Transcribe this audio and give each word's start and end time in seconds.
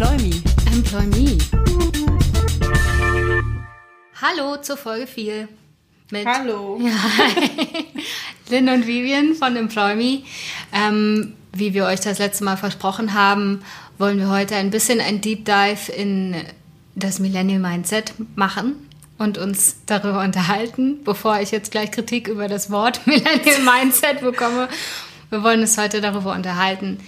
Employ 0.00 0.16
Me. 0.16 0.42
Employ 0.72 1.06
Me. 1.08 1.38
Hallo 4.22 4.56
zur 4.56 4.78
Folge 4.78 5.06
4. 5.06 5.46
Mit 6.10 6.26
Hallo. 6.26 6.80
Ja, 6.82 6.90
Lynn 8.48 8.70
und 8.70 8.86
Vivian 8.86 9.34
von 9.34 9.56
Employ 9.56 9.96
Me. 9.96 10.22
Ähm, 10.72 11.34
wie 11.52 11.74
wir 11.74 11.84
euch 11.84 12.00
das 12.00 12.18
letzte 12.18 12.44
Mal 12.44 12.56
versprochen 12.56 13.12
haben, 13.12 13.62
wollen 13.98 14.18
wir 14.18 14.30
heute 14.30 14.56
ein 14.56 14.70
bisschen 14.70 15.02
ein 15.02 15.20
Deep 15.20 15.44
Dive 15.44 15.92
in 15.92 16.34
das 16.94 17.18
Millennial 17.18 17.60
Mindset 17.60 18.14
machen 18.36 18.76
und 19.18 19.36
uns 19.36 19.82
darüber 19.84 20.22
unterhalten, 20.22 21.04
bevor 21.04 21.40
ich 21.40 21.50
jetzt 21.50 21.72
gleich 21.72 21.90
Kritik 21.90 22.26
über 22.26 22.48
das 22.48 22.70
Wort 22.70 23.02
Millennial 23.06 23.60
Mindset 23.60 24.22
bekomme. 24.22 24.70
Wir 25.28 25.42
wollen 25.42 25.60
uns 25.60 25.76
heute 25.76 26.00
darüber 26.00 26.32
unterhalten, 26.32 27.00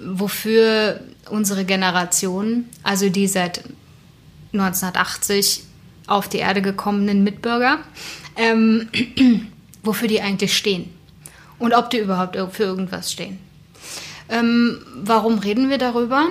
wofür 0.00 1.00
unsere 1.30 1.64
Generation, 1.64 2.66
also 2.82 3.08
die 3.08 3.26
seit 3.26 3.64
1980 4.52 5.64
auf 6.06 6.28
die 6.28 6.38
Erde 6.38 6.62
gekommenen 6.62 7.22
Mitbürger, 7.22 7.78
ähm, 8.36 8.88
wofür 9.82 10.08
die 10.08 10.20
eigentlich 10.20 10.56
stehen 10.56 10.90
und 11.58 11.74
ob 11.74 11.90
die 11.90 11.98
überhaupt 11.98 12.36
für 12.52 12.62
irgendwas 12.62 13.12
stehen. 13.12 13.38
Ähm, 14.28 14.78
warum 14.94 15.38
reden 15.38 15.70
wir 15.70 15.78
darüber? 15.78 16.28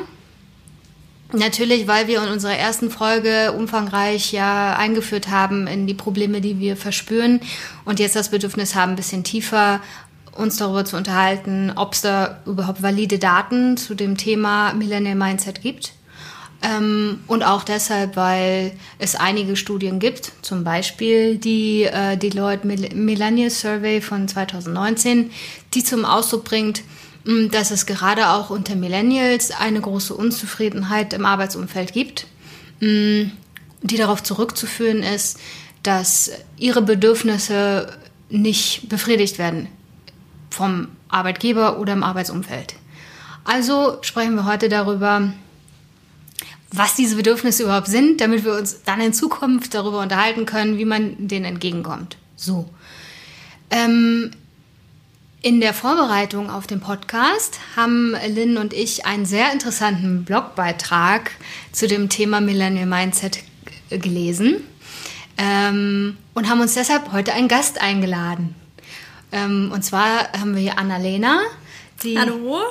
Natürlich, 1.33 1.87
weil 1.87 2.07
wir 2.07 2.23
in 2.23 2.29
unserer 2.29 2.55
ersten 2.55 2.89
Folge 2.89 3.51
umfangreich 3.51 4.31
ja 4.31 4.77
eingeführt 4.77 5.29
haben 5.29 5.67
in 5.67 5.85
die 5.85 5.93
Probleme, 5.93 6.39
die 6.39 6.59
wir 6.59 6.77
verspüren 6.77 7.41
und 7.83 7.99
jetzt 7.99 8.15
das 8.15 8.31
Bedürfnis 8.31 8.75
haben, 8.75 8.93
ein 8.93 8.95
bisschen 8.95 9.25
tiefer 9.25 9.81
uns 10.37 10.57
darüber 10.57 10.85
zu 10.85 10.97
unterhalten, 10.97 11.71
ob 11.75 11.93
es 11.93 12.01
da 12.01 12.39
überhaupt 12.45 12.81
valide 12.81 13.19
Daten 13.19 13.77
zu 13.77 13.95
dem 13.95 14.17
Thema 14.17 14.73
Millennial 14.73 15.15
Mindset 15.15 15.61
gibt. 15.61 15.93
Ähm, 16.61 17.19
und 17.27 17.43
auch 17.43 17.63
deshalb, 17.63 18.15
weil 18.15 18.71
es 18.97 19.15
einige 19.15 19.55
Studien 19.55 19.99
gibt, 19.99 20.31
zum 20.41 20.63
Beispiel 20.63 21.37
die 21.37 21.83
äh, 21.83 22.17
Deloitte 22.17 22.65
Millennial 22.67 23.49
Survey 23.49 24.01
von 24.01 24.27
2019, 24.27 25.29
die 25.73 25.83
zum 25.83 26.03
Ausdruck 26.03 26.45
bringt, 26.45 26.81
mh, 27.25 27.49
dass 27.49 27.69
es 27.69 27.85
gerade 27.85 28.29
auch 28.29 28.49
unter 28.49 28.75
Millennials 28.75 29.51
eine 29.51 29.81
große 29.81 30.15
Unzufriedenheit 30.15 31.13
im 31.13 31.25
Arbeitsumfeld 31.25 31.93
gibt, 31.93 32.25
mh, 32.79 33.29
die 33.83 33.97
darauf 33.97 34.23
zurückzuführen 34.23 35.03
ist, 35.03 35.39
dass 35.83 36.31
ihre 36.57 36.81
Bedürfnisse 36.81 37.97
nicht 38.29 38.89
befriedigt 38.89 39.37
werden 39.37 39.67
vom 40.57 40.87
Arbeitgeber 41.07 41.79
oder 41.79 41.93
im 41.93 42.03
Arbeitsumfeld. 42.03 42.75
Also 43.43 43.99
sprechen 44.01 44.35
wir 44.35 44.45
heute 44.45 44.69
darüber, 44.69 45.31
was 46.71 46.95
diese 46.95 47.15
Bedürfnisse 47.15 47.63
überhaupt 47.63 47.87
sind, 47.87 48.19
damit 48.19 48.43
wir 48.43 48.55
uns 48.55 48.83
dann 48.83 48.99
in 48.99 49.13
Zukunft 49.13 49.73
darüber 49.73 50.01
unterhalten 50.01 50.45
können, 50.45 50.77
wie 50.77 50.85
man 50.85 51.27
denen 51.27 51.45
entgegenkommt. 51.45 52.17
So. 52.35 52.67
Ähm, 53.69 54.31
in 55.41 55.61
der 55.61 55.73
Vorbereitung 55.73 56.49
auf 56.49 56.65
den 56.67 56.81
Podcast 56.81 57.59
haben 57.75 58.15
Lynn 58.27 58.57
und 58.57 58.73
ich 58.73 59.05
einen 59.05 59.25
sehr 59.25 59.53
interessanten 59.53 60.25
Blogbeitrag 60.25 61.31
zu 61.71 61.87
dem 61.87 62.09
Thema 62.09 62.41
Millennial 62.41 62.87
Mindset 62.87 63.43
gelesen 63.89 64.63
ähm, 65.37 66.17
und 66.33 66.49
haben 66.49 66.59
uns 66.59 66.73
deshalb 66.73 67.13
heute 67.13 67.33
einen 67.33 67.47
Gast 67.47 67.79
eingeladen. 67.79 68.55
Ähm, 69.31 69.71
und 69.73 69.83
zwar 69.83 70.31
haben 70.33 70.55
wir 70.55 70.61
hier 70.61 70.77
Annalena. 70.77 71.41
Die, 72.03 72.17
Hallo. 72.17 72.61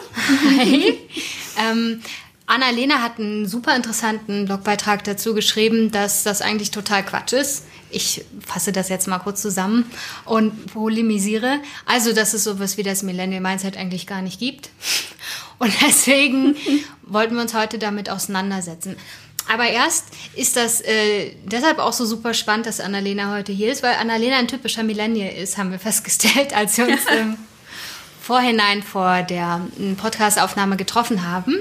Hi. 0.58 0.98
ähm, 1.70 2.00
Annalena 2.46 3.02
hat 3.02 3.18
einen 3.18 3.46
super 3.46 3.74
interessanten 3.74 4.44
Blogbeitrag 4.44 5.02
dazu 5.02 5.34
geschrieben, 5.34 5.90
dass 5.90 6.22
das 6.22 6.42
eigentlich 6.42 6.70
total 6.70 7.04
Quatsch 7.04 7.32
ist. 7.32 7.64
Ich 7.90 8.24
fasse 8.44 8.70
das 8.72 8.88
jetzt 8.88 9.08
mal 9.08 9.18
kurz 9.18 9.42
zusammen 9.42 9.90
und 10.24 10.72
polemisiere. 10.72 11.58
Also, 11.86 12.12
dass 12.12 12.34
es 12.34 12.44
sowas 12.44 12.76
wie 12.76 12.84
das 12.84 13.02
Millennial 13.02 13.40
Mindset 13.40 13.76
eigentlich 13.76 14.06
gar 14.06 14.22
nicht 14.22 14.38
gibt. 14.38 14.70
Und 15.58 15.72
deswegen 15.84 16.54
wollten 17.02 17.34
wir 17.34 17.42
uns 17.42 17.54
heute 17.54 17.78
damit 17.78 18.10
auseinandersetzen. 18.10 18.96
Aber 19.48 19.66
erst 19.68 20.06
ist 20.34 20.56
das 20.56 20.80
äh, 20.80 21.32
deshalb 21.44 21.78
auch 21.78 21.92
so 21.92 22.04
super 22.04 22.34
spannend, 22.34 22.66
dass 22.66 22.80
Annalena 22.80 23.32
heute 23.32 23.52
hier 23.52 23.70
ist, 23.70 23.82
weil 23.82 23.94
Annalena 23.94 24.38
ein 24.38 24.48
typischer 24.48 24.82
Millennial 24.82 25.32
ist, 25.32 25.56
haben 25.56 25.70
wir 25.70 25.78
festgestellt, 25.90 26.54
als 26.54 26.76
wir 26.78 26.88
uns 26.88 27.02
im 27.18 27.36
Vorhinein 28.20 28.82
vor 28.82 29.22
der 29.22 29.60
Podcastaufnahme 29.98 30.76
getroffen 30.76 31.30
haben. 31.30 31.56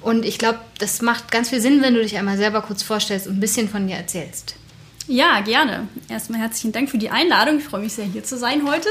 Und 0.00 0.24
ich 0.24 0.38
glaube, 0.38 0.58
das 0.78 1.00
macht 1.00 1.30
ganz 1.30 1.50
viel 1.50 1.60
Sinn, 1.60 1.80
wenn 1.80 1.94
du 1.94 2.02
dich 2.02 2.16
einmal 2.16 2.36
selber 2.36 2.60
kurz 2.62 2.82
vorstellst 2.82 3.28
und 3.28 3.36
ein 3.36 3.40
bisschen 3.40 3.68
von 3.68 3.86
dir 3.86 3.96
erzählst. 3.96 4.56
Ja, 5.06 5.40
gerne. 5.40 5.88
Erstmal 6.08 6.40
herzlichen 6.40 6.72
Dank 6.72 6.90
für 6.90 6.98
die 6.98 7.10
Einladung. 7.10 7.58
Ich 7.58 7.64
freue 7.64 7.80
mich 7.80 7.94
sehr, 7.94 8.04
hier 8.04 8.24
zu 8.24 8.36
sein 8.36 8.68
heute. 8.68 8.88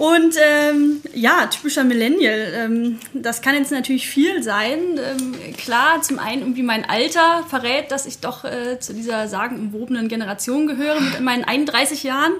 Und 0.00 0.34
ähm, 0.42 1.02
ja, 1.12 1.44
typischer 1.48 1.84
Millennial. 1.84 2.54
Ähm, 2.54 2.98
das 3.12 3.42
kann 3.42 3.54
jetzt 3.54 3.70
natürlich 3.70 4.08
viel 4.08 4.42
sein. 4.42 4.78
Ähm, 4.96 5.34
klar, 5.58 6.00
zum 6.00 6.18
einen 6.18 6.40
irgendwie 6.40 6.62
mein 6.62 6.88
Alter 6.88 7.44
verrät, 7.46 7.90
dass 7.90 8.06
ich 8.06 8.18
doch 8.18 8.46
äh, 8.46 8.80
zu 8.80 8.94
dieser 8.94 9.28
sagenumwobenen 9.28 10.08
Generation 10.08 10.66
gehöre 10.66 10.98
mit 11.02 11.20
meinen 11.20 11.44
31 11.44 12.02
Jahren. 12.02 12.32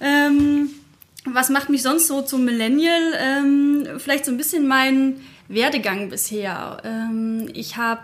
Ähm, 0.00 0.70
was 1.24 1.48
macht 1.48 1.70
mich 1.70 1.82
sonst 1.82 2.06
so 2.06 2.22
zum 2.22 2.44
Millennial? 2.44 3.14
Ähm, 3.18 3.88
vielleicht 3.98 4.24
so 4.24 4.30
ein 4.30 4.36
bisschen 4.36 4.68
mein 4.68 5.20
Werdegang 5.48 6.08
bisher. 6.08 6.76
Ähm, 6.84 7.48
ich 7.52 7.78
habe 7.78 8.02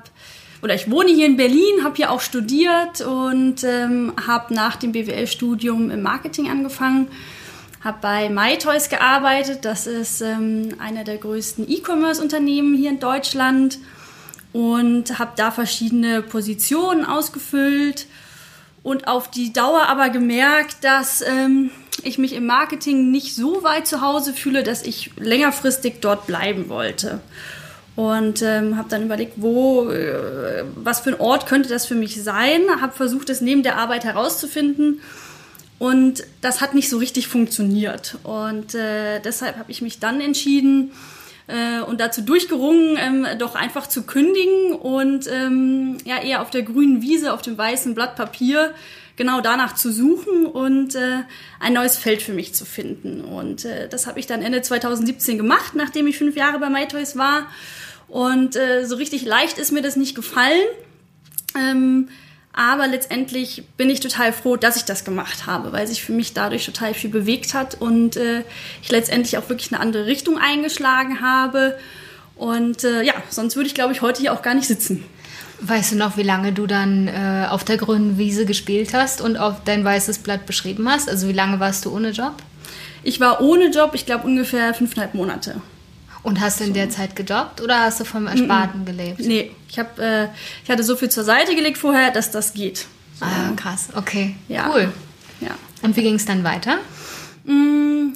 oder 0.60 0.75
ich 0.75 0.91
wohne 0.91 1.12
hier 1.12 1.27
in 1.27 1.37
Berlin, 1.37 1.84
habe 1.84 1.94
hier 1.94 2.10
auch 2.10 2.21
studiert 2.21 3.00
und 3.03 3.62
habe 3.62 4.54
nach 4.54 4.75
dem 4.75 4.91
BWL-Studium 4.91 5.91
im 5.91 6.03
Marketing 6.03 6.50
angefangen 6.50 7.09
habe 7.82 7.98
bei 8.00 8.28
MyToys 8.28 8.88
gearbeitet. 8.88 9.64
Das 9.64 9.87
ist 9.87 10.20
ähm, 10.20 10.75
einer 10.78 11.04
der 11.04 11.19
größten 11.19 11.69
E-Commerce-Unternehmen 11.69 12.75
hier 12.75 12.91
in 12.91 13.00
Deutschland 13.00 13.78
und 14.53 15.19
habe 15.19 15.32
da 15.37 15.50
verschiedene 15.50 16.22
Positionen 16.22 17.04
ausgefüllt 17.04 18.06
und 18.82 19.09
auf 19.09 19.31
die 19.31 19.53
Dauer 19.53 19.82
aber 19.88 20.10
gemerkt, 20.10 20.82
dass 20.82 21.20
ähm, 21.20 21.70
ich 22.03 22.19
mich 22.19 22.32
im 22.34 22.47
Marketing 22.47 23.10
nicht 23.10 23.34
so 23.34 23.62
weit 23.62 23.86
zu 23.86 24.00
Hause 24.00 24.32
fühle, 24.32 24.62
dass 24.62 24.82
ich 24.82 25.10
längerfristig 25.16 25.97
dort 26.00 26.26
bleiben 26.26 26.69
wollte. 26.69 27.20
Und 27.97 28.42
ähm, 28.42 28.76
habe 28.76 28.88
dann 28.88 29.04
überlegt, 29.04 29.34
wo, 29.36 29.88
äh, 29.88 30.65
was 30.76 31.00
für 31.00 31.10
ein 31.10 31.20
Ort 31.20 31.47
könnte 31.47 31.69
das 31.69 31.86
für 31.86 31.94
mich 31.94 32.22
sein. 32.22 32.60
Habe 32.81 32.92
versucht, 32.92 33.31
es 33.31 33.41
neben 33.41 33.62
der 33.62 33.76
Arbeit 33.76 34.04
herauszufinden 34.04 35.00
und 35.78 36.25
das 36.41 36.60
hat 36.60 36.75
nicht 36.75 36.88
so 36.88 36.98
richtig 36.98 37.28
funktioniert. 37.28 38.16
Und 38.22 38.75
äh, 38.75 39.20
deshalb 39.20 39.59
habe 39.59 39.70
ich 39.70 39.82
mich 39.82 40.00
dann 40.00 40.20
entschieden 40.20 40.92
äh, 41.48 41.81
und 41.81 42.00
dazu 42.00 42.22
durchgerungen, 42.22 42.97
ähm, 42.98 43.26
doch 43.38 43.54
einfach 43.54 43.86
zu 43.86 44.04
kündigen 44.04 44.72
und 44.72 45.26
ähm, 45.31 45.98
ja 46.04 46.22
eher 46.22 46.42
auf 46.42 46.50
der 46.50 46.62
grünen 46.62 47.03
Wiese, 47.03 47.32
auf 47.32 47.42
dem 47.42 47.59
weißen 47.59 47.94
Blatt 47.94 48.16
Papier 48.16 48.75
genau 49.16 49.41
danach 49.41 49.75
zu 49.75 49.91
suchen 49.91 50.47
und 50.47 50.94
äh, 50.94 51.22
ein 51.59 51.72
neues 51.72 51.97
Feld 51.97 52.22
für 52.22 52.32
mich 52.32 52.54
zu 52.54 52.65
finden. 52.65 53.22
Und 53.22 53.65
äh, 53.65 53.88
das 53.88 54.06
habe 54.06 54.20
ich 54.20 54.26
dann 54.26 54.42
Ende 54.42 54.62
2017 54.62 55.36
gemacht, 55.38 55.75
nachdem 55.75 56.06
ich 56.06 56.19
fünf 56.19 56.36
Jahre 56.36 56.59
bei 56.59 56.69
MyToys 56.69 57.16
war. 57.16 57.47
Und 58.09 58.56
äh, 58.56 58.84
so 58.84 58.97
richtig 58.97 59.25
leicht 59.25 59.59
ist 59.59 59.72
mir 59.72 59.82
das 59.82 59.97
nicht 59.97 60.15
gefallen. 60.15 60.60
Ähm, 61.59 62.09
aber 62.56 62.88
letztendlich 62.88 63.64
bin 63.76 63.90
ich 63.90 64.00
total 64.00 64.32
froh, 64.32 64.56
dass 64.56 64.76
ich 64.76 64.84
das 64.84 65.04
gemacht 65.04 65.46
habe, 65.46 65.72
weil 65.72 65.86
sich 65.86 66.02
für 66.02 66.12
mich 66.12 66.32
dadurch 66.32 66.64
total 66.64 66.94
viel 66.94 67.10
bewegt 67.10 67.52
hat 67.52 67.80
und 67.80 68.16
äh, 68.16 68.44
ich 68.82 68.91
letztendlich 68.91 69.36
auch 69.36 69.48
wirklich 69.50 69.72
eine 69.72 69.80
andere 69.80 70.06
Richtung 70.06 70.38
eingeschlagen 70.38 71.20
habe. 71.20 71.78
Und 72.34 72.82
äh, 72.82 73.03
ja, 73.03 73.12
sonst 73.28 73.56
würde 73.56 73.68
ich, 73.68 73.74
glaube 73.74 73.92
ich, 73.92 74.00
heute 74.00 74.22
hier 74.22 74.32
auch 74.32 74.41
gar 74.41 74.54
nicht 74.54 74.66
sitzen. 74.66 75.04
Weißt 75.60 75.92
du 75.92 75.97
noch, 75.97 76.16
wie 76.16 76.22
lange 76.22 76.53
du 76.53 76.66
dann 76.66 77.08
äh, 77.08 77.47
auf 77.50 77.62
der 77.62 77.76
grünen 77.76 78.16
Wiese 78.16 78.47
gespielt 78.47 78.94
hast 78.94 79.20
und 79.20 79.36
auf 79.36 79.62
dein 79.64 79.84
weißes 79.84 80.18
Blatt 80.18 80.47
beschrieben 80.47 80.91
hast? 80.91 81.10
Also 81.10 81.28
wie 81.28 81.32
lange 81.32 81.60
warst 81.60 81.84
du 81.84 81.94
ohne 81.94 82.10
Job? 82.10 82.34
Ich 83.02 83.20
war 83.20 83.42
ohne 83.42 83.70
Job, 83.70 83.91
ich 83.94 84.06
glaube 84.06 84.26
ungefähr 84.26 84.72
fünfeinhalb 84.72 85.12
Monate. 85.12 85.60
Und 86.26 86.40
hast 86.40 86.58
du 86.58 86.64
in 86.64 86.74
der 86.74 86.90
Zeit 86.90 87.14
gejobbt 87.14 87.60
oder 87.60 87.82
hast 87.82 88.00
du 88.00 88.04
vom 88.04 88.26
Ersparten 88.26 88.84
gelebt? 88.84 89.20
Nee, 89.20 89.52
ich, 89.68 89.78
hab, 89.78 89.96
äh, 90.00 90.24
ich 90.64 90.68
hatte 90.68 90.82
so 90.82 90.96
viel 90.96 91.08
zur 91.08 91.22
Seite 91.22 91.54
gelegt 91.54 91.78
vorher, 91.78 92.10
dass 92.10 92.32
das 92.32 92.52
geht. 92.52 92.78
So. 93.20 93.24
Ah, 93.24 93.52
krass. 93.54 93.90
Okay, 93.94 94.34
ja. 94.48 94.68
cool. 94.68 94.92
Ja. 95.40 95.52
Und 95.82 95.96
wie 95.96 96.02
ging 96.02 96.16
es 96.16 96.24
dann 96.24 96.42
weiter? 96.42 96.78
Mm, 97.44 98.08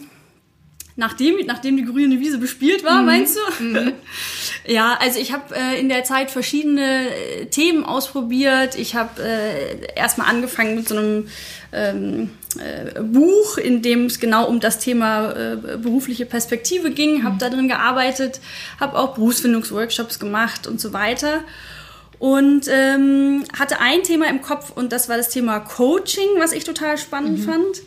nachdem, 0.96 1.36
nachdem 1.46 1.76
die 1.76 1.84
grüne 1.84 2.18
Wiese 2.18 2.38
bespielt 2.38 2.82
war, 2.82 2.98
mhm. 2.98 3.06
meinst 3.06 3.36
du? 3.36 3.62
Mhm. 3.62 3.92
Ja, 4.66 4.98
also 5.00 5.18
ich 5.18 5.32
habe 5.32 5.54
äh, 5.54 5.80
in 5.80 5.88
der 5.88 6.04
Zeit 6.04 6.30
verschiedene 6.30 7.08
äh, 7.10 7.46
Themen 7.46 7.84
ausprobiert. 7.84 8.74
Ich 8.74 8.94
habe 8.94 9.22
äh, 9.22 9.94
erstmal 9.96 10.28
angefangen 10.28 10.74
mit 10.74 10.86
so 10.86 10.96
einem 10.96 11.28
ähm, 11.72 12.22
äh, 12.22 12.26
Buch, 13.00 13.58
in 13.58 13.80
dem 13.80 14.06
es 14.06 14.18
genau 14.18 14.46
um 14.46 14.58
das 14.58 14.78
Thema 14.78 15.32
äh, 15.32 15.56
berufliche 15.56 16.26
Perspektive 16.26 16.90
ging, 16.90 17.22
habe 17.22 17.36
mhm. 17.36 17.38
da 17.38 17.48
drin 17.48 17.68
gearbeitet, 17.68 18.40
habe 18.80 18.98
auch 18.98 19.14
Berufsfindungsworkshops 19.14 20.18
gemacht 20.18 20.66
und 20.66 20.80
so 20.80 20.92
weiter. 20.92 21.44
Und 22.18 22.66
ähm, 22.68 23.44
hatte 23.58 23.80
ein 23.80 24.02
Thema 24.02 24.28
im 24.28 24.42
Kopf 24.42 24.72
und 24.74 24.92
das 24.92 25.08
war 25.08 25.16
das 25.16 25.30
Thema 25.30 25.60
Coaching, 25.60 26.28
was 26.38 26.52
ich 26.52 26.64
total 26.64 26.98
spannend 26.98 27.38
mhm. 27.38 27.42
fand. 27.44 27.82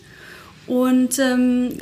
Und 0.66 1.20
ähm, 1.20 1.78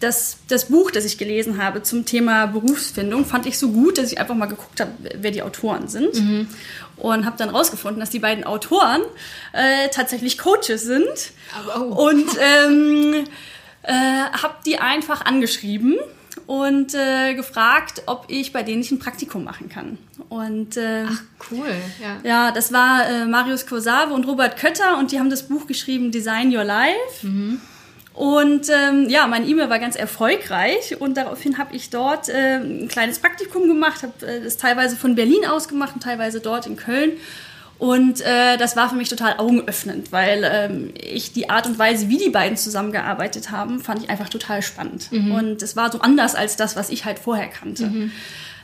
das, 0.00 0.38
das 0.48 0.66
Buch, 0.66 0.90
das 0.90 1.04
ich 1.04 1.18
gelesen 1.18 1.62
habe 1.62 1.82
zum 1.82 2.04
Thema 2.04 2.46
Berufsfindung, 2.46 3.24
fand 3.24 3.46
ich 3.46 3.58
so 3.58 3.70
gut, 3.70 3.98
dass 3.98 4.12
ich 4.12 4.18
einfach 4.20 4.34
mal 4.34 4.46
geguckt 4.46 4.80
habe, 4.80 4.92
wer 5.18 5.30
die 5.30 5.42
Autoren 5.42 5.88
sind. 5.88 6.14
Mhm. 6.14 6.48
Und 6.96 7.26
habe 7.26 7.36
dann 7.36 7.50
rausgefunden, 7.50 8.00
dass 8.00 8.10
die 8.10 8.20
beiden 8.20 8.44
Autoren 8.44 9.02
äh, 9.52 9.88
tatsächlich 9.90 10.38
Coaches 10.38 10.82
sind. 10.82 11.32
Oh. 11.76 12.08
Und 12.08 12.28
ähm, 12.40 13.24
äh, 13.82 13.92
habe 13.92 14.54
die 14.64 14.78
einfach 14.78 15.24
angeschrieben 15.24 15.98
und 16.46 16.94
äh, 16.94 17.34
gefragt, 17.34 18.02
ob 18.06 18.26
ich 18.28 18.52
bei 18.52 18.62
denen 18.62 18.78
nicht 18.78 18.92
ein 18.92 18.98
Praktikum 18.98 19.44
machen 19.44 19.68
kann. 19.68 19.98
Und 20.28 20.76
äh, 20.76 21.04
Ach, 21.08 21.22
cool. 21.50 21.74
Ja, 22.02 22.16
ja 22.22 22.50
das 22.50 22.72
war 22.72 23.06
äh, 23.08 23.24
Marius 23.26 23.66
Korsave 23.66 24.12
und 24.12 24.26
Robert 24.26 24.56
Kötter 24.56 24.98
und 24.98 25.12
die 25.12 25.18
haben 25.18 25.30
das 25.30 25.48
Buch 25.48 25.66
geschrieben 25.66 26.10
Design 26.10 26.54
Your 26.54 26.64
Life. 26.64 27.26
Mhm. 27.26 27.60
Und 28.14 28.68
ähm, 28.70 29.08
ja, 29.08 29.26
mein 29.26 29.46
E-Mail 29.46 29.68
war 29.68 29.80
ganz 29.80 29.96
erfolgreich 29.96 31.00
und 31.00 31.16
daraufhin 31.16 31.58
habe 31.58 31.74
ich 31.74 31.90
dort 31.90 32.28
äh, 32.28 32.58
ein 32.58 32.86
kleines 32.86 33.18
Praktikum 33.18 33.66
gemacht, 33.66 34.04
habe 34.04 34.26
äh, 34.26 34.40
das 34.40 34.56
teilweise 34.56 34.94
von 34.94 35.16
Berlin 35.16 35.44
aus 35.44 35.66
gemacht 35.66 35.94
und 35.94 36.02
teilweise 36.02 36.40
dort 36.40 36.66
in 36.66 36.76
Köln. 36.76 37.12
Und 37.78 38.20
äh, 38.20 38.56
das 38.56 38.76
war 38.76 38.88
für 38.88 38.94
mich 38.94 39.08
total 39.08 39.38
augenöffnend, 39.38 40.12
weil 40.12 40.48
ähm, 40.48 40.94
ich 40.96 41.32
die 41.32 41.50
Art 41.50 41.66
und 41.66 41.76
Weise, 41.76 42.08
wie 42.08 42.18
die 42.18 42.30
beiden 42.30 42.56
zusammengearbeitet 42.56 43.50
haben, 43.50 43.80
fand 43.80 44.04
ich 44.04 44.10
einfach 44.10 44.28
total 44.28 44.62
spannend. 44.62 45.10
Mhm. 45.10 45.32
Und 45.32 45.62
es 45.62 45.74
war 45.74 45.90
so 45.90 46.00
anders 46.00 46.36
als 46.36 46.56
das, 46.56 46.76
was 46.76 46.90
ich 46.90 47.04
halt 47.04 47.18
vorher 47.18 47.48
kannte. 47.48 47.86
Mhm. 47.86 48.12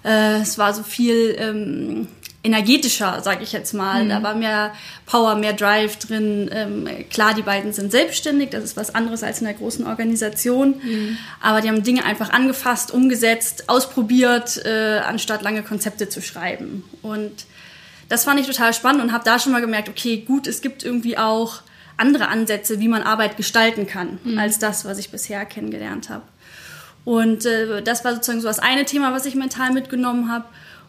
Äh, 0.04 0.40
es 0.40 0.58
war 0.58 0.72
so 0.72 0.84
viel 0.84 1.34
ähm, 1.38 2.06
energetischer, 2.42 3.20
sage 3.22 3.42
ich 3.42 3.52
jetzt 3.52 3.74
mal. 3.74 4.04
Mhm. 4.04 4.08
Da 4.08 4.22
war 4.22 4.34
mehr 4.34 4.72
Power, 5.06 5.34
mehr 5.34 5.52
Drive 5.52 5.96
drin. 5.96 6.50
Ähm, 6.52 6.88
klar, 7.10 7.34
die 7.34 7.42
beiden 7.42 7.72
sind 7.72 7.92
selbstständig, 7.92 8.50
das 8.50 8.64
ist 8.64 8.76
was 8.76 8.94
anderes 8.94 9.22
als 9.22 9.40
in 9.40 9.46
einer 9.46 9.58
großen 9.58 9.86
Organisation. 9.86 10.80
Mhm. 10.82 11.18
Aber 11.40 11.60
die 11.60 11.68
haben 11.68 11.82
Dinge 11.82 12.04
einfach 12.04 12.30
angefasst, 12.30 12.92
umgesetzt, 12.92 13.68
ausprobiert, 13.68 14.64
äh, 14.64 15.00
anstatt 15.06 15.42
lange 15.42 15.62
Konzepte 15.62 16.08
zu 16.08 16.22
schreiben. 16.22 16.84
Und 17.02 17.44
das 18.08 18.24
fand 18.24 18.40
ich 18.40 18.46
total 18.46 18.72
spannend 18.72 19.02
und 19.02 19.12
habe 19.12 19.24
da 19.24 19.38
schon 19.38 19.52
mal 19.52 19.60
gemerkt, 19.60 19.88
okay, 19.88 20.18
gut, 20.18 20.46
es 20.46 20.62
gibt 20.62 20.82
irgendwie 20.82 21.18
auch 21.18 21.60
andere 21.96 22.28
Ansätze, 22.28 22.80
wie 22.80 22.88
man 22.88 23.02
Arbeit 23.02 23.36
gestalten 23.36 23.86
kann, 23.86 24.18
mhm. 24.24 24.38
als 24.38 24.58
das, 24.58 24.86
was 24.86 24.98
ich 24.98 25.10
bisher 25.10 25.44
kennengelernt 25.44 26.08
habe. 26.08 26.24
Und 27.04 27.44
äh, 27.44 27.82
das 27.82 28.04
war 28.04 28.14
sozusagen 28.14 28.40
so 28.40 28.48
das 28.48 28.58
eine 28.58 28.84
Thema, 28.84 29.12
was 29.12 29.26
ich 29.26 29.34
mental 29.34 29.72
mitgenommen 29.72 30.30
habe. 30.30 30.46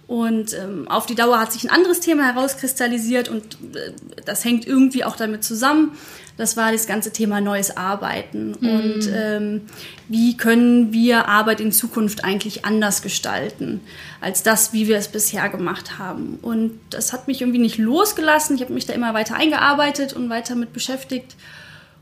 Und 0.07 0.53
ähm, 0.53 0.89
auf 0.89 1.05
die 1.05 1.15
Dauer 1.15 1.39
hat 1.39 1.53
sich 1.53 1.63
ein 1.63 1.69
anderes 1.69 2.01
Thema 2.01 2.25
herauskristallisiert 2.33 3.29
und 3.29 3.57
äh, 3.73 3.93
das 4.25 4.43
hängt 4.43 4.67
irgendwie 4.67 5.05
auch 5.05 5.15
damit 5.15 5.43
zusammen. 5.43 5.93
Das 6.35 6.57
war 6.57 6.71
das 6.71 6.85
ganze 6.85 7.13
Thema 7.13 7.39
neues 7.39 7.77
Arbeiten 7.77 8.55
mhm. 8.59 8.69
und 8.69 9.09
ähm, 9.13 9.61
wie 10.09 10.35
können 10.35 10.91
wir 10.91 11.27
Arbeit 11.27 11.61
in 11.61 11.71
Zukunft 11.71 12.25
eigentlich 12.25 12.65
anders 12.65 13.01
gestalten 13.01 13.79
als 14.19 14.43
das, 14.43 14.73
wie 14.73 14.87
wir 14.87 14.97
es 14.97 15.07
bisher 15.07 15.47
gemacht 15.49 15.97
haben. 15.97 16.39
Und 16.41 16.79
das 16.89 17.13
hat 17.13 17.27
mich 17.27 17.41
irgendwie 17.41 17.59
nicht 17.59 17.77
losgelassen. 17.77 18.55
Ich 18.55 18.61
habe 18.63 18.73
mich 18.73 18.85
da 18.85 18.93
immer 18.93 19.13
weiter 19.13 19.35
eingearbeitet 19.35 20.13
und 20.13 20.29
weiter 20.29 20.55
mit 20.55 20.73
beschäftigt 20.73 21.35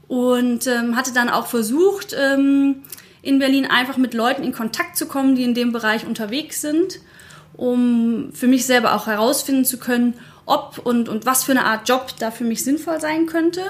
und 0.08 0.66
ähm, 0.66 0.96
hatte 0.96 1.14
dann 1.14 1.30
auch 1.30 1.48
versucht, 1.48 2.16
ähm, 2.18 2.78
in 3.22 3.38
Berlin 3.38 3.66
einfach 3.68 3.98
mit 3.98 4.14
Leuten 4.16 4.44
in 4.44 4.54
Kontakt 4.54 4.98
zu 4.98 5.06
kommen, 5.06 5.36
die 5.36 5.44
in 5.44 5.54
dem 5.54 5.72
Bereich 5.74 6.08
unterwegs 6.08 6.62
sind 6.62 7.02
um 7.60 8.32
für 8.34 8.48
mich 8.48 8.66
selber 8.66 8.96
auch 8.96 9.08
herausfinden 9.08 9.66
zu 9.66 9.78
können, 9.78 10.14
ob 10.46 10.80
und, 10.82 11.10
und 11.10 11.26
was 11.26 11.44
für 11.44 11.52
eine 11.52 11.66
Art 11.66 11.90
Job 11.90 12.08
da 12.18 12.32
für 12.32 12.46
mich 12.46 12.64
sinnvoll 12.64 13.02
sein 13.02 13.26
könnte. 13.26 13.64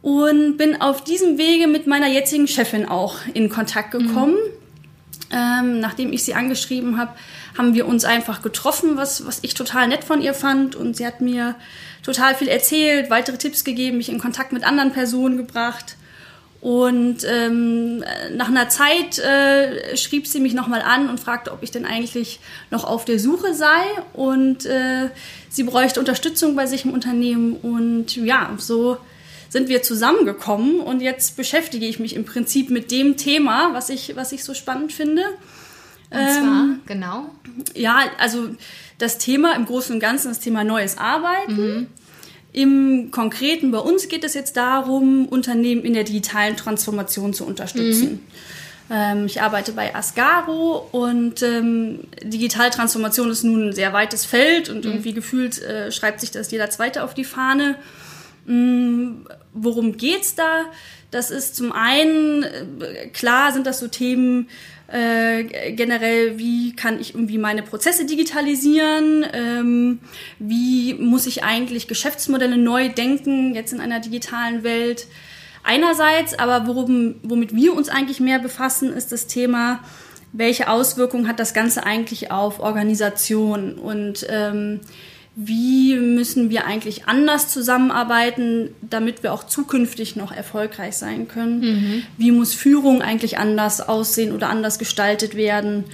Und 0.00 0.56
bin 0.56 0.80
auf 0.80 1.04
diesem 1.04 1.36
Wege 1.36 1.66
mit 1.66 1.86
meiner 1.86 2.08
jetzigen 2.08 2.48
Chefin 2.48 2.88
auch 2.88 3.16
in 3.34 3.50
Kontakt 3.50 3.90
gekommen. 3.90 4.36
Mhm. 4.36 5.30
Ähm, 5.30 5.80
nachdem 5.80 6.14
ich 6.14 6.24
sie 6.24 6.32
angeschrieben 6.32 6.96
habe, 6.96 7.12
haben 7.58 7.74
wir 7.74 7.86
uns 7.86 8.06
einfach 8.06 8.40
getroffen, 8.40 8.96
was, 8.96 9.26
was 9.26 9.40
ich 9.42 9.52
total 9.52 9.88
nett 9.88 10.04
von 10.04 10.22
ihr 10.22 10.32
fand. 10.32 10.74
Und 10.74 10.96
sie 10.96 11.06
hat 11.06 11.20
mir 11.20 11.56
total 12.02 12.34
viel 12.34 12.48
erzählt, 12.48 13.10
weitere 13.10 13.36
Tipps 13.36 13.64
gegeben, 13.64 13.98
mich 13.98 14.08
in 14.08 14.18
Kontakt 14.18 14.52
mit 14.52 14.64
anderen 14.64 14.92
Personen 14.92 15.36
gebracht. 15.36 15.96
Und 16.60 17.18
ähm, 17.24 18.02
nach 18.34 18.48
einer 18.48 18.68
Zeit 18.68 19.18
äh, 19.18 19.96
schrieb 19.96 20.26
sie 20.26 20.40
mich 20.40 20.54
nochmal 20.54 20.82
an 20.82 21.08
und 21.08 21.20
fragte, 21.20 21.52
ob 21.52 21.62
ich 21.62 21.70
denn 21.70 21.84
eigentlich 21.84 22.40
noch 22.70 22.84
auf 22.84 23.04
der 23.04 23.20
Suche 23.20 23.54
sei. 23.54 23.84
Und 24.12 24.66
äh, 24.66 25.10
sie 25.48 25.62
bräuchte 25.62 26.00
Unterstützung 26.00 26.56
bei 26.56 26.66
sich 26.66 26.84
im 26.84 26.92
Unternehmen. 26.92 27.52
Und 27.54 28.16
ja, 28.16 28.52
so 28.58 28.98
sind 29.48 29.68
wir 29.68 29.82
zusammengekommen. 29.82 30.80
Und 30.80 31.00
jetzt 31.00 31.36
beschäftige 31.36 31.86
ich 31.86 32.00
mich 32.00 32.16
im 32.16 32.24
Prinzip 32.24 32.70
mit 32.70 32.90
dem 32.90 33.16
Thema, 33.16 33.72
was 33.72 33.88
ich, 33.88 34.16
was 34.16 34.32
ich 34.32 34.42
so 34.42 34.52
spannend 34.52 34.92
finde. 34.92 35.22
Und 36.10 36.18
ähm, 36.18 36.28
zwar, 36.28 36.66
genau? 36.86 37.30
Ja, 37.74 38.02
also 38.18 38.48
das 38.98 39.18
Thema 39.18 39.54
im 39.54 39.64
Großen 39.64 39.94
und 39.94 40.00
Ganzen, 40.00 40.28
das 40.28 40.40
Thema 40.40 40.64
neues 40.64 40.98
Arbeiten. 40.98 41.56
Mhm. 41.56 41.86
Im 42.58 43.12
Konkreten 43.12 43.70
bei 43.70 43.78
uns 43.78 44.08
geht 44.08 44.24
es 44.24 44.34
jetzt 44.34 44.56
darum, 44.56 45.28
Unternehmen 45.28 45.84
in 45.84 45.94
der 45.94 46.02
digitalen 46.02 46.56
Transformation 46.56 47.32
zu 47.32 47.46
unterstützen. 47.46 48.10
Mhm. 48.10 48.20
Ähm, 48.90 49.26
ich 49.26 49.40
arbeite 49.40 49.70
bei 49.70 49.94
Asgaro 49.94 50.88
und 50.90 51.40
ähm, 51.44 52.00
Digitaltransformation 52.20 53.30
ist 53.30 53.44
nun 53.44 53.68
ein 53.68 53.72
sehr 53.72 53.92
weites 53.92 54.24
Feld 54.24 54.70
und 54.70 54.84
mhm. 54.84 54.90
irgendwie 54.90 55.12
gefühlt 55.12 55.62
äh, 55.62 55.92
schreibt 55.92 56.18
sich 56.20 56.32
das 56.32 56.50
jeder 56.50 56.68
Zweite 56.68 57.04
auf 57.04 57.14
die 57.14 57.22
Fahne. 57.22 57.76
Mhm, 58.44 59.28
worum 59.52 59.96
geht's 59.96 60.34
da? 60.34 60.64
Das 61.12 61.30
ist 61.30 61.54
zum 61.54 61.70
einen, 61.70 62.42
äh, 62.42 63.06
klar 63.12 63.52
sind 63.52 63.68
das 63.68 63.78
so 63.78 63.86
Themen, 63.86 64.48
äh, 64.88 65.72
generell, 65.72 66.38
wie 66.38 66.74
kann 66.74 66.98
ich 66.98 67.14
irgendwie 67.14 67.36
meine 67.36 67.62
Prozesse 67.62 68.06
digitalisieren? 68.06 69.26
Ähm, 69.32 69.98
wie 70.38 70.94
muss 70.94 71.26
ich 71.26 71.44
eigentlich 71.44 71.88
Geschäftsmodelle 71.88 72.56
neu 72.56 72.88
denken, 72.88 73.54
jetzt 73.54 73.72
in 73.72 73.80
einer 73.80 74.00
digitalen 74.00 74.62
Welt? 74.62 75.06
Einerseits, 75.62 76.38
aber 76.38 76.66
worum, 76.66 77.16
womit 77.22 77.54
wir 77.54 77.74
uns 77.74 77.90
eigentlich 77.90 78.20
mehr 78.20 78.38
befassen, 78.38 78.90
ist 78.90 79.12
das 79.12 79.26
Thema, 79.26 79.80
welche 80.32 80.70
Auswirkungen 80.70 81.28
hat 81.28 81.38
das 81.38 81.52
Ganze 81.52 81.84
eigentlich 81.84 82.30
auf 82.30 82.58
Organisation 82.58 83.74
und 83.74 84.26
ähm, 84.30 84.80
wie 85.40 85.94
müssen 85.94 86.50
wir 86.50 86.66
eigentlich 86.66 87.06
anders 87.06 87.46
zusammenarbeiten, 87.46 88.70
damit 88.82 89.22
wir 89.22 89.32
auch 89.32 89.46
zukünftig 89.46 90.16
noch 90.16 90.32
erfolgreich 90.32 90.96
sein 90.96 91.28
können? 91.28 91.60
Mhm. 91.60 92.02
Wie 92.16 92.32
muss 92.32 92.54
Führung 92.54 93.02
eigentlich 93.02 93.38
anders 93.38 93.80
aussehen 93.80 94.32
oder 94.34 94.48
anders 94.48 94.80
gestaltet 94.80 95.36
werden? 95.36 95.84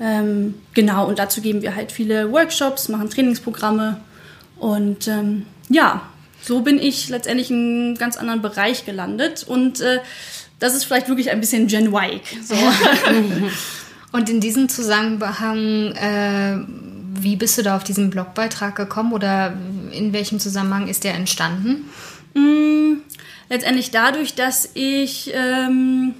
Ähm, 0.00 0.54
genau, 0.74 1.08
und 1.08 1.18
dazu 1.18 1.40
geben 1.40 1.62
wir 1.62 1.76
halt 1.76 1.92
viele 1.92 2.30
Workshops, 2.30 2.90
machen 2.90 3.08
Trainingsprogramme 3.08 4.02
und 4.58 5.08
ähm, 5.08 5.46
ja, 5.70 6.02
so 6.42 6.60
bin 6.60 6.78
ich 6.78 7.08
letztendlich 7.08 7.50
in 7.50 7.56
einem 7.56 7.94
ganz 7.96 8.18
anderen 8.18 8.42
Bereich 8.42 8.84
gelandet 8.84 9.44
und 9.48 9.80
äh, 9.80 10.00
das 10.58 10.74
ist 10.74 10.84
vielleicht 10.84 11.08
wirklich 11.08 11.30
ein 11.30 11.40
bisschen 11.40 11.68
Gen 11.68 11.86
Y. 11.86 12.20
So. 12.44 12.54
und 14.12 14.28
in 14.28 14.40
diesem 14.40 14.68
Zusammenhang 14.68 15.92
äh, 15.92 16.58
wie 17.12 17.36
bist 17.36 17.58
du 17.58 17.62
da 17.62 17.76
auf 17.76 17.84
diesen 17.84 18.10
Blogbeitrag 18.10 18.76
gekommen 18.76 19.12
oder 19.12 19.54
in 19.90 20.12
welchem 20.12 20.38
Zusammenhang 20.38 20.88
ist 20.88 21.04
der 21.04 21.14
entstanden? 21.14 21.90
Mm, 22.34 22.98
letztendlich 23.48 23.90
dadurch, 23.90 24.34
dass 24.34 24.70
ich 24.74 25.32
ähm, 25.34 26.14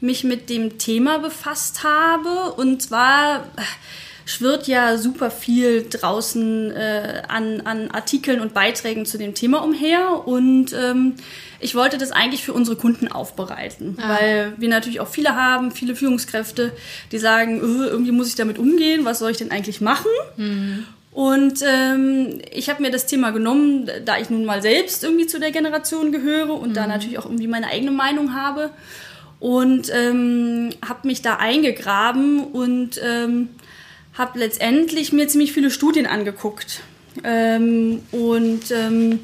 mich 0.00 0.24
mit 0.24 0.50
dem 0.50 0.78
Thema 0.78 1.18
befasst 1.18 1.84
habe 1.84 2.52
und 2.54 2.82
zwar 2.82 3.46
schwirrt 4.24 4.66
ja 4.66 4.98
super 4.98 5.30
viel 5.30 5.86
draußen 5.88 6.72
äh, 6.72 7.22
an, 7.28 7.62
an 7.62 7.90
Artikeln 7.92 8.40
und 8.40 8.54
Beiträgen 8.54 9.06
zu 9.06 9.18
dem 9.18 9.34
Thema 9.34 9.62
umher 9.62 10.26
und 10.26 10.72
ähm, 10.72 11.14
ich 11.60 11.74
wollte 11.74 11.98
das 11.98 12.12
eigentlich 12.12 12.44
für 12.44 12.52
unsere 12.52 12.76
Kunden 12.76 13.08
aufbereiten, 13.08 13.96
ah. 14.00 14.16
weil 14.16 14.52
wir 14.56 14.68
natürlich 14.68 15.00
auch 15.00 15.08
viele 15.08 15.34
haben, 15.34 15.70
viele 15.70 15.96
Führungskräfte, 15.96 16.72
die 17.12 17.18
sagen, 17.18 17.60
öh, 17.60 17.86
irgendwie 17.86 18.12
muss 18.12 18.28
ich 18.28 18.34
damit 18.34 18.58
umgehen, 18.58 19.04
was 19.04 19.18
soll 19.18 19.30
ich 19.30 19.36
denn 19.36 19.50
eigentlich 19.50 19.80
machen? 19.80 20.10
Mhm. 20.36 20.84
Und 21.12 21.62
ähm, 21.66 22.42
ich 22.52 22.68
habe 22.68 22.82
mir 22.82 22.90
das 22.90 23.06
Thema 23.06 23.30
genommen, 23.30 23.88
da 24.04 24.18
ich 24.18 24.28
nun 24.28 24.44
mal 24.44 24.60
selbst 24.60 25.02
irgendwie 25.02 25.26
zu 25.26 25.40
der 25.40 25.50
Generation 25.50 26.12
gehöre 26.12 26.52
und 26.52 26.70
mhm. 26.70 26.74
da 26.74 26.86
natürlich 26.86 27.18
auch 27.18 27.24
irgendwie 27.24 27.46
meine 27.46 27.68
eigene 27.68 27.90
Meinung 27.90 28.34
habe 28.34 28.70
und 29.40 29.90
ähm, 29.94 30.70
habe 30.86 31.08
mich 31.08 31.22
da 31.22 31.36
eingegraben 31.36 32.44
und 32.44 33.00
ähm, 33.02 33.48
habe 34.12 34.38
letztendlich 34.38 35.12
mir 35.12 35.28
ziemlich 35.28 35.52
viele 35.52 35.70
Studien 35.70 36.06
angeguckt 36.06 36.80
ähm, 37.24 38.02
und 38.12 38.70
ähm, 38.70 39.20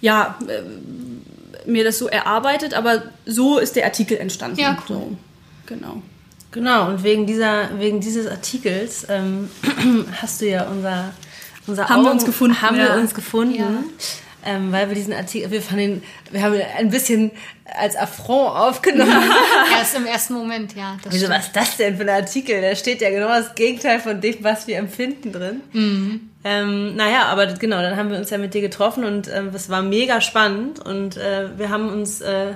ja, 0.00 0.38
äh, 0.48 0.62
mir 1.70 1.84
das 1.84 1.98
so 1.98 2.08
erarbeitet, 2.08 2.74
aber 2.74 3.02
so 3.26 3.58
ist 3.58 3.76
der 3.76 3.84
Artikel 3.84 4.18
entstanden. 4.18 4.58
Ja, 4.60 4.76
cool. 4.88 4.96
So, 4.96 5.16
genau. 5.66 6.02
Genau, 6.52 6.88
und 6.88 7.04
wegen, 7.04 7.26
dieser, 7.26 7.78
wegen 7.78 8.00
dieses 8.00 8.26
Artikels 8.26 9.06
ähm, 9.08 9.48
hast 10.20 10.40
du 10.40 10.48
ja 10.48 10.64
unser, 10.64 11.14
unser 11.66 11.88
Haben 11.88 12.02
wir 12.02 12.08
Augen- 12.10 12.18
uns 12.18 12.24
gefunden, 12.24 12.60
Haben 12.60 12.76
wir 12.76 12.84
ja. 12.86 12.94
uns 12.96 13.14
gefunden. 13.14 13.54
Ja. 13.54 13.70
Ähm, 14.44 14.72
weil 14.72 14.88
wir 14.88 14.94
diesen 14.94 15.12
Artikel, 15.12 15.50
wir 15.50 15.60
fanden, 15.60 16.02
wir 16.30 16.42
haben 16.42 16.54
ihn 16.54 16.62
ein 16.78 16.88
bisschen 16.88 17.30
als 17.78 17.94
Affront 17.94 18.56
aufgenommen. 18.56 19.12
Erst 19.78 19.94
im 19.96 20.06
ersten 20.06 20.32
Moment, 20.32 20.74
ja. 20.74 20.96
Das 21.04 21.12
Wieso, 21.12 21.26
stimmt. 21.26 21.38
was 21.38 21.46
ist 21.48 21.56
das 21.56 21.76
denn 21.76 21.96
für 21.98 22.02
ein 22.04 22.08
Artikel? 22.08 22.60
Da 22.62 22.74
steht 22.74 23.02
ja 23.02 23.10
genau 23.10 23.28
das 23.28 23.54
Gegenteil 23.54 24.00
von 24.00 24.18
dem, 24.20 24.36
was 24.40 24.66
wir 24.66 24.78
empfinden 24.78 25.30
drin. 25.32 25.60
Mhm. 25.74 26.29
Ähm, 26.42 26.96
naja, 26.96 27.26
aber 27.26 27.46
genau, 27.46 27.82
dann 27.82 27.96
haben 27.96 28.10
wir 28.10 28.18
uns 28.18 28.30
ja 28.30 28.38
mit 28.38 28.54
dir 28.54 28.62
getroffen 28.62 29.04
und 29.04 29.28
es 29.28 29.68
war 29.68 29.82
mega 29.82 30.20
spannend 30.22 30.80
und 30.80 31.18
äh, 31.18 31.48
wir 31.58 31.68
haben 31.68 31.90
uns 31.90 32.22
äh, 32.22 32.54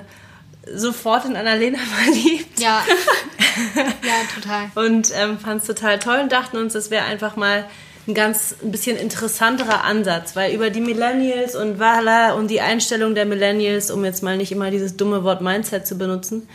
sofort 0.73 1.25
in 1.25 1.35
Annalena 1.35 1.77
verliebt 2.03 2.59
Ja. 2.59 2.83
ja, 3.75 4.13
total. 4.33 4.85
und 4.85 5.11
ähm, 5.15 5.37
fanden 5.37 5.59
es 5.59 5.65
total 5.65 5.99
toll 5.99 6.19
und 6.21 6.31
dachten 6.31 6.57
uns, 6.57 6.73
das 6.73 6.89
wäre 6.89 7.05
einfach 7.05 7.35
mal 7.35 7.65
ein 8.07 8.13
ganz 8.13 8.55
ein 8.63 8.71
bisschen 8.71 8.97
interessanterer 8.97 9.83
Ansatz, 9.83 10.35
weil 10.35 10.53
über 10.53 10.69
die 10.69 10.81
Millennials 10.81 11.55
und 11.55 11.79
Wala 11.79 12.33
und 12.33 12.49
die 12.49 12.61
Einstellung 12.61 13.15
der 13.15 13.25
Millennials, 13.25 13.89
um 13.89 14.05
jetzt 14.05 14.21
mal 14.21 14.37
nicht 14.37 14.51
immer 14.51 14.69
dieses 14.69 14.95
dumme 14.95 15.23
Wort 15.23 15.41
Mindset 15.41 15.87
zu 15.87 15.97
benutzen, 15.97 16.47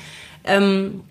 ähm, 0.45 1.03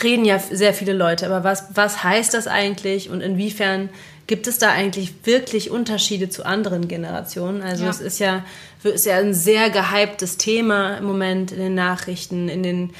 reden 0.00 0.24
ja 0.24 0.38
sehr 0.38 0.74
viele 0.74 0.92
Leute. 0.92 1.26
Aber 1.26 1.42
was, 1.42 1.64
was 1.74 2.04
heißt 2.04 2.34
das 2.34 2.46
eigentlich 2.46 3.10
und 3.10 3.20
inwiefern 3.20 3.88
gibt 4.30 4.46
es 4.46 4.58
da 4.58 4.70
eigentlich 4.70 5.12
wirklich 5.24 5.72
Unterschiede 5.72 6.28
zu 6.30 6.46
anderen 6.46 6.86
Generationen? 6.86 7.62
Also 7.62 7.82
Ja. 7.82 7.90
es 7.90 8.00
ist 8.00 8.20
ja, 8.20 8.44
ist 8.84 9.04
ja 9.04 9.16
ein 9.16 9.34
sehr 9.34 9.70
gehyptes 9.70 10.36
Thema 10.36 10.98
im 10.98 11.04
Moment 11.04 11.50
in 11.50 11.58
den 11.58 11.74
Nachrichten, 11.74 12.48
in 12.48 12.62
den 12.62 12.90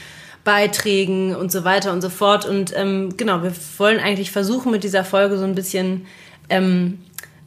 Beiträgen 0.43 1.37
und 1.37 1.53
so 1.53 1.63
weiter 1.63 1.93
und 1.93 2.01
so 2.03 2.11
fort. 2.11 2.47
Und 2.47 2.73
ähm, 2.77 3.15
genau, 3.17 3.45
wir 3.45 3.53
wollen 3.79 4.01
eigentlich 4.01 4.33
versuchen, 4.33 4.73
mit 4.73 4.83
dieser 4.83 5.05
Folge 5.05 5.39
so 5.39 5.45
ein 5.45 5.55
bisschen 5.55 6.05
ähm, 6.49 6.99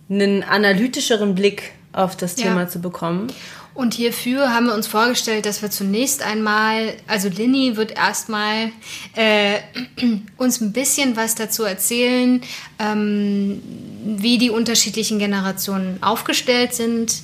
einen 0.10 0.44
analytischeren 0.44 1.36
Blick 1.36 1.74
auf 1.92 2.16
das 2.16 2.38
Ja. 2.38 2.46
Thema 2.48 2.70
zu 2.70 2.80
bekommen. 2.80 3.28
Und 3.74 3.96
hierfür 3.96 4.54
haben 4.54 4.68
wir 4.68 4.76
uns 4.76 4.86
vorgestellt, 4.86 5.48
dass 5.48 5.64
wir 5.64 5.72
zunächst 5.72 6.22
einmal, 6.22 6.94
also 7.08 7.28
Linny 7.28 7.76
wird 7.76 7.92
erstmal 7.92 8.72
äh, 9.16 9.60
uns 10.38 10.62
ein 10.62 10.74
bisschen 10.74 11.16
was 11.16 11.34
dazu 11.34 11.64
erzählen, 11.64 12.42
ähm, 12.78 13.64
wie 14.04 14.38
die 14.38 14.52
unterschiedlichen 14.52 15.18
Generationen 15.18 16.02
aufgestellt 16.04 16.76
sind, 16.76 17.24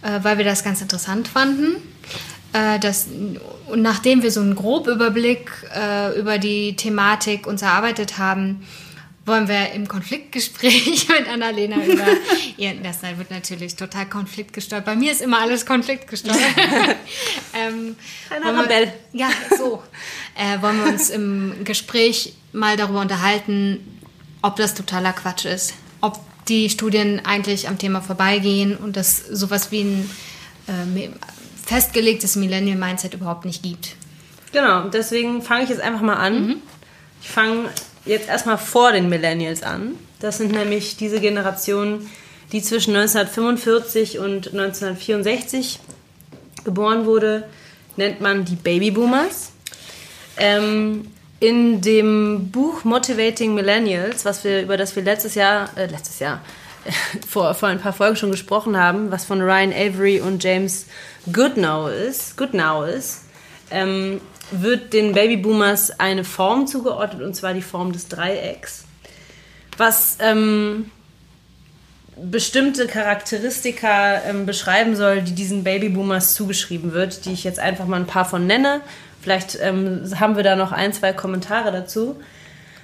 äh, 0.00 0.20
weil 0.22 0.38
wir 0.38 0.44
das 0.44 0.64
ganz 0.64 0.80
interessant 0.80 1.28
fanden. 1.28 1.76
Äh, 2.54 2.78
das, 2.78 3.08
und 3.66 3.82
nachdem 3.82 4.22
wir 4.22 4.30
so 4.30 4.40
einen 4.40 4.54
Grobüberblick 4.54 5.50
äh, 5.74 6.18
über 6.18 6.38
die 6.38 6.76
Thematik 6.76 7.46
uns 7.46 7.60
erarbeitet 7.60 8.16
haben, 8.16 8.66
wollen 9.26 9.48
wir 9.48 9.70
im 9.72 9.86
Konfliktgespräch 9.86 11.08
mit 11.18 11.28
Annalena 11.28 11.76
über 11.84 12.04
ihr, 12.56 12.74
das 12.82 13.02
wird 13.02 13.30
natürlich 13.30 13.76
total 13.76 14.08
konfliktgesteuert. 14.08 14.84
Bei 14.84 14.96
mir 14.96 15.12
ist 15.12 15.20
immer 15.20 15.40
alles 15.40 15.66
konfliktgesteuert. 15.66 16.36
ähm, 17.54 17.96
wir- 18.42 18.62
Rebell. 18.62 18.92
Ja, 19.12 19.28
so. 19.56 19.82
äh, 20.36 20.60
wollen 20.62 20.82
wir 20.84 20.90
uns 20.92 21.10
im 21.10 21.64
Gespräch 21.64 22.34
mal 22.52 22.76
darüber 22.76 23.00
unterhalten, 23.00 23.98
ob 24.42 24.56
das 24.56 24.74
totaler 24.74 25.12
Quatsch 25.12 25.44
ist. 25.44 25.74
Ob 26.00 26.18
die 26.48 26.70
Studien 26.70 27.20
eigentlich 27.24 27.68
am 27.68 27.78
Thema 27.78 28.00
vorbeigehen 28.00 28.76
und 28.76 28.96
dass 28.96 29.18
sowas 29.18 29.70
wie 29.70 29.82
ein 29.82 30.10
äh, 30.66 31.08
festgelegtes 31.64 32.36
Millennial 32.36 32.76
Mindset 32.78 33.14
überhaupt 33.14 33.44
nicht 33.44 33.62
gibt. 33.62 33.94
Genau, 34.52 34.88
deswegen 34.88 35.42
fange 35.42 35.64
ich 35.64 35.68
jetzt 35.68 35.80
einfach 35.82 36.00
mal 36.00 36.14
an. 36.16 36.56
Ich 37.22 37.28
fange 37.28 37.68
jetzt 38.04 38.28
erstmal 38.28 38.58
vor 38.58 38.92
den 38.92 39.08
Millennials 39.08 39.62
an. 39.62 39.96
Das 40.20 40.38
sind 40.38 40.52
nämlich 40.52 40.96
diese 40.96 41.20
Generationen, 41.20 42.10
die 42.52 42.62
zwischen 42.62 42.94
1945 42.96 44.18
und 44.18 44.48
1964 44.48 45.80
geboren 46.64 47.06
wurde, 47.06 47.44
nennt 47.96 48.20
man 48.20 48.44
die 48.44 48.56
Babyboomers. 48.56 49.52
Ähm, 50.36 51.06
in 51.40 51.80
dem 51.80 52.50
Buch 52.50 52.84
Motivating 52.84 53.54
Millennials, 53.54 54.24
was 54.24 54.44
wir, 54.44 54.62
über 54.62 54.76
das 54.76 54.94
wir 54.94 55.02
letztes 55.02 55.34
Jahr, 55.34 55.70
äh, 55.76 55.86
letztes 55.86 56.18
Jahr, 56.18 56.42
vor, 57.28 57.54
vor 57.54 57.68
ein 57.68 57.80
paar 57.80 57.92
Folgen 57.92 58.16
schon 58.16 58.30
gesprochen 58.30 58.76
haben, 58.76 59.10
was 59.10 59.24
von 59.24 59.40
Ryan 59.40 59.72
Avery 59.72 60.20
und 60.20 60.42
James 60.44 60.86
Goodnow 61.32 61.90
ist, 61.90 62.36
Goodnow 62.36 62.86
ist, 62.86 63.22
ähm, 63.70 64.20
wird 64.50 64.92
den 64.92 65.12
Babyboomers 65.12 65.98
eine 65.98 66.24
Form 66.24 66.66
zugeordnet, 66.66 67.22
und 67.22 67.34
zwar 67.34 67.54
die 67.54 67.62
Form 67.62 67.92
des 67.92 68.08
Dreiecks, 68.08 68.84
was 69.76 70.18
ähm, 70.20 70.90
bestimmte 72.16 72.86
Charakteristika 72.86 74.22
ähm, 74.22 74.46
beschreiben 74.46 74.96
soll, 74.96 75.22
die 75.22 75.34
diesen 75.34 75.64
Babyboomers 75.64 76.34
zugeschrieben 76.34 76.92
wird, 76.92 77.24
die 77.24 77.32
ich 77.32 77.44
jetzt 77.44 77.58
einfach 77.58 77.86
mal 77.86 78.00
ein 78.00 78.06
paar 78.06 78.24
von 78.24 78.46
nenne. 78.46 78.80
Vielleicht 79.22 79.58
ähm, 79.60 80.02
haben 80.18 80.36
wir 80.36 80.42
da 80.42 80.56
noch 80.56 80.72
ein, 80.72 80.92
zwei 80.92 81.12
Kommentare 81.12 81.72
dazu. 81.72 82.16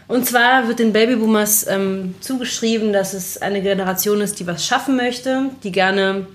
Und 0.09 0.27
zwar 0.27 0.69
wird 0.69 0.79
den 0.79 0.93
Babyboomers 0.93 1.67
ähm, 1.67 2.15
zugeschrieben, 2.21 2.93
dass 2.93 3.13
es 3.13 3.43
eine 3.43 3.61
Generation 3.61 4.21
ist, 4.21 4.39
die 4.39 4.47
was 4.47 4.65
schaffen 4.65 4.97
möchte, 4.97 5.51
die 5.65 5.73
gerne 5.73 6.27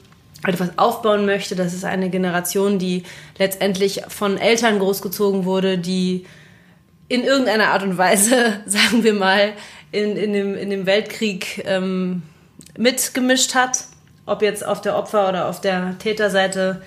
etwas 0.45 0.77
aufbauen 0.77 1.25
möchte. 1.25 1.55
Das 1.55 1.74
ist 1.74 1.86
eine 1.86 2.10
Generation, 2.10 2.79
die 2.79 3.03
letztendlich 3.38 4.01
von 4.07 4.38
Eltern 4.38 4.79
großgezogen 4.79 5.45
wurde, 5.45 5.77
die 5.77 6.25
in 7.07 7.24
irgendeiner 7.24 7.67
Art 7.67 7.83
und 7.83 7.98
Weise, 7.98 8.62
sagen 8.65 9.03
wir 9.03 9.13
mal, 9.13 9.53
in, 9.91 10.15
in, 10.15 10.33
dem, 10.33 10.55
in 10.55 10.69
dem 10.69 10.86
Weltkrieg 10.86 11.63
ähm, 11.65 12.24
mitgemischt 12.77 13.55
hat. 13.55 13.86
Ob 14.25 14.41
jetzt 14.41 14.65
auf 14.65 14.81
der 14.81 14.98
Opfer- 14.98 15.27
oder 15.27 15.50
auf 15.50 15.62
der 15.62 15.98
Täterseite, 16.00 16.81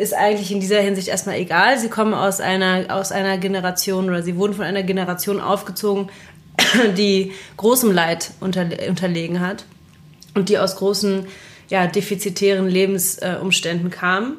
ist 0.00 0.14
eigentlich 0.14 0.50
in 0.50 0.60
dieser 0.60 0.80
Hinsicht 0.80 1.08
erstmal 1.08 1.36
egal. 1.36 1.78
Sie 1.78 1.88
kommen 1.88 2.14
aus 2.14 2.40
einer, 2.40 2.86
aus 2.88 3.12
einer 3.12 3.38
Generation 3.38 4.08
oder 4.08 4.22
sie 4.22 4.36
wurden 4.36 4.54
von 4.54 4.64
einer 4.64 4.82
Generation 4.82 5.40
aufgezogen, 5.40 6.08
die 6.96 7.32
großem 7.56 7.92
Leid 7.92 8.30
unterle 8.40 8.88
unterlegen 8.88 9.40
hat 9.40 9.64
und 10.34 10.48
die 10.48 10.58
aus 10.58 10.76
großen, 10.76 11.26
ja, 11.70 11.86
defizitären 11.86 12.68
Lebensumständen 12.68 13.90
kam, 13.90 14.36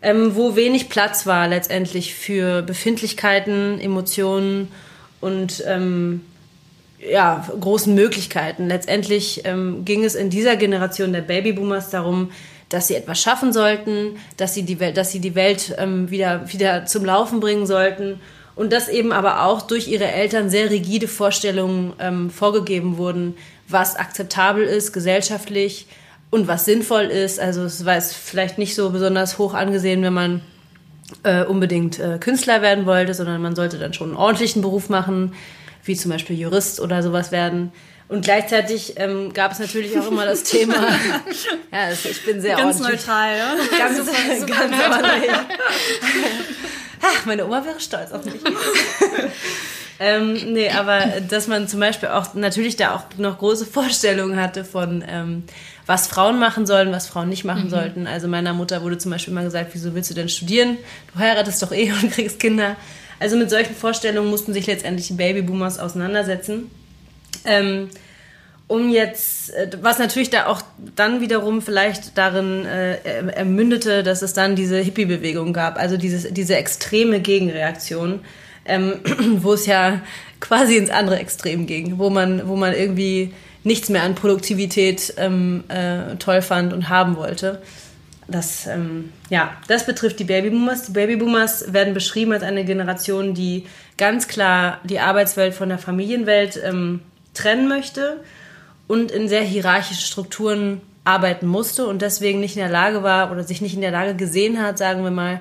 ähm, 0.00 0.34
wo 0.34 0.56
wenig 0.56 0.88
Platz 0.88 1.26
war 1.26 1.46
letztendlich 1.46 2.14
für 2.14 2.62
Befindlichkeiten, 2.62 3.78
Emotionen 3.78 4.68
und 5.20 5.62
ähm, 5.66 6.22
ja, 6.98 7.46
großen 7.60 7.94
Möglichkeiten. 7.94 8.68
Letztendlich 8.68 9.42
ähm, 9.44 9.84
ging 9.84 10.04
es 10.04 10.14
in 10.14 10.30
dieser 10.30 10.56
Generation 10.56 11.12
der 11.12 11.20
Babyboomers 11.20 11.90
darum, 11.90 12.30
dass 12.68 12.88
sie 12.88 12.94
etwas 12.94 13.20
schaffen 13.20 13.52
sollten, 13.52 14.16
dass 14.38 14.54
sie 14.54 14.62
die 14.62 14.80
Welt, 14.80 14.96
dass 14.96 15.12
sie 15.12 15.20
die 15.20 15.34
Welt 15.34 15.74
ähm, 15.78 16.10
wieder, 16.10 16.50
wieder 16.52 16.86
zum 16.86 17.04
Laufen 17.04 17.40
bringen 17.40 17.66
sollten 17.66 18.18
und 18.54 18.72
dass 18.72 18.88
eben 18.88 19.12
aber 19.12 19.44
auch 19.44 19.62
durch 19.62 19.88
ihre 19.88 20.06
Eltern 20.06 20.48
sehr 20.48 20.70
rigide 20.70 21.08
Vorstellungen 21.08 21.92
ähm, 21.98 22.30
vorgegeben 22.30 22.96
wurden, 22.96 23.36
was 23.68 23.96
akzeptabel 23.96 24.64
ist 24.64 24.92
gesellschaftlich 24.92 25.86
und 26.32 26.48
was 26.48 26.64
sinnvoll 26.64 27.04
ist. 27.04 27.38
Also 27.38 27.62
es 27.62 27.84
war 27.84 27.94
jetzt 27.94 28.14
vielleicht 28.14 28.56
nicht 28.56 28.74
so 28.74 28.88
besonders 28.90 29.36
hoch 29.36 29.52
angesehen, 29.52 30.02
wenn 30.02 30.14
man 30.14 30.40
äh, 31.24 31.44
unbedingt 31.44 31.98
äh, 31.98 32.18
Künstler 32.18 32.62
werden 32.62 32.86
wollte, 32.86 33.12
sondern 33.12 33.42
man 33.42 33.54
sollte 33.54 33.78
dann 33.78 33.92
schon 33.92 34.08
einen 34.08 34.16
ordentlichen 34.16 34.62
Beruf 34.62 34.88
machen, 34.88 35.34
wie 35.84 35.94
zum 35.94 36.10
Beispiel 36.10 36.38
Jurist 36.38 36.80
oder 36.80 37.02
sowas 37.02 37.32
werden. 37.32 37.70
Und 38.08 38.24
gleichzeitig 38.24 38.94
ähm, 38.96 39.34
gab 39.34 39.52
es 39.52 39.58
natürlich 39.58 39.96
auch 39.98 40.10
immer 40.10 40.24
das 40.24 40.42
Thema. 40.44 40.74
ja, 41.70 41.90
das, 41.90 42.02
ich 42.06 42.24
bin 42.24 42.40
sehr 42.40 42.56
Ganz 42.56 42.80
ordentlich. 42.80 43.06
neutral, 43.06 43.36
ja. 43.36 43.54
Ganz, 43.78 43.98
ganz 43.98 44.72
ordentlich. 44.90 45.30
Ach, 47.02 47.24
meine 47.26 47.44
Oma 47.44 47.62
wäre 47.62 47.78
stolz 47.78 48.10
auf 48.10 48.24
mich. 48.24 48.40
ähm, 50.00 50.32
nee, 50.54 50.70
aber 50.70 51.04
dass 51.28 51.46
man 51.46 51.68
zum 51.68 51.80
Beispiel 51.80 52.08
auch 52.08 52.32
natürlich 52.32 52.76
da 52.76 52.94
auch 52.94 53.18
noch 53.18 53.36
große 53.36 53.66
Vorstellungen 53.66 54.40
hatte 54.40 54.64
von, 54.64 55.04
ähm, 55.06 55.44
was 55.86 56.06
Frauen 56.06 56.38
machen 56.38 56.66
sollen, 56.66 56.92
was 56.92 57.06
Frauen 57.08 57.28
nicht 57.28 57.44
machen 57.44 57.70
sollten. 57.70 58.06
Also 58.06 58.28
meiner 58.28 58.52
Mutter 58.52 58.82
wurde 58.82 58.98
zum 58.98 59.10
Beispiel 59.10 59.34
mal 59.34 59.44
gesagt, 59.44 59.70
wieso 59.72 59.94
willst 59.94 60.10
du 60.10 60.14
denn 60.14 60.28
studieren? 60.28 60.76
Du 61.12 61.18
heiratest 61.20 61.62
doch 61.62 61.72
eh 61.72 61.90
und 62.02 62.12
kriegst 62.12 62.38
Kinder. 62.38 62.76
Also 63.20 63.36
mit 63.36 63.50
solchen 63.50 63.74
Vorstellungen 63.74 64.30
mussten 64.30 64.52
sich 64.52 64.66
letztendlich 64.66 65.08
die 65.08 65.14
Babyboomers 65.14 65.78
auseinandersetzen. 65.78 66.70
Ähm, 67.44 67.88
um 68.68 68.90
jetzt, 68.90 69.50
äh, 69.54 69.68
was 69.82 69.98
natürlich 69.98 70.30
da 70.30 70.46
auch 70.46 70.62
dann 70.96 71.20
wiederum 71.20 71.62
vielleicht 71.62 72.16
darin 72.16 72.64
äh, 72.64 72.98
er- 73.04 73.36
ermündete, 73.36 74.02
dass 74.02 74.22
es 74.22 74.32
dann 74.32 74.56
diese 74.56 74.78
Hippie-Bewegung 74.78 75.52
gab, 75.52 75.78
also 75.78 75.96
dieses, 75.96 76.32
diese 76.32 76.56
extreme 76.56 77.20
Gegenreaktion 77.20 78.20
ähm, 78.64 78.94
wo 79.38 79.52
es 79.54 79.66
ja 79.66 80.00
quasi 80.40 80.76
ins 80.76 80.90
andere 80.90 81.18
Extrem 81.18 81.66
ging, 81.66 81.98
wo 81.98 82.10
man, 82.10 82.48
wo 82.48 82.56
man 82.56 82.72
irgendwie 82.74 83.32
nichts 83.64 83.88
mehr 83.88 84.02
an 84.02 84.14
Produktivität 84.14 85.14
ähm, 85.16 85.64
äh, 85.68 86.16
toll 86.16 86.42
fand 86.42 86.72
und 86.72 86.88
haben 86.88 87.16
wollte. 87.16 87.62
Das, 88.28 88.66
ähm, 88.66 89.12
ja, 89.30 89.52
das 89.68 89.84
betrifft 89.84 90.18
die 90.18 90.24
Babyboomers. 90.24 90.86
Die 90.86 90.92
Babyboomers 90.92 91.72
werden 91.72 91.92
beschrieben 91.92 92.32
als 92.32 92.42
eine 92.42 92.64
Generation, 92.64 93.34
die 93.34 93.66
ganz 93.98 94.28
klar 94.28 94.80
die 94.84 95.00
Arbeitswelt 95.00 95.54
von 95.54 95.68
der 95.68 95.78
Familienwelt 95.78 96.60
ähm, 96.64 97.00
trennen 97.34 97.68
möchte 97.68 98.20
und 98.86 99.10
in 99.10 99.28
sehr 99.28 99.42
hierarchischen 99.42 100.02
Strukturen 100.02 100.80
arbeiten 101.04 101.46
musste 101.46 101.86
und 101.86 102.00
deswegen 102.00 102.40
nicht 102.40 102.56
in 102.56 102.62
der 102.62 102.70
Lage 102.70 103.02
war 103.02 103.32
oder 103.32 103.42
sich 103.42 103.60
nicht 103.60 103.74
in 103.74 103.80
der 103.80 103.90
Lage 103.90 104.14
gesehen 104.14 104.62
hat, 104.62 104.78
sagen 104.78 105.02
wir 105.02 105.10
mal, 105.10 105.40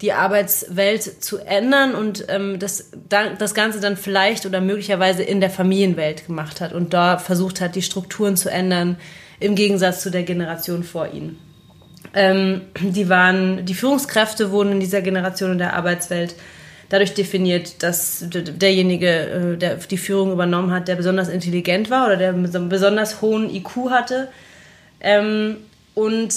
die 0.00 0.12
Arbeitswelt 0.12 1.02
zu 1.02 1.38
ändern 1.38 1.94
und 1.94 2.24
ähm, 2.28 2.58
das, 2.58 2.90
das 3.08 3.54
Ganze 3.54 3.80
dann 3.80 3.96
vielleicht 3.96 4.46
oder 4.46 4.60
möglicherweise 4.60 5.24
in 5.24 5.40
der 5.40 5.50
Familienwelt 5.50 6.26
gemacht 6.26 6.60
hat 6.60 6.72
und 6.72 6.94
da 6.94 7.18
versucht 7.18 7.60
hat, 7.60 7.74
die 7.74 7.82
Strukturen 7.82 8.36
zu 8.36 8.48
ändern, 8.50 8.96
im 9.40 9.54
Gegensatz 9.54 10.02
zu 10.02 10.10
der 10.10 10.22
Generation 10.22 10.84
vor 10.84 11.12
ihnen. 11.12 11.38
Ähm, 12.14 12.62
die, 12.80 13.08
waren, 13.08 13.66
die 13.66 13.74
Führungskräfte 13.74 14.50
wurden 14.52 14.72
in 14.72 14.80
dieser 14.80 15.02
Generation 15.02 15.52
in 15.52 15.58
der 15.58 15.74
Arbeitswelt 15.74 16.36
dadurch 16.88 17.14
definiert, 17.14 17.82
dass 17.82 18.24
derjenige, 18.28 19.08
äh, 19.08 19.56
der 19.56 19.76
die 19.76 19.98
Führung 19.98 20.32
übernommen 20.32 20.70
hat, 20.70 20.88
der 20.88 20.94
besonders 20.94 21.28
intelligent 21.28 21.90
war 21.90 22.06
oder 22.06 22.16
der 22.16 22.30
einen 22.30 22.68
besonders 22.68 23.20
hohen 23.20 23.50
IQ 23.54 23.90
hatte. 23.90 24.28
Ähm, 25.00 25.56
und 25.94 26.34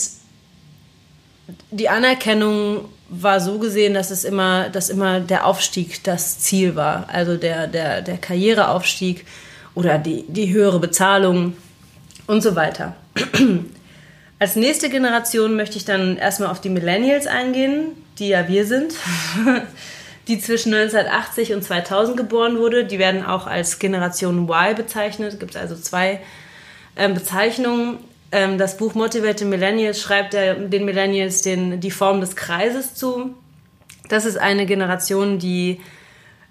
die 1.71 1.89
Anerkennung 1.89 2.85
war 3.11 3.41
so 3.41 3.59
gesehen, 3.59 3.93
dass 3.93 4.09
es 4.09 4.23
immer, 4.23 4.69
dass 4.69 4.89
immer 4.89 5.19
der 5.19 5.45
Aufstieg 5.45 6.01
das 6.03 6.39
Ziel 6.39 6.75
war. 6.75 7.09
Also 7.11 7.35
der, 7.35 7.67
der, 7.67 8.01
der 8.01 8.17
Karriereaufstieg 8.17 9.25
oder 9.75 9.97
die, 9.97 10.23
die 10.27 10.51
höhere 10.51 10.79
Bezahlung 10.79 11.53
und 12.25 12.41
so 12.41 12.55
weiter. 12.55 12.95
Als 14.39 14.55
nächste 14.55 14.89
Generation 14.89 15.55
möchte 15.55 15.77
ich 15.77 15.85
dann 15.85 16.17
erstmal 16.17 16.49
auf 16.49 16.61
die 16.61 16.69
Millennials 16.69 17.27
eingehen, 17.27 17.89
die 18.17 18.29
ja 18.29 18.47
wir 18.47 18.65
sind, 18.65 18.93
die 20.27 20.39
zwischen 20.39 20.73
1980 20.73 21.53
und 21.53 21.63
2000 21.63 22.15
geboren 22.15 22.57
wurde. 22.57 22.85
Die 22.85 22.97
werden 22.97 23.25
auch 23.25 23.45
als 23.45 23.77
Generation 23.77 24.47
Y 24.47 24.75
bezeichnet. 24.75 25.33
Es 25.33 25.39
gibt 25.39 25.57
also 25.57 25.75
zwei 25.75 26.21
ähm, 26.95 27.13
Bezeichnungen. 27.13 27.97
Ähm, 28.31 28.57
das 28.57 28.77
Buch 28.77 28.93
Motivated 28.93 29.47
Millennials 29.47 30.01
schreibt 30.01 30.33
er 30.33 30.55
den 30.55 30.85
Millennials 30.85 31.41
den, 31.41 31.79
die 31.79 31.91
Form 31.91 32.21
des 32.21 32.35
Kreises 32.35 32.95
zu. 32.95 33.35
Das 34.09 34.25
ist 34.25 34.37
eine 34.37 34.65
Generation, 34.65 35.39
die, 35.39 35.79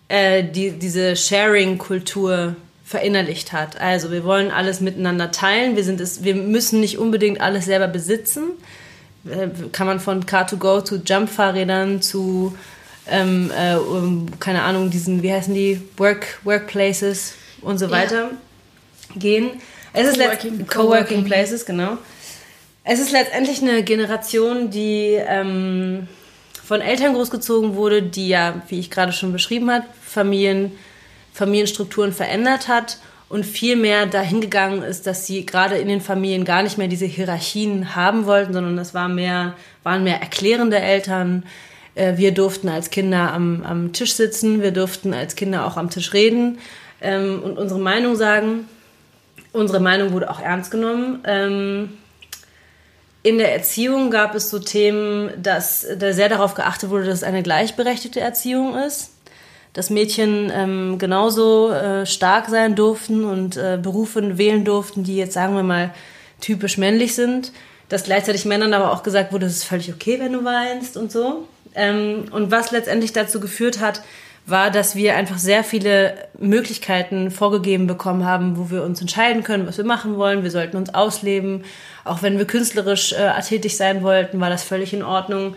äh, 0.08 0.44
die 0.44 0.72
diese 0.72 1.16
Sharing-Kultur 1.16 2.56
verinnerlicht 2.84 3.52
hat. 3.52 3.80
Also 3.80 4.10
wir 4.10 4.24
wollen 4.24 4.50
alles 4.50 4.80
miteinander 4.80 5.30
teilen. 5.30 5.76
Wir, 5.76 5.84
sind 5.84 6.00
es, 6.00 6.24
wir 6.24 6.34
müssen 6.34 6.80
nicht 6.80 6.98
unbedingt 6.98 7.40
alles 7.40 7.66
selber 7.66 7.86
besitzen. 7.86 8.50
Äh, 9.24 9.48
kann 9.72 9.86
man 9.86 10.00
von 10.00 10.24
Car2Go 10.24 10.84
zu 10.84 10.96
Jump-Fahrrädern 10.96 12.02
zu, 12.02 12.56
ähm, 13.06 13.50
äh, 13.56 13.76
um, 13.76 14.26
keine 14.40 14.62
Ahnung, 14.62 14.90
diesen, 14.90 15.22
wie 15.22 15.32
heißen 15.32 15.54
die, 15.54 15.80
Work, 15.96 16.40
Workplaces 16.44 17.34
und 17.62 17.78
so 17.78 17.90
weiter 17.90 18.30
ja. 18.30 18.30
gehen. 19.16 19.50
Es 19.92 20.08
ist 20.08 20.18
Coworking, 20.18 20.66
Coworking 20.66 21.24
Places, 21.24 21.66
genau. 21.66 21.98
Es 22.84 23.00
ist 23.00 23.12
letztendlich 23.12 23.60
eine 23.60 23.82
Generation, 23.82 24.70
die 24.70 25.18
ähm, 25.26 26.08
von 26.64 26.80
Eltern 26.80 27.14
großgezogen 27.14 27.74
wurde, 27.74 28.02
die 28.02 28.28
ja, 28.28 28.62
wie 28.68 28.78
ich 28.78 28.90
gerade 28.90 29.12
schon 29.12 29.32
beschrieben 29.32 29.70
habe, 29.70 29.84
Familien, 30.00 30.72
Familienstrukturen 31.32 32.12
verändert 32.12 32.68
hat 32.68 32.98
und 33.28 33.44
viel 33.44 33.76
mehr 33.76 34.06
dahin 34.06 34.40
gegangen 34.40 34.82
ist, 34.82 35.06
dass 35.06 35.26
sie 35.26 35.46
gerade 35.46 35.78
in 35.78 35.88
den 35.88 36.00
Familien 36.00 36.44
gar 36.44 36.62
nicht 36.62 36.78
mehr 36.78 36.88
diese 36.88 37.06
Hierarchien 37.06 37.94
haben 37.94 38.26
wollten, 38.26 38.52
sondern 38.52 38.76
das 38.76 38.94
war 38.94 39.08
mehr, 39.08 39.54
waren 39.82 40.04
mehr 40.04 40.20
erklärende 40.20 40.78
Eltern. 40.78 41.44
Äh, 41.94 42.16
wir 42.16 42.32
durften 42.32 42.68
als 42.68 42.90
Kinder 42.90 43.32
am, 43.32 43.62
am 43.62 43.92
Tisch 43.92 44.14
sitzen, 44.14 44.62
wir 44.62 44.72
durften 44.72 45.12
als 45.12 45.36
Kinder 45.36 45.66
auch 45.66 45.76
am 45.76 45.90
Tisch 45.90 46.12
reden 46.12 46.58
ähm, 47.00 47.40
und 47.42 47.58
unsere 47.58 47.80
Meinung 47.80 48.16
sagen. 48.16 48.68
Unsere 49.52 49.80
Meinung 49.80 50.12
wurde 50.12 50.30
auch 50.30 50.40
ernst 50.40 50.70
genommen. 50.70 51.20
Ähm, 51.24 51.98
in 53.22 53.38
der 53.38 53.52
Erziehung 53.52 54.10
gab 54.10 54.34
es 54.34 54.48
so 54.48 54.58
Themen, 54.58 55.30
dass 55.42 55.86
da 55.98 56.12
sehr 56.12 56.28
darauf 56.28 56.54
geachtet 56.54 56.90
wurde, 56.90 57.06
dass 57.06 57.18
es 57.18 57.24
eine 57.24 57.42
gleichberechtigte 57.42 58.20
Erziehung 58.20 58.76
ist. 58.76 59.12
Dass 59.72 59.90
Mädchen 59.90 60.50
ähm, 60.52 60.98
genauso 60.98 61.70
äh, 61.70 62.06
stark 62.06 62.48
sein 62.48 62.74
durften 62.74 63.24
und 63.24 63.56
äh, 63.56 63.78
Berufe 63.80 64.38
wählen 64.38 64.64
durften, 64.64 65.04
die 65.04 65.16
jetzt, 65.16 65.34
sagen 65.34 65.54
wir 65.54 65.62
mal, 65.62 65.92
typisch 66.40 66.78
männlich 66.78 67.14
sind. 67.14 67.52
Dass 67.88 68.04
gleichzeitig 68.04 68.44
Männern 68.46 68.72
aber 68.72 68.92
auch 68.92 69.02
gesagt 69.02 69.32
wurde, 69.32 69.46
es 69.46 69.58
ist 69.58 69.64
völlig 69.64 69.92
okay, 69.92 70.18
wenn 70.18 70.32
du 70.32 70.44
weinst 70.44 70.96
und 70.96 71.12
so. 71.12 71.46
Ähm, 71.74 72.24
und 72.32 72.50
was 72.50 72.72
letztendlich 72.72 73.12
dazu 73.12 73.38
geführt 73.38 73.80
hat, 73.80 74.02
war, 74.46 74.70
dass 74.70 74.96
wir 74.96 75.16
einfach 75.16 75.38
sehr 75.38 75.64
viele 75.64 76.14
Möglichkeiten 76.38 77.30
vorgegeben 77.30 77.86
bekommen 77.86 78.24
haben, 78.24 78.56
wo 78.56 78.70
wir 78.70 78.82
uns 78.82 79.00
entscheiden 79.00 79.42
können, 79.42 79.66
was 79.66 79.76
wir 79.76 79.84
machen 79.84 80.16
wollen. 80.16 80.42
Wir 80.42 80.50
sollten 80.50 80.76
uns 80.76 80.94
ausleben. 80.94 81.64
Auch 82.04 82.22
wenn 82.22 82.38
wir 82.38 82.46
künstlerisch 82.46 83.12
äh, 83.12 83.40
tätig 83.42 83.76
sein 83.76 84.02
wollten, 84.02 84.40
war 84.40 84.50
das 84.50 84.64
völlig 84.64 84.92
in 84.92 85.02
Ordnung. 85.02 85.54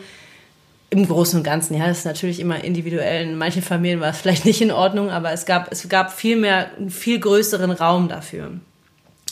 Im 0.89 1.08
Großen 1.08 1.39
und 1.39 1.43
Ganzen, 1.43 1.76
ja, 1.76 1.88
das 1.88 2.00
ist 2.00 2.06
natürlich 2.06 2.39
immer 2.39 2.63
individuell. 2.63 3.24
In 3.24 3.38
manchen 3.38 3.63
Familien 3.63 4.00
war 4.00 4.10
es 4.10 4.17
vielleicht 4.17 4.46
nicht 4.46 4.62
in 4.62 4.72
Ordnung, 4.72 5.10
aber 5.10 5.32
es 5.32 5.46
gab, 5.46 5.72
es 5.72 5.88
gab 5.89 6.12
viel 6.12 6.36
mehr, 6.36 6.67
einen 6.78 6.89
viel 6.89 7.19
größeren 7.19 7.72
Raum 7.72 8.10
dafür. 8.10 8.52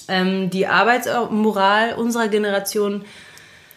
Ähm, 0.07 0.49
die 0.49 0.65
Arbeitsmoral 0.65 1.93
unserer 1.93 2.29
Generation 2.29 3.03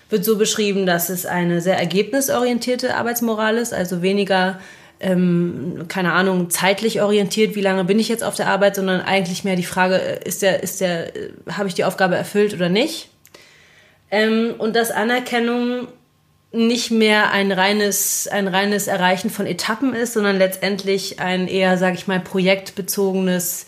wird 0.09 0.25
so 0.25 0.39
beschrieben, 0.39 0.87
dass 0.87 1.09
es 1.09 1.27
eine 1.27 1.61
sehr 1.61 1.79
ergebnisorientierte 1.79 2.97
Arbeitsmoral 2.97 3.57
ist, 3.57 3.75
also 3.75 4.01
weniger 4.01 4.61
ähm, 5.05 5.85
keine 5.89 6.15
Ahnung, 6.15 6.49
zeitlich 6.49 7.03
orientiert, 7.03 7.55
wie 7.55 7.61
lange 7.61 7.85
bin 7.85 7.99
ich 7.99 8.09
jetzt 8.09 8.25
auf 8.25 8.37
der 8.37 8.49
Arbeit, 8.49 8.75
sondern 8.75 9.03
eigentlich 9.03 9.45
mehr 9.45 9.55
die 9.55 9.63
Frage, 9.63 10.01
äh, 10.01 10.27
ist 10.27 10.41
der, 10.41 10.63
ist 10.63 10.81
der, 10.81 11.15
äh, 11.15 11.31
habe 11.53 11.69
ich 11.69 11.75
die 11.75 11.85
Aufgabe 11.85 12.17
erfüllt 12.17 12.55
oder 12.55 12.71
nicht? 12.71 13.11
Ähm, 14.11 14.55
und 14.57 14.75
dass 14.75 14.91
Anerkennung 14.91 15.89
nicht 16.53 16.91
mehr 16.91 17.33
ein 17.33 17.53
reines, 17.53 18.29
ein 18.29 18.49
reines 18.49 18.87
Erreichen 18.87 19.29
von 19.29 19.47
Etappen 19.47 19.93
ist, 19.93 20.15
sondern 20.15 20.39
letztendlich 20.39 21.21
ein 21.21 21.49
eher, 21.49 21.77
sage 21.77 21.97
ich 21.97 22.07
mal, 22.07 22.21
projektbezogenes, 22.21 23.67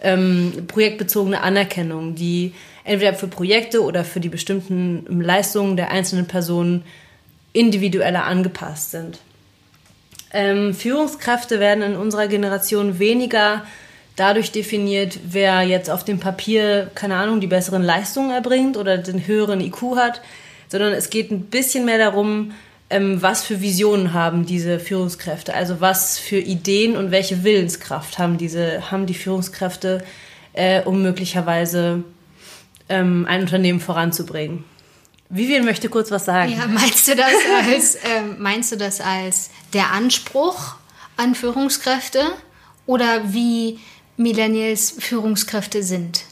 ähm, 0.00 0.64
projektbezogene 0.66 1.42
Anerkennung, 1.42 2.14
die 2.14 2.54
entweder 2.84 3.12
für 3.12 3.28
Projekte 3.28 3.82
oder 3.82 4.04
für 4.04 4.20
die 4.20 4.30
bestimmten 4.30 5.20
Leistungen 5.20 5.76
der 5.76 5.90
einzelnen 5.90 6.26
Personen 6.26 6.84
individueller 7.52 8.24
angepasst 8.24 8.92
sind. 8.92 9.18
Ähm, 10.32 10.74
Führungskräfte 10.74 11.60
werden 11.60 11.82
in 11.82 11.96
unserer 11.96 12.28
Generation 12.28 12.98
weniger 12.98 13.64
dadurch 14.16 14.52
definiert, 14.52 15.18
wer 15.24 15.62
jetzt 15.62 15.90
auf 15.90 16.04
dem 16.04 16.20
Papier, 16.20 16.90
keine 16.94 17.16
Ahnung, 17.16 17.40
die 17.40 17.46
besseren 17.46 17.82
Leistungen 17.82 18.30
erbringt 18.30 18.76
oder 18.76 18.98
den 18.98 19.26
höheren 19.26 19.60
IQ 19.60 19.96
hat, 19.96 20.20
sondern 20.68 20.92
es 20.92 21.10
geht 21.10 21.30
ein 21.30 21.46
bisschen 21.46 21.84
mehr 21.84 21.98
darum, 21.98 22.52
ähm, 22.90 23.22
was 23.22 23.44
für 23.44 23.60
Visionen 23.60 24.12
haben 24.12 24.46
diese 24.46 24.78
Führungskräfte, 24.78 25.54
also 25.54 25.80
was 25.80 26.18
für 26.18 26.38
Ideen 26.38 26.96
und 26.96 27.10
welche 27.10 27.44
Willenskraft 27.44 28.18
haben 28.18 28.36
diese, 28.36 28.90
haben 28.90 29.06
die 29.06 29.14
Führungskräfte, 29.14 30.04
äh, 30.52 30.82
um 30.82 31.02
möglicherweise 31.02 32.04
ähm, 32.88 33.26
ein 33.28 33.42
Unternehmen 33.42 33.80
voranzubringen. 33.80 34.64
Vivian 35.30 35.64
möchte 35.64 35.88
kurz 35.88 36.10
was 36.10 36.24
sagen. 36.24 36.52
Ja, 36.52 36.66
meinst 36.66 37.06
du 37.06 37.14
das 37.14 37.32
als, 37.64 37.94
äh, 37.94 38.22
meinst 38.36 38.72
du 38.72 38.76
das 38.76 39.00
als 39.00 39.50
der 39.72 39.92
Anspruch 39.92 40.74
an 41.16 41.36
Führungskräfte 41.36 42.32
oder 42.84 43.32
wie 43.32 43.78
Millennials 44.16 44.90
Führungskräfte 44.98 45.84
sind? 45.84 46.24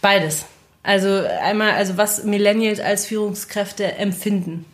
Beides. 0.00 0.46
Also 0.82 1.24
einmal, 1.42 1.72
also 1.72 1.98
was 1.98 2.24
Millennials 2.24 2.80
als 2.80 3.06
Führungskräfte 3.06 3.84
empfinden 3.96 4.64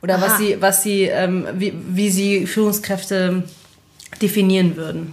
oder 0.00 0.20
was 0.20 0.38
sie, 0.38 0.60
was 0.60 0.82
sie, 0.82 1.04
ähm, 1.04 1.48
wie, 1.54 1.72
wie 1.74 2.10
sie 2.10 2.46
Führungskräfte 2.46 3.42
definieren 4.22 4.76
würden. 4.76 5.12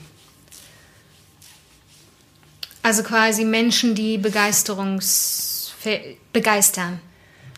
Also 2.83 3.01
quasi 3.01 3.45
Menschen, 3.45 3.95
die 3.95 4.17
Begeisterungs 4.17 5.73
begeistern 6.33 6.99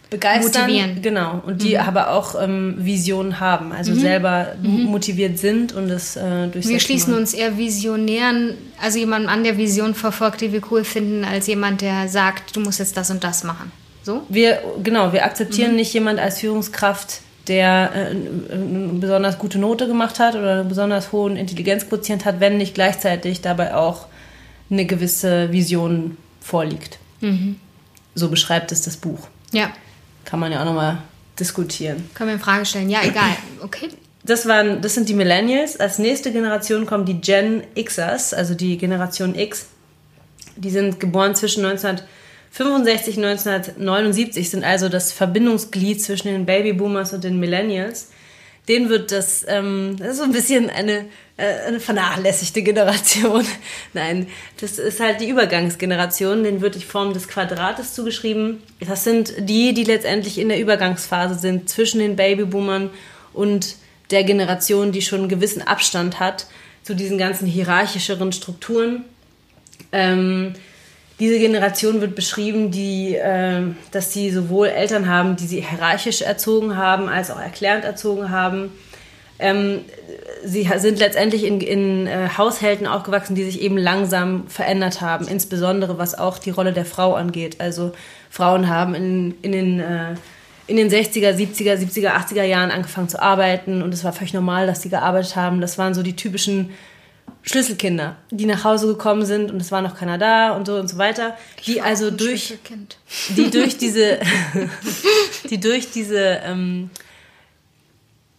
begeistern. 0.09 0.63
Motivieren. 0.63 1.01
Genau. 1.01 1.41
Und 1.45 1.61
die 1.61 1.75
mhm. 1.75 1.81
aber 1.81 2.11
auch 2.11 2.41
ähm, 2.41 2.75
Visionen 2.77 3.39
haben, 3.39 3.71
also 3.71 3.91
mhm. 3.91 3.99
selber 3.99 4.55
mhm. 4.61 4.83
motiviert 4.85 5.37
sind 5.37 5.73
und 5.73 5.89
es 5.89 6.15
äh, 6.15 6.21
durchsetzen 6.47 6.69
Wir 6.69 6.79
schließen 6.79 7.13
uns 7.13 7.33
eher 7.33 7.57
Visionären, 7.57 8.55
also 8.81 8.99
jemanden 8.99 9.29
an, 9.29 9.43
der 9.43 9.57
Vision 9.57 9.95
verfolgt, 9.95 10.41
die 10.41 10.51
wir 10.51 10.61
cool 10.71 10.83
finden, 10.83 11.25
als 11.25 11.47
jemand, 11.47 11.81
der 11.81 12.07
sagt, 12.07 12.55
du 12.55 12.59
musst 12.59 12.79
jetzt 12.79 12.97
das 12.97 13.09
und 13.09 13.23
das 13.23 13.43
machen. 13.43 13.71
So? 14.03 14.21
Wir, 14.29 14.61
genau, 14.83 15.13
wir 15.13 15.25
akzeptieren 15.25 15.71
mhm. 15.71 15.77
nicht 15.77 15.93
jemand 15.93 16.19
als 16.19 16.39
Führungskraft, 16.39 17.21
der 17.47 17.91
äh, 17.93 18.53
eine 18.53 18.93
besonders 18.99 19.39
gute 19.39 19.59
Note 19.59 19.87
gemacht 19.87 20.19
hat 20.19 20.35
oder 20.35 20.59
einen 20.59 20.69
besonders 20.69 21.11
hohen 21.11 21.35
Intelligenzquotient 21.35 22.25
hat, 22.25 22.39
wenn 22.39 22.57
nicht 22.57 22.75
gleichzeitig 22.75 23.41
dabei 23.41 23.75
auch 23.75 24.07
eine 24.69 24.85
gewisse 24.85 25.51
Vision 25.51 26.17
vorliegt. 26.41 26.99
Mhm. 27.21 27.57
So 28.13 28.29
beschreibt 28.29 28.71
es 28.71 28.83
das 28.83 28.97
Buch. 28.97 29.27
Ja. 29.51 29.71
Kann 30.25 30.39
man 30.39 30.51
ja 30.51 30.61
auch 30.61 30.65
nochmal 30.65 30.97
diskutieren. 31.39 32.09
Können 32.13 32.29
wir 32.29 32.35
in 32.35 32.39
Frage 32.39 32.65
stellen. 32.65 32.89
Ja, 32.89 33.03
egal. 33.03 33.35
Okay. 33.61 33.89
Das, 34.23 34.47
waren, 34.47 34.81
das 34.81 34.95
sind 34.95 35.07
die 35.07 35.13
Millennials. 35.13 35.79
Als 35.79 35.99
nächste 35.99 36.31
Generation 36.31 36.85
kommen 36.85 37.05
die 37.05 37.21
Gen 37.21 37.63
Xers, 37.75 38.33
also 38.33 38.55
die 38.55 38.77
Generation 38.77 39.35
X. 39.35 39.67
Die 40.55 40.69
sind 40.69 40.99
geboren 40.99 41.35
zwischen 41.35 41.63
1965 41.65 43.17
und 43.17 43.25
1979, 43.25 44.49
sind 44.49 44.63
also 44.63 44.89
das 44.89 45.11
Verbindungsglied 45.11 46.01
zwischen 46.01 46.29
den 46.29 46.45
Babyboomers 46.45 47.13
und 47.13 47.23
den 47.23 47.39
Millennials. 47.39 48.09
Denen 48.67 48.89
wird 48.89 49.12
das, 49.12 49.45
ähm, 49.47 49.95
das 49.99 50.17
so 50.17 50.23
ein 50.23 50.32
bisschen 50.32 50.69
eine, 50.69 51.06
äh, 51.38 51.67
eine 51.67 51.80
vernachlässigte 51.80 52.63
Generation. 52.63 53.45
Nein, 53.93 54.28
das 54.60 54.80
ist 54.80 54.99
halt 54.99 55.21
die 55.21 55.30
Übergangsgeneration, 55.30 56.43
denen 56.43 56.62
wird 56.62 56.75
die 56.75 56.82
Form 56.82 57.13
des 57.13 57.28
Quadrates 57.28 57.93
zugeschrieben. 57.93 58.63
Das 58.80 59.04
sind 59.04 59.34
die, 59.38 59.73
die 59.73 59.84
letztendlich 59.84 60.38
in 60.39 60.49
der 60.49 60.60
Übergangsphase 60.60 61.36
sind 61.36 61.69
zwischen 61.69 61.99
den 61.99 62.15
Babyboomern 62.15 62.89
und 63.34 63.75
der 64.12 64.23
Generation, 64.23 64.91
die 64.91 65.01
schon 65.01 65.19
einen 65.21 65.30
gewissen 65.30 65.62
Abstand 65.62 66.19
hat 66.19 66.47
zu 66.84 66.95
diesen 66.95 67.17
ganzen 67.17 67.47
hierarchischeren 67.47 68.32
Strukturen. 68.32 69.04
Ähm, 69.91 70.54
diese 71.19 71.39
Generation 71.39 72.01
wird 72.01 72.15
beschrieben, 72.15 72.71
die, 72.71 73.15
äh, 73.15 73.62
dass 73.91 74.12
sie 74.12 74.32
sowohl 74.32 74.67
Eltern 74.67 75.08
haben, 75.08 75.36
die 75.36 75.47
sie 75.47 75.62
hierarchisch 75.62 76.21
erzogen 76.21 76.75
haben, 76.75 77.08
als 77.08 77.32
auch 77.32 77.39
erklärend 77.39 77.86
erzogen 77.86 78.30
haben. 78.30 78.71
Ähm, 79.38 79.82
sie 80.43 80.69
sind 80.78 80.99
letztendlich 80.99 81.43
in, 81.43 81.60
in 81.60 82.08
äh, 82.08 82.30
Haushalten 82.38 82.88
aufgewachsen, 82.88 83.36
die 83.36 83.43
sich 83.43 83.62
eben 83.62 83.78
langsam 83.78 84.47
verändert 84.47 85.01
haben, 85.01 85.28
insbesondere 85.28 85.97
was 85.97 86.17
auch 86.17 86.38
die 86.38 86.51
Rolle 86.51 86.73
der 86.73 86.86
Frau 86.86 87.15
angeht. 87.15 87.60
Also 87.60 87.91
Frauen 88.30 88.69
haben 88.69 88.95
in, 88.95 89.36
in 89.41 89.51
den 89.51 89.80
äh, 89.80 90.15
in 90.67 90.78
den 90.78 90.89
60er, 90.89 91.32
70er, 91.32 91.75
70er, 91.75 92.12
80er 92.13 92.43
Jahren 92.43 92.71
angefangen 92.71 93.08
zu 93.08 93.21
arbeiten 93.21 93.84
und 93.84 93.93
es 93.93 94.04
war 94.04 94.13
völlig 94.13 94.34
normal, 94.34 94.65
dass 94.65 94.82
sie 94.82 94.89
gearbeitet 94.89 95.36
haben. 95.36 95.62
Das 95.62 95.78
waren 95.78 95.93
so 95.93 96.01
die 96.01 96.15
typischen 96.15 96.71
Schlüsselkinder, 97.45 98.15
die 98.31 98.47
nach 98.47 98.63
Hause 98.63 98.88
gekommen 98.88 99.25
sind 99.25 99.51
und 99.51 99.62
es 99.62 99.71
war 99.71 99.81
noch 99.81 99.95
keiner 99.95 100.17
da 100.17 100.55
und 100.55 100.65
so 100.65 100.75
und 100.75 100.89
so 100.89 100.97
weiter. 100.97 101.38
Die 101.67 101.79
also 101.79 102.10
durch, 102.10 102.58
die 103.38 103.51
durch 103.51 103.77
diese, 103.77 104.19
die 105.49 105.60
durch 105.60 105.91
diese, 105.91 106.41
ähm, 106.43 106.89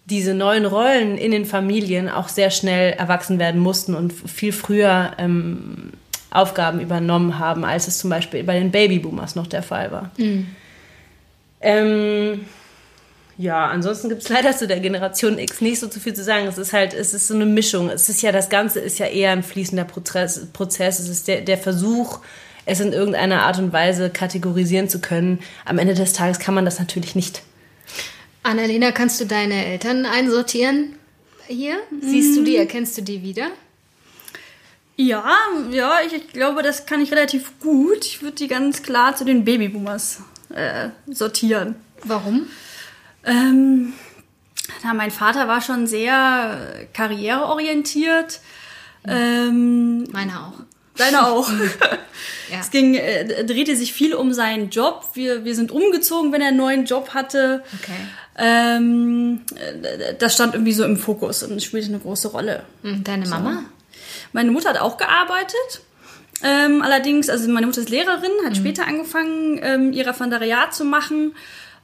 diese 0.07 0.35
neuen 0.35 0.67
Rollen 0.67 1.19
in 1.19 1.31
den 1.31 1.45
Familien 1.45 2.09
auch 2.09 2.29
sehr 2.29 2.51
schnell 2.51 2.95
erwachsen 2.95 3.39
werden 3.39 3.61
mussten 3.61 3.95
und 3.95 4.13
viel 4.13 4.53
früher 4.53 5.13
ähm, 5.19 5.93
Aufgaben 6.31 6.81
übernommen 6.81 7.39
haben, 7.39 7.65
als 7.65 7.87
es 7.87 7.99
zum 7.99 8.11
Beispiel 8.11 8.43
bei 8.43 8.59
den 8.59 8.73
Babyboomers 8.73 9.37
noch 9.37 9.47
der 9.47 9.63
Fall 9.63 9.93
war. 9.93 10.11
Mhm. 10.17 10.49
Ähm, 11.61 12.45
ja, 13.39 13.67
ansonsten 13.67 14.09
gibt 14.09 14.23
es 14.23 14.29
leider 14.31 14.57
zu 14.57 14.67
der 14.67 14.81
Generation 14.81 15.39
X 15.39 15.61
nicht 15.61 15.79
so 15.79 15.89
zu 15.89 16.01
viel 16.01 16.15
zu 16.15 16.25
sagen. 16.25 16.47
Es 16.47 16.59
ist 16.59 16.73
halt, 16.73 16.95
es 16.95 17.15
ist 17.15 17.29
so 17.29 17.35
eine 17.35 17.47
Mischung. 17.47 17.91
Es 17.91 18.09
ist 18.09 18.23
ja, 18.23 18.33
das 18.33 18.49
Ganze 18.49 18.81
ist 18.81 18.99
ja 18.99 19.07
eher 19.07 19.33
ein 19.33 19.43
fließender 19.43 19.85
Prozess. 19.85 20.47
Prozess. 20.53 20.99
Es 20.99 21.09
ist 21.09 21.29
der, 21.29 21.43
der 21.43 21.59
Versuch, 21.59 22.21
es 22.65 22.81
in 22.81 22.93
irgendeiner 22.93 23.43
Art 23.43 23.59
und 23.59 23.73
Weise 23.73 24.11
kategorisieren 24.11 24.89
zu 24.89 25.01
können. 25.01 25.41
Am 25.65 25.79
Ende 25.79 25.95
des 25.95 26.13
Tages 26.13 26.39
kann 26.39 26.55
man 26.55 26.65
das 26.65 26.79
natürlich 26.79 27.15
nicht. 27.15 27.43
Annalena, 28.43 28.93
kannst 28.93 29.21
du 29.21 29.27
deine 29.27 29.67
Eltern 29.67 30.07
einsortieren 30.07 30.95
hier? 31.47 31.77
Siehst 32.01 32.37
du 32.37 32.43
die, 32.43 32.57
erkennst 32.57 32.97
du 32.97 33.03
die 33.03 33.23
wieder? 33.23 33.49
Ja, 34.97 35.37
ja, 35.71 35.99
ich, 36.07 36.15
ich 36.15 36.29
glaube, 36.29 36.63
das 36.63 36.87
kann 36.87 37.03
ich 37.03 37.13
relativ 37.13 37.59
gut. 37.61 38.05
Ich 38.05 38.23
würde 38.23 38.37
die 38.37 38.49
ganz 38.49 38.83
klar 38.83 39.15
zu 39.15 39.25
den 39.25 39.45
Babyboomers 39.45 40.21
äh, 40.55 40.89
sortieren. 41.07 41.77
Warum? 42.05 42.47
Ähm, 43.27 43.93
na, 44.83 44.95
mein 44.95 45.11
Vater 45.11 45.49
war 45.49 45.61
schon 45.61 45.87
sehr 45.87 46.87
karriereorientiert. 46.93 48.41
Ähm, 49.07 50.05
Meiner 50.13 50.47
auch. 50.47 50.61
Deiner 50.97 51.29
auch. 51.29 51.51
ja. 52.51 52.61
Es 52.61 52.71
ging, 52.71 52.95
äh, 52.95 53.45
drehte 53.45 53.77
sich 53.77 53.93
viel 53.93 54.15
um 54.15 54.33
seinen 54.33 54.71
Job. 54.71 55.11
Wir, 55.15 55.45
wir 55.45 55.55
sind 55.55 55.71
umgezogen, 55.71 56.33
wenn 56.33 56.41
er 56.41 56.49
einen 56.49 56.57
neuen 56.57 56.85
Job 56.87 57.11
hatte. 57.11 57.63
Okay. 57.81 57.93
Ähm, 58.39 59.43
das 60.19 60.35
stand 60.35 60.55
irgendwie 60.55 60.73
so 60.73 60.85
im 60.85 60.97
Fokus 60.97 61.43
und 61.43 61.63
spielte 61.63 61.89
eine 61.89 61.99
große 61.99 62.29
Rolle. 62.29 62.63
Deine 62.83 63.27
Mama? 63.27 63.53
So. 63.53 63.59
Meine 64.33 64.51
Mutter 64.51 64.71
hat 64.71 64.81
auch 64.81 64.97
gearbeitet. 64.97 65.81
Ähm, 66.43 66.83
allerdings, 66.83 67.31
also 67.31 67.49
meine 67.49 67.67
Mutter 67.67 67.81
ist 67.81 67.89
Lehrerin, 67.89 68.31
hat 68.45 68.53
mhm. 68.53 68.57
später 68.57 68.87
angefangen, 68.87 69.59
ähm, 69.63 69.93
ihr 69.93 70.07
Referendariat 70.07 70.75
zu 70.75 70.85
machen. 70.85 71.35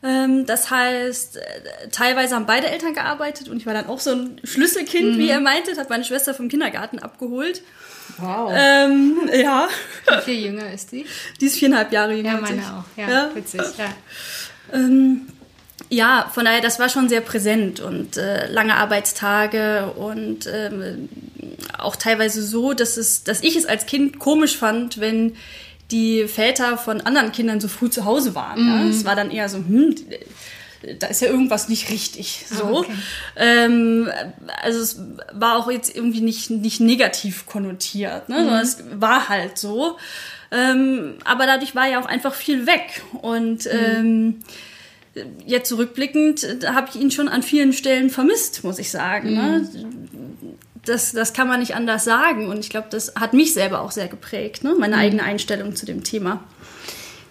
Ähm, 0.05 0.47
das 0.47 0.71
heißt, 0.71 1.37
äh, 1.37 1.89
teilweise 1.93 2.35
haben 2.35 2.47
beide 2.47 2.69
Eltern 2.69 2.95
gearbeitet 2.95 3.49
und 3.49 3.57
ich 3.57 3.67
war 3.67 3.75
dann 3.75 3.87
auch 3.87 4.01
so 4.01 4.11
ein 4.11 4.41
Schlüsselkind, 4.43 5.15
mhm. 5.15 5.19
wie 5.19 5.29
ihr 5.29 5.41
meintet, 5.41 5.79
habe 5.79 5.89
meine 5.91 6.05
Schwester 6.05 6.35
vom 6.35 6.49
Kindergarten 6.49 6.99
abgeholt. 6.99 7.63
Wow. 8.19 8.53
Ähm, 8.55 9.31
ja. 9.33 9.69
Wie 10.09 10.23
viel 10.23 10.47
jünger 10.47 10.73
ist 10.73 10.93
die? 10.93 11.07
Die 11.41 11.47
ist 11.47 11.59
viereinhalb 11.59 11.93
Jahre 11.93 12.15
jünger. 12.15 12.35
Ja, 12.35 12.41
meine 12.41 12.63
auch. 12.63 12.99
Ja, 12.99 13.11
ja. 13.11 13.31
witzig. 13.35 13.61
Ja. 13.79 13.93
Ähm, 14.73 15.29
ja, 15.89 16.31
von 16.33 16.45
daher, 16.45 16.61
das 16.61 16.79
war 16.79 16.89
schon 16.89 17.09
sehr 17.09 17.21
präsent 17.21 17.81
und 17.81 18.17
äh, 18.17 18.47
lange 18.49 18.77
Arbeitstage 18.77 19.93
und 19.97 20.47
ähm, 20.47 21.09
auch 21.79 21.97
teilweise 21.97 22.43
so, 22.43 22.73
dass, 22.73 22.97
es, 22.97 23.25
dass 23.25 23.43
ich 23.43 23.57
es 23.57 23.67
als 23.67 23.87
Kind 23.87 24.19
komisch 24.19 24.57
fand, 24.57 25.01
wenn 25.01 25.37
die 25.93 26.27
Väter 26.27 26.77
von 26.79 27.01
anderen 27.03 27.33
Kindern 27.33 27.61
so 27.61 27.69
früh 27.69 27.91
zu 27.91 28.05
Hause 28.05 28.35
waren. 28.35 28.63
Mhm. 28.63 28.69
Ja? 28.69 28.89
Es 28.89 29.05
war 29.05 29.15
dann 29.15 29.31
eher 29.31 29.49
so, 29.49 29.59
hm, 29.59 29.95
da 30.99 31.07
ist 31.07 31.23
ja 31.23 31.29
irgendwas 31.29 31.69
nicht 31.69 31.91
richtig. 31.91 32.45
So. 32.49 32.65
Oh, 32.65 32.79
okay. 32.79 32.93
ähm, 33.37 34.11
also 34.63 34.81
es 34.81 35.01
war 35.33 35.57
auch 35.57 35.71
jetzt 35.71 35.95
irgendwie 35.95 36.21
nicht, 36.21 36.51
nicht 36.51 36.81
negativ 36.81 37.47
konnotiert, 37.47 38.29
ne? 38.29 38.37
Mhm. 38.37 38.45
sondern 38.45 38.63
es 38.63 38.79
war 38.95 39.29
halt 39.29 39.59
so. 39.59 39.99
Ähm, 40.51 41.15
aber 41.25 41.47
dadurch 41.47 41.75
war 41.75 41.89
ja 41.89 42.01
auch 42.01 42.07
einfach 42.07 42.35
viel 42.35 42.67
weg. 42.67 43.03
Und 43.23 43.67
mhm. 43.67 43.71
ähm, 45.15 45.25
jetzt 45.47 45.69
zurückblickend 45.69 46.47
habe 46.67 46.89
ich 46.93 47.01
ihn 47.01 47.11
schon 47.11 47.29
an 47.29 47.43
vielen 47.43 47.73
Stellen 47.73 48.11
vermisst, 48.11 48.65
muss 48.65 48.79
ich 48.79 48.91
sagen. 48.91 49.35
Ne? 49.35 49.69
Das, 50.85 51.13
das 51.13 51.33
kann 51.33 51.49
man 51.49 51.61
nicht 51.61 51.75
anders 51.75 52.05
sagen. 52.05 52.49
Und 52.49 52.59
ich 52.61 52.71
glaube, 52.71 52.89
das 52.91 53.15
hat 53.15 53.33
mich 53.35 53.55
selber 53.55 53.81
auch 53.81 53.93
sehr 53.93 54.09
geprägt, 54.09 54.65
ne? 54.65 54.75
meine 54.79 54.97
mhm. 54.97 55.03
eigene 55.03 55.23
Einstellung 55.23 55.77
zu 55.77 55.87
dem 55.87 56.03
Thema. 56.03 56.43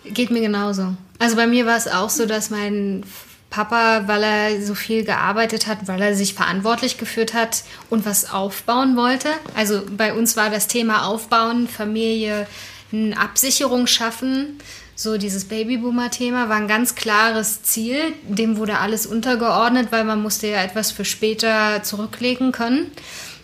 Geht 0.06 0.32
mir 0.32 0.42
genauso. 0.42 0.96
Also 1.20 1.36
bei 1.36 1.48
mir 1.48 1.66
war 1.66 1.78
es 1.78 1.88
auch 1.88 2.10
so, 2.10 2.26
dass 2.26 2.50
mein 2.50 3.04
Papa, 3.52 4.08
weil 4.08 4.24
er 4.24 4.62
so 4.62 4.74
viel 4.74 5.04
gearbeitet 5.04 5.68
hat, 5.68 5.88
weil 5.88 6.02
er 6.02 6.16
sich 6.16 6.34
verantwortlich 6.34 6.98
geführt 6.98 7.34
hat 7.34 7.64
und 7.90 8.06
was 8.06 8.32
aufbauen 8.32 8.96
wollte. 8.96 9.28
Also 9.56 9.82
bei 9.96 10.14
uns 10.14 10.38
war 10.38 10.50
das 10.50 10.68
Thema 10.68 11.06
Aufbauen, 11.06 11.68
Familie, 11.68 12.48
eine 12.94 13.18
Absicherung 13.18 13.88
schaffen. 13.88 14.58
So 14.96 15.18
dieses 15.18 15.46
Babyboomer-Thema 15.46 16.48
war 16.48 16.56
ein 16.56 16.68
ganz 16.68 16.96
klares 16.96 17.62
Ziel. 17.64 18.14
Dem 18.24 18.58
wurde 18.58 18.80
alles 18.80 19.06
untergeordnet, 19.06 19.92
weil 19.92 20.06
man 20.06 20.22
musste 20.22 20.48
ja 20.48 20.64
etwas 20.64 20.92
für 20.92 21.06
später 21.06 21.84
zurücklegen 21.84 22.52
können. 22.52 22.90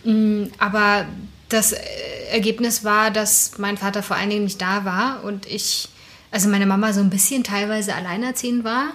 Mm, 0.04 0.44
aber 0.58 1.06
das 1.48 1.72
äh, 1.72 1.78
Ergebnis 2.30 2.84
war, 2.84 3.10
dass 3.10 3.58
mein 3.58 3.76
Vater 3.76 4.02
vor 4.02 4.16
allen 4.16 4.30
Dingen 4.30 4.44
nicht 4.44 4.60
da 4.60 4.84
war 4.84 5.24
und 5.24 5.46
ich, 5.46 5.88
also 6.30 6.48
meine 6.48 6.66
Mama 6.66 6.92
so 6.92 7.00
ein 7.00 7.10
bisschen 7.10 7.44
teilweise 7.44 7.94
alleinerziehend 7.94 8.64
war. 8.64 8.92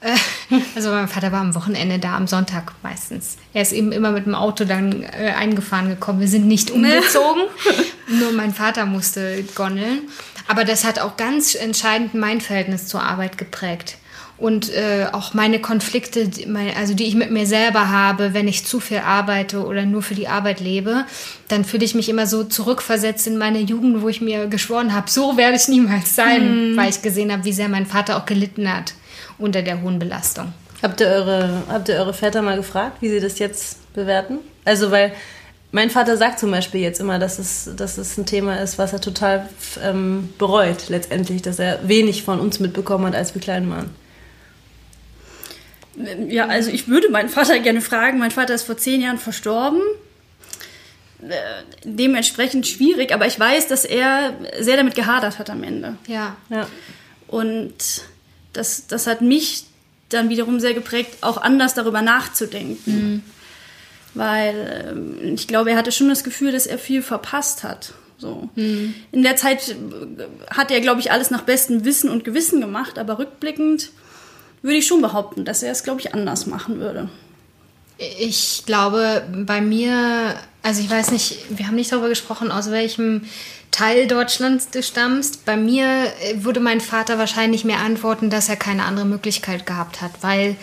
Äh, 0.00 0.16
also 0.74 0.90
mein 0.90 1.08
Vater 1.08 1.32
war 1.32 1.40
am 1.40 1.54
Wochenende 1.54 1.98
da, 1.98 2.16
am 2.16 2.26
Sonntag 2.26 2.72
meistens. 2.82 3.36
Er 3.52 3.62
ist 3.62 3.72
eben 3.72 3.92
immer 3.92 4.12
mit 4.12 4.26
dem 4.26 4.34
Auto 4.34 4.64
dann 4.64 5.02
äh, 5.02 5.32
eingefahren 5.36 5.88
gekommen. 5.88 6.20
Wir 6.20 6.28
sind 6.28 6.46
nicht 6.46 6.70
umgezogen, 6.70 7.42
nur 8.08 8.32
mein 8.32 8.54
Vater 8.54 8.86
musste 8.86 9.44
gondeln. 9.54 10.08
Aber 10.48 10.64
das 10.64 10.84
hat 10.84 10.98
auch 10.98 11.16
ganz 11.16 11.54
entscheidend 11.54 12.14
mein 12.14 12.40
Verhältnis 12.40 12.86
zur 12.86 13.02
Arbeit 13.02 13.38
geprägt 13.38 13.98
und 14.40 14.72
äh, 14.72 15.06
auch 15.12 15.34
meine 15.34 15.60
Konflikte, 15.60 16.28
die, 16.28 16.46
meine, 16.46 16.74
also 16.76 16.94
die 16.94 17.04
ich 17.04 17.14
mit 17.14 17.30
mir 17.30 17.46
selber 17.46 17.90
habe, 17.90 18.32
wenn 18.32 18.48
ich 18.48 18.64
zu 18.64 18.80
viel 18.80 18.98
arbeite 18.98 19.64
oder 19.64 19.84
nur 19.84 20.02
für 20.02 20.14
die 20.14 20.28
Arbeit 20.28 20.60
lebe, 20.60 21.04
dann 21.48 21.64
fühle 21.64 21.84
ich 21.84 21.94
mich 21.94 22.08
immer 22.08 22.26
so 22.26 22.44
zurückversetzt 22.44 23.26
in 23.26 23.36
meine 23.36 23.60
Jugend, 23.60 24.00
wo 24.00 24.08
ich 24.08 24.22
mir 24.22 24.46
geschworen 24.46 24.94
habe, 24.94 25.10
so 25.10 25.36
werde 25.36 25.56
ich 25.56 25.68
niemals 25.68 26.16
sein, 26.16 26.40
hm. 26.40 26.76
weil 26.76 26.88
ich 26.88 27.02
gesehen 27.02 27.30
habe, 27.30 27.44
wie 27.44 27.52
sehr 27.52 27.68
mein 27.68 27.86
Vater 27.86 28.16
auch 28.16 28.24
gelitten 28.24 28.72
hat 28.72 28.94
unter 29.36 29.60
der 29.60 29.82
hohen 29.82 29.98
Belastung. 29.98 30.52
Habt 30.82 31.02
ihr 31.02 31.08
eure, 31.08 31.62
habt 31.68 31.90
ihr 31.90 31.96
eure 31.96 32.14
Väter 32.14 32.40
mal 32.40 32.56
gefragt, 32.56 33.02
wie 33.02 33.10
sie 33.10 33.20
das 33.20 33.38
jetzt 33.38 33.92
bewerten? 33.92 34.38
Also, 34.64 34.90
weil 34.90 35.12
mein 35.72 35.90
Vater 35.90 36.16
sagt 36.16 36.38
zum 36.38 36.50
Beispiel 36.50 36.80
jetzt 36.80 37.00
immer, 37.00 37.18
dass 37.18 37.38
es, 37.38 37.70
dass 37.76 37.98
es 37.98 38.16
ein 38.16 38.24
Thema 38.24 38.56
ist, 38.56 38.78
was 38.78 38.94
er 38.94 39.00
total 39.02 39.48
ähm, 39.84 40.30
bereut, 40.38 40.88
letztendlich, 40.88 41.42
dass 41.42 41.58
er 41.58 41.86
wenig 41.86 42.22
von 42.22 42.40
uns 42.40 42.58
mitbekommen 42.58 43.06
hat, 43.06 43.14
als 43.14 43.34
wir 43.34 43.42
klein 43.42 43.68
waren. 43.68 43.90
Ja, 46.28 46.46
also 46.46 46.70
ich 46.70 46.88
würde 46.88 47.10
meinen 47.10 47.28
Vater 47.28 47.58
gerne 47.58 47.80
fragen. 47.80 48.18
Mein 48.18 48.30
Vater 48.30 48.54
ist 48.54 48.64
vor 48.64 48.76
zehn 48.76 49.00
Jahren 49.00 49.18
verstorben. 49.18 49.80
Äh, 51.22 51.34
dementsprechend 51.84 52.66
schwierig, 52.66 53.12
aber 53.12 53.26
ich 53.26 53.38
weiß, 53.38 53.68
dass 53.68 53.84
er 53.84 54.32
sehr 54.60 54.76
damit 54.76 54.94
gehadert 54.94 55.38
hat 55.38 55.50
am 55.50 55.62
Ende. 55.62 55.96
Ja. 56.06 56.36
Ja. 56.48 56.66
Und 57.26 57.74
das, 58.52 58.86
das 58.86 59.06
hat 59.06 59.20
mich 59.20 59.64
dann 60.08 60.28
wiederum 60.28 60.60
sehr 60.60 60.74
geprägt, 60.74 61.18
auch 61.20 61.36
anders 61.36 61.74
darüber 61.74 62.02
nachzudenken. 62.02 63.22
Weil 64.14 64.88
ähm, 64.90 65.34
ich 65.34 65.46
glaube, 65.46 65.70
er 65.70 65.76
hatte 65.76 65.92
schon 65.92 66.08
das 66.08 66.24
Gefühl, 66.24 66.52
dass 66.52 66.66
er 66.66 66.78
viel 66.78 67.02
verpasst 67.02 67.62
hat. 67.62 67.92
So. 68.18 68.50
In 68.54 69.22
der 69.22 69.36
Zeit 69.36 69.74
hat 70.50 70.70
er, 70.70 70.80
glaube 70.80 71.00
ich, 71.00 71.10
alles 71.10 71.30
nach 71.30 71.42
bestem 71.42 71.86
Wissen 71.86 72.10
und 72.10 72.22
Gewissen 72.22 72.60
gemacht, 72.60 72.98
aber 72.98 73.18
rückblickend 73.18 73.90
würde 74.62 74.76
ich 74.76 74.86
schon 74.86 75.02
behaupten, 75.02 75.44
dass 75.44 75.62
er 75.62 75.72
es, 75.72 75.84
glaube 75.84 76.00
ich, 76.00 76.14
anders 76.14 76.46
machen 76.46 76.80
würde. 76.80 77.08
Ich 77.98 78.62
glaube, 78.66 79.24
bei 79.44 79.60
mir, 79.60 80.34
also 80.62 80.80
ich 80.80 80.90
weiß 80.90 81.10
nicht, 81.10 81.44
wir 81.50 81.66
haben 81.66 81.74
nicht 81.74 81.92
darüber 81.92 82.08
gesprochen, 82.08 82.50
aus 82.50 82.70
welchem 82.70 83.22
Teil 83.70 84.06
Deutschlands 84.06 84.70
du 84.70 84.82
stammst. 84.82 85.44
Bei 85.44 85.56
mir 85.56 85.86
äh, 85.86 86.44
würde 86.44 86.60
mein 86.60 86.80
Vater 86.80 87.18
wahrscheinlich 87.18 87.64
mehr 87.64 87.80
antworten, 87.80 88.30
dass 88.30 88.48
er 88.48 88.56
keine 88.56 88.84
andere 88.84 89.06
Möglichkeit 89.06 89.66
gehabt 89.66 90.00
hat, 90.00 90.12
weil 90.22 90.56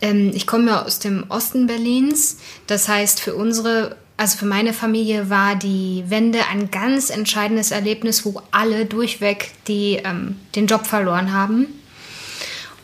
ähm, 0.00 0.32
ich 0.34 0.46
komme 0.46 0.70
ja 0.70 0.82
aus 0.82 0.98
dem 0.98 1.24
Osten 1.28 1.66
Berlins. 1.66 2.38
Das 2.66 2.88
heißt, 2.88 3.20
für 3.20 3.34
unsere, 3.34 3.96
also 4.16 4.36
für 4.38 4.46
meine 4.46 4.72
Familie 4.72 5.30
war 5.30 5.56
die 5.56 6.04
Wende 6.08 6.40
ein 6.50 6.70
ganz 6.70 7.10
entscheidendes 7.10 7.70
Erlebnis, 7.70 8.24
wo 8.24 8.42
alle 8.50 8.84
durchweg 8.86 9.52
die, 9.66 10.00
ähm, 10.04 10.36
den 10.54 10.66
Job 10.66 10.86
verloren 10.86 11.32
haben. 11.32 11.66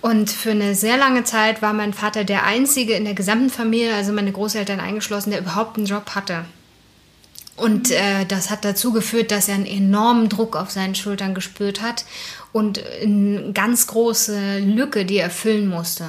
Und 0.01 0.31
für 0.31 0.53
eine 0.53 0.75
sehr 0.75 0.97
lange 0.97 1.25
Zeit 1.25 1.61
war 1.61 1.73
mein 1.73 1.93
Vater 1.93 2.25
der 2.25 2.45
Einzige 2.45 2.95
in 2.95 3.05
der 3.05 3.15
gesamten 3.15 3.51
Familie, 3.51 3.95
also 3.95 4.13
meine 4.13 4.31
Großeltern 4.31 4.79
eingeschlossen, 4.79 5.31
der 5.31 5.41
überhaupt 5.41 5.77
einen 5.77 5.87
Job 5.87 6.11
hatte. 6.15 6.45
Und 7.57 7.91
äh, 7.91 8.25
das 8.25 8.51
hat 8.51 8.65
dazu 8.65 8.93
geführt, 8.93 9.33
dass 9.33 9.49
er 9.49 9.57
einen 9.57 9.67
enormen 9.67 10.29
Druck 10.29 10.55
auf 10.55 10.71
seinen 10.71 10.95
Schultern 10.95 11.35
gespürt 11.35 11.83
hat 11.83 12.05
und 12.53 12.81
eine 13.03 13.53
ganz 13.53 13.89
große 13.89 14.61
Lücke, 14.61 15.05
die 15.05 15.17
er 15.17 15.31
füllen 15.31 15.69
musste. 15.69 16.09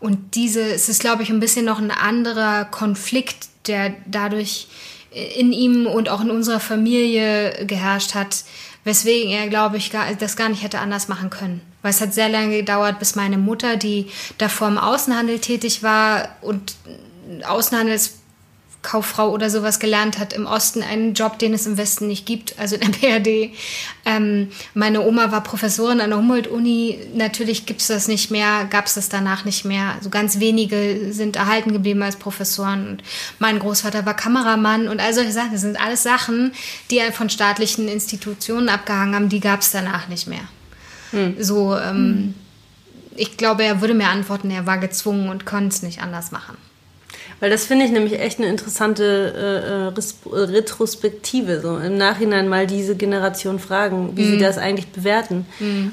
Und 0.00 0.34
diese, 0.34 0.62
es 0.62 0.88
ist, 0.88 1.00
glaube 1.00 1.22
ich, 1.22 1.30
ein 1.30 1.38
bisschen 1.38 1.64
noch 1.64 1.78
ein 1.78 1.92
anderer 1.92 2.64
Konflikt, 2.64 3.48
der 3.68 3.94
dadurch 4.06 4.66
in 5.36 5.52
ihm 5.52 5.86
und 5.86 6.08
auch 6.08 6.22
in 6.22 6.30
unserer 6.30 6.60
Familie 6.60 7.66
geherrscht 7.66 8.14
hat, 8.14 8.44
weswegen 8.82 9.30
er, 9.30 9.48
glaube 9.48 9.76
ich, 9.76 9.92
das 10.18 10.36
gar 10.36 10.48
nicht 10.48 10.64
hätte 10.64 10.80
anders 10.80 11.06
machen 11.06 11.30
können. 11.30 11.60
Weil 11.82 11.90
es 11.90 12.00
hat 12.00 12.12
sehr 12.14 12.28
lange 12.28 12.58
gedauert, 12.58 12.98
bis 12.98 13.14
meine 13.14 13.38
Mutter, 13.38 13.76
die 13.76 14.06
davor 14.38 14.68
im 14.68 14.78
Außenhandel 14.78 15.38
tätig 15.38 15.82
war 15.82 16.28
und 16.42 16.74
Außenhandelskauffrau 17.46 19.30
oder 19.30 19.48
sowas 19.48 19.78
gelernt 19.78 20.18
hat, 20.18 20.34
im 20.34 20.44
Osten 20.44 20.82
einen 20.82 21.14
Job, 21.14 21.38
den 21.38 21.54
es 21.54 21.66
im 21.66 21.78
Westen 21.78 22.06
nicht 22.06 22.26
gibt, 22.26 22.58
also 22.58 22.76
in 22.76 22.92
der 22.92 23.20
BRD. 23.20 23.54
Ähm, 24.04 24.50
meine 24.74 25.00
Oma 25.06 25.32
war 25.32 25.42
Professorin 25.42 26.02
an 26.02 26.10
der 26.10 26.18
Humboldt-Uni. 26.18 26.98
Natürlich 27.14 27.64
gibt 27.64 27.80
es 27.80 27.86
das 27.86 28.08
nicht 28.08 28.30
mehr, 28.30 28.66
gab 28.68 28.84
es 28.84 28.94
das 28.94 29.08
danach 29.08 29.46
nicht 29.46 29.64
mehr. 29.64 29.96
So 30.02 30.10
ganz 30.10 30.38
wenige 30.38 31.14
sind 31.14 31.36
erhalten 31.36 31.72
geblieben 31.72 32.02
als 32.02 32.16
Professoren. 32.16 32.88
Und 32.88 33.02
mein 33.38 33.58
Großvater 33.58 34.04
war 34.04 34.14
Kameramann 34.14 34.86
und 34.86 35.00
all 35.00 35.14
solche 35.14 35.32
Sachen. 35.32 35.52
Das 35.52 35.62
sind 35.62 35.80
alles 35.80 36.02
Sachen, 36.02 36.52
die 36.90 37.00
von 37.12 37.30
staatlichen 37.30 37.88
Institutionen 37.88 38.68
abgehangen 38.68 39.14
haben, 39.14 39.28
die 39.30 39.40
gab 39.40 39.60
es 39.60 39.70
danach 39.70 40.08
nicht 40.08 40.26
mehr. 40.26 40.46
So, 41.38 41.76
ähm, 41.76 42.34
ich 43.16 43.36
glaube, 43.36 43.64
er 43.64 43.80
würde 43.80 43.94
mir 43.94 44.08
antworten, 44.08 44.50
er 44.50 44.66
war 44.66 44.78
gezwungen 44.78 45.28
und 45.28 45.46
konnte 45.46 45.68
es 45.68 45.82
nicht 45.82 46.02
anders 46.02 46.30
machen. 46.30 46.56
Weil 47.40 47.48
das 47.48 47.64
finde 47.64 47.86
ich 47.86 47.90
nämlich 47.90 48.20
echt 48.20 48.38
eine 48.38 48.48
interessante 48.48 49.02
äh, 49.34 49.88
äh, 49.88 50.36
äh, 50.36 50.44
Retrospektive, 50.44 51.60
so 51.60 51.78
im 51.78 51.96
Nachhinein 51.96 52.48
mal 52.48 52.66
diese 52.66 52.96
Generation 52.96 53.58
fragen, 53.58 54.16
wie 54.16 54.24
sie 54.26 54.38
das 54.38 54.58
eigentlich 54.58 54.88
bewerten. 54.88 55.46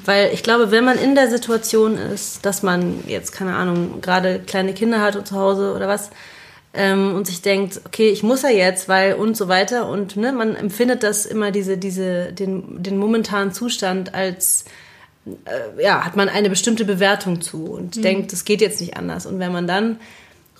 Weil 0.06 0.32
ich 0.34 0.44
glaube, 0.44 0.72
wenn 0.72 0.84
man 0.84 0.98
in 0.98 1.16
der 1.16 1.30
Situation 1.30 1.98
ist, 1.98 2.46
dass 2.46 2.64
man 2.64 3.04
jetzt, 3.08 3.32
keine 3.32 3.56
Ahnung, 3.56 4.02
gerade 4.02 4.40
kleine 4.40 4.74
Kinder 4.74 5.02
hat 5.02 5.26
zu 5.26 5.36
Hause 5.36 5.74
oder 5.74 5.88
was, 5.88 6.12
ähm, 6.74 7.16
und 7.16 7.26
sich 7.26 7.42
denkt, 7.42 7.82
okay, 7.86 8.10
ich 8.10 8.24
muss 8.24 8.44
ja 8.44 8.50
jetzt, 8.50 8.88
weil 8.90 9.14
und 9.14 9.38
so 9.38 9.48
weiter. 9.48 9.88
Und 9.90 10.18
ne, 10.18 10.32
man 10.34 10.56
empfindet 10.56 11.02
das 11.02 11.26
immer 11.26 11.52
diese, 11.52 11.78
diese, 11.78 12.34
den, 12.34 12.84
den 12.84 12.98
momentanen 12.98 13.54
Zustand 13.54 14.14
als 14.14 14.66
ja, 15.80 16.06
hat 16.06 16.16
man 16.16 16.30
eine 16.30 16.50
bestimmte 16.50 16.86
Bewertung 16.86 17.42
zu 17.42 17.66
und 17.66 18.04
denkt, 18.04 18.34
es 18.34 18.46
geht 18.46 18.62
jetzt 18.62 18.82
nicht 18.82 18.98
anders. 18.98 19.26
Und 19.26 19.40
wenn 19.40 19.52
man 19.52 19.68
dann 19.68 19.98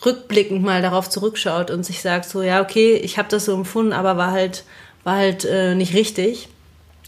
rückblickend 0.06 0.62
mal 0.64 0.82
darauf 0.82 1.10
zurückschaut 1.10 1.72
und 1.72 1.84
sich 1.86 2.02
sagt, 2.02 2.26
so, 2.30 2.42
ja, 2.44 2.62
okay, 2.62 2.96
ich 2.96 3.18
habe 3.18 3.30
das 3.30 3.46
so 3.46 3.54
empfunden, 3.54 3.94
aber 3.94 4.18
war 4.18 4.32
halt, 4.32 4.64
war 5.04 5.16
halt 5.16 5.46
äh, 5.46 5.74
nicht 5.76 5.94
richtig, 5.94 6.50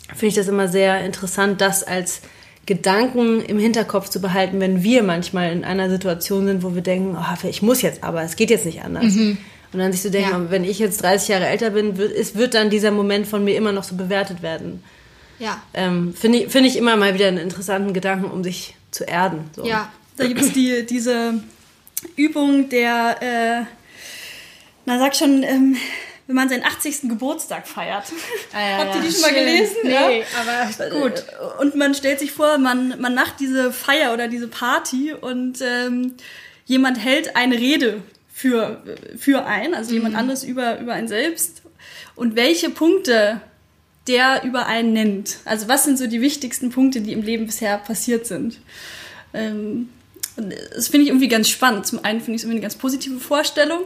finde 0.10 0.28
ich 0.28 0.36
das 0.36 0.48
immer 0.48 0.68
sehr 0.68 1.04
interessant, 1.06 1.62
das 1.62 1.84
als 1.84 2.22
Gedanken 2.66 3.42
im 3.42 3.58
Hinterkopf 3.60 4.10
zu 4.10 4.22
behalten, 4.22 4.60
wenn 4.60 4.84
wir 4.84 5.04
manchmal 5.04 5.52
in 5.52 5.64
einer 5.64 5.90
Situation 5.90 6.46
sind, 6.46 6.64
wo 6.64 6.76
wir 6.76 6.82
denken, 6.82 7.18
oh, 7.20 7.48
ich 7.48 7.62
muss 7.62 7.82
jetzt 7.82 8.04
aber, 8.04 8.22
es 8.24 8.36
geht 8.36 8.50
jetzt 8.50 8.66
nicht 8.66 8.84
anders. 8.84 9.16
Und 9.72 9.78
dann 9.78 9.92
sich 9.92 10.02
zu 10.02 10.12
denken, 10.12 10.46
Ja. 10.46 10.52
wenn 10.52 10.64
ich 10.64 10.80
jetzt 10.80 11.04
30 11.04 11.30
Jahre 11.30 11.48
älter 11.48 11.72
bin, 11.72 11.98
wird, 11.98 12.12
es 12.12 12.36
wird 12.36 12.54
dann 12.56 12.70
dieser 12.72 12.92
Moment 12.92 13.28
von 13.28 13.44
mir 13.44 13.56
immer 13.56 13.72
noch 13.72 13.84
so 13.84 13.96
bewertet 13.96 14.42
werden. 14.42 14.84
Ja. 15.40 15.62
Ähm, 15.74 16.14
Finde 16.14 16.40
ich, 16.40 16.52
finde 16.52 16.70
ich 16.70 16.78
immer 16.78 16.96
mal 16.96 17.14
wieder 17.14 17.28
einen 17.28 17.38
interessanten 17.38 17.94
Gedanken, 17.94 18.30
um 18.30 18.44
sich 18.44 18.76
zu 18.92 19.06
erden. 19.06 19.50
So. 19.56 19.66
Ja. 19.66 19.92
Da 20.18 20.28
gibt 20.28 20.42
es 20.42 20.52
die, 20.52 20.86
diese 20.86 21.42
Übung 22.16 22.70
der, 22.70 23.18
äh, 23.22 23.66
na 24.86 25.00
sag 25.00 25.16
schon, 25.16 25.44
ähm, 25.44 25.78
wenn 26.28 26.36
man 26.36 26.50
seinen 26.50 26.64
80. 26.64 27.10
Geburtstag 27.10 27.68
feiert. 27.68 28.04
Habt 28.54 28.96
ihr 28.96 29.02
die 29.02 29.12
schon 29.12 29.22
mal 29.22 29.34
gelesen? 29.34 29.78
Nee, 29.84 30.24
aber 30.40 30.90
gut. 31.00 31.24
Und 31.60 31.76
man 31.76 31.96
stellt 31.96 32.20
sich 32.20 32.32
vor, 32.32 32.58
man, 32.58 33.00
man 33.02 33.16
macht 33.16 33.40
diese 33.40 33.72
Feier 33.72 34.14
oder 34.14 34.28
diese 34.28 34.48
Party 34.48 35.14
und 35.14 35.62
ähm, 35.62 36.16
jemand 36.66 37.04
hält 37.04 37.36
eine 37.36 37.58
Rede 37.58 38.04
für, 38.32 38.84
für 39.18 39.46
einen, 39.46 39.74
also 39.74 39.92
jemand 39.94 40.16
anderes 40.16 40.44
über, 40.44 40.80
über 40.80 40.94
einen 40.94 41.08
selbst. 41.08 41.64
Und 42.16 42.36
welche 42.36 42.70
Punkte 42.70 43.42
der 44.10 44.44
über 44.44 44.66
einen 44.66 44.92
nennt. 44.92 45.38
Also 45.46 45.68
was 45.70 45.86
sind 45.86 45.98
so 45.98 46.08
die 46.08 46.20
wichtigsten 46.22 46.70
Punkte, 46.72 47.00
die 47.02 47.14
im 47.14 47.22
Leben 47.22 47.46
bisher 47.46 47.78
passiert 47.78 48.26
sind. 48.28 48.60
Ähm, 49.34 49.88
das 50.76 50.88
finde 50.90 51.04
ich 51.04 51.08
irgendwie 51.10 51.28
ganz 51.30 51.48
spannend. 51.50 51.86
Zum 51.86 52.04
einen 52.04 52.20
finde 52.20 52.32
ich 52.36 52.38
es 52.38 52.44
irgendwie 52.44 52.58
eine 52.58 52.62
ganz 52.62 52.76
positive 52.76 53.20
Vorstellung. 53.20 53.80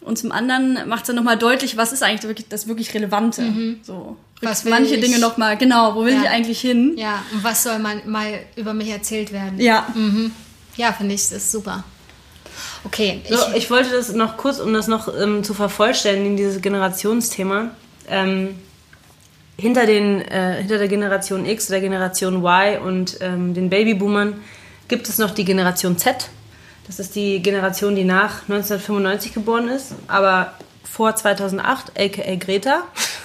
Und 0.00 0.18
zum 0.18 0.32
anderen 0.32 0.86
macht 0.86 1.02
es 1.02 1.06
dann 1.06 1.16
nochmal 1.16 1.38
deutlich, 1.38 1.78
was 1.78 1.92
ist 1.92 2.02
eigentlich 2.02 2.24
wirklich 2.24 2.48
das 2.48 2.68
wirklich 2.68 2.92
Relevante. 2.92 3.42
So, 3.82 4.16
Was 4.42 4.64
will 4.66 4.70
manche 4.72 4.96
ich? 4.96 5.00
Dinge 5.00 5.18
nochmal, 5.18 5.56
genau, 5.56 5.94
wo 5.94 6.04
will 6.04 6.12
Ja. 6.12 6.22
ich 6.24 6.28
eigentlich 6.28 6.60
hin? 6.60 6.92
Ja, 6.98 7.22
und 7.32 7.42
was 7.42 7.62
soll 7.62 7.78
man 7.78 8.02
mal 8.06 8.40
über 8.56 8.74
mich 8.74 8.90
erzählt 8.90 9.32
werden? 9.32 9.58
Ja. 9.58 9.86
Ja, 10.76 10.92
finde 10.92 11.14
ich, 11.14 11.22
das 11.22 11.32
ist 11.32 11.52
super. 11.52 11.84
Okay, 12.84 13.22
So, 13.30 13.34
ich, 13.52 13.56
ich 13.64 13.70
wollte 13.70 13.90
das 13.90 14.12
noch 14.12 14.36
kurz, 14.36 14.58
um 14.60 14.74
das 14.74 14.88
noch 14.88 15.08
ähm, 15.18 15.42
zu 15.42 15.54
vervollständigen, 15.54 16.36
dieses 16.36 16.60
Generationsthema. 16.60 17.70
Ähm, 18.06 18.56
hinter, 19.56 19.86
den, 19.86 20.20
äh, 20.22 20.56
hinter 20.58 20.78
der 20.78 20.88
Generation 20.88 21.46
X, 21.46 21.68
der 21.68 21.80
Generation 21.80 22.36
Y 22.44 22.78
und 22.82 23.18
ähm, 23.20 23.54
den 23.54 23.70
Babyboomern 23.70 24.34
gibt 24.88 25.08
es 25.08 25.18
noch 25.18 25.30
die 25.30 25.44
Generation 25.44 25.96
Z. 25.98 26.28
Das 26.86 26.98
ist 26.98 27.14
die 27.14 27.40
Generation, 27.42 27.96
die 27.96 28.04
nach 28.04 28.42
1995 28.42 29.32
geboren 29.32 29.68
ist, 29.68 29.94
aber 30.06 30.52
vor 30.82 31.16
2008, 31.16 31.92
aka 31.98 32.34
Greta. 32.36 32.82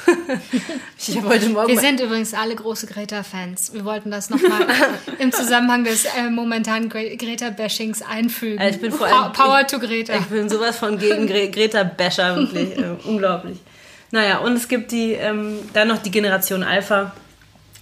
ich 0.97 1.15
habe 1.17 1.27
heute 1.29 1.49
Morgen 1.49 1.67
wir 1.67 1.79
sind 1.79 1.99
übrigens 1.99 2.33
alle 2.33 2.55
große 2.55 2.87
Greta-Fans. 2.87 3.73
Wir 3.73 3.85
wollten 3.85 4.09
das 4.09 4.29
nochmal 4.31 4.65
im 5.19 5.31
Zusammenhang 5.31 5.83
des 5.83 6.05
äh, 6.05 6.29
momentanen 6.31 6.89
Gre 6.89 7.15
Greta-Bashings 7.15 8.01
einfügen. 8.01 8.57
Also 8.59 8.75
ich 8.75 8.81
bin 8.81 8.91
vor 8.91 9.05
allem- 9.05 9.33
Power 9.33 9.61
ich- 9.61 9.67
to 9.67 9.77
Greta. 9.77 10.15
Ich 10.15 10.25
bin 10.25 10.49
sowas 10.49 10.77
von 10.77 10.97
gegen 10.97 11.27
Gre 11.27 11.49
Greta-Basher, 11.51 12.37
wirklich. 12.37 12.75
äh, 12.77 12.95
unglaublich. 13.03 13.59
Naja, 14.11 14.39
und 14.39 14.53
es 14.53 14.67
gibt 14.67 14.91
die, 14.91 15.13
ähm, 15.13 15.59
dann 15.73 15.87
noch 15.87 15.99
die 15.99 16.11
Generation 16.11 16.63
Alpha. 16.63 17.13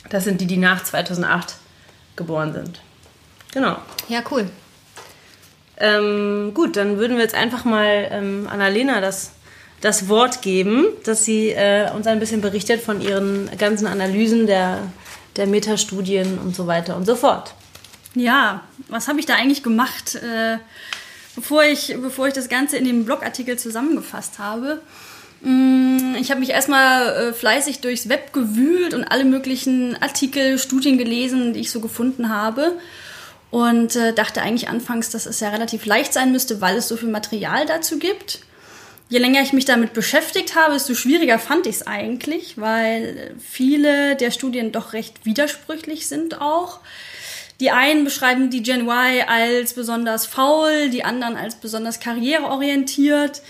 Das 0.10 0.24
sind 0.24 0.42
die, 0.42 0.48
die 0.48 0.58
nach 0.58 0.84
2008 0.84 1.56
geboren 2.16 2.54
sind. 2.54 2.82
Genau. 3.54 3.78
ja, 4.10 4.22
cool. 4.32 4.50
Ähm, 5.80 6.52
gut, 6.54 6.76
dann 6.76 6.98
würden 6.98 7.18
wir 7.18 7.24
jetzt 7.24 7.36
einfach 7.36 7.64
mal 7.64 8.08
ähm, 8.12 8.48
Annalena 8.52 9.00
das, 9.00 9.32
das 9.82 10.10
Wort 10.10 10.42
geben, 10.42 10.86
dass 11.06 11.24
sie 11.24 11.50
äh, 11.50 11.92
uns 11.92 12.08
ein 12.08 12.20
bisschen 12.20 12.42
berichtet 12.42 12.82
von 12.82 13.00
ihren 13.00 13.50
ganzen 13.58 13.86
Analysen 13.86 14.48
der, 14.48 14.80
der 15.36 15.48
Metastudien 15.48 16.40
und 16.40 16.56
so 16.56 16.68
weiter 16.68 16.98
und 16.98 17.06
so 17.06 17.16
fort. 17.16 17.54
Ja, 18.16 18.64
was 18.90 19.08
habe 19.08 19.20
ich 19.20 19.28
da 19.28 19.36
eigentlich 19.36 19.62
gemacht, 19.62 20.16
äh, 20.16 20.58
bevor, 21.36 21.64
ich, 21.64 21.96
bevor 22.02 22.28
ich 22.28 22.34
das 22.34 22.50
Ganze 22.50 22.78
in 22.78 22.86
dem 22.86 23.06
Blogartikel 23.06 23.60
zusammengefasst 23.60 24.40
habe? 24.40 24.82
Mm, 25.42 26.16
Ich 26.20 26.32
habe 26.32 26.40
mich 26.40 26.50
erstmal 26.50 27.30
äh, 27.30 27.34
fleißig 27.34 27.80
durchs 27.82 28.10
Web 28.10 28.34
gewühlt 28.34 28.94
und 28.94 29.04
alle 29.06 29.24
möglichen 29.26 29.96
Artikel, 30.02 30.58
Studien 30.58 30.98
gelesen, 30.98 31.54
die 31.54 31.60
ich 31.62 31.72
so 31.72 31.80
gefunden 31.82 32.30
habe. 32.30 32.74
und 33.50 33.96
äh, 33.96 34.14
dachte 34.14 34.42
eigentlich 34.42 34.70
anfangs, 34.70 35.10
dass 35.10 35.26
es 35.26 35.40
ja 35.40 35.50
relativ 35.50 35.86
leicht 35.86 36.14
sein 36.14 36.32
müsste, 36.34 36.60
weil 36.62 36.76
es 36.78 36.88
so 36.90 36.98
viel 36.98 37.10
Material 37.10 37.66
dazu 37.66 37.98
gibt. 38.00 38.40
Je 39.10 39.20
länger 39.20 39.42
ich 39.42 39.54
mich 39.54 39.64
damit 39.66 39.94
beschäftigt 39.94 40.56
habe, 40.56 40.74
desto 40.74 40.94
schwieriger 40.96 41.40
fand 41.40 41.66
ich 41.66 41.76
es 41.78 41.88
eigentlich, 41.88 42.58
weil 42.60 43.36
viele 43.40 44.18
der 44.18 44.32
Studien 44.32 44.74
doch 44.74 44.92
recht 44.94 45.26
widersprüchlich 45.26 46.08
sind 46.08 46.42
auch. 46.42 46.82
Die 47.60 47.72
einen 47.72 48.04
beschreiben 48.04 48.50
die 48.50 48.62
Gen 48.62 48.88
Y 48.88 49.24
als 49.28 49.74
besonders 49.74 50.26
faul, 50.26 50.90
die 50.90 51.04
anderen 51.04 51.36
als 51.36 51.56
besonders 51.56 52.00
karriereorientiert. 52.00 53.42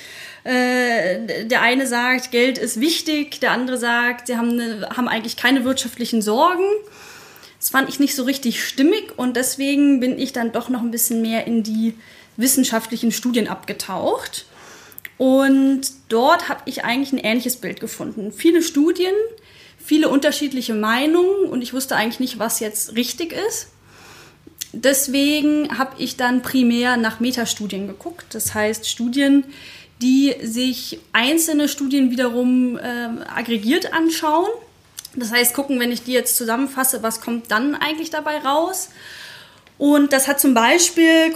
Äh, 0.45 1.45
der 1.45 1.61
eine 1.61 1.87
sagt, 1.87 2.31
Geld 2.31 2.57
ist 2.57 2.79
wichtig, 2.79 3.41
der 3.41 3.51
andere 3.51 3.77
sagt, 3.77 4.27
sie 4.27 4.37
haben, 4.37 4.51
eine, 4.51 4.89
haben 4.95 5.09
eigentlich 5.09 5.35
keine 5.35 5.65
wirtschaftlichen 5.65 6.21
Sorgen. 6.21 6.63
Das 7.59 7.69
fand 7.69 7.89
ich 7.89 7.99
nicht 7.99 8.15
so 8.15 8.23
richtig 8.23 8.63
stimmig 8.63 9.17
und 9.17 9.35
deswegen 9.35 9.99
bin 9.99 10.17
ich 10.17 10.31
dann 10.31 10.53
doch 10.53 10.69
noch 10.69 10.81
ein 10.81 10.91
bisschen 10.91 11.21
mehr 11.21 11.47
in 11.47 11.63
die 11.63 11.95
wissenschaftlichen 12.37 13.11
Studien 13.11 13.49
abgetaucht. 13.49 14.45
Und 15.17 15.81
dort 16.07 16.47
habe 16.47 16.61
ich 16.65 16.85
eigentlich 16.85 17.11
ein 17.11 17.25
ähnliches 17.25 17.57
Bild 17.57 17.81
gefunden. 17.81 18.31
Viele 18.31 18.61
Studien, 18.61 19.13
viele 19.83 20.07
unterschiedliche 20.07 20.75
Meinungen 20.75 21.49
und 21.49 21.61
ich 21.61 21.73
wusste 21.73 21.95
eigentlich 21.95 22.19
nicht, 22.19 22.39
was 22.39 22.59
jetzt 22.61 22.95
richtig 22.95 23.33
ist. 23.33 23.69
Deswegen 24.73 25.77
habe 25.77 25.95
ich 25.97 26.17
dann 26.17 26.41
primär 26.41 26.97
nach 26.97 27.19
Metastudien 27.19 27.87
geguckt. 27.87 28.25
Das 28.33 28.53
heißt 28.53 28.87
Studien, 28.87 29.45
die 30.01 30.35
sich 30.43 30.99
einzelne 31.13 31.67
Studien 31.67 32.11
wiederum 32.11 32.77
äh, 32.77 33.09
aggregiert 33.33 33.93
anschauen 33.93 34.47
das 35.17 35.31
heißt, 35.31 35.55
gucken, 35.55 35.79
wenn 35.79 35.91
ich 35.91 36.03
die 36.03 36.13
jetzt 36.13 36.37
zusammenfasse, 36.37 37.01
was 37.01 37.21
kommt 37.21 37.49
dann 37.49 37.73
eigentlich 37.75 38.11
dabei 38.11 38.37
raus? 38.37 38.89
Und 39.79 40.13
das 40.13 40.27
hat 40.27 40.39
zum 40.39 40.53
Beispiel 40.53 41.33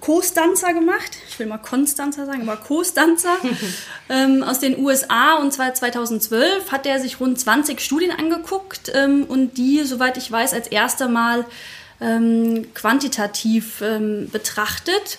Costanza 0.00 0.72
gemacht. 0.72 1.16
Ich 1.28 1.38
will 1.38 1.46
mal 1.46 1.58
Constanza 1.58 2.24
sagen, 2.26 2.42
aber 2.42 2.56
Costanza 2.56 3.36
ähm, 4.08 4.42
aus 4.42 4.58
den 4.58 4.78
USA. 4.78 5.34
Und 5.34 5.52
zwar 5.52 5.74
2012 5.74 6.70
hat 6.72 6.86
er 6.86 7.00
sich 7.00 7.20
rund 7.20 7.38
20 7.38 7.80
Studien 7.80 8.12
angeguckt 8.12 8.92
ähm, 8.94 9.24
und 9.24 9.58
die, 9.58 9.84
soweit 9.84 10.16
ich 10.16 10.30
weiß, 10.30 10.52
als 10.52 10.68
erster 10.68 11.08
Mal 11.08 11.44
ähm, 12.00 12.66
quantitativ 12.74 13.80
ähm, 13.82 14.28
betrachtet. 14.30 15.18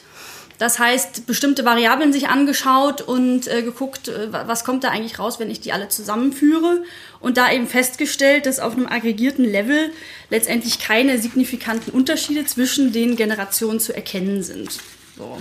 Das 0.57 0.79
heißt, 0.79 1.27
bestimmte 1.27 1.65
Variablen 1.65 2.13
sich 2.13 2.29
angeschaut 2.29 3.01
und 3.01 3.47
äh, 3.47 3.61
geguckt, 3.61 4.07
äh, 4.07 4.31
was 4.31 4.63
kommt 4.63 4.85
da 4.85 4.89
eigentlich 4.89 5.19
raus, 5.19 5.39
wenn 5.39 5.51
ich 5.51 5.59
die 5.59 5.73
alle 5.73 5.89
zusammenführe. 5.89 6.83
Und 7.19 7.37
da 7.37 7.51
eben 7.51 7.67
festgestellt, 7.67 8.45
dass 8.45 8.59
auf 8.59 8.73
einem 8.73 8.87
aggregierten 8.87 9.43
Level 9.43 9.91
letztendlich 10.29 10.79
keine 10.79 11.19
signifikanten 11.19 11.91
Unterschiede 11.91 12.45
zwischen 12.45 12.93
den 12.93 13.17
Generationen 13.17 13.79
zu 13.79 13.93
erkennen 13.93 14.43
sind. 14.43 14.77
So. 15.17 15.37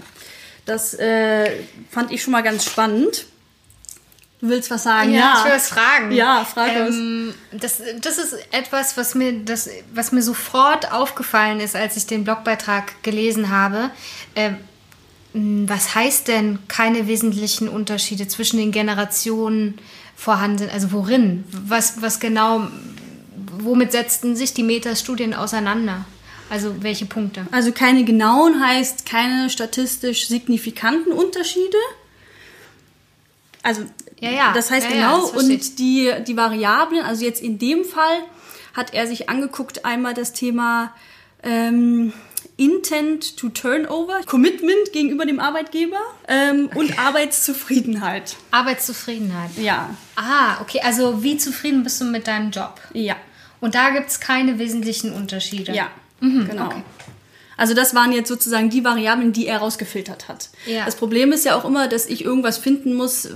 Das 0.67 0.95
äh, 0.95 1.51
fand 1.91 2.11
ich 2.11 2.23
schon 2.23 2.33
mal 2.33 2.43
ganz 2.43 2.65
spannend. 2.65 3.27
Du 4.45 4.51
willst 4.51 4.71
was 4.71 4.83
sagen? 4.83 5.11
Ja, 5.11 5.21
ja. 5.21 5.35
ich 5.39 5.45
will 5.47 5.53
was 5.53 5.69
fragen. 5.69 6.13
Ja, 6.13 6.45
frag 6.45 6.77
ähm, 6.77 7.33
das, 7.51 7.81
das 8.03 8.19
ist 8.19 8.37
etwas, 8.51 8.95
was 8.99 9.15
mir, 9.15 9.33
das, 9.43 9.71
was 9.95 10.13
mir 10.13 10.21
sofort 10.21 10.93
aufgefallen 10.93 11.61
ist, 11.61 11.75
als 11.75 11.97
ich 11.97 12.07
den 12.07 12.25
Blogbeitrag 12.25 13.03
gelesen 13.03 13.49
habe. 13.49 13.89
Äh, 14.35 14.51
hm, 15.33 15.67
was 15.67 15.95
heißt 15.95 16.29
denn 16.29 16.59
keine 16.69 17.07
wesentlichen 17.09 17.71
Unterschiede 17.71 18.29
zwischen 18.29 18.59
den 18.59 18.71
Generationen 18.71 19.79
vorhanden? 20.15 20.69
Also 20.69 20.93
worin? 20.93 21.45
Was, 21.51 22.03
was 22.03 22.21
genau, 22.21 22.69
womit 23.61 23.93
setzten 23.93 24.37
sich 24.37 24.53
die 24.53 24.63
Metastudien 24.63 25.33
auseinander? 25.33 26.05
Also 26.51 26.83
welche 26.83 27.07
Punkte? 27.07 27.47
Also 27.51 27.73
keine 27.73 28.05
genauen 28.05 28.63
heißt 28.63 29.07
keine 29.07 29.49
statistisch 29.49 30.29
signifikanten 30.29 31.13
Unterschiede. 31.13 31.79
Also 33.63 33.87
ja, 34.25 34.31
ja. 34.31 34.53
das 34.53 34.71
heißt 34.71 34.89
ja, 34.89 34.95
genau 34.95 35.21
das 35.21 35.31
und 35.33 35.79
die, 35.79 36.13
die 36.27 36.37
Variablen, 36.37 37.05
also 37.05 37.25
jetzt 37.25 37.43
in 37.43 37.59
dem 37.59 37.85
Fall 37.85 38.19
hat 38.75 38.93
er 38.93 39.07
sich 39.07 39.29
angeguckt 39.29 39.85
einmal 39.85 40.15
das 40.15 40.33
Thema 40.33 40.93
ähm, 41.43 42.13
Intent 42.57 43.37
to 43.37 43.49
Turnover, 43.49 44.21
Commitment 44.27 44.93
gegenüber 44.93 45.27
dem 45.27 45.41
Arbeitgeber 45.41 45.99
ähm, 46.29 46.67
okay. 46.67 46.79
und 46.79 46.99
Arbeitszufriedenheit. 46.99 48.37
Arbeitszufriedenheit. 48.51 49.51
Ja. 49.57 49.91
Ah, 50.15 50.61
okay. 50.61 50.81
Also 50.83 51.23
wie 51.23 51.37
zufrieden 51.37 51.83
bist 51.83 52.01
du 52.01 52.05
mit 52.05 52.29
deinem 52.29 52.51
Job? 52.51 52.81
Ja. 52.93 53.17
Und 53.61 53.75
da 53.75 53.91
gibt 53.91 54.09
es 54.09 54.21
keine 54.21 54.59
wesentlichen 54.59 55.13
Unterschiede. 55.13 55.73
Ja, 55.73 55.91
mhm, 56.21 56.47
genau. 56.49 56.67
Okay. 56.67 56.83
Also 57.57 57.75
das 57.75 57.95
waren 57.95 58.13
jetzt 58.13 58.29
sozusagen 58.29 58.71
die 58.71 58.85
Variablen, 58.85 59.33
die 59.33 59.47
er 59.47 59.59
rausgefiltert 59.59 60.29
hat. 60.29 60.49
Ja. 60.67 60.85
Das 60.85 60.97
Problem 60.97 61.33
ist 61.33 61.45
ja 61.45 61.57
auch 61.57 61.65
immer, 61.65 61.89
dass 61.89 62.07
ich 62.07 62.25
irgendwas 62.25 62.59
finden 62.59 62.95
muss, 62.95 63.27
äh, 63.27 63.31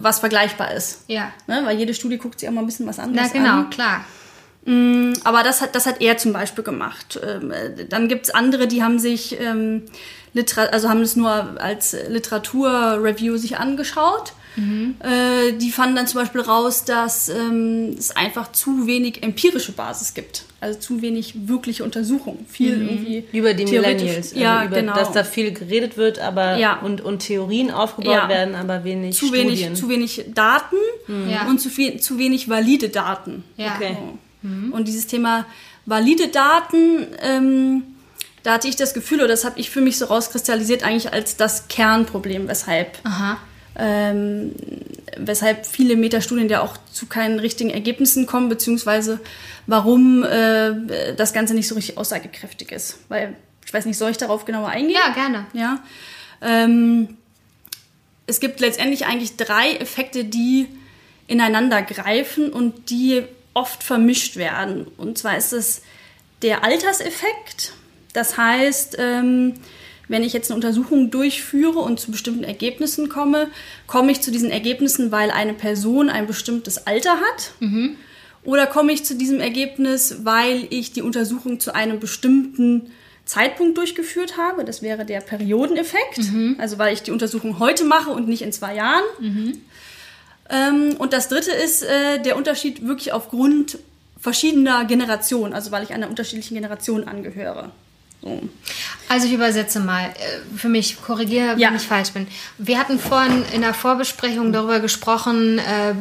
was 0.00 0.20
vergleichbar 0.20 0.72
ist. 0.74 1.04
Ja. 1.06 1.32
Ne? 1.46 1.62
Weil 1.64 1.78
jede 1.78 1.94
Studie 1.94 2.18
guckt 2.18 2.40
sich 2.40 2.48
auch 2.48 2.52
mal 2.52 2.62
ein 2.62 2.66
bisschen 2.66 2.86
was 2.86 2.98
anderes 2.98 3.26
an. 3.26 3.32
Na 3.34 3.40
genau, 3.40 3.58
an. 3.60 3.70
klar. 3.70 4.04
Mm, 4.64 5.12
aber 5.24 5.42
das 5.42 5.60
hat, 5.60 5.74
das 5.74 5.86
hat 5.86 6.00
er 6.00 6.18
zum 6.18 6.32
Beispiel 6.32 6.64
gemacht. 6.64 7.18
Ähm, 7.24 7.52
dann 7.88 8.08
gibt 8.08 8.26
es 8.26 8.30
andere, 8.34 8.66
die 8.66 8.82
haben 8.82 8.98
sich 8.98 9.38
ähm, 9.40 9.84
also 10.56 10.88
haben 10.88 11.00
es 11.00 11.16
nur 11.16 11.60
als 11.60 11.96
Literaturreview 12.08 13.36
sich 13.36 13.58
angeschaut. 13.58 14.32
Mhm. 14.58 14.96
Äh, 15.00 15.52
die 15.52 15.70
fanden 15.70 15.96
dann 15.96 16.06
zum 16.06 16.20
Beispiel 16.20 16.40
raus, 16.40 16.84
dass 16.84 17.28
ähm, 17.28 17.94
es 17.96 18.14
einfach 18.16 18.52
zu 18.52 18.86
wenig 18.86 19.22
empirische 19.22 19.72
Basis 19.72 20.14
gibt. 20.14 20.44
Also 20.60 20.78
zu 20.80 21.00
wenig 21.02 21.48
wirkliche 21.48 21.84
Untersuchungen. 21.84 22.44
Viel 22.48 22.76
mhm. 22.76 22.88
irgendwie. 22.88 23.24
Über 23.32 23.54
die 23.54 23.64
Millennials. 23.64 24.32
Also 24.32 24.40
ja, 24.40 24.64
über, 24.64 24.76
genau. 24.76 24.94
Dass 24.94 25.12
da 25.12 25.22
viel 25.22 25.52
geredet 25.52 25.96
wird, 25.96 26.18
aber 26.18 26.56
ja. 26.56 26.80
und, 26.80 27.00
und 27.00 27.20
Theorien 27.20 27.70
aufgebaut 27.70 28.12
ja. 28.12 28.28
werden, 28.28 28.56
aber 28.56 28.82
wenig 28.82 29.16
zu 29.16 29.26
Studien. 29.26 29.48
Wenig, 29.48 29.74
zu 29.74 29.88
wenig 29.88 30.24
Daten 30.34 30.76
mhm. 31.06 31.48
und 31.48 31.60
zu, 31.60 31.70
viel, 31.70 32.00
zu 32.00 32.18
wenig 32.18 32.48
valide 32.48 32.88
Daten. 32.88 33.44
Ja. 33.56 33.76
Okay. 33.76 33.96
So. 34.42 34.48
Mhm. 34.48 34.72
Und 34.72 34.88
dieses 34.88 35.06
Thema 35.06 35.46
valide 35.86 36.28
Daten, 36.28 37.06
ähm, 37.22 37.82
da 38.42 38.54
hatte 38.54 38.66
ich 38.66 38.76
das 38.76 38.94
Gefühl, 38.94 39.18
oder 39.18 39.28
das 39.28 39.44
habe 39.44 39.60
ich 39.60 39.70
für 39.70 39.80
mich 39.80 39.98
so 39.98 40.06
rauskristallisiert, 40.06 40.82
eigentlich 40.82 41.12
als 41.12 41.36
das 41.36 41.68
Kernproblem, 41.68 42.48
weshalb, 42.48 42.98
ähm, 43.76 44.52
weshalb 45.16 45.66
viele 45.66 45.96
Metastudien 45.96 46.48
ja 46.48 46.62
auch 46.62 46.76
zu 46.92 47.06
keinen 47.06 47.38
richtigen 47.38 47.70
Ergebnissen 47.70 48.26
kommen, 48.26 48.48
beziehungsweise 48.48 49.20
warum 49.66 50.24
äh, 50.24 51.14
das 51.16 51.32
Ganze 51.32 51.54
nicht 51.54 51.68
so 51.68 51.74
richtig 51.74 51.98
aussagekräftig 51.98 52.72
ist. 52.72 52.98
Weil, 53.08 53.34
ich 53.64 53.72
weiß 53.72 53.86
nicht, 53.86 53.98
soll 53.98 54.10
ich 54.10 54.16
darauf 54.16 54.44
genauer 54.44 54.68
eingehen? 54.68 54.94
Ja, 54.94 55.12
gerne. 55.12 55.46
Ja. 55.52 55.82
Ähm, 56.40 57.16
es 58.26 58.40
gibt 58.40 58.60
letztendlich 58.60 59.06
eigentlich 59.06 59.36
drei 59.36 59.72
Effekte, 59.72 60.24
die 60.24 60.68
ineinander 61.26 61.82
greifen 61.82 62.50
und 62.50 62.90
die 62.90 63.22
oft 63.54 63.82
vermischt 63.82 64.36
werden. 64.36 64.86
Und 64.96 65.18
zwar 65.18 65.36
ist 65.36 65.52
es 65.52 65.82
der 66.42 66.64
Alterseffekt. 66.64 67.72
Das 68.12 68.36
heißt, 68.36 68.96
ähm, 68.98 69.54
wenn 70.08 70.22
ich 70.22 70.32
jetzt 70.32 70.50
eine 70.50 70.56
Untersuchung 70.56 71.10
durchführe 71.10 71.78
und 71.78 72.00
zu 72.00 72.10
bestimmten 72.10 72.44
Ergebnissen 72.44 73.08
komme, 73.08 73.48
komme 73.86 74.10
ich 74.10 74.20
zu 74.20 74.30
diesen 74.30 74.50
Ergebnissen, 74.50 75.12
weil 75.12 75.30
eine 75.30 75.54
Person 75.54 76.08
ein 76.08 76.26
bestimmtes 76.26 76.86
Alter 76.86 77.16
hat. 77.16 77.52
Mhm. 77.60 77.96
Oder 78.44 78.66
komme 78.66 78.92
ich 78.92 79.04
zu 79.04 79.14
diesem 79.14 79.40
Ergebnis, 79.40 80.20
weil 80.24 80.66
ich 80.70 80.92
die 80.92 81.02
Untersuchung 81.02 81.60
zu 81.60 81.74
einem 81.74 82.00
bestimmten 82.00 82.90
Zeitpunkt 83.26 83.76
durchgeführt 83.76 84.38
habe. 84.38 84.64
Das 84.64 84.80
wäre 84.80 85.04
der 85.04 85.20
Periodeneffekt. 85.20 86.18
Mhm. 86.18 86.56
Also 86.58 86.78
weil 86.78 86.94
ich 86.94 87.02
die 87.02 87.10
Untersuchung 87.10 87.58
heute 87.58 87.84
mache 87.84 88.10
und 88.10 88.26
nicht 88.26 88.42
in 88.42 88.52
zwei 88.52 88.74
Jahren. 88.74 89.04
Mhm. 89.20 89.58
Ähm, 90.48 90.96
und 90.98 91.12
das 91.12 91.28
dritte 91.28 91.50
ist 91.50 91.82
äh, 91.82 92.22
der 92.22 92.36
Unterschied 92.36 92.86
wirklich 92.86 93.12
aufgrund 93.12 93.78
verschiedener 94.18 94.84
Generationen, 94.86 95.52
also 95.52 95.70
weil 95.70 95.84
ich 95.84 95.92
einer 95.92 96.08
unterschiedlichen 96.08 96.54
Generation 96.54 97.04
angehöre. 97.04 97.70
So. 98.20 98.40
Also 99.08 99.26
ich 99.26 99.32
übersetze 99.32 99.80
mal, 99.80 100.06
äh, 100.06 100.56
für 100.56 100.68
mich, 100.68 101.00
korrigiere, 101.00 101.52
wenn 101.52 101.58
ja. 101.58 101.74
ich 101.74 101.82
falsch 101.82 102.10
bin. 102.10 102.26
Wir 102.58 102.78
hatten 102.78 102.98
vorhin 102.98 103.44
in 103.54 103.62
der 103.62 103.74
Vorbesprechung 103.74 104.52
darüber 104.52 104.80
gesprochen, 104.80 105.58
äh, 105.58 105.94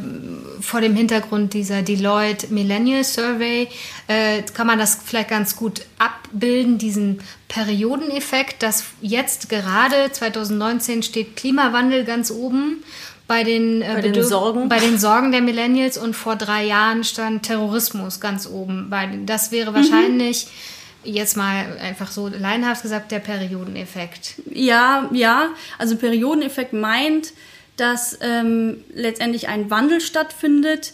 vor 0.59 0.81
dem 0.81 0.95
Hintergrund 0.95 1.53
dieser 1.53 1.83
Deloitte 1.83 2.47
Millennial 2.47 3.03
Survey, 3.03 3.69
äh, 4.07 4.41
kann 4.53 4.67
man 4.67 4.79
das 4.79 4.99
vielleicht 5.05 5.29
ganz 5.29 5.55
gut 5.55 5.81
abbilden, 5.99 6.79
diesen 6.79 7.21
Periodeneffekt, 7.47 8.63
dass 8.63 8.85
jetzt 8.99 9.47
gerade 9.47 10.11
2019 10.11 11.03
steht 11.03 11.35
Klimawandel 11.35 12.03
ganz 12.03 12.31
oben 12.31 12.83
bei 13.27 13.43
den, 13.43 13.81
äh, 13.81 13.93
bei 13.93 14.01
den 14.01 14.23
Sorgen. 14.23 14.69
bei 14.69 14.79
den 14.79 14.97
Sorgen 14.97 15.31
der 15.31 15.41
Millennials 15.41 15.97
und 15.97 16.15
vor 16.15 16.35
drei 16.35 16.65
Jahren 16.65 17.03
stand 17.03 17.43
Terrorismus 17.43 18.19
ganz 18.19 18.47
oben. 18.47 18.91
Das 19.25 19.51
wäre 19.51 19.73
wahrscheinlich 19.73 20.45
mhm. 20.45 20.76
Jetzt 21.03 21.37
mal 21.37 21.77
einfach 21.79 22.11
so 22.11 22.27
leinhaft 22.27 22.81
gesagt 22.83 23.11
der 23.11 23.19
Periodeneffekt. 23.19 24.35
Ja, 24.51 25.09
ja. 25.13 25.49
Also 25.77 25.95
Periodeneffekt 25.95 26.73
meint, 26.73 27.33
dass 27.77 28.17
ähm, 28.21 28.83
letztendlich 28.93 29.47
ein 29.47 29.69
Wandel 29.69 30.01
stattfindet, 30.01 30.93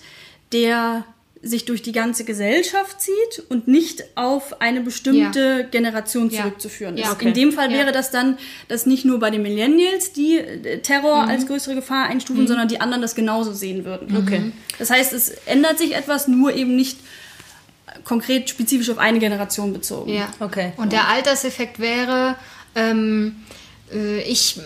der 0.51 1.05
sich 1.45 1.65
durch 1.65 1.81
die 1.81 1.91
ganze 1.91 2.23
Gesellschaft 2.23 3.01
zieht 3.01 3.43
und 3.49 3.67
nicht 3.67 4.03
auf 4.15 4.61
eine 4.61 4.79
bestimmte 4.79 5.39
Ja. 5.39 5.61
Generation 5.63 6.29
Ja. 6.29 6.41
zurückzuführen 6.43 6.95
Ja. 6.95 7.07
ist. 7.07 7.13
Okay. 7.13 7.27
In 7.29 7.33
dem 7.33 7.51
Fall 7.51 7.69
Ja. 7.69 7.79
wäre 7.79 7.91
das 7.91 8.11
dann, 8.11 8.37
dass 8.69 8.85
nicht 8.85 9.03
nur 9.03 9.19
bei 9.19 9.29
den 9.29 9.41
Millennials 9.41 10.13
die 10.13 10.37
äh, 10.37 10.79
Terror 10.79 11.23
als 11.27 11.45
größere 11.45 11.75
Gefahr 11.75 12.05
einstufen, 12.07 12.47
sondern 12.47 12.69
die 12.69 12.79
anderen 12.79 13.01
das 13.01 13.13
genauso 13.13 13.51
sehen 13.51 13.83
würden. 13.83 14.15
Okay. 14.15 14.53
Das 14.79 14.89
heißt, 14.89 15.11
es 15.11 15.29
ändert 15.45 15.79
sich 15.79 15.95
etwas, 15.95 16.29
nur 16.29 16.53
eben 16.53 16.77
nicht 16.77 16.99
konkret 18.03 18.49
spezifisch 18.49 18.89
auf 18.89 18.97
eine 18.97 19.19
Generation 19.19 19.73
bezogen. 19.73 20.11
Ja. 20.13 20.27
Okay. 20.39 20.73
Und 20.77 20.91
der 20.91 21.07
Alterseffekt 21.07 21.79
wäre, 21.79 22.35
ähm, 22.75 23.35
äh, 23.93 24.21
ich 24.21 24.59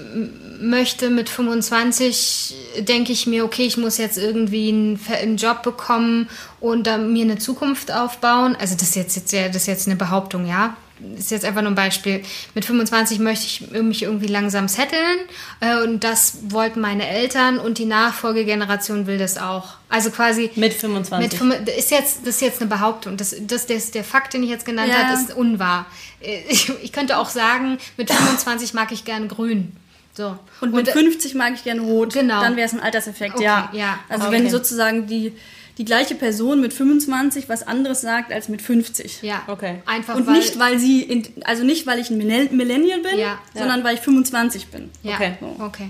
möchte 0.59 1.09
mit 1.09 1.29
25, 1.29 2.55
denke 2.79 3.11
ich 3.11 3.27
mir, 3.27 3.45
okay, 3.45 3.63
ich 3.63 3.77
muss 3.77 3.97
jetzt 3.97 4.17
irgendwie 4.17 4.69
einen, 4.69 5.37
Job 5.37 5.61
bekommen 5.63 6.27
und 6.59 6.87
dann 6.87 7.13
mir 7.13 7.23
eine 7.25 7.37
Zukunft 7.37 7.91
aufbauen. 7.91 8.55
Also 8.59 8.75
das 8.75 8.89
ist 8.89 8.95
jetzt, 8.95 9.15
jetzt, 9.15 9.31
ja- 9.33 9.47
das 9.47 9.57
ist 9.63 9.67
jetzt 9.67 9.87
eine 9.87 9.95
Behauptung, 9.97 10.47
ja. 10.47 10.75
Ist 11.17 11.31
jetzt 11.31 11.45
einfach 11.45 11.61
nur 11.61 11.71
ein 11.71 11.75
Beispiel. 11.75 12.23
Mit 12.55 12.65
25 12.65 13.19
möchte 13.19 13.45
ich 13.45 13.69
mich 13.83 14.03
irgendwie 14.03 14.27
langsam 14.27 14.67
setteln 14.67 15.19
äh, 15.59 15.83
und 15.83 16.03
das 16.03 16.37
wollten 16.49 16.79
meine 16.81 17.07
Eltern 17.07 17.59
und 17.59 17.77
die 17.77 17.85
Nachfolgegeneration 17.85 19.07
will 19.07 19.17
das 19.17 19.37
auch. 19.37 19.75
Also 19.89 20.09
quasi 20.11 20.49
Mit 20.55 20.73
25. 20.73 21.41
mit, 21.41 21.69
ist 21.69 21.91
jetzt, 21.91 22.19
das 22.21 22.35
ist 22.35 22.41
jetzt 22.41 22.61
eine 22.61 22.69
Behauptung. 22.69 23.15
Das, 23.17 23.35
das, 23.41 23.67
das, 23.67 23.91
der 23.91 24.03
Fakt, 24.03 24.33
den 24.33 24.43
ich 24.43 24.49
jetzt 24.49 24.65
genannt 24.65 24.89
Ja. 24.89 25.05
habe, 25.07 25.13
ist 25.21 25.33
unwahr. 25.35 25.85
Äh, 26.21 26.41
Ich, 26.49 26.71
ich 26.81 26.91
könnte 26.91 27.17
auch 27.17 27.29
sagen, 27.29 27.77
mit 27.97 28.11
25 28.11 28.73
mag 28.73 28.91
ich 28.91 29.05
gern 29.05 29.27
grün. 29.27 29.75
So. 30.13 30.37
Und 30.61 30.73
mit 30.73 30.87
äh, 30.87 30.91
50 30.93 31.35
mag 31.35 31.53
ich 31.53 31.63
gerne 31.63 31.81
rot. 31.81 32.13
Genau. 32.13 32.41
Dann 32.41 32.55
wäre 32.55 32.65
es 32.67 32.73
ein 32.73 32.79
Alterseffekt, 32.79 33.35
Okay, 33.35 33.43
ja. 33.43 33.69
ja, 33.71 33.99
Also 34.09 34.27
okay. 34.27 34.33
wenn 34.35 34.49
sozusagen 34.49 35.05
die, 35.05 35.31
die 35.77 35.85
gleiche 35.85 36.15
Person 36.15 36.59
mit 36.61 36.73
25 36.73 37.49
was 37.49 37.65
anderes 37.67 38.01
sagt 38.01 38.31
als 38.31 38.49
mit 38.49 38.61
50. 38.61 39.21
Ja, 39.21 39.43
Okay. 39.47 39.81
einfach 39.85 40.15
Und 40.15 40.25
weil, 40.27 40.37
nicht, 40.37 40.57
weil 40.59 40.79
sie, 40.79 41.01
in, 41.03 41.27
also 41.43 41.63
nicht, 41.63 41.85
weil 41.85 41.99
ich 41.99 42.09
ein 42.09 42.17
Millenn- 42.17 42.51
Millennial 42.55 42.99
bin, 43.01 43.19
Ja. 43.19 43.37
sondern 43.55 43.83
weil 43.83 43.95
ich 43.95 44.01
25 44.01 44.67
bin. 44.67 44.89
Ja, 45.03 45.15
Okay. 45.15 45.33
okay. 45.59 45.89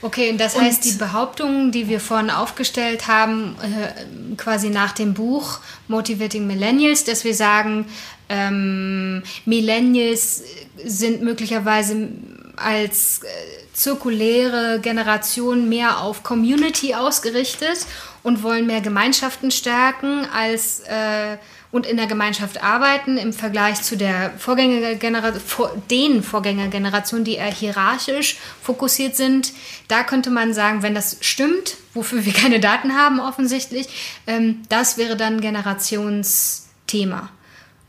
Okay, 0.00 0.30
und 0.30 0.38
das 0.38 0.54
Und- 0.54 0.62
heißt, 0.62 0.84
die 0.84 0.92
Behauptungen, 0.92 1.72
die 1.72 1.88
wir 1.88 1.98
vorhin 1.98 2.30
aufgestellt 2.30 3.08
haben, 3.08 3.56
äh, 3.60 4.36
quasi 4.36 4.70
nach 4.70 4.92
dem 4.92 5.12
Buch 5.12 5.58
Motivating 5.88 6.46
Millennials, 6.46 7.02
dass 7.04 7.24
wir 7.24 7.34
sagen, 7.34 7.84
ähm, 8.28 9.22
Millennials 9.44 10.42
sind 10.84 11.22
möglicherweise 11.22 12.08
als 12.56 13.20
äh, 13.24 13.26
zirkuläre 13.72 14.80
Generation 14.80 15.68
mehr 15.68 16.00
auf 16.00 16.22
Community 16.22 16.94
ausgerichtet 16.94 17.78
und 18.22 18.42
wollen 18.42 18.66
mehr 18.66 18.80
Gemeinschaften 18.80 19.50
stärken 19.50 20.26
als 20.32 20.80
äh, 20.80 21.38
und 21.70 21.84
in 21.84 21.98
der 21.98 22.06
Gemeinschaft 22.06 22.62
arbeiten 22.62 23.18
im 23.18 23.32
Vergleich 23.34 23.82
zu 23.82 23.96
der 23.96 24.30
Vorgängergeneration, 24.38 25.40
vor, 25.40 25.82
den 25.90 26.22
Vorgängergenerationen, 26.22 27.24
die 27.24 27.34
eher 27.34 27.52
hierarchisch 27.52 28.38
fokussiert 28.62 29.16
sind. 29.16 29.52
Da 29.86 30.02
könnte 30.02 30.30
man 30.30 30.54
sagen, 30.54 30.82
wenn 30.82 30.94
das 30.94 31.18
stimmt, 31.20 31.76
wofür 31.92 32.24
wir 32.24 32.32
keine 32.32 32.60
Daten 32.60 32.96
haben 32.96 33.20
offensichtlich, 33.20 33.88
ähm, 34.26 34.62
das 34.70 34.96
wäre 34.96 35.16
dann 35.16 35.42
Generationsthema. 35.42 37.28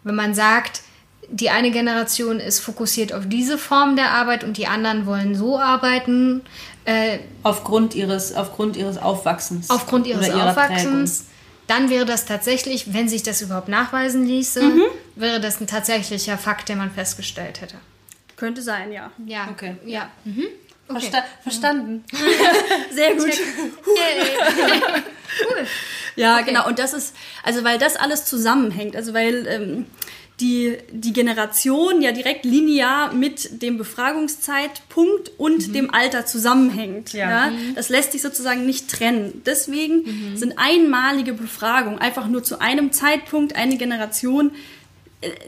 Wenn 0.04 0.16
man 0.16 0.34
sagt, 0.34 0.82
die 1.32 1.50
eine 1.50 1.72
Generation 1.72 2.40
ist 2.40 2.60
fokussiert 2.60 3.14
auf 3.14 3.24
diese 3.28 3.58
Form 3.58 3.96
der 3.96 4.12
Arbeit 4.12 4.44
und 4.44 4.58
die 4.58 4.68
anderen 4.68 5.06
wollen 5.06 5.36
so 5.36 5.60
arbeiten, 5.60 6.42
äh, 6.90 7.20
Aufgrund 7.44 7.96
ihres, 7.96 8.34
aufgrund 8.34 8.76
ihres 8.78 8.98
Aufwachsens. 8.98 9.70
aufgrund 9.70 10.08
ihres 10.08 10.28
Oder 10.28 10.38
ihrer 10.38 10.50
Aufwachsens, 10.52 11.26
dann 11.68 11.90
wäre 11.90 12.06
das 12.06 12.26
tatsächlich, 12.26 12.94
wenn 12.94 13.08
sich 13.08 13.22
das 13.24 13.42
überhaupt 13.42 13.68
nachweisen 13.68 14.26
ließe, 14.26 14.62
Mhm. 14.64 14.82
wäre 15.16 15.40
das 15.40 15.62
ein 15.62 15.68
tatsächlicher 15.68 16.38
Fakt, 16.38 16.68
den 16.70 16.78
man 16.80 16.92
festgestellt 16.92 17.62
hätte. 17.62 17.76
Könnte 18.36 18.62
sein, 18.62 18.92
ja. 18.92 19.12
Ja, 19.26 19.50
Okay. 19.52 19.76
Ja. 19.86 20.10
Mhm. 20.26 20.46
Okay. 20.88 21.02
Versta 21.02 21.24
verstanden. 21.44 22.04
Sehr 22.92 23.14
gut. 23.16 23.28
Yay. 23.28 24.96
Ja, 26.16 26.42
genau. 26.42 26.68
Und 26.68 26.80
das 26.80 26.94
ist, 26.94 27.16
also 27.44 27.64
weil 27.64 27.78
das 27.78 27.96
alles 27.96 28.26
zusammenhängt, 28.26 28.96
also 28.96 29.14
weil 29.14 29.48
ähm, 29.48 29.86
die, 30.40 30.78
die 30.92 31.14
Generation 31.14 32.02
ja 32.02 32.12
direkt 32.12 32.46
linear 32.46 33.14
mit 33.14 33.62
dem 33.62 33.78
Befragungszeitpunkt 33.78 35.32
und 35.38 35.76
dem 35.76 35.94
Alter 35.94 36.26
zusammenhängt. 36.26 37.14
Ja. 37.14 37.48
Ja. 37.48 37.52
Das 37.76 37.90
lässt 37.90 38.14
sich 38.14 38.22
sozusagen 38.22 38.66
nicht 38.66 38.90
trennen. 38.90 39.42
Deswegen 39.46 40.36
sind 40.36 40.54
einmalige 40.58 41.34
Befragungen 41.34 42.00
einfach 42.00 42.28
nur 42.28 42.44
zu 42.44 42.60
einem 42.60 42.92
Zeitpunkt 42.92 43.56
eine 43.56 43.78
Generation 43.78 44.52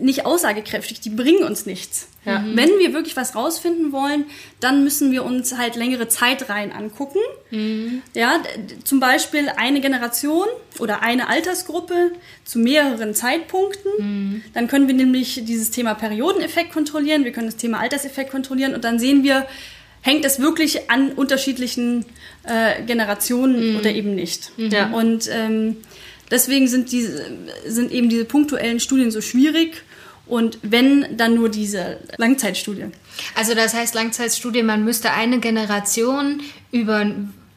nicht 0.01 0.25
aussagekräftig, 0.25 0.99
die 0.99 1.09
bringen 1.09 1.43
uns 1.43 1.65
nichts. 1.65 2.07
Ja. 2.25 2.43
Wenn 2.53 2.69
wir 2.77 2.93
wirklich 2.93 3.15
was 3.15 3.35
rausfinden 3.35 3.91
wollen, 3.93 4.25
dann 4.59 4.83
müssen 4.83 5.11
wir 5.11 5.23
uns 5.23 5.57
halt 5.57 5.75
längere 5.75 6.07
Zeitreihen 6.09 6.71
angucken. 6.71 7.19
Ja, 8.13 8.37
d- 8.39 8.61
d- 8.75 8.83
zum 8.83 8.99
Beispiel 8.99 9.49
eine 9.55 9.79
Generation 9.81 10.45
oder 10.77 11.01
eine 11.01 11.29
Altersgruppe 11.29 12.11
zu 12.43 12.59
mehreren 12.59 13.15
Zeitpunkten. 13.15 14.43
Dann 14.53 14.67
können 14.67 14.87
wir 14.87 14.93
nämlich 14.95 15.41
dieses 15.45 15.71
Thema 15.71 15.93
Periodeneffekt 15.95 16.73
kontrollieren, 16.73 17.23
wir 17.23 17.31
können 17.31 17.47
das 17.47 17.57
Thema 17.57 17.79
Alterseffekt 17.79 18.29
kontrollieren 18.29 18.75
und 18.75 18.83
dann 18.83 18.99
sehen 18.99 19.23
wir, 19.23 19.47
hängt 20.01 20.25
es 20.25 20.39
wirklich 20.39 20.89
an 20.91 21.13
unterschiedlichen 21.13 22.05
äh, 22.43 22.83
Generationen 22.83 23.77
oder 23.77 23.89
eben 23.91 24.15
nicht. 24.15 24.51
Ja. 24.57 24.91
Und 24.91 25.29
ähm, 25.31 25.77
deswegen 26.31 26.67
sind, 26.67 26.91
diese, 26.91 27.25
sind 27.67 27.91
eben 27.91 28.09
diese 28.09 28.25
punktuellen 28.25 28.79
Studien 28.79 29.11
so 29.11 29.21
schwierig. 29.21 29.83
Und 30.27 30.59
wenn, 30.61 31.17
dann 31.17 31.35
nur 31.35 31.49
diese 31.49 31.97
Langzeitstudie. 32.17 32.85
Also 33.35 33.53
das 33.53 33.73
heißt 33.73 33.95
Langzeitstudie, 33.95 34.63
man 34.63 34.85
müsste 34.85 35.11
eine 35.11 35.39
Generation 35.39 36.39
über 36.71 37.05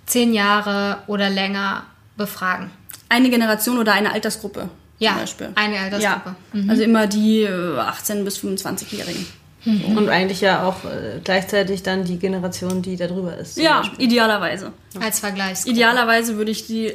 zehn 0.06 0.34
Jahre 0.34 0.98
oder 1.06 1.30
länger 1.30 1.84
befragen. 2.16 2.70
Eine 3.08 3.30
Generation 3.30 3.78
oder 3.78 3.92
eine 3.92 4.12
Altersgruppe 4.12 4.70
Ja, 4.98 5.12
zum 5.12 5.20
Beispiel. 5.20 5.48
eine 5.54 5.78
Altersgruppe. 5.78 6.34
Ja. 6.52 6.60
Also 6.68 6.82
immer 6.82 7.06
die 7.06 7.42
äh, 7.42 7.48
18- 7.78 8.24
bis 8.24 8.38
25-Jährigen. 8.38 9.24
Und 9.66 10.08
eigentlich 10.10 10.42
ja 10.42 10.66
auch 10.66 10.84
äh, 10.84 11.20
gleichzeitig 11.24 11.82
dann 11.82 12.04
die 12.04 12.18
Generation, 12.18 12.82
die 12.82 12.96
da 12.96 13.06
drüber 13.06 13.36
ist. 13.36 13.56
Ja, 13.56 13.80
Beispiel. 13.80 14.04
idealerweise. 14.06 14.72
Als 15.00 15.20
Vergleichsgruppe. 15.20 15.74
Idealerweise 15.74 16.36
würde 16.36 16.50
ich 16.50 16.66
die, 16.66 16.92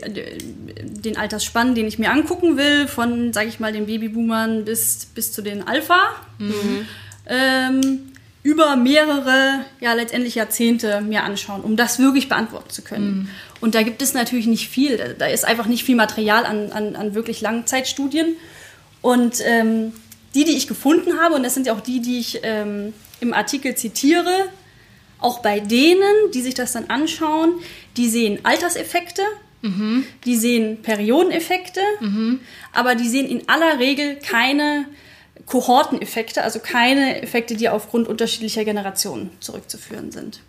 den 0.77 1.17
Altersspann, 1.17 1.73
den 1.73 1.87
ich 1.87 1.97
mir 1.97 2.11
angucken 2.11 2.57
will, 2.57 2.87
von, 2.87 3.33
sage 3.33 3.47
ich 3.49 3.59
mal, 3.59 3.73
den 3.73 3.87
Babyboomern 3.87 4.65
bis, 4.65 5.07
bis 5.15 5.31
zu 5.31 5.41
den 5.41 5.67
Alpha, 5.67 5.97
ähm, 7.27 8.11
über 8.41 8.75
mehrere, 8.75 9.65
ja 9.79 9.93
letztendlich 9.93 10.35
Jahrzehnte 10.35 11.01
mir 11.01 11.23
anschauen, 11.23 11.61
um 11.61 11.75
das 11.75 11.99
wirklich 11.99 12.29
beantworten 12.29 12.69
zu 12.69 12.83
können. 12.83 13.29
Und 13.61 13.75
da 13.75 13.81
gibt 13.83 14.01
es 14.01 14.13
natürlich 14.13 14.47
nicht 14.47 14.69
viel. 14.69 14.97
Da, 14.97 15.07
da 15.09 15.25
ist 15.25 15.43
einfach 15.43 15.65
nicht 15.65 15.83
viel 15.83 15.95
Material 15.95 16.45
an, 16.45 16.71
an, 16.71 16.95
an 16.95 17.15
wirklich 17.15 17.41
Langzeitstudien. 17.41 18.35
Und 19.01 19.41
ähm, 19.45 19.93
die, 20.35 20.43
die 20.43 20.55
ich 20.55 20.67
gefunden 20.67 21.19
habe, 21.19 21.35
und 21.35 21.43
das 21.43 21.53
sind 21.53 21.67
ja 21.67 21.73
auch 21.73 21.81
die, 21.81 22.01
die 22.01 22.19
ich 22.19 22.39
ähm, 22.43 22.93
im 23.19 23.33
Artikel 23.33 23.75
zitiere, 23.75 24.49
auch 25.19 25.39
bei 25.41 25.59
denen, 25.59 26.31
die 26.33 26.41
sich 26.41 26.53
das 26.53 26.71
dann 26.71 26.89
anschauen, 26.89 27.53
die 27.97 28.09
sehen 28.09 28.39
Alterseffekte, 28.43 29.21
die 30.23 30.37
sehen 30.37 30.81
Periodeneffekte, 30.81 31.81
aber 32.71 32.95
die 32.95 33.09
sehen 33.09 33.27
in 33.27 33.49
aller 33.49 33.79
Regel 33.79 34.15
keine 34.15 34.85
Kohorteneffekte, 35.45 36.43
also 36.43 36.59
keine 36.59 37.21
Effekte, 37.21 37.55
die 37.55 37.67
aufgrund 37.67 38.07
unterschiedlicher 38.07 38.63
Generationen 38.63 39.31
zurückzuführen 39.41 40.11
sind. 40.13 40.39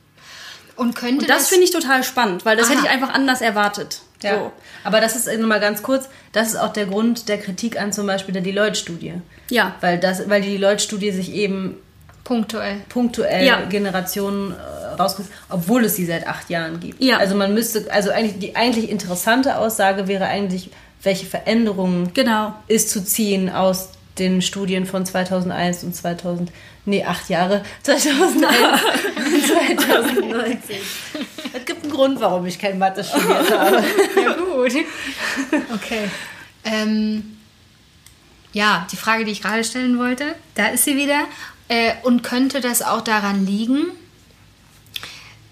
Und 0.76 0.95
könnte 0.95 1.22
Und 1.22 1.28
das 1.28 1.49
finde 1.49 1.64
ich 1.64 1.72
total 1.72 2.05
spannend, 2.05 2.45
weil 2.45 2.57
das 2.57 2.68
Aha. 2.68 2.74
hätte 2.74 2.87
ich 2.87 2.91
einfach 2.91 3.12
anders 3.12 3.41
erwartet. 3.41 4.03
Ja. 4.23 4.39
So. 4.39 4.53
Aber 4.85 5.01
das 5.01 5.16
ist 5.16 5.27
äh, 5.27 5.37
nochmal 5.39 5.61
ganz 5.61 5.83
kurz, 5.83 6.09
das 6.33 6.49
ist 6.49 6.57
auch 6.57 6.73
der 6.73 6.87
Grund 6.87 7.29
der 7.29 7.39
Kritik 7.39 7.81
an 7.81 7.93
zum 7.93 8.07
Beispiel 8.07 8.33
der 8.33 8.43
Deloitte-Studie. 8.43 9.14
Ja. 9.51 9.75
Weil, 9.81 9.99
das, 9.99 10.29
weil 10.29 10.43
die 10.43 10.51
Deloitte-Studie 10.53 11.11
sich 11.11 11.33
eben 11.33 11.77
punktuell. 12.25 12.77
punktuell 12.89 13.45
Ja. 13.47 13.62
Generationen 13.62 14.53
äh, 14.53 14.95
rauskommt, 15.01 15.29
obwohl 15.49 15.85
es 15.85 15.97
sie 15.97 16.07
seit 16.07 16.27
acht 16.27 16.51
Jahren 16.51 16.81
gibt. 16.81 17.03
Ja. 17.03 17.18
Also 17.18 17.35
man 17.35 17.55
müsste, 17.55 17.91
also 17.91 18.11
eigentlich 18.11 18.39
die 18.39 18.57
eigentlich 18.57 18.91
interessante 18.91 19.57
Aussage 19.57 20.07
wäre 20.07 20.27
eigentlich, 20.27 20.71
welche 21.03 21.27
Veränderungen 21.27 22.12
Genau. 22.14 22.55
ist 22.68 22.91
zu 22.91 23.03
ziehen 23.05 23.49
aus 23.51 23.91
den 24.18 24.43
Studien 24.43 24.85
von 24.87 25.07
2001 25.07 25.83
und 25.85 25.95
2000, 25.97 26.53
nee, 26.85 27.03
acht 27.05 27.31
Jahre, 27.31 27.62
2001 27.83 28.51
und 29.16 29.47
2019. 29.47 30.77
Es 31.53 31.64
gibt 31.64 31.82
einen 31.82 31.92
Grund, 31.92 32.20
warum 32.20 32.46
ich 32.46 32.59
kein 32.59 32.78
Mathe 32.78 33.05
studiert 33.05 33.51
habe. 33.51 33.82
Ja, 34.22 34.32
gut. 34.34 34.72
Okay. 35.74 36.11
Ähm, 36.64 37.36
ja, 38.53 38.86
die 38.90 38.96
Frage, 38.96 39.24
die 39.24 39.32
ich 39.32 39.42
gerade 39.42 39.64
stellen 39.64 39.98
wollte, 39.98 40.34
da 40.55 40.68
ist 40.68 40.84
sie 40.84 40.96
wieder. 40.96 41.24
Äh, 41.68 41.92
und 42.03 42.22
könnte 42.22 42.61
das 42.61 42.82
auch 42.82 43.01
daran 43.01 43.46
liegen, 43.46 43.86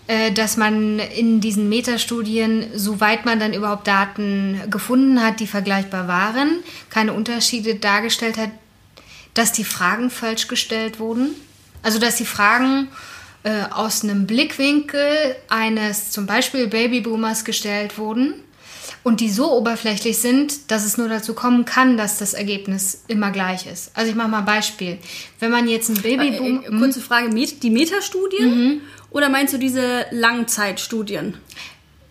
äh, 0.09 0.33
dass 0.33 0.57
man 0.57 0.99
in 0.99 1.41
diesen 1.41 1.69
Metastudien, 1.69 2.67
soweit 2.75 3.25
man 3.25 3.39
dann 3.39 3.53
überhaupt 3.53 3.87
Daten 3.87 4.61
gefunden 4.69 5.23
hat, 5.23 5.39
die 5.39 5.47
vergleichbar 5.47 6.09
waren, 6.09 6.65
keine 6.91 7.13
Unterschiede 7.13 7.77
dargestellt 7.77 8.37
hat, 8.37 8.51
dass 9.35 9.53
die 9.53 9.65
Fragen 9.65 10.11
falsch 10.11 10.49
gestellt 10.49 10.99
wurden. 10.99 11.35
Also 11.83 11.99
dass 12.01 12.17
die 12.17 12.27
Fragen 12.27 12.89
äh, 13.45 13.63
aus 13.71 14.03
einem 14.03 14.27
Blickwinkel 14.27 15.37
eines 15.49 16.11
zum 16.11 16.27
Beispiel 16.27 16.67
Babyboomers 16.67 17.45
gestellt 17.45 17.99
wurden 17.99 18.35
und 19.05 19.21
die 19.21 19.31
so 19.31 19.53
oberflächlich 19.53 20.19
sind, 20.19 20.71
dass 20.71 20.85
es 20.85 20.99
nur 20.99 21.09
dazu 21.09 21.35
kommen 21.35 21.65
kann, 21.65 21.97
dass 21.97 22.19
das 22.19 22.35
Ergebnis 22.35 23.05
immer 23.09 23.31
gleich 23.31 23.67
ist. 23.67 23.91
Also 23.95 24.11
ich 24.11 24.17
mache 24.17 24.29
mal 24.29 24.41
ein 24.41 24.45
Beispiel. 24.45 24.99
Wenn 25.39 25.51
man 25.51 25.69
jetzt 25.69 25.89
ein 25.89 26.03
Babyboom... 26.03 26.63
Äh, 26.63 26.67
äh, 26.67 26.79
kurze 26.79 27.01
Frage, 27.01 27.31
die 27.31 27.71
Metastudien 27.71 28.51
mhm. 28.51 28.81
oder 29.11 29.29
meinst 29.29 29.55
du 29.55 29.59
diese 29.59 30.07
Langzeitstudien? 30.11 31.39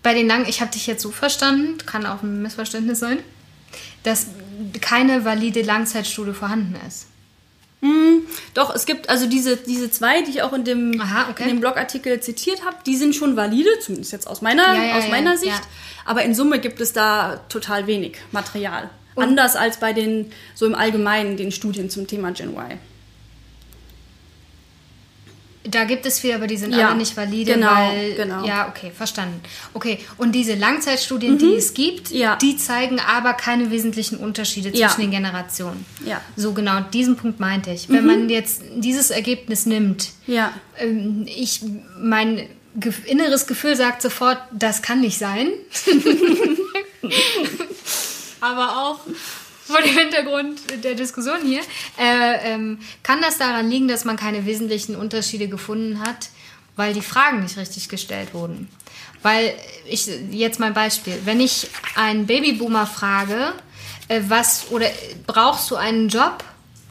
Bei 0.04 0.14
den 0.14 0.28
langen, 0.28 0.46
ich 0.48 0.62
habe 0.62 0.72
dich 0.72 0.88
jetzt 0.88 1.04
so 1.04 1.12
verstanden, 1.12 1.78
kann 1.86 2.06
auch 2.06 2.24
ein 2.24 2.42
Missverständnis 2.42 3.00
sein, 3.00 3.20
dass 4.04 4.28
keine 4.80 5.26
valide 5.26 5.62
Langzeitstudie 5.62 6.34
vorhanden 6.34 6.76
ist. 6.88 7.08
Mm, 7.82 8.26
doch, 8.54 8.74
es 8.74 8.86
gibt 8.86 9.10
also 9.10 9.28
diese, 9.28 9.56
diese 9.56 9.92
zwei, 9.92 10.24
die 10.24 10.32
ich 10.32 10.42
auch 10.42 10.54
in 10.54 10.64
dem, 10.64 11.00
Aha, 11.00 11.30
okay. 11.30 11.44
in 11.44 11.50
dem 11.50 11.60
Blogartikel 11.60 12.20
zitiert 12.20 12.66
habe, 12.66 12.78
die 12.86 12.96
sind 12.96 13.16
schon 13.16 13.36
valide, 13.36 13.70
zumindest 13.82 14.12
jetzt 14.12 14.28
aus 14.28 14.42
meiner, 14.42 14.74
ja, 14.74 14.84
ja, 14.84 14.98
aus 14.98 15.08
meiner 15.10 15.32
ja, 15.32 15.38
Sicht. 15.38 15.62
Aber 16.06 16.24
in 16.24 16.34
Summe 16.34 16.60
gibt 16.60 16.82
es 16.82 16.94
da 16.94 17.38
total 17.50 17.86
wenig 17.86 18.18
Material. 18.32 18.90
Und 19.14 19.24
Anders 19.24 19.56
als 19.56 19.80
bei 19.80 19.94
den, 19.94 20.32
so 20.56 20.66
im 20.66 20.76
Allgemeinen, 20.76 21.38
den 21.38 21.52
Studien 21.52 21.90
zum 21.90 22.08
Thema 22.08 22.32
Gen 22.32 22.56
Y. 22.56 22.80
Da 25.70 25.84
gibt 25.84 26.06
es 26.06 26.20
viele, 26.20 26.36
aber 26.36 26.48
die 26.48 26.58
sind 26.58 26.74
ja, 26.74 26.90
alle 26.90 26.98
nicht 26.98 27.16
valide, 27.18 27.54
genau, 27.54 27.68
weil 27.68 28.14
genau. 28.16 28.46
ja, 28.46 28.70
okay, 28.70 28.92
verstanden. 28.96 29.42
Okay, 29.74 30.00
und 30.18 30.34
diese 30.34 30.56
Langzeitstudien, 30.56 31.34
mhm. 31.34 31.40
die 31.40 31.56
es 31.56 31.74
gibt, 31.74 32.12
ja. 32.12 32.36
die 32.38 32.58
zeigen 32.58 33.00
aber 33.00 33.34
keine 33.34 33.70
wesentlichen 33.70 34.18
Unterschiede 34.18 34.70
zwischen 34.70 34.82
ja. 34.82 34.96
den 34.96 35.12
Generationen. 35.12 35.86
Ja. 36.06 36.22
So 36.36 36.54
genau, 36.54 36.80
diesen 36.82 37.18
Punkt 37.18 37.40
meinte 37.40 37.72
ich. 37.72 37.90
Wenn 37.90 38.02
mhm. 38.02 38.08
man 38.08 38.30
jetzt 38.30 38.62
dieses 38.76 39.12
Ergebnis 39.12 39.66
nimmt, 39.66 40.10
ja. 40.26 40.54
Ähm, 40.78 41.26
ich 41.28 41.62
mein 42.00 42.48
inneres 43.06 43.48
Gefühl 43.48 43.76
sagt 43.76 44.02
sofort, 44.02 44.40
das 44.52 44.82
kann 44.82 45.02
nicht 45.02 45.18
sein. 45.18 45.50
aber 48.42 48.78
auch 48.78 49.00
vor 49.68 49.82
dem 49.82 49.98
Hintergrund 49.98 50.60
der 50.84 50.96
Diskussion 50.96 51.42
hier, 51.44 51.62
äh, 52.00 52.54
ähm, 52.54 52.80
kann 53.04 53.22
das 53.22 53.38
daran 53.38 53.70
liegen, 53.70 53.88
dass 53.88 54.06
man 54.06 54.16
keine 54.16 54.46
wesentlichen 54.46 54.96
Unterschiede 54.96 55.48
gefunden 55.48 56.00
hat, 56.00 56.30
weil 56.76 56.94
die 56.94 57.02
Fragen 57.02 57.42
nicht 57.42 57.58
richtig 57.58 57.90
gestellt 57.90 58.34
wurden. 58.34 58.70
Weil 59.24 59.54
ich 59.86 60.10
jetzt 60.32 60.60
mein 60.60 60.74
Beispiel, 60.74 61.20
wenn 61.26 61.42
ich 61.42 61.68
einen 61.96 62.28
Babyboomer 62.28 62.88
frage, 62.88 63.54
äh, 64.08 64.22
was 64.28 64.68
oder 64.72 64.88
brauchst 65.26 65.70
du 65.70 65.76
einen 65.76 66.08
Job? 66.08 66.44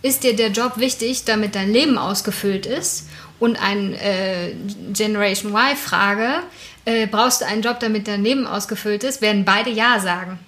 Ist 0.02 0.22
dir 0.22 0.36
der 0.36 0.50
Job 0.50 0.74
wichtig, 0.76 1.24
damit 1.24 1.54
dein 1.54 1.72
Leben 1.72 1.96
ausgefüllt 1.98 2.66
ist? 2.66 3.08
Und 3.38 3.56
ein 3.60 3.94
äh, 3.94 4.54
Generation 4.92 5.52
Y 5.52 5.76
frage, 5.76 6.42
äh, 6.84 7.06
brauchst 7.06 7.40
du 7.40 7.46
einen 7.46 7.62
Job, 7.62 7.80
damit 7.80 8.06
dein 8.06 8.22
Leben 8.22 8.46
ausgefüllt 8.46 9.04
ist? 9.04 9.20
Werden 9.20 9.44
beide 9.44 9.70
ja 9.70 9.98
sagen. 9.98 10.38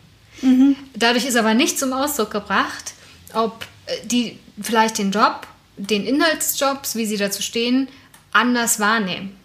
Mhm. 0.43 0.77
Dadurch 0.95 1.27
ist 1.27 1.37
aber 1.37 1.55
nicht 1.55 1.79
zum 1.79 1.93
Ausdruck 1.93 2.31
gebracht, 2.31 2.95
ob 3.35 3.65
äh, 3.87 3.93
die 4.07 4.39
vielleicht 4.61 4.99
den 4.99 5.11
Job, 5.11 5.47
den 5.77 6.05
Inhaltsjobs, 6.05 6.97
wie 6.97 7.07
sie 7.07 7.17
dazu 7.17 7.43
stehen, 7.43 7.89
anders 8.33 8.81
wahrnehmen. 8.81 9.37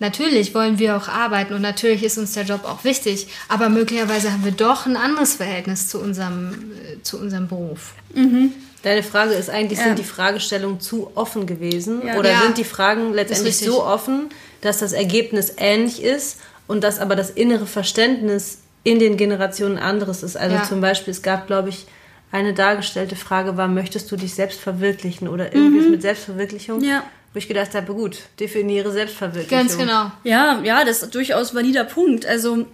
Natürlich 0.00 0.54
wollen 0.54 0.78
wir 0.78 0.96
auch 0.96 1.08
arbeiten 1.08 1.54
und 1.54 1.62
natürlich 1.62 2.04
ist 2.04 2.18
uns 2.18 2.32
der 2.32 2.44
Job 2.44 2.64
auch 2.64 2.84
wichtig, 2.84 3.26
aber 3.48 3.68
möglicherweise 3.68 4.32
haben 4.32 4.44
wir 4.44 4.52
doch 4.52 4.86
ein 4.86 4.96
anderes 4.96 5.34
Verhältnis 5.34 5.88
zu 5.88 5.98
unserem, 5.98 6.52
äh, 6.72 7.02
zu 7.02 7.18
unserem 7.18 7.48
Beruf. 7.48 7.94
Mhm. 8.14 8.52
Deine 8.82 9.02
Frage 9.02 9.34
ist 9.34 9.50
eigentlich, 9.50 9.80
ja. 9.80 9.86
sind 9.86 9.98
die 9.98 10.04
Fragestellungen 10.04 10.80
zu 10.80 11.10
offen 11.16 11.46
gewesen 11.46 12.06
ja. 12.06 12.16
oder 12.16 12.30
ja. 12.30 12.42
sind 12.42 12.58
die 12.58 12.64
Fragen 12.64 13.12
letztendlich 13.12 13.58
so 13.58 13.84
offen, 13.84 14.28
dass 14.60 14.78
das 14.78 14.92
Ergebnis 14.92 15.52
ähnlich 15.56 16.02
ist 16.02 16.38
und 16.68 16.84
dass 16.84 17.00
aber 17.00 17.16
das 17.16 17.30
innere 17.30 17.66
Verständnis 17.66 18.58
in 18.88 18.98
den 18.98 19.16
Generationen 19.16 19.78
anderes 19.78 20.22
ist. 20.22 20.36
Also 20.36 20.56
ja. 20.56 20.64
zum 20.64 20.80
Beispiel, 20.80 21.10
es 21.10 21.22
gab, 21.22 21.46
glaube 21.46 21.68
ich, 21.68 21.86
eine 22.30 22.52
dargestellte 22.54 23.16
Frage 23.16 23.56
war, 23.56 23.68
möchtest 23.68 24.10
du 24.10 24.16
dich 24.16 24.34
selbst 24.34 24.60
verwirklichen 24.60 25.28
oder 25.28 25.54
irgendwie 25.54 25.80
mhm. 25.80 25.90
mit 25.90 26.02
Selbstverwirklichung? 26.02 26.82
Ja. 26.82 27.04
Wo 27.32 27.38
ich 27.38 27.48
gedacht 27.48 27.74
habe, 27.74 27.92
gut, 27.94 28.18
definiere 28.40 28.90
Selbstverwirklichung. 28.90 29.58
Ganz 29.58 29.78
genau. 29.78 30.10
Ja, 30.24 30.60
ja, 30.62 30.84
das 30.84 31.02
ist 31.02 31.14
durchaus 31.14 31.54
valider 31.54 31.84
Punkt. 31.84 32.26
Also 32.26 32.66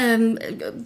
ähm, 0.00 0.38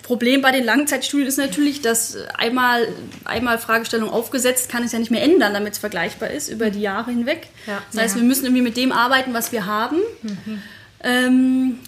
Problem 0.02 0.42
bei 0.42 0.52
den 0.52 0.64
Langzeitstudien 0.64 1.26
ist 1.26 1.38
natürlich, 1.38 1.80
dass 1.80 2.16
einmal, 2.36 2.86
einmal 3.24 3.58
Fragestellung 3.58 4.10
aufgesetzt, 4.10 4.70
kann 4.70 4.82
es 4.82 4.92
ja 4.92 4.98
nicht 4.98 5.10
mehr 5.10 5.22
ändern, 5.22 5.54
damit 5.54 5.74
es 5.74 5.78
vergleichbar 5.78 6.30
ist 6.30 6.48
über 6.50 6.70
die 6.70 6.80
Jahre 6.80 7.10
hinweg. 7.10 7.48
Ja. 7.66 7.82
Das 7.90 8.02
heißt, 8.02 8.16
ja. 8.16 8.20
wir 8.20 8.28
müssen 8.28 8.44
irgendwie 8.44 8.62
mit 8.62 8.76
dem 8.76 8.92
arbeiten, 8.92 9.32
was 9.32 9.52
wir 9.52 9.64
haben. 9.64 9.96
Mhm. 10.22 10.62
Ähm, 11.02 11.78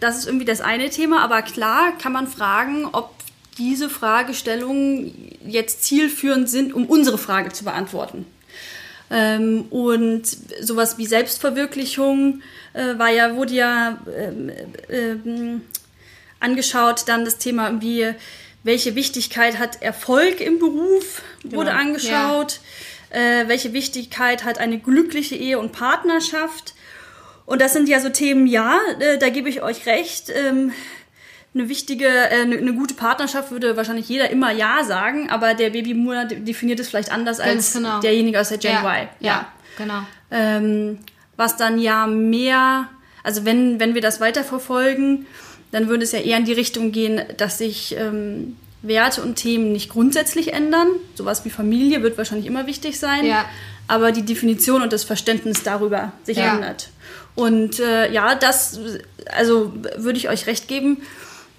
das 0.00 0.18
ist 0.18 0.26
irgendwie 0.26 0.44
das 0.44 0.60
eine 0.60 0.90
Thema, 0.90 1.22
aber 1.22 1.42
klar 1.42 1.96
kann 1.98 2.12
man 2.12 2.26
fragen, 2.26 2.86
ob 2.92 3.14
diese 3.58 3.90
Fragestellungen 3.90 5.36
jetzt 5.44 5.82
zielführend 5.82 6.48
sind, 6.48 6.72
um 6.72 6.86
unsere 6.86 7.18
Frage 7.18 7.52
zu 7.52 7.64
beantworten. 7.64 8.26
Ähm, 9.10 9.66
und 9.70 10.24
sowas 10.60 10.98
wie 10.98 11.06
Selbstverwirklichung 11.06 12.42
äh, 12.74 12.98
war 12.98 13.10
ja, 13.10 13.34
wurde 13.34 13.54
ja 13.54 13.98
ähm, 14.16 14.50
äh, 14.88 15.60
angeschaut, 16.40 17.04
dann 17.06 17.24
das 17.24 17.38
Thema 17.38 17.66
irgendwie, 17.66 18.12
welche 18.62 18.94
Wichtigkeit 18.94 19.58
hat 19.58 19.82
Erfolg 19.82 20.40
im 20.40 20.58
Beruf, 20.58 21.22
wurde 21.42 21.70
genau. 21.70 21.80
angeschaut, 21.80 22.60
ja. 23.12 23.18
äh, 23.18 23.48
welche 23.48 23.72
Wichtigkeit 23.72 24.44
hat 24.44 24.58
eine 24.58 24.78
glückliche 24.78 25.36
Ehe 25.36 25.58
und 25.58 25.72
Partnerschaft 25.72 26.74
und 27.48 27.62
das 27.62 27.72
sind 27.72 27.88
ja 27.88 27.98
so 27.98 28.10
Themen, 28.10 28.46
ja, 28.46 28.78
äh, 29.00 29.16
da 29.16 29.30
gebe 29.30 29.48
ich 29.48 29.62
euch 29.62 29.86
recht. 29.86 30.30
Ähm, 30.34 30.70
eine 31.54 31.70
wichtige, 31.70 32.06
äh, 32.06 32.42
eine, 32.42 32.58
eine, 32.58 32.74
gute 32.74 32.92
Partnerschaft 32.92 33.50
würde 33.50 33.74
wahrscheinlich 33.74 34.06
jeder 34.06 34.28
immer 34.28 34.52
Ja 34.52 34.84
sagen, 34.84 35.30
aber 35.30 35.54
der 35.54 35.70
Babyboomer 35.70 36.26
definiert 36.26 36.78
es 36.78 36.90
vielleicht 36.90 37.10
anders 37.10 37.40
als 37.40 37.72
genau. 37.72 38.00
derjenige 38.00 38.38
aus 38.38 38.50
der 38.50 38.58
Gen 38.58 38.72
ja, 38.72 38.80
Y. 38.80 39.08
Ja, 39.20 39.26
ja 39.26 39.52
genau. 39.78 40.02
Ähm, 40.30 40.98
was 41.38 41.56
dann 41.56 41.78
ja 41.78 42.06
mehr, 42.06 42.88
also 43.22 43.46
wenn, 43.46 43.80
wenn 43.80 43.94
wir 43.94 44.02
das 44.02 44.20
weiterverfolgen, 44.20 45.24
dann 45.70 45.88
würde 45.88 46.04
es 46.04 46.12
ja 46.12 46.18
eher 46.18 46.36
in 46.36 46.44
die 46.44 46.52
Richtung 46.52 46.92
gehen, 46.92 47.22
dass 47.38 47.56
sich 47.56 47.96
ähm, 47.96 48.58
Werte 48.82 49.22
und 49.22 49.36
Themen 49.36 49.72
nicht 49.72 49.88
grundsätzlich 49.88 50.52
ändern. 50.52 50.88
Sowas 51.14 51.46
wie 51.46 51.50
Familie 51.50 52.02
wird 52.02 52.18
wahrscheinlich 52.18 52.46
immer 52.46 52.66
wichtig 52.66 52.98
sein. 52.98 53.24
Ja. 53.24 53.46
Aber 53.86 54.12
die 54.12 54.22
Definition 54.22 54.82
und 54.82 54.92
das 54.92 55.04
Verständnis 55.04 55.62
darüber 55.62 56.12
sich 56.24 56.36
ändert. 56.36 56.90
Und 57.38 57.78
äh, 57.78 58.10
ja, 58.10 58.34
das, 58.34 58.80
also 59.30 59.72
würde 59.96 60.18
ich 60.18 60.28
euch 60.28 60.48
recht 60.48 60.66
geben, 60.66 61.02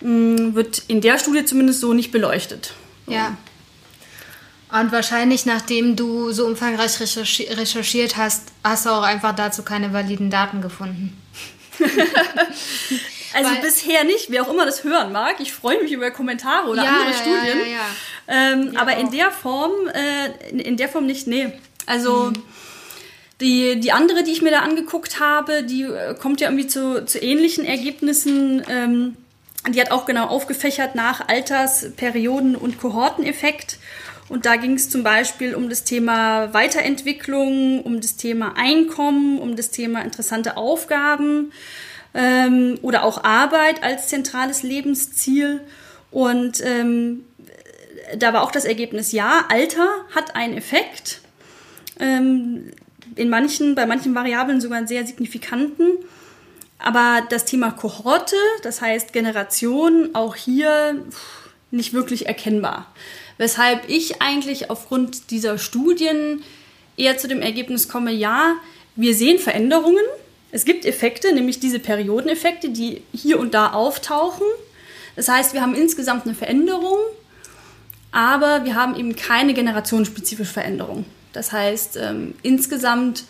mh, 0.01 0.09
mm, 0.09 0.55
wird 0.55 0.83
in 0.89 0.99
der 0.99 1.17
Studie 1.17 1.45
zumindest 1.45 1.79
so 1.79 1.93
nicht 1.93 2.11
beleuchtet. 2.11 2.73
Ja. 3.07 3.37
Und 4.73 4.91
wahrscheinlich, 4.91 5.45
nachdem 5.45 5.95
du 5.95 6.33
so 6.33 6.45
umfangreich 6.45 6.99
recherchi 6.99 7.43
recherchiert 7.43 8.17
hast, 8.17 8.49
hast 8.61 8.87
du 8.87 8.89
auch 8.89 9.03
einfach 9.03 9.33
dazu 9.33 9.63
keine 9.63 9.93
validen 9.93 10.29
Daten 10.29 10.61
gefunden. 10.61 11.17
also 11.79 13.49
Weil, 13.49 13.61
bisher 13.61 14.03
nicht, 14.03 14.31
wer 14.31 14.43
auch 14.43 14.51
immer 14.51 14.65
das 14.65 14.83
hören 14.83 15.13
mag. 15.13 15.39
Ich 15.39 15.53
freue 15.53 15.81
mich 15.81 15.93
über 15.93 16.11
Kommentare 16.11 16.67
oder 16.67 16.83
ja, 16.83 16.89
andere 16.89 17.11
ja, 17.11 17.17
Studien. 17.17 17.71
Ja, 17.71 17.85
ähm, 18.27 18.73
aber 18.75 18.97
auch. 18.97 18.99
in 18.99 19.11
der 19.11 19.31
Form, 19.31 19.71
äh, 19.93 20.49
in, 20.49 20.59
in, 20.59 20.75
der 20.75 20.89
Form 20.89 21.05
nicht, 21.05 21.25
nee. 21.25 21.53
Also 21.85 22.25
mhm. 22.25 22.43
Die, 23.41 23.79
die 23.79 23.91
andere, 23.91 24.23
die 24.23 24.31
ich 24.31 24.41
mir 24.41 24.51
da 24.51 24.59
angeguckt 24.59 25.19
habe, 25.19 25.63
die 25.63 25.83
äh, 25.83 26.13
kommt 26.15 26.41
ja 26.41 26.49
irgendwie 26.49 26.67
zu, 26.67 27.05
zu 27.05 27.19
ähnlichen 27.19 27.63
Ergebnissen. 27.63 28.63
Ähm, 28.69 29.15
die 29.69 29.79
hat 29.79 29.91
auch 29.91 30.05
genau 30.05 30.25
aufgefächert 30.27 30.95
nach 30.95 31.27
Alters-, 31.27 31.91
Perioden- 31.95 32.55
und 32.55 32.79
Kohorteneffekt. 32.79 33.77
Und 34.29 34.45
da 34.45 34.57
ging 34.57 34.73
es 34.73 34.89
zum 34.89 35.03
Beispiel 35.03 35.55
um 35.55 35.69
das 35.69 35.83
Thema 35.83 36.53
Weiterentwicklung, 36.53 37.81
um 37.81 37.99
das 37.99 38.15
Thema 38.15 38.53
Einkommen, 38.57 39.39
um 39.39 39.55
das 39.55 39.71
Thema 39.71 40.01
interessante 40.01 40.55
Aufgaben 40.55 41.51
ähm, 42.13 42.77
oder 42.81 43.03
auch 43.03 43.23
Arbeit 43.23 43.83
als 43.83 44.07
zentrales 44.07 44.63
Lebensziel. 44.63 45.61
Und 46.11 46.61
ähm, 46.63 47.25
da 48.17 48.33
war 48.33 48.43
auch 48.43 48.51
das 48.51 48.65
Ergebnis, 48.65 49.11
ja, 49.11 49.45
Alter 49.49 49.87
hat 50.13 50.35
einen 50.35 50.57
Effekt. 50.57 51.21
Ähm, 51.99 52.71
in 53.15 53.29
manchen, 53.29 53.75
bei 53.75 53.85
manchen 53.85 54.15
Variablen 54.15 54.61
sogar 54.61 54.77
einen 54.77 54.87
sehr 54.87 55.05
signifikanten. 55.05 55.97
Aber 56.77 57.23
das 57.29 57.45
Thema 57.45 57.71
Kohorte, 57.71 58.35
das 58.63 58.81
heißt 58.81 59.11
Generation, 59.11 60.09
auch 60.13 60.35
hier 60.35 61.03
nicht 61.71 61.93
wirklich 61.93 62.27
erkennbar. 62.27 62.93
Weshalb 63.37 63.89
ich 63.89 64.21
eigentlich 64.21 64.69
aufgrund 64.69 65.31
dieser 65.31 65.57
Studien 65.57 66.41
eher 66.97 67.17
zu 67.17 67.27
dem 67.27 67.41
Ergebnis 67.41 67.87
komme, 67.89 68.11
ja, 68.11 68.55
wir 68.95 69.13
sehen 69.15 69.39
Veränderungen, 69.39 70.03
Es 70.51 70.65
gibt 70.65 70.85
Effekte, 70.85 71.33
nämlich 71.33 71.59
diese 71.59 71.79
Periodeneffekte, 71.79 72.69
die 72.69 73.03
hier 73.13 73.39
und 73.39 73.53
da 73.53 73.71
auftauchen. 73.73 74.47
Das 75.15 75.27
heißt, 75.27 75.53
wir 75.53 75.61
haben 75.61 75.75
insgesamt 75.75 76.25
eine 76.25 76.33
Veränderung, 76.33 76.97
aber 78.11 78.65
wir 78.65 78.75
haben 78.75 78.95
eben 78.95 79.15
keine 79.15 79.53
generationsspezifische 79.53 80.51
Veränderung. 80.51 81.05
Das 81.33 81.51
heißt, 81.51 81.97
ähm, 81.97 82.35
insgesamt 82.41 83.25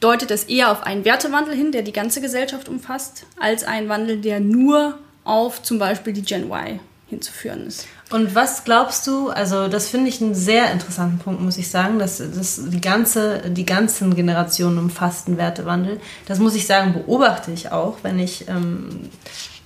deutet 0.00 0.30
es 0.30 0.44
eher 0.44 0.72
auf 0.72 0.82
einen 0.82 1.04
Wertewandel 1.04 1.54
hin, 1.54 1.72
der 1.72 1.82
die 1.82 1.92
ganze 1.92 2.20
Gesellschaft 2.20 2.68
umfasst, 2.68 3.26
als 3.38 3.64
einen 3.64 3.88
Wandel, 3.88 4.20
der 4.20 4.40
nur 4.40 4.98
auf 5.24 5.62
zum 5.62 5.78
Beispiel 5.78 6.12
die 6.12 6.22
Gen 6.22 6.50
Y 6.50 6.80
hinzuführen 7.08 7.66
ist. 7.66 7.86
Und 8.10 8.34
was 8.34 8.64
glaubst 8.64 9.06
du, 9.06 9.28
also 9.28 9.68
das 9.68 9.88
finde 9.88 10.08
ich 10.08 10.20
einen 10.20 10.34
sehr 10.34 10.72
interessanten 10.72 11.18
Punkt, 11.18 11.40
muss 11.40 11.58
ich 11.58 11.68
sagen, 11.68 11.98
dass, 11.98 12.18
dass 12.18 12.60
die, 12.70 12.80
ganze, 12.80 13.50
die 13.50 13.66
ganzen 13.66 14.14
Generationen 14.14 14.78
umfassten 14.78 15.36
Wertewandel. 15.36 16.00
Das 16.26 16.38
muss 16.38 16.54
ich 16.54 16.66
sagen, 16.66 16.92
beobachte 16.94 17.52
ich 17.52 17.70
auch, 17.70 17.98
wenn 18.02 18.18
ich 18.18 18.48
ähm, 18.48 19.10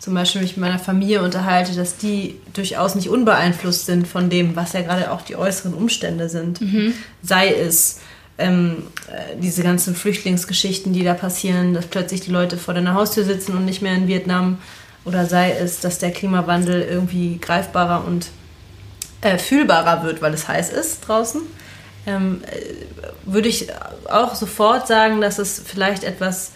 zum 0.05 0.13
Beispiel 0.13 0.43
mich 0.43 0.59
mit 0.59 0.67
meiner 0.67 0.79
Familie 0.79 1.23
unterhalte, 1.23 1.75
dass 1.75 1.97
die 1.97 2.39
durchaus 2.53 2.95
nicht 2.95 3.09
unbeeinflusst 3.09 3.87
sind 3.87 4.07
von 4.07 4.29
dem, 4.29 4.55
was 4.55 4.75
ja 4.75 4.83
gerade 4.83 5.11
auch 5.11 5.23
die 5.23 5.35
äußeren 5.35 5.73
Umstände 5.73 6.29
sind. 6.29 6.61
Mhm. 6.61 6.93
Sei 7.23 7.55
es 7.55 8.01
ähm, 8.37 8.83
äh, 9.09 9.41
diese 9.41 9.63
ganzen 9.63 9.97
Flüchtlingsgeschichten, 9.97 10.93
die 10.93 11.05
da 11.05 11.15
passieren, 11.15 11.73
dass 11.73 11.87
plötzlich 11.87 12.21
die 12.21 12.31
Leute 12.31 12.59
vor 12.59 12.75
deiner 12.75 12.93
Haustür 12.93 13.25
sitzen 13.25 13.57
und 13.57 13.65
nicht 13.65 13.81
mehr 13.81 13.95
in 13.95 14.07
Vietnam 14.07 14.59
oder 15.07 15.25
sei 15.25 15.53
es, 15.53 15.81
dass 15.81 16.01
der 16.01 16.11
Klimawandel 16.11 16.83
irgendwie 16.83 17.39
greifbarer 17.39 18.05
und 18.07 18.27
äh, 19.23 19.39
fühlbarer 19.39 20.05
wird, 20.05 20.21
weil 20.21 20.35
es 20.35 20.47
heiß 20.49 20.71
ist 20.71 21.09
draußen, 21.09 21.41
ähm, 22.07 22.43
äh, 22.45 22.61
würde 23.25 23.49
ich 23.49 23.69
auch 24.11 24.35
sofort 24.35 24.87
sagen, 24.87 25.23
dass 25.23 25.39
es 25.39 25.63
vielleicht 25.65 26.05
etwas 26.05 26.53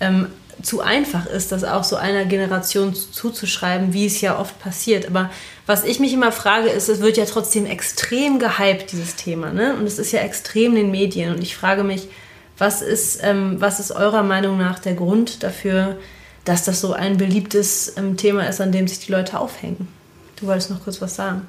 ähm, 0.00 0.26
zu 0.62 0.80
einfach 0.80 1.26
ist, 1.26 1.52
das 1.52 1.64
auch 1.64 1.84
so 1.84 1.96
einer 1.96 2.24
Generation 2.24 2.94
zuzuschreiben, 2.94 3.92
wie 3.92 4.06
es 4.06 4.20
ja 4.20 4.38
oft 4.38 4.58
passiert. 4.58 5.06
Aber 5.06 5.30
was 5.66 5.84
ich 5.84 6.00
mich 6.00 6.12
immer 6.12 6.32
frage, 6.32 6.68
ist, 6.68 6.88
es 6.88 7.00
wird 7.00 7.16
ja 7.16 7.24
trotzdem 7.24 7.66
extrem 7.66 8.38
gehypt, 8.38 8.92
dieses 8.92 9.16
Thema. 9.16 9.52
Ne? 9.52 9.74
Und 9.74 9.86
es 9.86 9.98
ist 9.98 10.12
ja 10.12 10.20
extrem 10.20 10.72
in 10.72 10.84
den 10.84 10.90
Medien. 10.90 11.34
Und 11.34 11.42
ich 11.42 11.56
frage 11.56 11.84
mich, 11.84 12.08
was 12.56 12.82
ist, 12.82 13.20
ähm, 13.22 13.60
was 13.60 13.78
ist 13.80 13.92
eurer 13.92 14.22
Meinung 14.22 14.58
nach 14.58 14.78
der 14.78 14.94
Grund 14.94 15.42
dafür, 15.42 15.96
dass 16.44 16.64
das 16.64 16.80
so 16.80 16.92
ein 16.92 17.16
beliebtes 17.18 17.96
ähm, 17.96 18.16
Thema 18.16 18.48
ist, 18.48 18.60
an 18.60 18.72
dem 18.72 18.88
sich 18.88 19.00
die 19.00 19.12
Leute 19.12 19.38
aufhängen. 19.38 19.88
Du 20.36 20.46
wolltest 20.46 20.70
noch 20.70 20.82
kurz 20.82 21.00
was 21.00 21.14
sagen. 21.14 21.46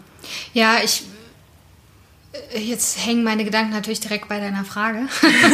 Ja, 0.53 0.77
ich. 0.83 1.03
Äh, 2.31 2.59
jetzt 2.59 3.05
hängen 3.05 3.23
meine 3.23 3.43
Gedanken 3.43 3.71
natürlich 3.71 3.99
direkt 3.99 4.27
bei 4.27 4.39
deiner 4.39 4.65
Frage. 4.65 5.07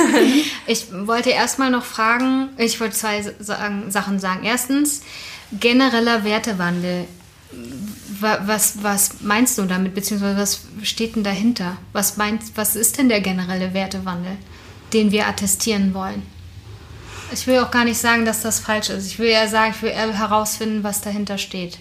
ich 0.67 0.88
wollte 0.91 1.30
erstmal 1.30 1.71
noch 1.71 1.86
fragen, 1.86 2.49
ich 2.57 2.80
wollte 2.80 2.95
zwei 2.95 3.21
sagen, 3.39 3.91
Sachen 3.91 4.19
sagen. 4.19 4.43
Erstens, 4.43 5.01
genereller 5.51 6.23
Wertewandel. 6.23 7.05
Was, 8.19 8.82
was 8.82 9.21
meinst 9.21 9.57
du 9.57 9.63
damit, 9.63 9.93
beziehungsweise 9.93 10.38
was 10.38 10.61
steht 10.84 11.15
denn 11.15 11.23
dahinter? 11.23 11.78
Was, 11.93 12.17
meinst, 12.17 12.55
was 12.55 12.76
ist 12.76 12.97
denn 12.97 13.09
der 13.09 13.21
generelle 13.21 13.73
Wertewandel, 13.73 14.38
den 14.93 15.11
wir 15.11 15.28
attestieren 15.28 15.93
wollen? 15.93 16.23
Ich 17.32 17.45
will 17.45 17.59
auch 17.59 17.71
gar 17.71 17.84
nicht 17.84 17.97
sagen, 17.97 18.26
dass 18.26 18.41
das 18.41 18.59
falsch 18.59 18.89
ist. 18.89 19.07
Ich 19.07 19.19
will 19.19 19.28
eher 19.28 19.47
sagen, 19.47 19.73
ich 19.76 19.82
will 19.82 19.89
eher 19.89 20.11
herausfinden, 20.13 20.84
was 20.84 21.01
dahinter 21.01 21.38
steht. 21.38 21.78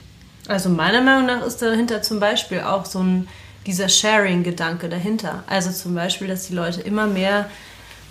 Also 0.49 0.69
meiner 0.69 1.01
Meinung 1.01 1.27
nach 1.27 1.47
ist 1.47 1.63
dahinter 1.63 2.03
zum 2.03 2.21
Beispiel 2.21 2.61
auch 2.61 2.85
so 2.85 3.01
ein 3.01 3.29
dieser 3.67 3.89
Sharing-Gedanke 3.89 4.89
dahinter. 4.89 5.45
Also 5.47 5.71
zum 5.71 5.95
Beispiel, 5.95 6.29
dass 6.29 6.47
die 6.47 6.55
Leute 6.55 6.81
immer 6.81 7.07
mehr 7.07 7.49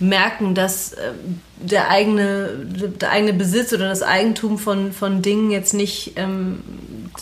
merken, 0.00 0.54
dass 0.54 0.92
äh, 0.92 1.12
der, 1.56 1.88
eigene, 1.90 2.50
der 3.00 3.10
eigene 3.10 3.32
Besitz 3.32 3.72
oder 3.72 3.88
das 3.88 4.02
Eigentum 4.02 4.58
von, 4.58 4.92
von 4.92 5.22
Dingen 5.22 5.50
jetzt 5.50 5.74
nicht 5.74 6.12
ähm, 6.16 6.62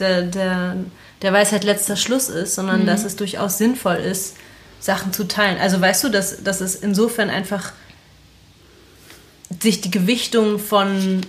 der, 0.01 0.23
der, 0.23 0.77
der 1.21 1.33
Weisheit 1.33 1.65
letzter 1.65 1.97
Schluss 1.97 2.29
ist, 2.29 2.55
sondern 2.55 2.83
mhm. 2.83 2.87
dass 2.87 3.05
es 3.05 3.17
durchaus 3.17 3.59
sinnvoll 3.59 3.97
ist, 3.97 4.37
Sachen 4.81 5.13
zu 5.13 5.29
teilen. 5.29 5.59
Also 5.59 5.81
weißt 5.81 6.05
du, 6.05 6.09
dass, 6.09 6.43
dass 6.43 6.61
es 6.61 6.75
insofern 6.75 7.31
einfach 7.31 7.73
sich 9.61 9.81
die 9.81 9.91
Gewichtung 9.91 10.59
von, 10.59 11.21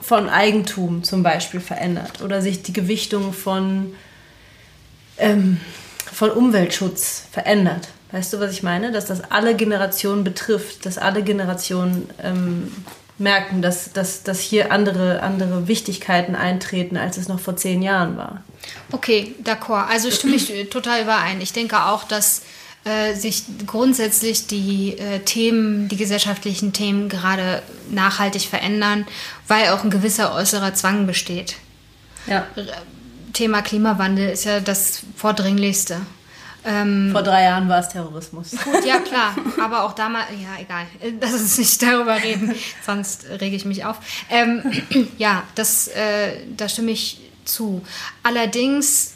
von 0.00 0.28
Eigentum 0.28 1.04
zum 1.04 1.22
Beispiel 1.22 1.60
verändert 1.60 2.22
oder 2.22 2.40
sich 2.40 2.62
die 2.62 2.72
Gewichtung 2.72 3.32
von, 3.32 3.94
ähm, 5.18 5.60
von 6.12 6.30
Umweltschutz 6.30 7.24
verändert. 7.30 7.88
Weißt 8.12 8.32
du, 8.32 8.40
was 8.40 8.52
ich 8.52 8.62
meine? 8.62 8.92
Dass 8.92 9.06
das 9.06 9.30
alle 9.30 9.54
Generationen 9.56 10.24
betrifft, 10.24 10.86
dass 10.86 10.96
alle 10.96 11.22
Generationen 11.22 12.08
ähm, 12.22 12.72
merken, 13.18 13.62
dass, 13.62 13.92
dass, 13.92 14.22
dass 14.22 14.40
hier 14.40 14.72
andere, 14.72 15.22
andere 15.22 15.68
Wichtigkeiten 15.68 16.34
eintreten, 16.34 16.96
als 16.96 17.16
es 17.16 17.28
noch 17.28 17.40
vor 17.40 17.56
zehn 17.56 17.82
Jahren 17.82 18.16
war. 18.16 18.42
Okay, 18.92 19.34
d'accord. 19.42 19.88
Also 19.88 20.10
stimme 20.10 20.36
ich 20.36 20.52
total 20.70 21.02
überein. 21.02 21.40
Ich 21.40 21.52
denke 21.52 21.86
auch, 21.86 22.04
dass 22.04 22.42
äh, 22.84 23.14
sich 23.14 23.44
grundsätzlich 23.66 24.46
die 24.46 24.96
äh, 24.98 25.20
Themen, 25.20 25.88
die 25.88 25.96
gesellschaftlichen 25.96 26.72
Themen 26.72 27.08
gerade 27.08 27.62
nachhaltig 27.90 28.42
verändern, 28.42 29.06
weil 29.48 29.70
auch 29.70 29.82
ein 29.82 29.90
gewisser 29.90 30.34
äußerer 30.34 30.74
Zwang 30.74 31.06
besteht. 31.06 31.56
Ja. 32.26 32.46
Thema 33.36 33.60
Klimawandel 33.60 34.30
ist 34.30 34.44
ja 34.44 34.60
das 34.60 35.02
vordringlichste. 35.14 36.00
Ähm, 36.64 37.10
Vor 37.12 37.22
drei 37.22 37.42
Jahren 37.42 37.68
war 37.68 37.80
es 37.80 37.90
Terrorismus. 37.90 38.52
Gut, 38.64 38.84
ja 38.86 38.98
klar, 38.98 39.36
aber 39.62 39.84
auch 39.84 39.92
damals, 39.92 40.24
ja 40.30 40.58
egal, 40.58 40.86
lass 41.20 41.34
uns 41.34 41.58
nicht 41.58 41.82
darüber 41.82 42.16
reden, 42.16 42.54
sonst 42.84 43.26
rege 43.28 43.54
ich 43.54 43.66
mich 43.66 43.84
auf. 43.84 43.98
Ähm, 44.30 44.62
ja, 45.18 45.42
das, 45.54 45.88
äh, 45.88 46.38
da 46.56 46.66
stimme 46.68 46.92
ich 46.92 47.20
zu. 47.44 47.82
Allerdings 48.22 49.12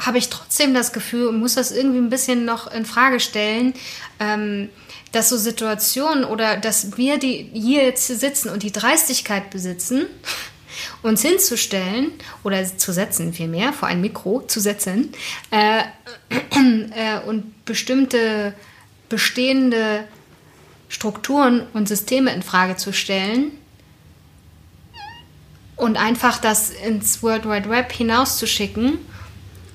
habe 0.00 0.18
ich 0.18 0.28
trotzdem 0.28 0.74
das 0.74 0.92
Gefühl 0.92 1.28
und 1.28 1.38
muss 1.38 1.54
das 1.54 1.70
irgendwie 1.70 1.98
ein 1.98 2.10
bisschen 2.10 2.44
noch 2.44 2.66
in 2.66 2.84
Frage 2.84 3.20
stellen, 3.20 3.72
ähm, 4.18 4.68
dass 5.12 5.28
so 5.28 5.36
Situationen 5.36 6.24
oder 6.24 6.56
dass 6.56 6.96
wir, 6.96 7.18
die 7.18 7.50
hier 7.52 7.84
jetzt 7.84 8.08
sitzen 8.08 8.48
und 8.48 8.64
die 8.64 8.72
Dreistigkeit 8.72 9.50
besitzen, 9.50 10.06
uns 11.02 11.22
hinzustellen 11.22 12.12
oder 12.44 12.64
zu 12.64 12.92
setzen 12.92 13.32
vielmehr, 13.32 13.72
vor 13.72 13.88
ein 13.88 14.00
Mikro 14.00 14.42
zu 14.46 14.60
setzen 14.60 15.12
äh, 15.50 15.82
äh, 16.30 17.20
und 17.26 17.64
bestimmte 17.64 18.54
bestehende 19.08 20.04
Strukturen 20.88 21.66
und 21.72 21.88
Systeme 21.88 22.32
in 22.32 22.42
Frage 22.42 22.76
zu 22.76 22.92
stellen 22.92 23.52
und 25.76 25.96
einfach 25.96 26.38
das 26.38 26.70
ins 26.70 27.22
World 27.22 27.48
Wide 27.48 27.68
Web 27.68 27.92
hinauszuschicken 27.92 28.98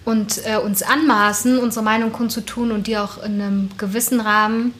und 0.06 0.46
äh, 0.46 0.58
uns 0.58 0.84
anmaßen, 0.84 1.60
unsere 1.60 1.84
Meinung 1.84 2.14
kundzutun 2.14 2.72
und 2.72 2.88
die 2.88 2.98
auch 2.98 3.18
in 3.22 3.42
einem 3.42 3.70
gewissen 3.78 4.22
Rahmen 4.22 4.74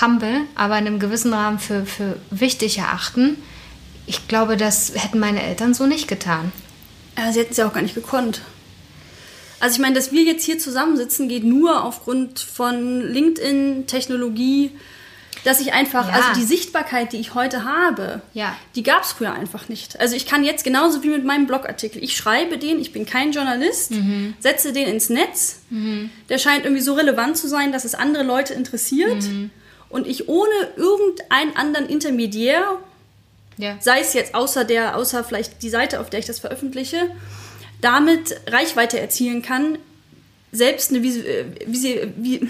humble, 0.00 0.42
aber 0.54 0.78
in 0.78 0.86
einem 0.86 0.98
gewissen 0.98 1.32
Rahmen 1.32 1.58
für, 1.58 1.86
für 1.86 2.16
wichtig 2.30 2.78
erachten. 2.78 3.36
Ich 4.06 4.28
glaube, 4.28 4.56
das 4.56 4.92
hätten 4.94 5.18
meine 5.18 5.42
Eltern 5.42 5.74
so 5.74 5.86
nicht 5.86 6.08
getan. 6.08 6.52
Ja, 7.18 7.32
sie 7.32 7.40
hätten 7.40 7.52
es 7.52 7.56
ja 7.56 7.66
auch 7.68 7.72
gar 7.72 7.82
nicht 7.82 7.94
gekonnt. 7.94 8.42
Also 9.58 9.74
ich 9.76 9.80
meine, 9.80 9.94
dass 9.94 10.12
wir 10.12 10.22
jetzt 10.22 10.44
hier 10.44 10.58
zusammensitzen, 10.58 11.28
geht 11.28 11.44
nur 11.44 11.82
aufgrund 11.84 12.40
von 12.40 13.00
LinkedIn, 13.00 13.86
Technologie, 13.86 14.70
dass 15.44 15.60
ich 15.60 15.72
einfach, 15.72 16.08
ja. 16.08 16.14
also 16.14 16.40
die 16.40 16.44
Sichtbarkeit, 16.44 17.12
die 17.12 17.18
ich 17.18 17.34
heute 17.34 17.64
habe, 17.64 18.20
ja. 18.34 18.56
die 18.74 18.82
gab 18.82 19.04
es 19.04 19.12
früher 19.12 19.32
einfach 19.32 19.68
nicht. 19.68 19.98
Also 20.00 20.16
ich 20.16 20.26
kann 20.26 20.44
jetzt 20.44 20.64
genauso 20.64 21.02
wie 21.02 21.08
mit 21.08 21.24
meinem 21.24 21.46
Blogartikel, 21.46 22.02
ich 22.02 22.16
schreibe 22.16 22.58
den, 22.58 22.80
ich 22.80 22.92
bin 22.92 23.06
kein 23.06 23.32
Journalist, 23.32 23.92
mhm. 23.92 24.34
setze 24.40 24.72
den 24.72 24.88
ins 24.88 25.08
Netz, 25.08 25.60
mhm. 25.70 26.10
der 26.28 26.38
scheint 26.38 26.64
irgendwie 26.64 26.82
so 26.82 26.94
relevant 26.94 27.36
zu 27.36 27.48
sein, 27.48 27.72
dass 27.72 27.84
es 27.84 27.94
andere 27.94 28.24
Leute 28.24 28.54
interessiert 28.54 29.22
mhm. 29.22 29.50
und 29.88 30.06
ich 30.06 30.28
ohne 30.28 30.50
irgendeinen 30.76 31.56
anderen 31.56 31.88
Intermediär, 31.88 32.78
ja. 33.56 33.76
sei 33.80 34.00
es 34.00 34.14
jetzt 34.14 34.34
außer 34.34 34.64
der, 34.64 34.96
außer 34.96 35.24
vielleicht 35.24 35.62
die 35.62 35.70
Seite, 35.70 36.00
auf 36.00 36.10
der 36.10 36.20
ich 36.20 36.26
das 36.26 36.38
veröffentliche, 36.38 37.10
damit 37.80 38.40
Reichweite 38.46 39.00
erzielen 39.00 39.42
kann, 39.42 39.78
selbst 40.52 40.90
eine 40.90 41.02
Visi, 41.02 41.20
äh, 41.20 41.44
Visi, 41.66 42.12
wie, 42.16 42.48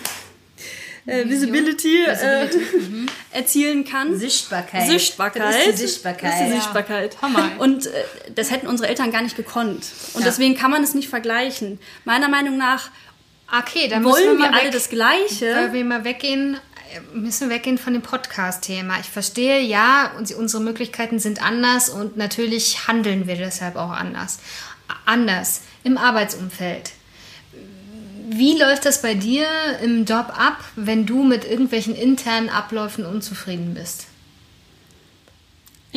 äh, 1.06 1.28
Visibility, 1.28 2.04
äh, 2.04 2.46
mhm. 2.78 3.06
erzielen 3.32 3.84
kann. 3.84 4.16
Sichtbarkeit. 4.16 4.88
Sichtbarkeit. 4.88 5.42
Das 5.42 5.56
ist 5.56 5.66
die 5.66 5.86
Sichtbarkeit. 5.86 6.32
Das 6.32 6.40
ist 6.40 6.46
die 6.46 6.52
Sichtbarkeit. 6.60 7.16
Ja. 7.22 7.50
Und 7.58 7.86
äh, 7.86 7.90
das 8.34 8.50
hätten 8.50 8.66
unsere 8.66 8.88
Eltern 8.88 9.12
gar 9.12 9.22
nicht 9.22 9.36
gekonnt. 9.36 9.86
Und 10.14 10.20
ja. 10.20 10.26
deswegen 10.26 10.56
kann 10.56 10.70
man 10.70 10.82
es 10.82 10.94
nicht 10.94 11.08
vergleichen. 11.08 11.78
Meiner 12.04 12.28
Meinung 12.28 12.56
nach 12.56 12.90
okay, 13.56 13.88
dann 13.88 14.04
wollen 14.04 14.38
wir, 14.38 14.50
wir 14.50 14.54
alle 14.54 14.70
das 14.70 14.88
Gleiche. 14.88 15.54
Weil 15.54 15.72
wir 15.72 15.84
mal 15.84 16.04
weggehen 16.04 16.58
müssen 17.12 17.50
weggehen 17.50 17.78
von 17.78 17.92
dem 17.92 18.02
Podcast-Thema. 18.02 19.00
Ich 19.00 19.10
verstehe, 19.10 19.60
ja, 19.60 20.12
unsere 20.16 20.62
Möglichkeiten 20.62 21.18
sind 21.18 21.42
anders 21.42 21.88
und 21.88 22.16
natürlich 22.16 22.88
handeln 22.88 23.26
wir 23.26 23.36
deshalb 23.36 23.76
auch 23.76 23.90
anders. 23.90 24.38
Anders 25.04 25.62
im 25.84 25.98
Arbeitsumfeld. 25.98 26.92
Wie 28.28 28.58
läuft 28.58 28.84
das 28.84 29.02
bei 29.02 29.14
dir 29.14 29.46
im 29.82 30.04
Job 30.04 30.32
ab, 30.36 30.58
wenn 30.74 31.06
du 31.06 31.22
mit 31.22 31.44
irgendwelchen 31.44 31.94
internen 31.94 32.48
Abläufen 32.48 33.06
unzufrieden 33.06 33.74
bist? 33.74 34.05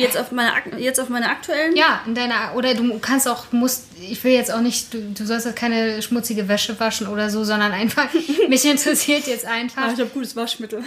Jetzt 0.00 0.16
auf 0.16 0.32
meine, 0.32 0.52
Ak- 0.54 0.78
jetzt 0.78 0.98
auf 1.00 1.08
meine 1.08 1.28
aktuellen? 1.28 1.76
Ja, 1.76 2.00
in 2.06 2.14
deiner, 2.14 2.54
oder 2.54 2.74
du 2.74 2.98
kannst 2.98 3.28
auch, 3.28 3.52
musst, 3.52 3.84
ich 4.00 4.22
will 4.24 4.32
jetzt 4.32 4.50
auch 4.52 4.60
nicht, 4.60 4.92
du, 4.94 4.98
du 5.12 5.26
sollst 5.26 5.46
jetzt 5.46 5.56
keine 5.56 6.00
schmutzige 6.02 6.48
Wäsche 6.48 6.78
waschen 6.80 7.06
oder 7.06 7.30
so, 7.30 7.44
sondern 7.44 7.72
einfach, 7.72 8.08
mich 8.48 8.64
interessiert 8.64 9.26
jetzt 9.26 9.44
einfach, 9.44 9.82
Ah, 9.82 9.92
ich 9.92 10.00
habe 10.00 10.10
gutes 10.10 10.34
Waschmittel. 10.36 10.82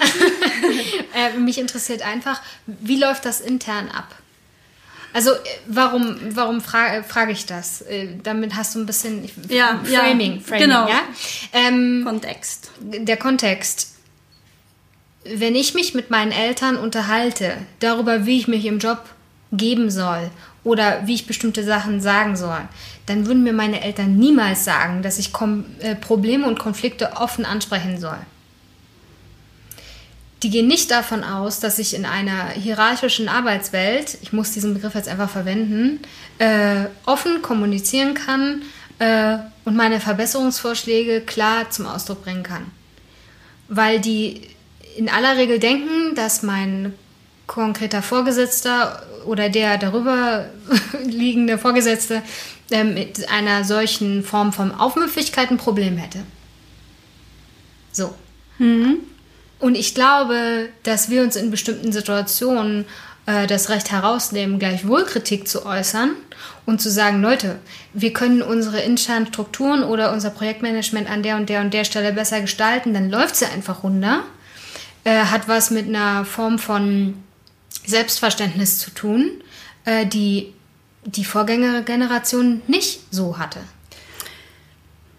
äh, 1.16 1.38
mich 1.38 1.57
interessiert 1.57 2.01
einfach, 2.01 2.41
wie 2.66 2.97
läuft 2.99 3.26
das 3.26 3.41
intern 3.41 3.89
ab? 3.89 4.16
Also, 5.16 5.32
äh, 5.32 5.38
warum, 5.68 6.18
warum 6.30 6.59
fra 6.59 7.03
frage 7.03 7.34
ich 7.34 7.45
das? 7.45 7.82
Äh, 7.84 8.07
damit 8.24 8.55
hast 8.55 8.74
du 8.74 8.80
ein 8.80 8.88
bisschen 8.88 9.30
Ja, 9.47 9.80
ja, 9.88 9.99
Framing, 10.01 10.41
Framing, 10.41 10.64
genau. 10.64 10.88
ja? 10.89 11.01
Ähm, 11.53 12.01
Kontext. 12.03 12.72
der 12.80 13.18
Kontext. 13.18 13.93
Wenn 15.26 15.55
ich 15.55 15.74
mich 15.74 15.93
mit 15.93 16.09
meinen 16.09 16.32
Eltern 16.32 16.76
unterhalte 16.76 17.53
darüber, 17.80 18.26
wie 18.26 18.39
ich 18.39 18.47
mich 18.47 18.65
im 18.65 18.80
Job 18.80 18.99
geben 19.51 19.89
soll 19.89 20.30
oder 20.63 21.05
wie 21.05 21.13
ich 21.13 21.28
bestimmte 21.28 21.63
Sachen 21.63 22.01
sagen 22.01 22.36
soll, 22.36 22.61
dann 23.05 23.26
würden 23.26 23.43
mir 23.43 23.53
meine 23.53 23.82
Eltern 23.82 24.17
niemals 24.17 24.65
sagen, 24.65 25.01
dass 25.01 25.19
ich 25.19 25.34
Kom 25.34 25.65
äh, 25.80 25.95
Probleme 25.95 26.47
und 26.47 26.59
Konflikte 26.59 27.13
offen 27.17 27.45
ansprechen 27.45 27.99
soll. 27.99 28.17
Die 30.41 30.49
gehen 30.49 30.67
nicht 30.67 30.91
davon 30.91 31.24
aus, 31.24 31.61
dass 31.61 31.80
ich 31.80 31.93
in 31.93 32.05
einer 32.05 32.49
hierarchischen 32.49 33.30
Arbeitswelt, 33.30 34.17
ich 34.21 34.34
muss 34.34 34.51
diesen 34.51 34.74
Begriff 34.74 34.93
jetzt 34.93 35.07
einfach 35.07 35.30
verwenden, 35.30 35.99
äh, 36.38 36.86
offen 37.05 37.41
kommunizieren 37.41 38.13
kann 38.13 38.61
äh, 38.99 39.38
und 39.63 39.78
meine 39.78 40.01
Verbesserungsvorschläge 40.01 41.21
klar 41.21 41.69
zum 41.69 41.86
Ausdruck 41.86 42.26
bringen 42.26 42.43
kann. 42.43 42.65
Weil 43.69 44.01
die 44.01 44.41
in 44.96 45.10
aller 45.10 45.38
Regel 45.38 45.60
denken, 45.60 46.16
dass 46.16 46.44
mein 46.44 46.94
konkreter 47.48 48.02
Vorgesetzter 48.02 49.04
oder 49.26 49.50
der 49.50 49.78
darüber 49.78 50.46
liegende 51.06 51.58
Vorgesetzte 51.58 52.22
äh, 52.72 52.84
mit 52.84 53.30
einer 53.30 53.64
solchen 53.64 54.24
Form 54.24 54.54
von 54.54 54.72
Aufmüpfigkeit 54.72 55.52
ein 55.52 55.58
Problem 55.58 55.98
hätte. 55.98 56.20
So. 57.91 58.14
Und 59.60 59.76
ich 59.76 59.96
glaube, 59.96 60.70
dass 60.84 61.10
wir 61.10 61.22
uns 61.22 61.36
in 61.36 61.52
bestimmten 61.52 61.91
Situationen 61.91 62.86
äh, 63.26 63.48
das 63.48 63.70
Recht 63.70 63.91
herausnehmen, 63.91 64.60
gleichwohl 64.60 65.06
Kritik 65.06 65.48
zu 65.48 65.66
äußern 65.66 66.12
und 66.66 66.82
zu 66.82 66.89
sagen, 66.89 67.22
Leute, 67.22 67.60
wir 67.94 68.12
können 68.14 68.41
unsere 68.41 68.82
internen 68.82 69.28
Strukturen 69.28 69.84
oder 69.84 70.12
unser 70.12 70.32
Projektmanagement 70.32 71.10
an 71.10 71.24
der 71.24 71.38
und 71.38 71.50
der 71.50 71.62
und 71.62 71.74
der 71.74 71.86
Stelle 71.86 72.14
besser 72.14 72.41
gestalten, 72.41 72.94
dann 72.94 73.10
läuft 73.10 73.36
sie 73.36 73.46
einfach 73.46 73.84
runter. 73.84 74.24
Äh, 75.04 75.26
hat 75.26 75.47
was 75.47 75.70
mit 75.70 75.88
einer 75.88 76.26
Form 76.26 76.60
von 76.60 77.16
Selbstverständnis 77.86 78.80
zu 78.80 78.91
tun, 78.91 79.32
äh, 79.86 80.06
die 80.06 80.54
die 81.06 81.26
Vorgängergeneration 81.26 82.62
nicht 82.68 83.01
so 83.12 83.38
hatte. 83.38 83.60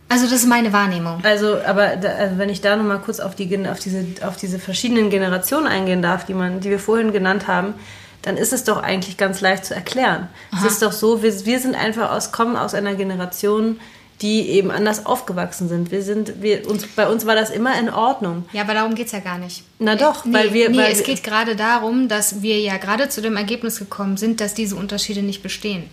Also 0.09 0.25
das 0.25 0.35
ist 0.35 0.47
meine 0.47 0.73
Wahrnehmung. 0.73 1.21
Also, 1.25 1.59
aber 1.67 1.97
da, 1.97 2.09
also 2.11 2.39
wenn 2.39 2.49
ich 2.49 2.61
da 2.61 2.77
nochmal 2.77 3.01
kurz 3.01 3.21
auf, 3.21 3.35
die, 3.35 3.69
auf, 3.69 3.81
diese, 3.81 4.07
auf 4.27 4.37
diese 4.37 4.59
verschiedenen 4.59 5.11
Generationen 5.11 5.67
eingehen 5.67 6.03
darf, 6.03 6.25
die, 6.25 6.35
man, 6.35 6.61
die 6.61 6.71
wir 6.71 6.79
vorhin 6.79 7.13
genannt 7.13 7.49
haben, 7.49 7.75
dann 8.23 8.37
ist 8.37 8.53
es 8.53 8.65
doch 8.65 8.83
eigentlich 8.83 9.17
ganz 9.17 9.41
leicht 9.41 9.67
zu 9.67 9.75
erklären. 9.75 10.29
Es 10.57 10.65
ist 10.65 10.83
doch 10.83 10.93
so, 10.93 11.23
wir, 11.23 11.45
wir 11.45 11.61
sind 11.61 11.75
einfach 11.75 12.11
aus, 12.11 12.33
kommen 12.33 12.57
aus 12.57 12.73
einer 12.73 12.95
Generation, 12.95 13.81
die 14.23 14.49
eben 14.51 14.71
anders 14.71 15.07
aufgewachsen 15.07 15.69
sind. 15.69 15.91
Wir 15.91 16.03
sind, 16.03 16.41
wir, 16.41 16.69
uns, 16.69 16.87
bei 16.87 17.09
uns 17.09 17.27
war 17.27 17.35
das 17.35 17.51
immer 17.51 17.79
in 17.79 17.91
Ordnung. 17.91 18.45
Ja, 18.53 18.63
aber 18.63 18.75
darum 18.75 18.95
geht 18.95 19.07
es 19.07 19.13
ja 19.13 19.19
gar 19.21 19.39
nicht. 19.39 19.65
Na 19.79 19.97
doch, 19.97 20.25
nee, 20.25 20.33
weil 20.35 20.53
wir. 20.55 20.71
Nee, 20.71 20.79
weil 20.79 20.93
es 20.93 21.03
geht 21.03 21.23
gerade 21.25 21.57
darum, 21.57 22.09
dass 22.09 22.41
wir 22.43 22.59
ja 22.61 22.77
gerade 22.77 23.09
zu 23.09 23.21
dem 23.21 23.37
Ergebnis 23.37 23.79
gekommen 23.79 24.17
sind, 24.17 24.41
dass 24.41 24.55
diese 24.55 24.77
Unterschiede 24.77 25.23
nicht 25.23 25.43
bestehen. 25.43 25.85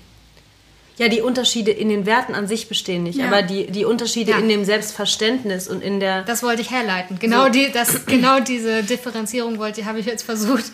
Ja, 0.97 1.07
die 1.07 1.21
Unterschiede 1.21 1.71
in 1.71 1.89
den 1.89 2.05
Werten 2.05 2.35
an 2.35 2.47
sich 2.47 2.67
bestehen 2.69 3.03
nicht, 3.03 3.17
Ja. 3.17 3.25
aber 3.27 3.41
die, 3.41 3.65
die 3.67 3.85
Unterschiede 3.85 4.31
Ja. 4.31 4.37
in 4.37 4.49
dem 4.49 4.65
Selbstverständnis 4.65 5.67
und 5.67 5.81
in 5.81 5.99
der. 5.99 6.21
Das 6.23 6.43
wollte 6.43 6.61
ich 6.61 6.69
herleiten. 6.69 7.17
Genau, 7.17 7.49
die, 7.49 7.71
das, 7.71 8.05
genau 8.05 8.39
diese 8.39 8.83
Differenzierung 8.83 9.57
wollte, 9.57 9.85
habe 9.85 9.99
ich 9.99 10.05
jetzt 10.05 10.23
versucht 10.23 10.65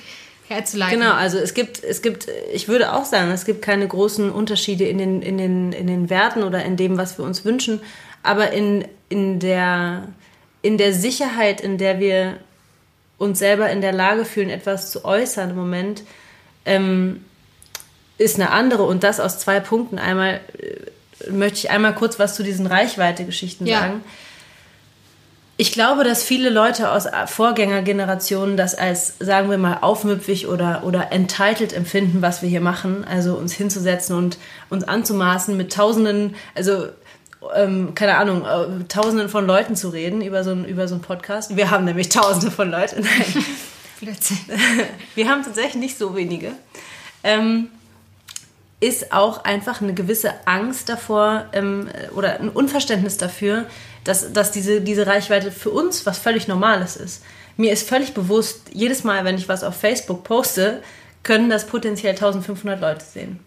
herzuleiten. 0.48 1.00
Genau, 1.00 1.14
also 1.14 1.38
es 1.38 1.54
gibt, 1.54 1.84
es 1.84 2.02
gibt, 2.02 2.28
ich 2.54 2.68
würde 2.68 2.94
auch 2.94 3.06
sagen, 3.06 3.32
es 3.32 3.46
gibt 3.46 3.62
keine 3.62 3.88
großen 3.88 4.32
Unterschiede 4.32 4.86
in 4.86 4.98
den, 4.98 5.22
in 5.22 5.38
den, 5.38 5.72
in 5.74 5.88
den 5.88 6.10
Werten 6.10 6.44
oder 6.44 6.64
in 6.64 6.78
dem, 6.78 6.98
was 6.98 7.18
wir 7.18 7.26
uns 7.26 7.46
wünschen, 7.46 7.82
aber 8.24 8.52
in, 8.52 8.86
in, 9.10 9.40
der, 9.40 10.08
in 10.62 10.78
der 10.78 10.94
Sicherheit, 10.94 11.62
in 11.62 11.78
der 11.78 12.00
wir 12.00 12.38
uns 13.18 13.40
selber 13.40 13.70
in 13.70 13.82
der 13.82 13.94
Lage 13.94 14.26
fühlen, 14.26 14.50
etwas 14.50 14.92
zu 14.92 15.04
äußern 15.04 15.52
im 15.52 15.56
Moment, 15.56 16.04
ähm, 16.66 17.26
ist 18.18 18.36
eine 18.36 18.52
andere 18.52 18.84
und 18.84 19.04
das 19.04 19.20
aus 19.20 19.40
zwei 19.40 19.60
Punkten. 19.60 20.00
Einmal 20.00 20.42
äh, 20.60 21.32
möchte 21.32 21.60
ich 21.60 21.72
einmal 21.72 21.96
kurz 21.96 22.20
was 22.20 22.36
zu 22.36 22.44
diesen 22.44 22.68
Reichweite-Geschichten 22.68 23.66
Ja. 23.66 23.80
sagen. 23.80 24.04
Ich 25.60 25.72
glaube, 25.72 26.04
dass 26.04 26.24
viele 26.24 26.52
Leute 26.52 26.92
aus 26.92 27.08
Vorgängergenerationen 27.26 28.58
das 28.58 28.76
als, 28.76 29.16
sagen 29.20 29.50
wir 29.50 29.58
mal, 29.58 29.80
aufmüpfig 29.82 30.48
oder, 30.48 30.84
oder 30.84 31.12
entitled 31.12 31.74
empfinden, 31.74 32.22
was 32.22 32.44
wir 32.44 32.50
hier 32.50 32.62
machen. 32.62 33.04
Also 33.04 33.36
uns 33.36 33.54
hinzusetzen 33.54 34.16
und 34.16 34.38
uns 34.70 34.84
anzumaßen, 34.84 35.58
mit 35.58 35.74
Tausenden, 35.74 36.36
also 36.54 36.90
ähm, 37.56 37.96
keine 37.96 38.18
Ahnung, 38.18 38.46
äh, 38.46 38.84
Tausenden 38.88 39.30
von 39.30 39.48
Leuten 39.48 39.76
zu 39.76 39.90
reden 39.90 40.22
über 40.22 40.44
so, 40.44 40.52
einen, 40.52 40.66
über 40.66 40.88
so 40.88 40.94
einen 40.94 41.02
Podcast. 41.02 41.56
Wir 41.56 41.72
haben 41.72 41.86
nämlich 41.86 42.10
Tausende 42.10 42.52
von 42.52 42.70
Leuten. 42.70 43.02
Nein. 43.02 43.46
Blödsinn. 44.00 44.38
wir 45.16 45.28
haben 45.28 45.44
tatsächlich 45.44 45.76
nicht 45.76 45.98
so 45.98 46.16
wenige. 46.16 46.52
Ähm, 47.24 47.70
ist 48.80 49.12
auch 49.12 49.44
einfach 49.44 49.82
eine 49.82 49.96
gewisse 49.96 50.34
Angst 50.46 50.88
davor 50.88 51.46
ähm, 51.54 51.90
oder 52.16 52.40
ein 52.40 52.50
Unverständnis 52.50 53.18
dafür, 53.18 53.66
dass, 54.08 54.32
dass 54.34 54.52
diese, 54.52 54.82
diese 54.82 55.08
Reichweite 55.08 55.52
für 55.52 55.70
uns 55.70 56.06
was 56.06 56.18
völlig 56.18 56.48
Normales 56.48 56.96
ist. 56.96 57.24
Mir 57.58 57.72
ist 57.74 57.88
völlig 57.88 58.14
bewusst, 58.14 58.62
jedes 58.72 59.04
Mal, 59.04 59.26
wenn 59.26 59.36
ich 59.36 59.50
was 59.50 59.64
auf 59.64 59.76
Facebook 59.76 60.24
poste, 60.24 60.82
können 61.24 61.50
das 61.50 61.66
potenziell 61.66 62.14
1500 62.14 62.80
Leute 62.80 63.04
sehen. 63.04 63.40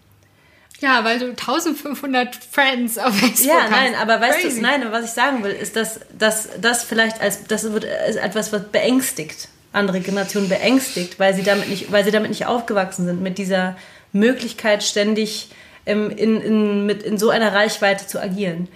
Ja, 0.81 1.03
weil 1.03 1.19
du 1.19 1.27
1500 1.29 2.35
Friends 2.35 2.97
auf 2.97 3.15
Facebook 3.15 3.47
Ja, 3.47 3.61
hast. 3.63 3.71
nein, 3.71 3.95
aber 3.95 4.19
weißt 4.19 4.39
Crazy. 4.39 4.55
du, 4.57 4.61
nein, 4.63 4.83
was 4.91 5.05
ich 5.05 5.11
sagen 5.11 5.43
will, 5.43 5.51
ist, 5.51 5.75
dass, 5.75 5.99
das 6.59 6.83
vielleicht 6.83 7.21
als, 7.21 7.43
das 7.47 7.71
wird 7.71 7.83
ist 7.83 8.15
etwas, 8.17 8.51
was 8.51 8.63
beängstigt, 8.63 9.47
andere 9.73 9.99
Generationen 9.99 10.49
beängstigt, 10.49 11.19
weil 11.19 11.35
sie 11.35 11.43
damit 11.43 11.69
nicht, 11.69 11.91
weil 11.91 12.03
sie 12.03 12.11
damit 12.11 12.29
nicht 12.29 12.47
aufgewachsen 12.47 13.05
sind, 13.05 13.21
mit 13.21 13.37
dieser 13.37 13.75
Möglichkeit 14.11 14.83
ständig 14.83 15.49
ähm, 15.85 16.09
in, 16.09 16.41
in, 16.41 16.85
mit, 16.85 17.03
in 17.03 17.17
so 17.17 17.29
einer 17.29 17.53
Reichweite 17.53 18.07
zu 18.07 18.19
agieren. 18.19 18.67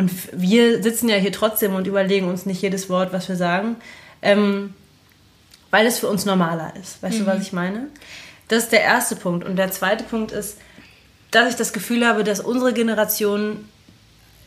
Und 0.00 0.10
wir 0.32 0.82
sitzen 0.82 1.10
ja 1.10 1.16
hier 1.16 1.30
trotzdem 1.30 1.74
und 1.74 1.86
überlegen 1.86 2.26
uns 2.26 2.46
nicht 2.46 2.62
jedes 2.62 2.88
Wort, 2.88 3.12
was 3.12 3.28
wir 3.28 3.36
sagen, 3.36 3.76
ähm, 4.22 4.72
weil 5.70 5.86
es 5.86 5.98
für 5.98 6.08
uns 6.08 6.24
normaler 6.24 6.72
ist. 6.80 7.02
Weißt 7.02 7.20
du, 7.20 7.26
was 7.26 7.42
ich 7.42 7.52
meine? 7.52 7.88
Das 8.48 8.62
ist 8.62 8.72
der 8.72 8.80
erste 8.80 9.14
Punkt. 9.14 9.44
Und 9.44 9.56
der 9.56 9.70
zweite 9.72 10.02
Punkt 10.04 10.32
ist, 10.32 10.56
dass 11.32 11.50
ich 11.50 11.56
das 11.56 11.74
Gefühl 11.74 12.06
habe, 12.06 12.24
dass 12.24 12.40
unsere 12.40 12.72
Generation 12.72 13.68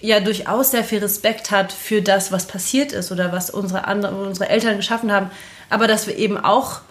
ja 0.02 0.22
durchaus 0.22 0.72
sehr 0.72 0.84
viel 0.84 0.98
Respekt 0.98 1.52
hat 1.52 1.72
für 1.72 2.02
das, 2.02 2.32
was 2.32 2.48
passiert 2.48 2.92
ist 2.92 3.12
oder 3.12 3.32
was 3.32 3.52
unsere, 3.52 3.86
andere, 3.86 4.26
unsere 4.26 4.50
Eltern 4.50 4.78
geschaffen 4.78 5.12
haben, 5.12 5.30
aber 5.70 5.86
dass 5.86 6.08
wir 6.08 6.18
eben 6.18 6.36
auch 6.36 6.82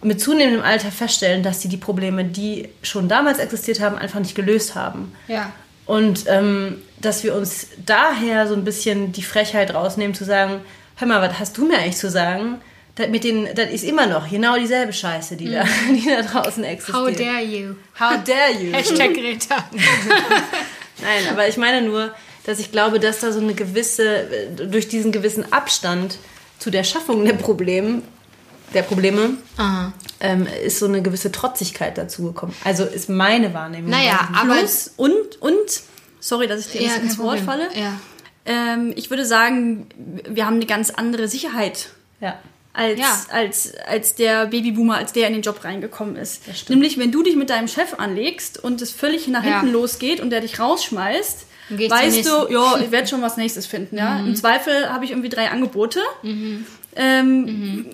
mit 0.00 0.20
zunehmendem 0.20 0.62
Alter 0.62 0.92
feststellen, 0.92 1.42
dass 1.42 1.60
sie 1.60 1.68
die 1.68 1.76
Probleme, 1.76 2.24
die 2.24 2.68
schon 2.82 3.08
damals 3.08 3.40
existiert 3.40 3.80
haben, 3.80 3.98
einfach 3.98 4.20
nicht 4.20 4.36
gelöst 4.36 4.76
haben. 4.76 5.12
Ja. 5.26 5.52
Und 5.90 6.26
ähm, 6.28 6.80
dass 7.00 7.24
wir 7.24 7.34
uns 7.34 7.66
daher 7.84 8.46
so 8.46 8.54
ein 8.54 8.62
bisschen 8.62 9.10
die 9.10 9.24
Frechheit 9.24 9.74
rausnehmen, 9.74 10.14
zu 10.14 10.24
sagen, 10.24 10.60
hör 10.94 11.08
mal, 11.08 11.20
was 11.20 11.40
hast 11.40 11.58
du 11.58 11.66
mir 11.66 11.78
eigentlich 11.78 11.96
zu 11.96 12.08
sagen? 12.08 12.60
Das, 12.94 13.08
mit 13.08 13.24
den, 13.24 13.48
das 13.56 13.70
ist 13.70 13.82
immer 13.82 14.06
noch 14.06 14.30
genau 14.30 14.56
dieselbe 14.56 14.92
Scheiße, 14.92 15.34
die, 15.36 15.50
da, 15.50 15.64
die 15.90 16.06
da 16.08 16.22
draußen 16.22 16.62
existiert. 16.62 16.96
How 16.96 17.12
dare 17.12 17.42
you? 17.42 17.74
How 17.98 18.22
dare 18.22 18.52
you? 18.52 18.72
Hashtag 18.72 19.14
Greta. 19.14 19.68
Nein, 21.02 21.24
aber 21.28 21.48
ich 21.48 21.56
meine 21.56 21.82
nur, 21.82 22.14
dass 22.46 22.60
ich 22.60 22.70
glaube, 22.70 23.00
dass 23.00 23.18
da 23.18 23.32
so 23.32 23.40
eine 23.40 23.54
gewisse, 23.54 24.26
durch 24.70 24.86
diesen 24.86 25.10
gewissen 25.10 25.52
Abstand 25.52 26.18
zu 26.60 26.70
der 26.70 26.84
Schaffung 26.84 27.24
der 27.24 27.32
Probleme, 27.32 28.02
der 28.74 28.82
Probleme, 28.82 29.30
ähm, 30.20 30.46
ist 30.64 30.78
so 30.78 30.86
eine 30.86 31.02
gewisse 31.02 31.32
Trotzigkeit 31.32 31.96
dazugekommen. 31.98 32.54
Also 32.64 32.84
ist 32.84 33.08
meine 33.08 33.52
Wahrnehmung. 33.54 33.90
Naja, 33.90 34.28
aber 34.34 34.54
Plus 34.56 34.92
und, 34.96 35.40
und, 35.40 35.58
sorry, 36.20 36.46
dass 36.46 36.60
ich 36.66 36.72
dir 36.72 36.82
Ja, 36.82 36.94
ins 36.96 37.18
Wort 37.18 37.40
falle. 37.40 37.68
Ja. 37.74 37.98
Ähm, 38.46 38.92
ich 38.96 39.10
würde 39.10 39.24
sagen, 39.24 39.86
wir 40.28 40.46
haben 40.46 40.56
eine 40.56 40.66
ganz 40.66 40.90
andere 40.90 41.28
Sicherheit 41.28 41.90
Ja. 42.20 42.38
als, 42.72 42.98
Ja. 42.98 43.20
als, 43.30 43.72
als 43.86 44.14
der 44.14 44.46
Babyboomer, 44.46 44.96
als 44.96 45.12
der 45.12 45.26
in 45.26 45.34
den 45.34 45.42
Job 45.42 45.62
reingekommen 45.64 46.16
ist. 46.16 46.42
Nämlich, 46.68 46.98
wenn 46.98 47.12
du 47.12 47.22
dich 47.22 47.36
mit 47.36 47.50
deinem 47.50 47.68
Chef 47.68 47.94
anlegst 47.98 48.62
und 48.62 48.80
es 48.82 48.92
völlig 48.92 49.28
nach 49.28 49.44
Ja. 49.44 49.60
hinten 49.60 49.72
losgeht 49.72 50.20
und 50.20 50.30
der 50.30 50.40
dich 50.40 50.58
rausschmeißt, 50.58 51.46
weißt 51.70 52.26
du, 52.26 52.52
ja, 52.52 52.78
ich 52.78 52.90
werde 52.90 53.06
schon 53.08 53.22
was 53.22 53.36
Nächstes 53.36 53.66
finden. 53.66 53.96
Ja? 53.96 54.18
Mhm. 54.18 54.28
Im 54.28 54.36
Zweifel 54.36 54.88
habe 54.90 55.04
ich 55.04 55.10
irgendwie 55.12 55.28
drei 55.28 55.50
Angebote. 55.50 56.00
Ähm, 56.96 57.86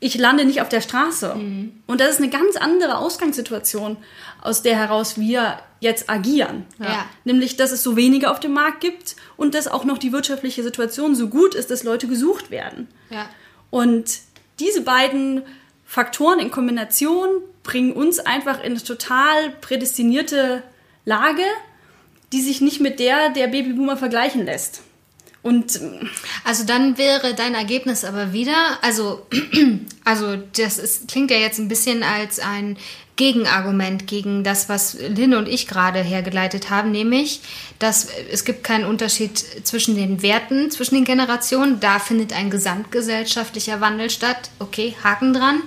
ich 0.00 0.16
lande 0.16 0.44
nicht 0.44 0.60
auf 0.60 0.68
der 0.68 0.80
Straße. 0.80 1.34
Mhm. 1.34 1.82
Und 1.86 2.00
das 2.00 2.10
ist 2.10 2.18
eine 2.18 2.30
ganz 2.30 2.56
andere 2.56 2.98
Ausgangssituation, 2.98 3.96
aus 4.40 4.62
der 4.62 4.76
heraus 4.76 5.18
wir 5.18 5.58
jetzt 5.80 6.08
agieren. 6.08 6.66
Ja. 6.78 7.06
Nämlich, 7.24 7.56
dass 7.56 7.72
es 7.72 7.82
so 7.82 7.96
wenige 7.96 8.30
auf 8.30 8.40
dem 8.40 8.52
Markt 8.52 8.80
gibt 8.80 9.16
und 9.36 9.54
dass 9.54 9.68
auch 9.68 9.84
noch 9.84 9.98
die 9.98 10.12
wirtschaftliche 10.12 10.62
Situation 10.62 11.14
so 11.14 11.28
gut 11.28 11.54
ist, 11.54 11.70
dass 11.70 11.82
Leute 11.82 12.06
gesucht 12.06 12.50
werden. 12.50 12.88
Ja. 13.10 13.28
Und 13.70 14.20
diese 14.60 14.82
beiden 14.82 15.42
Faktoren 15.84 16.38
in 16.38 16.50
Kombination 16.50 17.28
bringen 17.62 17.92
uns 17.92 18.18
einfach 18.18 18.58
in 18.58 18.72
eine 18.72 18.82
total 18.82 19.50
prädestinierte 19.60 20.62
Lage, 21.04 21.42
die 22.32 22.42
sich 22.42 22.60
nicht 22.60 22.80
mit 22.80 23.00
der 23.00 23.30
der 23.30 23.48
Babyboomer 23.48 23.96
vergleichen 23.96 24.44
lässt. 24.44 24.82
Und 25.42 25.80
also 26.44 26.64
dann 26.64 26.98
wäre 26.98 27.34
dein 27.34 27.54
Ergebnis 27.54 28.04
aber 28.04 28.32
wieder, 28.32 28.78
also, 28.82 29.26
also 30.04 30.36
das 30.56 30.78
ist, 30.78 31.08
klingt 31.08 31.30
ja 31.30 31.38
jetzt 31.38 31.58
ein 31.58 31.68
bisschen 31.68 32.02
als 32.02 32.40
ein 32.40 32.76
Gegenargument 33.18 34.06
gegen 34.06 34.44
das, 34.44 34.68
was 34.68 34.94
Lynn 34.94 35.34
und 35.34 35.48
ich 35.48 35.66
gerade 35.66 36.00
hergeleitet 36.00 36.70
haben, 36.70 36.92
nämlich, 36.92 37.40
dass 37.80 38.06
es 38.30 38.44
gibt 38.44 38.62
keinen 38.62 38.84
Unterschied 38.84 39.38
zwischen 39.64 39.96
den 39.96 40.22
Werten, 40.22 40.70
zwischen 40.70 40.94
den 40.94 41.04
Generationen. 41.04 41.80
Da 41.80 41.98
findet 41.98 42.32
ein 42.32 42.48
gesamtgesellschaftlicher 42.48 43.80
Wandel 43.80 44.08
statt. 44.08 44.50
Okay, 44.60 44.94
Haken 45.02 45.34
dran. 45.34 45.62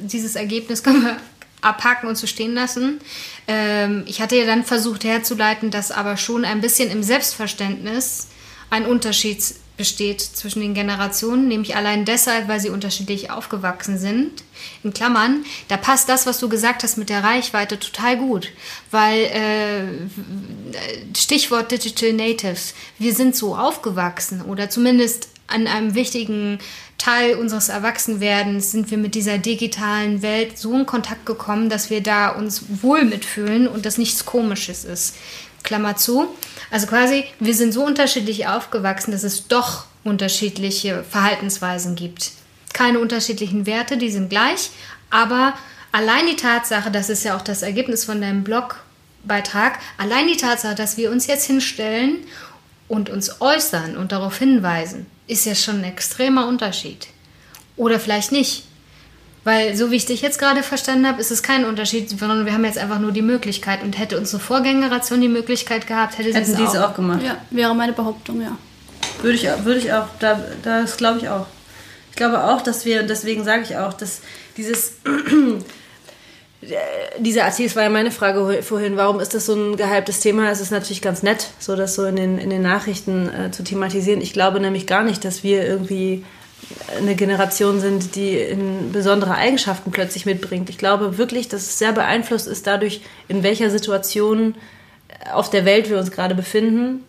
Dieses 0.00 0.36
Ergebnis 0.36 0.82
können 0.84 1.02
wir 1.02 1.16
abhaken 1.62 2.08
und 2.08 2.16
so 2.16 2.28
stehen 2.28 2.54
lassen. 2.54 3.00
Ähm, 3.48 4.04
ich 4.06 4.20
hatte 4.20 4.36
ja 4.36 4.46
dann 4.46 4.64
versucht 4.64 5.02
herzuleiten, 5.02 5.72
dass 5.72 5.90
aber 5.90 6.16
schon 6.16 6.44
ein 6.44 6.60
bisschen 6.60 6.90
im 6.90 7.02
Selbstverständnis 7.02 8.28
ein 8.70 8.86
Unterschied 8.86 9.42
besteht 9.76 10.20
zwischen 10.20 10.60
den 10.60 10.74
Generationen, 10.74 11.48
nämlich 11.48 11.74
allein 11.74 12.04
deshalb, 12.04 12.46
weil 12.46 12.60
sie 12.60 12.70
unterschiedlich 12.70 13.30
aufgewachsen 13.30 13.98
sind. 13.98 14.44
In 14.84 14.92
Klammern, 14.92 15.44
da 15.66 15.76
passt 15.76 16.08
das, 16.08 16.26
was 16.26 16.38
du 16.38 16.48
gesagt 16.48 16.84
hast 16.84 16.96
mit 16.96 17.08
der 17.08 17.24
Reichweite 17.24 17.78
total 17.78 18.16
gut, 18.16 18.50
weil 18.92 19.24
äh, 19.24 19.82
Stichwort 21.16 21.72
Digital 21.72 22.12
Natives, 22.12 22.74
wir 22.98 23.14
sind 23.14 23.34
so 23.34 23.56
aufgewachsen 23.56 24.42
oder 24.42 24.70
zumindest 24.70 25.28
an 25.48 25.66
einem 25.66 25.94
wichtigen 25.94 26.58
Teil 26.96 27.34
unseres 27.34 27.68
Erwachsenwerdens 27.68 28.70
sind 28.70 28.90
wir 28.90 28.96
mit 28.96 29.14
dieser 29.14 29.38
digitalen 29.38 30.22
Welt 30.22 30.56
so 30.56 30.72
in 30.74 30.86
Kontakt 30.86 31.26
gekommen, 31.26 31.68
dass 31.68 31.90
wir 31.90 32.00
da 32.00 32.30
uns 32.30 32.64
wohl 32.80 33.04
mitfühlen 33.04 33.68
und 33.68 33.84
das 33.84 33.98
nichts 33.98 34.24
Komisches 34.24 34.84
ist. 34.84 35.16
Klammer 35.64 35.96
zu. 35.96 36.28
Also 36.70 36.86
quasi, 36.86 37.24
wir 37.40 37.54
sind 37.54 37.72
so 37.72 37.84
unterschiedlich 37.84 38.46
aufgewachsen, 38.46 39.10
dass 39.10 39.24
es 39.24 39.48
doch 39.48 39.86
unterschiedliche 40.04 41.02
Verhaltensweisen 41.02 41.96
gibt. 41.96 42.30
Keine 42.72 43.00
unterschiedlichen 43.00 43.66
Werte, 43.66 43.96
die 43.96 44.10
sind 44.10 44.30
gleich, 44.30 44.70
aber 45.10 45.54
allein 45.90 46.26
die 46.26 46.36
Tatsache, 46.36 46.90
das 46.90 47.08
ist 47.08 47.24
ja 47.24 47.36
auch 47.36 47.42
das 47.42 47.62
Ergebnis 47.62 48.04
von 48.04 48.20
deinem 48.20 48.44
Blogbeitrag, 48.44 49.78
allein 49.98 50.26
die 50.26 50.36
Tatsache, 50.36 50.74
dass 50.74 50.96
wir 50.96 51.10
uns 51.10 51.26
jetzt 51.26 51.46
hinstellen 51.46 52.18
und 52.88 53.10
uns 53.10 53.40
äußern 53.40 53.96
und 53.96 54.12
darauf 54.12 54.38
hinweisen, 54.38 55.06
ist 55.26 55.46
ja 55.46 55.54
schon 55.54 55.78
ein 55.78 55.84
extremer 55.84 56.46
Unterschied. 56.46 57.06
Oder 57.76 57.98
vielleicht 57.98 58.30
nicht. 58.30 58.64
Weil, 59.44 59.76
so 59.76 59.90
wie 59.90 59.96
ich 59.96 60.06
dich 60.06 60.22
jetzt 60.22 60.38
gerade 60.38 60.62
verstanden 60.62 61.06
habe, 61.06 61.20
ist 61.20 61.30
es 61.30 61.42
kein 61.42 61.66
Unterschied, 61.66 62.08
sondern 62.08 62.46
wir 62.46 62.54
haben 62.54 62.64
jetzt 62.64 62.78
einfach 62.78 62.98
nur 62.98 63.12
die 63.12 63.22
Möglichkeit. 63.22 63.82
Und 63.82 63.98
hätte 63.98 64.16
unsere 64.16 64.40
Vorgängeration 64.40 65.20
die 65.20 65.28
Möglichkeit 65.28 65.86
gehabt, 65.86 66.16
hätte 66.18 66.32
sie 66.32 66.38
Hätten 66.38 66.64
es 66.64 66.76
auch. 66.76 66.90
auch 66.90 66.94
gemacht. 66.94 67.22
ja, 67.22 67.36
wäre 67.50 67.74
meine 67.74 67.92
Behauptung, 67.92 68.40
ja. 68.40 68.56
Würde 69.20 69.36
ich, 69.36 69.44
würde 69.64 69.80
ich 69.80 69.92
auch, 69.92 70.06
da, 70.18 70.40
das 70.62 70.96
glaube 70.96 71.18
ich 71.18 71.28
auch. 71.28 71.46
Ich 72.10 72.16
glaube 72.16 72.42
auch, 72.42 72.62
dass 72.62 72.84
wir, 72.84 73.02
deswegen 73.02 73.44
sage 73.44 73.62
ich 73.62 73.76
auch, 73.76 73.92
dass 73.92 74.20
dieses, 74.56 74.94
dieser 77.18 77.44
Artikel, 77.44 77.66
das 77.66 77.76
war 77.76 77.82
ja 77.82 77.90
meine 77.90 78.10
Frage 78.10 78.62
vorhin, 78.62 78.96
warum 78.96 79.20
ist 79.20 79.34
das 79.34 79.46
so 79.46 79.54
ein 79.54 79.76
gehyptes 79.76 80.20
Thema? 80.20 80.50
Es 80.50 80.60
ist 80.60 80.70
natürlich 80.70 81.02
ganz 81.02 81.22
nett, 81.22 81.48
so 81.58 81.76
das 81.76 81.94
so 81.94 82.04
in 82.04 82.16
den, 82.16 82.38
in 82.38 82.50
den 82.50 82.62
Nachrichten 82.62 83.28
äh, 83.28 83.50
zu 83.50 83.62
thematisieren. 83.64 84.20
Ich 84.20 84.32
glaube 84.32 84.60
nämlich 84.60 84.86
gar 84.86 85.02
nicht, 85.04 85.24
dass 85.24 85.42
wir 85.42 85.66
irgendwie 85.66 86.24
eine 86.96 87.14
Generation 87.14 87.80
sind, 87.80 88.14
die 88.14 88.36
in 88.36 88.92
besondere 88.92 89.34
Eigenschaften 89.34 89.90
plötzlich 89.90 90.26
mitbringt. 90.26 90.70
Ich 90.70 90.78
glaube 90.78 91.18
wirklich, 91.18 91.48
dass 91.48 91.62
es 91.62 91.78
sehr 91.78 91.92
beeinflusst 91.92 92.46
ist 92.46 92.66
dadurch, 92.66 93.00
in 93.28 93.42
welcher 93.42 93.70
Situation 93.70 94.54
auf 95.32 95.50
der 95.50 95.64
Welt 95.64 95.90
wir 95.90 95.98
uns 95.98 96.10
gerade 96.10 96.34
befinden. 96.34 97.04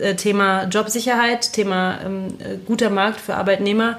Äh, 0.00 0.14
Thema 0.14 0.64
Jobsicherheit, 0.64 1.52
Thema 1.52 2.00
ähm, 2.04 2.28
äh, 2.38 2.56
guter 2.66 2.90
Markt 2.90 3.20
für 3.20 3.34
Arbeitnehmer 3.34 3.98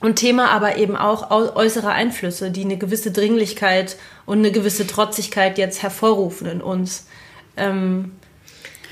und 0.00 0.16
Thema 0.16 0.50
aber 0.50 0.76
eben 0.76 0.96
auch 0.96 1.30
äußere 1.30 1.90
Einflüsse, 1.90 2.50
die 2.50 2.64
eine 2.64 2.76
gewisse 2.76 3.10
Dringlichkeit 3.10 3.96
und 4.26 4.38
eine 4.38 4.52
gewisse 4.52 4.86
Trotzigkeit 4.86 5.58
jetzt 5.58 5.82
hervorrufen 5.82 6.46
in 6.46 6.60
uns. 6.60 7.06
Ähm, 7.56 8.12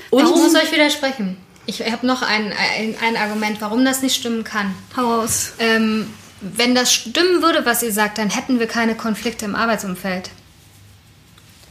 und 0.09 0.23
ich 0.23 0.29
muss 0.29 0.55
euch 0.55 0.71
widersprechen. 0.71 1.37
Ich 1.65 1.81
habe 1.81 2.05
noch 2.05 2.21
ein, 2.21 2.53
ein, 2.53 2.95
ein, 3.01 3.17
Argument, 3.17 3.59
warum 3.59 3.83
das 3.85 4.01
nicht 4.01 4.15
stimmen 4.15 4.43
kann. 4.43 4.75
Hau 4.95 5.15
raus. 5.15 5.53
Ähm, 5.59 6.13
wenn 6.41 6.75
das 6.75 6.93
stimmen 6.93 7.41
würde, 7.41 7.65
was 7.65 7.81
ihr 7.81 7.91
sagt, 7.91 8.17
dann 8.17 8.29
hätten 8.29 8.59
wir 8.59 8.67
keine 8.67 8.95
Konflikte 8.95 9.45
im 9.45 9.55
Arbeitsumfeld. 9.55 10.29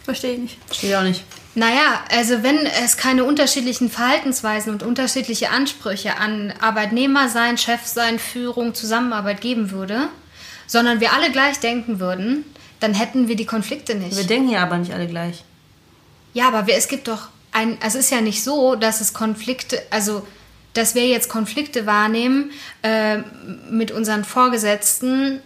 Verstehe 0.05 0.35
ich 0.35 0.41
nicht. 0.41 0.59
Verstehe 0.67 0.91
ich 0.91 0.97
auch 0.97 1.03
nicht. 1.03 1.25
Naja, 1.55 2.03
also 2.11 2.43
wenn 2.43 2.67
es 2.67 2.97
keine 2.97 3.23
unterschiedlichen 3.23 3.89
Verhaltensweisen 3.89 4.73
und 4.73 4.83
unterschiedliche 4.83 5.51
Ansprüche 5.51 6.17
an 6.17 6.53
Arbeitnehmer 6.61 7.29
sein, 7.29 7.59
Chef 7.59 7.87
sein, 7.87 8.19
Führung, 8.19 8.75
Zusammenarbeit 8.75 9.41
geben 9.41 9.71
würde, 9.71 10.09
sondern 10.67 11.01
wir 11.01 11.13
alle 11.13 11.31
gleich 11.31 11.61
denken 11.61 12.01
würden, 12.01 12.45
dann 12.81 12.93
hätten 12.93 13.29
wir 13.29 13.37
die 13.37 13.47
Konflikte 13.47 13.95
nicht. 13.95 14.17
Wir 14.17 14.25
denken 14.25 14.51
ja 14.51 14.63
aber 14.63 14.79
nicht 14.79 14.93
alle 14.93 15.07
gleich. 15.07 15.45
Ja, 16.33 16.49
aber 16.49 16.67
es 16.69 16.89
gibt 16.89 17.07
doch 17.07 17.29
ein, 17.55 17.79
also 17.81 17.99
es 17.99 18.07
ist 18.07 18.11
ja 18.11 18.21
nicht 18.21 18.43
so, 18.43 18.75
dass 18.75 19.01
es 19.01 19.15
Konflikte, 19.15 19.81
also 19.91 20.27
dass 20.75 20.95
wir 20.95 21.07
jetzt 21.07 21.29
Konflikte 21.29 21.87
wahrnehmen 21.87 22.51
äh, 22.83 23.19
mit 23.71 23.93
unseren 23.93 24.25
Vorgesetzten, 24.25 25.41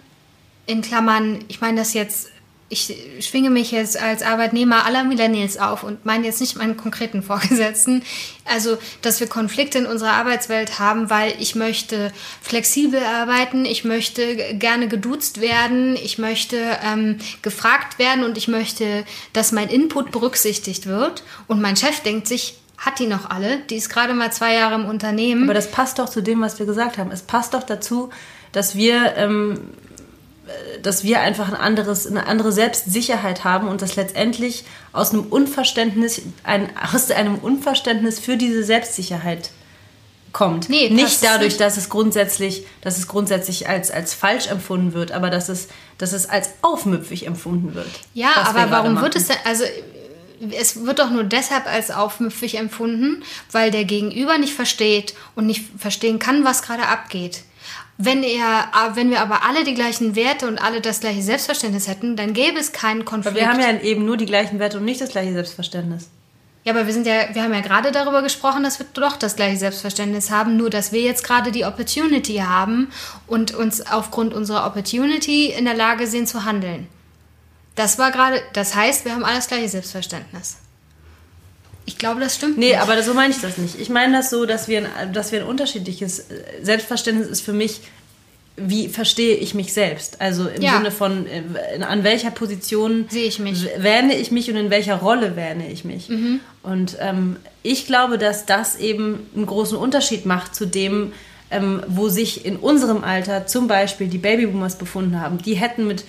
in 0.66 0.82
Klammern, 0.82 1.44
ich 1.48 1.60
meine 1.60 1.78
das 1.78 1.94
jetzt 1.94 2.28
ich 2.70 2.94
schwinge 3.20 3.48
mich 3.48 3.70
jetzt 3.70 4.00
als 4.00 4.22
Arbeitnehmer 4.22 4.84
aller 4.84 5.02
Millennials 5.02 5.56
auf 5.56 5.84
und 5.84 6.04
meine 6.04 6.26
jetzt 6.26 6.40
nicht 6.40 6.56
meinen 6.56 6.76
konkreten 6.76 7.22
Vorgesetzten. 7.22 8.02
Also, 8.44 8.76
dass 9.00 9.20
wir 9.20 9.26
Konflikte 9.26 9.78
in 9.78 9.86
unserer 9.86 10.12
Arbeitswelt 10.12 10.78
haben, 10.78 11.08
weil 11.08 11.34
ich 11.38 11.54
möchte 11.54 12.12
flexibel 12.42 13.00
arbeiten, 13.02 13.64
ich 13.64 13.84
möchte 13.84 14.54
gerne 14.54 14.88
geduzt 14.88 15.40
werden, 15.40 15.96
ich 15.96 16.18
möchte 16.18 16.58
ähm, 16.84 17.18
gefragt 17.40 17.98
werden 17.98 18.24
und 18.24 18.36
ich 18.36 18.48
möchte, 18.48 19.04
dass 19.32 19.52
mein 19.52 19.68
Input 19.68 20.10
berücksichtigt 20.10 20.86
wird. 20.86 21.22
Und 21.46 21.62
mein 21.62 21.76
Chef 21.76 22.00
denkt 22.00 22.26
sich, 22.26 22.58
hat 22.76 23.00
die 23.00 23.06
noch 23.06 23.30
alle? 23.30 23.58
Die 23.70 23.76
ist 23.76 23.88
gerade 23.88 24.14
mal 24.14 24.32
zwei 24.32 24.54
Jahre 24.54 24.76
im 24.76 24.84
Unternehmen. 24.84 25.44
Aber 25.44 25.54
das 25.54 25.70
passt 25.70 25.98
doch 25.98 26.08
zu 26.08 26.22
dem, 26.22 26.40
was 26.42 26.58
wir 26.58 26.66
gesagt 26.66 26.98
haben. 26.98 27.10
Es 27.10 27.22
passt 27.22 27.54
doch 27.54 27.64
dazu, 27.64 28.10
dass 28.52 28.76
wir 28.76 29.16
ähm, 29.16 29.60
dass 30.82 31.04
wir 31.04 31.20
einfach 31.20 31.48
ein 31.48 31.54
anderes, 31.54 32.06
eine 32.06 32.26
andere 32.26 32.52
Selbstsicherheit 32.52 33.44
haben 33.44 33.68
und 33.68 33.82
das 33.82 33.96
letztendlich 33.96 34.64
aus 34.92 35.12
einem 35.12 35.24
Unverständnis, 35.24 36.22
ein, 36.44 36.70
aus 36.92 37.10
einem 37.10 37.36
Unverständnis 37.36 38.18
für 38.18 38.36
diese 38.36 38.64
Selbstsicherheit 38.64 39.50
kommt. 40.32 40.68
Nee, 40.68 40.90
nicht 40.90 41.22
dadurch, 41.22 41.54
nicht. 41.54 41.60
dass 41.60 41.76
es 41.76 41.88
grundsätzlich, 41.88 42.66
dass 42.80 42.98
es 42.98 43.08
grundsätzlich 43.08 43.68
als, 43.68 43.90
als 43.90 44.14
falsch 44.14 44.46
empfunden 44.46 44.92
wird, 44.92 45.12
aber 45.12 45.30
dass 45.30 45.48
es, 45.48 45.68
dass 45.98 46.12
es 46.12 46.28
als 46.28 46.50
aufmüpfig 46.62 47.26
empfunden 47.26 47.74
wird. 47.74 47.88
Ja, 48.14 48.30
aber 48.44 48.70
warum 48.70 49.00
wird 49.00 49.16
es 49.16 49.28
denn, 49.28 49.36
also 49.44 49.64
es 50.52 50.84
wird 50.84 50.98
doch 50.98 51.10
nur 51.10 51.24
deshalb 51.24 51.66
als 51.66 51.90
aufmüpfig 51.90 52.56
empfunden, 52.56 53.22
weil 53.50 53.70
der 53.70 53.84
Gegenüber 53.84 54.38
nicht 54.38 54.54
versteht 54.54 55.14
und 55.34 55.46
nicht 55.46 55.64
verstehen 55.76 56.18
kann, 56.18 56.44
was 56.44 56.62
gerade 56.62 56.86
abgeht. 56.86 57.42
Wenn, 58.00 58.22
er, 58.22 58.70
wenn 58.94 59.10
wir 59.10 59.20
aber 59.20 59.42
alle 59.42 59.64
die 59.64 59.74
gleichen 59.74 60.14
Werte 60.14 60.46
und 60.46 60.58
alle 60.58 60.80
das 60.80 61.00
gleiche 61.00 61.20
Selbstverständnis 61.20 61.88
hätten, 61.88 62.14
dann 62.14 62.32
gäbe 62.32 62.58
es 62.58 62.70
keinen 62.70 63.04
Konflikt. 63.04 63.36
Aber 63.36 63.44
wir 63.44 63.52
haben 63.52 63.60
ja 63.60 63.80
eben 63.80 64.04
nur 64.04 64.16
die 64.16 64.26
gleichen 64.26 64.60
Werte 64.60 64.78
und 64.78 64.84
nicht 64.84 65.00
das 65.00 65.10
gleiche 65.10 65.32
Selbstverständnis. 65.32 66.08
Ja, 66.62 66.74
aber 66.74 66.86
wir 66.86 66.92
sind 66.92 67.06
ja, 67.08 67.34
wir 67.34 67.42
haben 67.42 67.52
ja 67.52 67.60
gerade 67.60 67.90
darüber 67.90 68.22
gesprochen, 68.22 68.62
dass 68.62 68.78
wir 68.78 68.86
doch 68.92 69.16
das 69.16 69.34
gleiche 69.34 69.56
Selbstverständnis 69.56 70.30
haben, 70.30 70.56
nur 70.56 70.70
dass 70.70 70.92
wir 70.92 71.00
jetzt 71.00 71.24
gerade 71.24 71.50
die 71.50 71.64
Opportunity 71.64 72.36
haben 72.36 72.92
und 73.26 73.52
uns 73.52 73.84
aufgrund 73.84 74.32
unserer 74.32 74.64
Opportunity 74.64 75.46
in 75.46 75.64
der 75.64 75.74
Lage 75.74 76.06
sind 76.06 76.28
zu 76.28 76.44
handeln. 76.44 76.86
Das 77.74 77.98
war 77.98 78.12
gerade, 78.12 78.40
das 78.52 78.76
heißt, 78.76 79.06
wir 79.06 79.14
haben 79.14 79.24
alles 79.24 79.48
gleiche 79.48 79.68
Selbstverständnis. 79.68 80.58
Ich 81.88 81.96
glaube, 81.96 82.20
das 82.20 82.34
stimmt. 82.34 82.58
Nee, 82.58 82.66
nicht. 82.66 82.80
aber 82.80 83.02
so 83.02 83.14
meine 83.14 83.32
ich 83.32 83.40
das 83.40 83.56
nicht. 83.56 83.80
Ich 83.80 83.88
meine 83.88 84.18
das 84.18 84.28
so, 84.28 84.44
dass 84.44 84.68
wir, 84.68 84.86
ein, 84.94 85.14
dass 85.14 85.32
wir 85.32 85.40
ein 85.40 85.46
unterschiedliches 85.46 86.26
Selbstverständnis 86.60 87.28
ist 87.28 87.40
für 87.40 87.54
mich, 87.54 87.80
wie 88.56 88.88
verstehe 88.88 89.36
ich 89.36 89.54
mich 89.54 89.72
selbst? 89.72 90.20
Also 90.20 90.48
im 90.48 90.60
ja. 90.60 90.76
Sinne 90.76 90.90
von, 90.90 91.26
äh, 91.26 91.82
an 91.82 92.04
welcher 92.04 92.30
Position 92.30 93.06
sehe 93.08 93.26
ich 93.26 93.38
mich, 93.38 93.66
wähne 93.78 94.18
ich 94.18 94.30
mich 94.30 94.50
und 94.50 94.56
in 94.56 94.68
welcher 94.68 94.96
Rolle 94.96 95.34
wähne 95.34 95.72
ich 95.72 95.86
mich. 95.86 96.10
Mhm. 96.10 96.40
Und 96.62 96.98
ähm, 97.00 97.36
ich 97.62 97.86
glaube, 97.86 98.18
dass 98.18 98.44
das 98.44 98.76
eben 98.76 99.26
einen 99.34 99.46
großen 99.46 99.78
Unterschied 99.78 100.26
macht 100.26 100.54
zu 100.54 100.66
dem, 100.66 101.14
ähm, 101.50 101.82
wo 101.86 102.10
sich 102.10 102.44
in 102.44 102.56
unserem 102.56 103.02
Alter 103.02 103.46
zum 103.46 103.66
Beispiel 103.66 104.08
die 104.08 104.18
Babyboomers 104.18 104.76
befunden 104.76 105.18
haben, 105.22 105.38
die 105.38 105.54
hätten 105.54 105.86
mit 105.86 106.04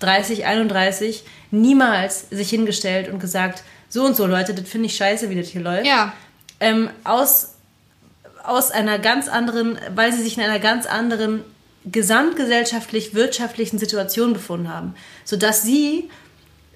30, 0.00 0.44
31 0.44 1.22
niemals 1.50 2.28
sich 2.30 2.50
hingestellt 2.50 3.08
und 3.08 3.18
gesagt, 3.18 3.62
so 3.92 4.04
und 4.04 4.16
so 4.16 4.24
Leute, 4.24 4.54
das 4.54 4.66
finde 4.66 4.86
ich 4.86 4.96
scheiße, 4.96 5.28
wie 5.28 5.34
das 5.34 5.48
hier 5.48 5.60
läuft. 5.60 5.86
Ja. 5.86 6.14
Ähm, 6.60 6.88
aus, 7.04 7.56
aus 8.42 8.70
einer 8.70 8.98
ganz 8.98 9.28
anderen, 9.28 9.78
weil 9.94 10.14
sie 10.14 10.22
sich 10.22 10.38
in 10.38 10.42
einer 10.42 10.60
ganz 10.60 10.86
anderen 10.86 11.44
gesamtgesellschaftlich 11.84 13.12
wirtschaftlichen 13.12 13.78
Situation 13.78 14.32
befunden 14.32 14.72
haben, 14.72 14.94
sodass 15.24 15.62
sie, 15.62 16.08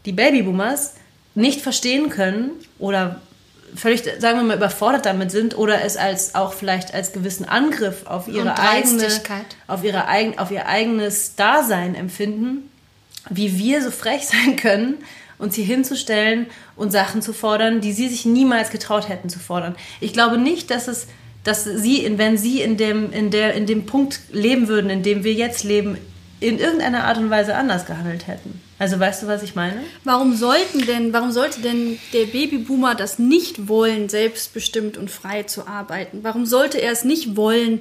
die 0.04 0.12
Babyboomers, 0.12 0.96
nicht 1.34 1.62
verstehen 1.62 2.10
können 2.10 2.50
oder 2.78 3.22
völlig, 3.74 4.02
sagen 4.18 4.38
wir 4.40 4.44
mal, 4.44 4.56
überfordert 4.58 5.06
damit 5.06 5.30
sind 5.30 5.56
oder 5.56 5.82
es 5.82 5.96
als 5.96 6.34
auch 6.34 6.52
vielleicht 6.52 6.92
als 6.92 7.12
gewissen 7.12 7.46
Angriff 7.46 8.04
auf 8.04 8.28
ihre 8.28 8.58
eigene, 8.58 9.08
auf 9.68 9.82
ihre 9.84 10.06
eigen, 10.06 10.38
auf 10.38 10.50
ihr 10.50 10.66
eigenes 10.66 11.34
Dasein 11.34 11.94
empfinden, 11.94 12.70
wie 13.30 13.56
wir 13.56 13.82
so 13.82 13.90
frech 13.90 14.26
sein 14.28 14.56
können, 14.56 14.98
uns 15.38 15.54
hier 15.54 15.64
hinzustellen 15.64 16.46
und 16.76 16.90
Sachen 16.90 17.22
zu 17.22 17.32
fordern, 17.32 17.80
die 17.80 17.92
sie 17.92 18.08
sich 18.08 18.24
niemals 18.24 18.70
getraut 18.70 19.08
hätten 19.08 19.28
zu 19.28 19.38
fordern. 19.38 19.76
Ich 20.00 20.12
glaube 20.12 20.38
nicht, 20.38 20.70
dass 20.70 20.88
es, 20.88 21.08
dass 21.44 21.64
sie, 21.64 22.10
wenn 22.16 22.38
sie 22.38 22.60
in 22.62 22.76
dem, 22.76 23.12
in 23.12 23.30
der, 23.30 23.54
in 23.54 23.66
dem 23.66 23.86
Punkt 23.86 24.20
leben 24.32 24.68
würden, 24.68 24.90
in 24.90 25.02
dem 25.02 25.24
wir 25.24 25.32
jetzt 25.32 25.64
leben, 25.64 25.98
in 26.40 26.58
irgendeiner 26.58 27.04
Art 27.04 27.18
und 27.18 27.30
Weise 27.30 27.54
anders 27.54 27.86
gehandelt 27.86 28.26
hätten. 28.26 28.60
Also 28.78 29.00
weißt 29.00 29.22
du, 29.22 29.26
was 29.26 29.42
ich 29.42 29.54
meine? 29.54 29.82
Warum 30.04 30.36
sollten 30.36 30.84
denn, 30.84 31.12
warum 31.12 31.32
sollte 31.32 31.62
denn 31.62 31.98
der 32.12 32.26
Babyboomer 32.26 32.94
das 32.94 33.18
nicht 33.18 33.68
wollen, 33.68 34.10
selbstbestimmt 34.10 34.98
und 34.98 35.10
frei 35.10 35.44
zu 35.44 35.66
arbeiten? 35.66 36.18
Warum 36.22 36.44
sollte 36.44 36.78
er 36.78 36.92
es 36.92 37.04
nicht 37.04 37.36
wollen, 37.36 37.80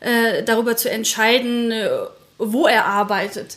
äh, 0.00 0.42
darüber 0.42 0.76
zu 0.76 0.90
entscheiden, 0.90 1.70
äh, 1.70 1.88
wo 2.36 2.66
er 2.66 2.84
arbeitet? 2.84 3.56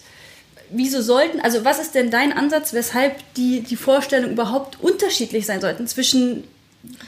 Wieso 0.74 1.02
sollten, 1.02 1.42
also 1.42 1.66
was 1.66 1.80
ist 1.80 1.96
denn 1.96 2.12
dein 2.12 2.32
Ansatz, 2.32 2.74
weshalb 2.74 3.16
die, 3.36 3.62
die 3.62 3.76
Vorstellungen 3.76 4.34
überhaupt 4.34 4.80
unterschiedlich 4.82 5.46
sein 5.46 5.62
sollten 5.62 5.88
zwischen 5.88 6.44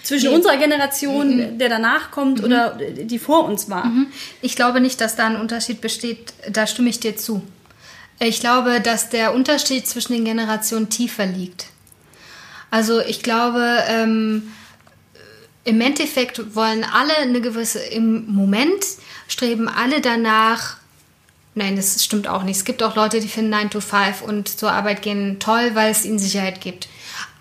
zwischen 0.03 0.29
nee. 0.29 0.35
unserer 0.35 0.57
Generation, 0.57 1.37
mhm. 1.37 1.57
der 1.57 1.69
danach 1.69 2.11
kommt 2.11 2.39
mhm. 2.39 2.45
oder 2.45 2.77
die 2.77 3.19
vor 3.19 3.45
uns 3.45 3.69
war. 3.69 3.85
Mhm. 3.85 4.07
Ich 4.41 4.55
glaube 4.55 4.79
nicht, 4.79 5.01
dass 5.01 5.15
da 5.15 5.25
ein 5.25 5.35
Unterschied 5.35 5.81
besteht. 5.81 6.33
Da 6.51 6.67
stimme 6.67 6.89
ich 6.89 6.99
dir 6.99 7.17
zu. 7.17 7.41
Ich 8.19 8.39
glaube, 8.39 8.79
dass 8.81 9.09
der 9.09 9.33
Unterschied 9.33 9.87
zwischen 9.87 10.13
den 10.13 10.25
Generationen 10.25 10.89
tiefer 10.89 11.25
liegt. 11.25 11.67
Also 12.69 12.99
ich 13.01 13.23
glaube, 13.23 13.83
ähm, 13.87 14.51
im 15.63 15.81
Endeffekt 15.81 16.55
wollen 16.55 16.83
alle 16.83 17.15
eine 17.17 17.41
gewisse, 17.41 17.79
im 17.79 18.27
Moment 18.27 18.83
streben 19.27 19.67
alle 19.67 20.01
danach, 20.01 20.77
nein, 21.55 21.75
das 21.75 22.03
stimmt 22.03 22.27
auch 22.27 22.43
nicht. 22.43 22.57
Es 22.57 22.65
gibt 22.65 22.83
auch 22.83 22.95
Leute, 22.95 23.19
die 23.19 23.27
finden 23.27 23.51
9 23.51 23.69
to 23.69 23.81
5 23.81 24.21
und 24.21 24.47
zur 24.47 24.71
Arbeit 24.71 25.01
gehen 25.01 25.39
toll, 25.39 25.71
weil 25.73 25.91
es 25.91 26.05
ihnen 26.05 26.19
Sicherheit 26.19 26.61
gibt. 26.61 26.87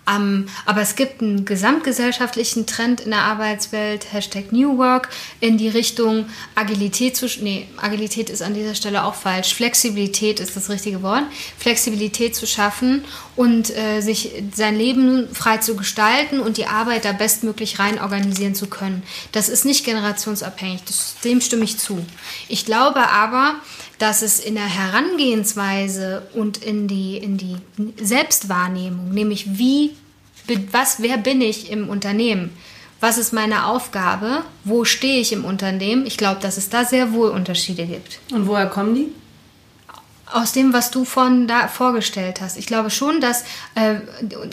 Um, 0.05 0.47
aber 0.65 0.81
es 0.81 0.97
gibt 0.97 1.21
einen 1.21 1.45
gesamtgesellschaftlichen 1.45 2.65
Trend 2.65 2.99
in 2.99 3.11
der 3.11 3.21
Arbeitswelt, 3.21 4.11
Hashtag 4.11 4.51
New 4.51 4.77
Work, 4.77 5.07
in 5.39 5.57
die 5.57 5.69
Richtung 5.69 6.25
Agilität 6.55 7.15
zu, 7.15 7.27
nee, 7.39 7.67
Agilität 7.77 8.29
ist 8.29 8.41
an 8.41 8.53
dieser 8.53 8.75
Stelle 8.75 9.05
auch 9.05 9.15
falsch, 9.15 9.53
Flexibilität 9.53 10.41
ist 10.41 10.57
das 10.57 10.69
richtige 10.69 11.03
Wort, 11.03 11.23
Flexibilität 11.57 12.35
zu 12.35 12.45
schaffen 12.45 13.05
und 13.37 13.75
äh, 13.77 14.01
sich 14.01 14.31
sein 14.53 14.75
Leben 14.75 15.33
frei 15.33 15.57
zu 15.59 15.77
gestalten 15.77 16.41
und 16.41 16.57
die 16.57 16.65
Arbeit 16.65 17.05
da 17.05 17.13
bestmöglich 17.13 17.79
rein 17.79 18.01
organisieren 18.01 18.55
zu 18.55 18.67
können. 18.67 19.03
Das 19.31 19.47
ist 19.47 19.63
nicht 19.63 19.85
generationsabhängig, 19.85 20.81
das, 20.85 21.15
dem 21.23 21.39
stimme 21.39 21.63
ich 21.63 21.77
zu. 21.77 22.05
Ich 22.49 22.65
glaube 22.65 23.09
aber, 23.09 23.55
dass 23.99 24.21
es 24.21 24.39
in 24.39 24.55
der 24.55 24.65
Herangehensweise 24.65 26.23
und 26.33 26.57
in 26.57 26.87
die, 26.87 27.17
in 27.17 27.37
die 27.37 27.57
Selbstwahrnehmung, 28.01 29.11
nämlich 29.11 29.57
wie, 29.57 29.91
was, 30.71 31.01
wer 31.01 31.17
bin 31.17 31.41
ich 31.41 31.71
im 31.71 31.89
Unternehmen? 31.89 32.51
Was 32.99 33.17
ist 33.17 33.33
meine 33.33 33.65
Aufgabe? 33.65 34.43
Wo 34.63 34.85
stehe 34.85 35.19
ich 35.19 35.33
im 35.33 35.43
Unternehmen? 35.43 36.05
Ich 36.05 36.17
glaube, 36.17 36.39
dass 36.39 36.57
es 36.57 36.69
da 36.69 36.85
sehr 36.85 37.11
wohl 37.11 37.29
Unterschiede 37.29 37.85
gibt. 37.85 38.19
Und 38.31 38.47
woher 38.47 38.67
kommen 38.67 38.95
die? 38.95 39.07
Aus 40.31 40.53
dem, 40.53 40.71
was 40.71 40.89
du 40.89 41.03
von 41.03 41.47
da 41.47 41.67
vorgestellt 41.67 42.39
hast. 42.39 42.57
Ich 42.57 42.65
glaube 42.65 42.89
schon, 42.89 43.19
dass 43.19 43.43
äh, 43.75 43.95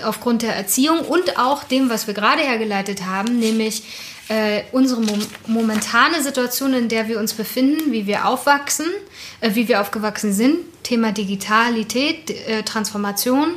aufgrund 0.04 0.42
der 0.42 0.56
Erziehung 0.56 1.00
und 1.00 1.38
auch 1.38 1.64
dem, 1.64 1.90
was 1.90 2.06
wir 2.06 2.14
gerade 2.14 2.42
hergeleitet 2.42 3.06
haben, 3.06 3.38
nämlich 3.38 3.84
äh, 4.30 4.62
unsere 4.70 5.00
mom 5.00 5.18
momentane 5.48 6.22
Situation, 6.22 6.72
in 6.72 6.88
der 6.88 7.08
wir 7.08 7.18
uns 7.18 7.34
befinden, 7.34 7.90
wie 7.90 8.06
wir 8.06 8.26
aufwachsen, 8.26 8.86
äh, 9.40 9.54
wie 9.54 9.66
wir 9.66 9.80
aufgewachsen 9.80 10.32
sind, 10.32 10.58
Thema 10.84 11.10
Digitalität, 11.10 12.30
äh, 12.30 12.62
Transformation, 12.62 13.56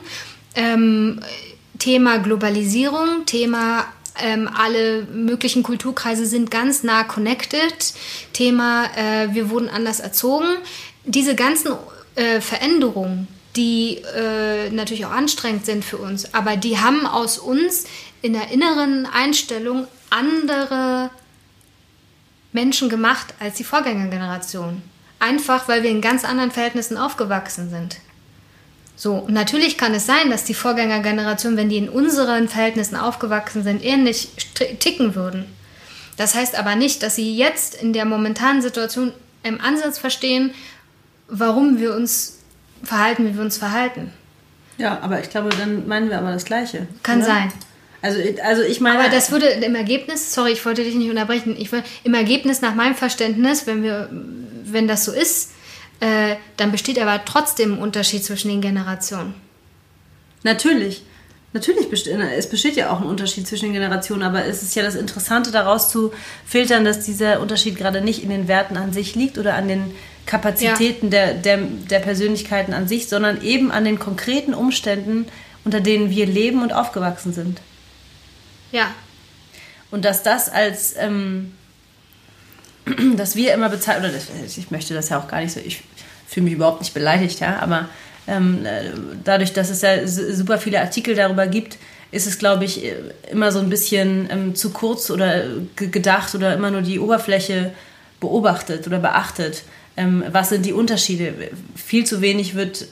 ähm, 0.56 1.20
Thema 1.78 2.18
Globalisierung, 2.18 3.26
Thema 3.28 3.86
ähm, 4.20 4.50
alle 4.52 5.04
möglichen 5.04 5.62
Kulturkreise 5.62 6.26
sind 6.26 6.50
ganz 6.50 6.82
nah 6.82 7.04
connected, 7.04 7.94
Thema 8.34 8.86
äh, 8.96 9.34
wir 9.34 9.52
wurden 9.52 9.70
anders 9.70 10.00
erzogen. 10.00 10.48
Diese 11.06 11.36
ganzen 11.36 11.74
äh, 12.16 12.42
Veränderungen, 12.42 13.28
die 13.56 13.98
äh, 14.16 14.72
natürlich 14.72 15.06
auch 15.06 15.12
anstrengend 15.12 15.66
sind 15.66 15.86
für 15.86 15.98
uns, 15.98 16.34
aber 16.34 16.58
die 16.58 16.80
haben 16.80 17.06
aus 17.06 17.38
uns 17.38 17.86
in 18.24 18.34
der 18.34 18.50
inneren 18.50 19.06
Einstellung 19.06 19.88
andere 20.14 21.10
Menschen 22.52 22.88
gemacht 22.88 23.34
als 23.40 23.56
die 23.56 23.64
Vorgängergeneration. 23.64 24.82
Einfach, 25.20 25.68
weil 25.68 25.84
wir 25.84 25.90
in 25.90 26.02
ganz 26.02 26.24
anderen 26.24 26.52
Verhältnissen 26.52 26.98
aufgewachsen 26.98 27.70
sind. 27.70 27.98
So, 28.96 29.16
und 29.16 29.34
natürlich 29.34 29.78
kann 29.78 29.94
es 29.94 30.06
sein, 30.06 30.30
dass 30.30 30.44
die 30.44 30.54
Vorgängergeneration, 30.54 31.58
wenn 31.58 31.70
die 31.70 31.78
in 31.78 31.90
unseren 31.90 32.48
Verhältnissen 32.48 32.96
aufgewachsen 32.96 33.64
sind, 33.64 33.84
ähnlich 33.84 34.30
ticken 34.80 35.16
würden. 35.16 35.46
Das 36.16 36.36
heißt 36.36 36.56
aber 36.56 36.76
nicht, 36.76 37.02
dass 37.02 37.16
sie 37.16 37.36
jetzt 37.36 37.74
in 37.74 37.92
der 37.92 38.06
momentanen 38.06 38.62
Situation 38.62 39.12
im 39.42 39.60
Ansatz 39.60 39.98
verstehen, 39.98 40.54
warum 41.28 41.80
wir 41.80 41.96
uns 41.96 42.40
verhalten, 42.84 43.26
wie 43.28 43.36
wir 43.36 43.42
uns 43.42 43.58
verhalten. 43.58 44.14
Ja, 44.78 45.00
aber 45.02 45.20
ich 45.20 45.30
glaube, 45.30 45.50
dann 45.50 45.88
meinen 45.88 46.10
wir 46.10 46.20
aber 46.20 46.32
das 46.32 46.46
Gleiche. 46.46 46.88
Kann 47.02 47.20
oder? 47.20 47.26
sein. 47.26 47.54
Also, 48.04 48.20
also 48.44 48.62
ich 48.64 48.82
meine. 48.82 49.00
Aber 49.00 49.10
das 49.10 49.32
würde 49.32 49.48
im 49.48 49.76
Ergebnis, 49.76 50.34
sorry, 50.34 50.52
ich 50.52 50.66
wollte 50.66 50.84
dich 50.84 50.94
nicht 50.94 51.10
unterbrechen, 51.10 51.56
ich 51.58 51.72
will, 51.72 51.84
im 52.04 52.14
Ergebnis 52.14 52.60
nach 52.62 52.76
meinem 52.76 52.96
Verständnis, 52.96 53.66
wenn 53.66 53.82
wir, 53.82 54.10
wenn 54.66 54.90
das 54.90 55.06
so 55.06 55.14
ist, 55.14 55.52
äh, 56.02 56.36
dann 56.58 56.74
besteht 56.74 57.00
aber 57.00 57.24
trotzdem 57.24 57.76
ein 57.76 57.80
Unterschied 57.80 58.26
zwischen 58.26 58.50
den 58.50 58.60
Generationen. 58.60 59.34
Natürlich. 60.44 61.04
Natürlich 61.54 61.90
besteht 61.90 62.18
es 62.20 62.50
besteht 62.50 62.76
ja 62.76 62.92
auch 62.92 63.00
ein 63.00 63.08
Unterschied 63.08 63.48
zwischen 63.48 63.66
den 63.66 63.74
Generationen, 63.74 64.24
aber 64.24 64.44
es 64.44 64.64
ist 64.64 64.76
ja 64.76 64.84
das 64.84 64.96
Interessante 64.96 65.52
daraus 65.52 65.90
zu 65.90 66.12
filtern, 66.46 66.84
dass 66.84 67.06
dieser 67.06 67.40
Unterschied 67.40 67.78
gerade 67.78 68.02
nicht 68.02 68.22
in 68.22 68.30
den 68.30 68.50
Werten 68.50 68.76
an 68.76 68.92
sich 68.92 69.16
liegt 69.16 69.38
oder 69.38 69.54
an 69.54 69.70
den 69.70 69.96
Kapazitäten 70.26 71.06
ja. 71.06 71.12
der, 71.12 71.34
der, 71.36 71.58
der 71.90 72.00
Persönlichkeiten 72.00 72.74
an 72.74 72.90
sich, 72.90 73.08
sondern 73.08 73.42
eben 73.44 73.72
an 73.72 73.86
den 73.86 74.00
konkreten 74.00 74.54
Umständen, 74.54 75.28
unter 75.64 75.80
denen 75.80 76.10
wir 76.10 76.26
leben 76.26 76.64
und 76.64 76.74
aufgewachsen 76.74 77.32
sind. 77.32 77.62
Ja. 78.74 78.92
Und 79.92 80.04
dass 80.04 80.24
das 80.24 80.50
als, 80.50 80.96
ähm, 80.98 81.54
dass 83.16 83.36
wir 83.38 83.54
immer 83.54 83.70
bezahlt, 83.70 84.00
oder 84.00 84.10
das, 84.10 84.28
ich 84.58 84.72
möchte 84.72 84.94
das 84.94 85.10
ja 85.10 85.20
auch 85.20 85.28
gar 85.30 85.40
nicht 85.40 85.54
so, 85.54 85.62
ich 85.64 85.84
fühle 86.28 86.46
mich 86.46 86.54
überhaupt 86.56 86.82
nicht 86.82 86.94
beleidigt, 86.94 87.40
ja, 87.40 87.60
aber 87.60 87.88
ähm, 88.28 88.66
dadurch, 89.24 89.54
dass 89.54 89.70
es 89.70 89.82
ja 89.82 90.06
super 90.08 90.58
viele 90.58 90.82
Artikel 90.82 91.14
darüber 91.16 91.46
gibt, 91.48 91.78
ist 92.12 92.26
es, 92.28 92.40
glaube 92.40 92.66
ich, 92.66 92.82
immer 93.32 93.52
so 93.52 93.60
ein 93.60 93.70
bisschen 93.70 94.28
ähm, 94.32 94.56
zu 94.56 94.72
kurz 94.72 95.10
oder 95.10 95.44
gedacht 95.76 96.34
oder 96.36 96.54
immer 96.54 96.72
nur 96.72 96.82
die 96.82 97.00
Oberfläche 97.00 97.72
beobachtet 98.20 98.88
oder 98.88 99.00
beachtet. 99.00 99.64
Ähm, 99.98 100.24
was 100.32 100.50
sind 100.50 100.66
die 100.66 100.74
Unterschiede? 100.74 101.34
Viel 101.76 102.06
zu 102.06 102.22
wenig 102.22 102.56
wird 102.56 102.88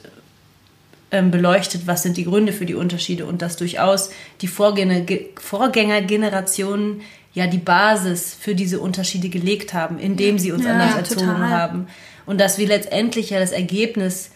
beleuchtet, 1.20 1.86
was 1.86 2.02
sind 2.02 2.16
die 2.16 2.24
Gründe 2.24 2.52
für 2.52 2.64
die 2.64 2.74
Unterschiede 2.74 3.26
und 3.26 3.42
dass 3.42 3.56
durchaus 3.56 4.10
die 4.40 4.48
Vorgänger, 4.48 5.04
Vorgängergenerationen 5.38 7.02
ja 7.34 7.46
die 7.46 7.58
Basis 7.58 8.34
für 8.38 8.54
diese 8.54 8.80
Unterschiede 8.80 9.28
gelegt 9.28 9.74
haben, 9.74 9.98
indem 9.98 10.38
sie 10.38 10.52
uns 10.52 10.64
ja, 10.64 10.72
anders 10.72 10.94
erzogen 10.96 11.26
total. 11.26 11.50
haben. 11.50 11.86
Und 12.24 12.40
dass 12.40 12.58
wir 12.58 12.66
letztendlich 12.66 13.30
ja 13.30 13.40
das 13.40 13.52
Ergebnis 13.52 14.30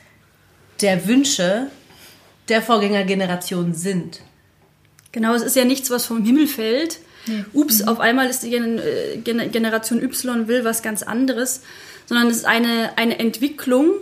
der 0.81 1.07
Wünsche 1.07 1.69
der 2.49 2.63
Vorgängergeneration 2.63 3.75
sind. 3.75 4.21
Genau, 5.13 5.35
es 5.35 5.43
ist 5.43 5.57
ja 5.57 5.65
nichts, 5.65 5.91
was 5.91 6.07
vom 6.07 6.25
Himmel 6.25 6.47
fällt. 6.47 6.99
Nee. 7.27 7.45
Ups, 7.53 7.81
mhm. 7.81 7.89
auf 7.89 8.01
einmal 8.01 8.29
ist 8.29 8.43
die 8.43 8.55
äh, 8.55 9.19
Generation 9.19 10.03
Y 10.03 10.47
will 10.47 10.65
was 10.65 10.83
ganz 10.83 11.03
anderes, 11.03 11.63
sondern 12.07 12.29
es 12.29 12.37
ist 12.37 12.45
eine, 12.45 12.91
eine 12.97 13.19
Entwicklung, 13.19 13.93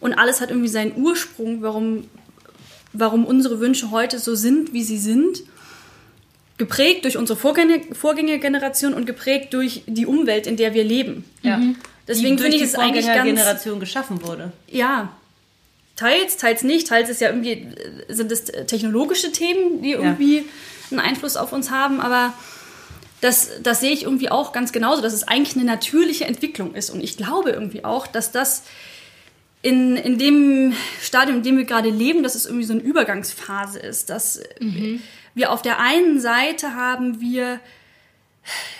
und 0.00 0.14
alles 0.14 0.40
hat 0.40 0.50
irgendwie 0.50 0.68
seinen 0.68 0.96
Ursprung, 0.96 1.62
warum, 1.62 2.08
warum 2.92 3.24
unsere 3.24 3.60
Wünsche 3.60 3.90
heute 3.90 4.18
so 4.18 4.34
sind, 4.34 4.72
wie 4.72 4.82
sie 4.82 4.98
sind. 4.98 5.42
geprägt 6.58 7.04
durch 7.04 7.16
unsere 7.16 7.38
Vorgänger, 7.38 7.78
Vorgängergeneration 7.92 8.92
und 8.92 9.06
geprägt 9.06 9.54
durch 9.54 9.82
die 9.86 10.06
Umwelt, 10.06 10.46
in 10.46 10.56
der 10.56 10.74
wir 10.74 10.84
leben. 10.84 11.24
Ja. 11.42 11.56
Mhm. 11.56 11.76
Deswegen 12.06 12.38
finde 12.38 12.56
ich 12.56 12.62
es 12.62 12.74
eigentlich 12.74 13.06
ganz 13.06 13.18
Vorgängergeneration 13.18 13.80
geschaffen 13.80 14.22
wurde. 14.22 14.52
ja, 14.68 15.12
teils, 15.96 16.36
teils 16.38 16.62
nicht. 16.62 16.88
Teils 16.88 17.08
ist 17.08 17.20
ja 17.20 17.28
irgendwie, 17.28 17.68
sind 18.08 18.32
es 18.32 18.44
technologische 18.44 19.32
Themen, 19.32 19.82
die 19.82 19.92
irgendwie 19.92 20.44
einen 20.90 21.00
Einfluss 21.00 21.36
auf 21.36 21.52
uns 21.52 21.70
haben, 21.70 22.00
aber 22.00 22.32
das, 23.20 23.50
das 23.62 23.80
sehe 23.80 23.92
ich 23.92 24.04
irgendwie 24.04 24.30
auch 24.30 24.52
ganz 24.52 24.72
genauso, 24.72 25.02
dass 25.02 25.12
es 25.12 25.28
eigentlich 25.28 25.56
eine 25.56 25.66
natürliche 25.66 26.24
Entwicklung 26.24 26.74
ist. 26.74 26.90
Und 26.90 27.02
ich 27.02 27.16
glaube 27.16 27.50
irgendwie 27.50 27.84
auch, 27.84 28.06
dass 28.06 28.32
das 28.32 28.62
in, 29.62 29.96
in 29.96 30.18
dem 30.18 30.74
Stadium, 31.00 31.38
in 31.38 31.42
dem 31.42 31.58
wir 31.58 31.64
gerade 31.64 31.90
leben, 31.90 32.22
dass 32.22 32.34
es 32.34 32.46
irgendwie 32.46 32.64
so 32.64 32.72
eine 32.72 32.82
Übergangsphase 32.82 33.78
ist. 33.78 34.10
Dass 34.10 34.40
wir 35.34 35.52
auf 35.52 35.62
der 35.62 35.80
einen 35.80 36.20
Seite 36.20 36.74
haben 36.74 37.20
wir 37.20 37.60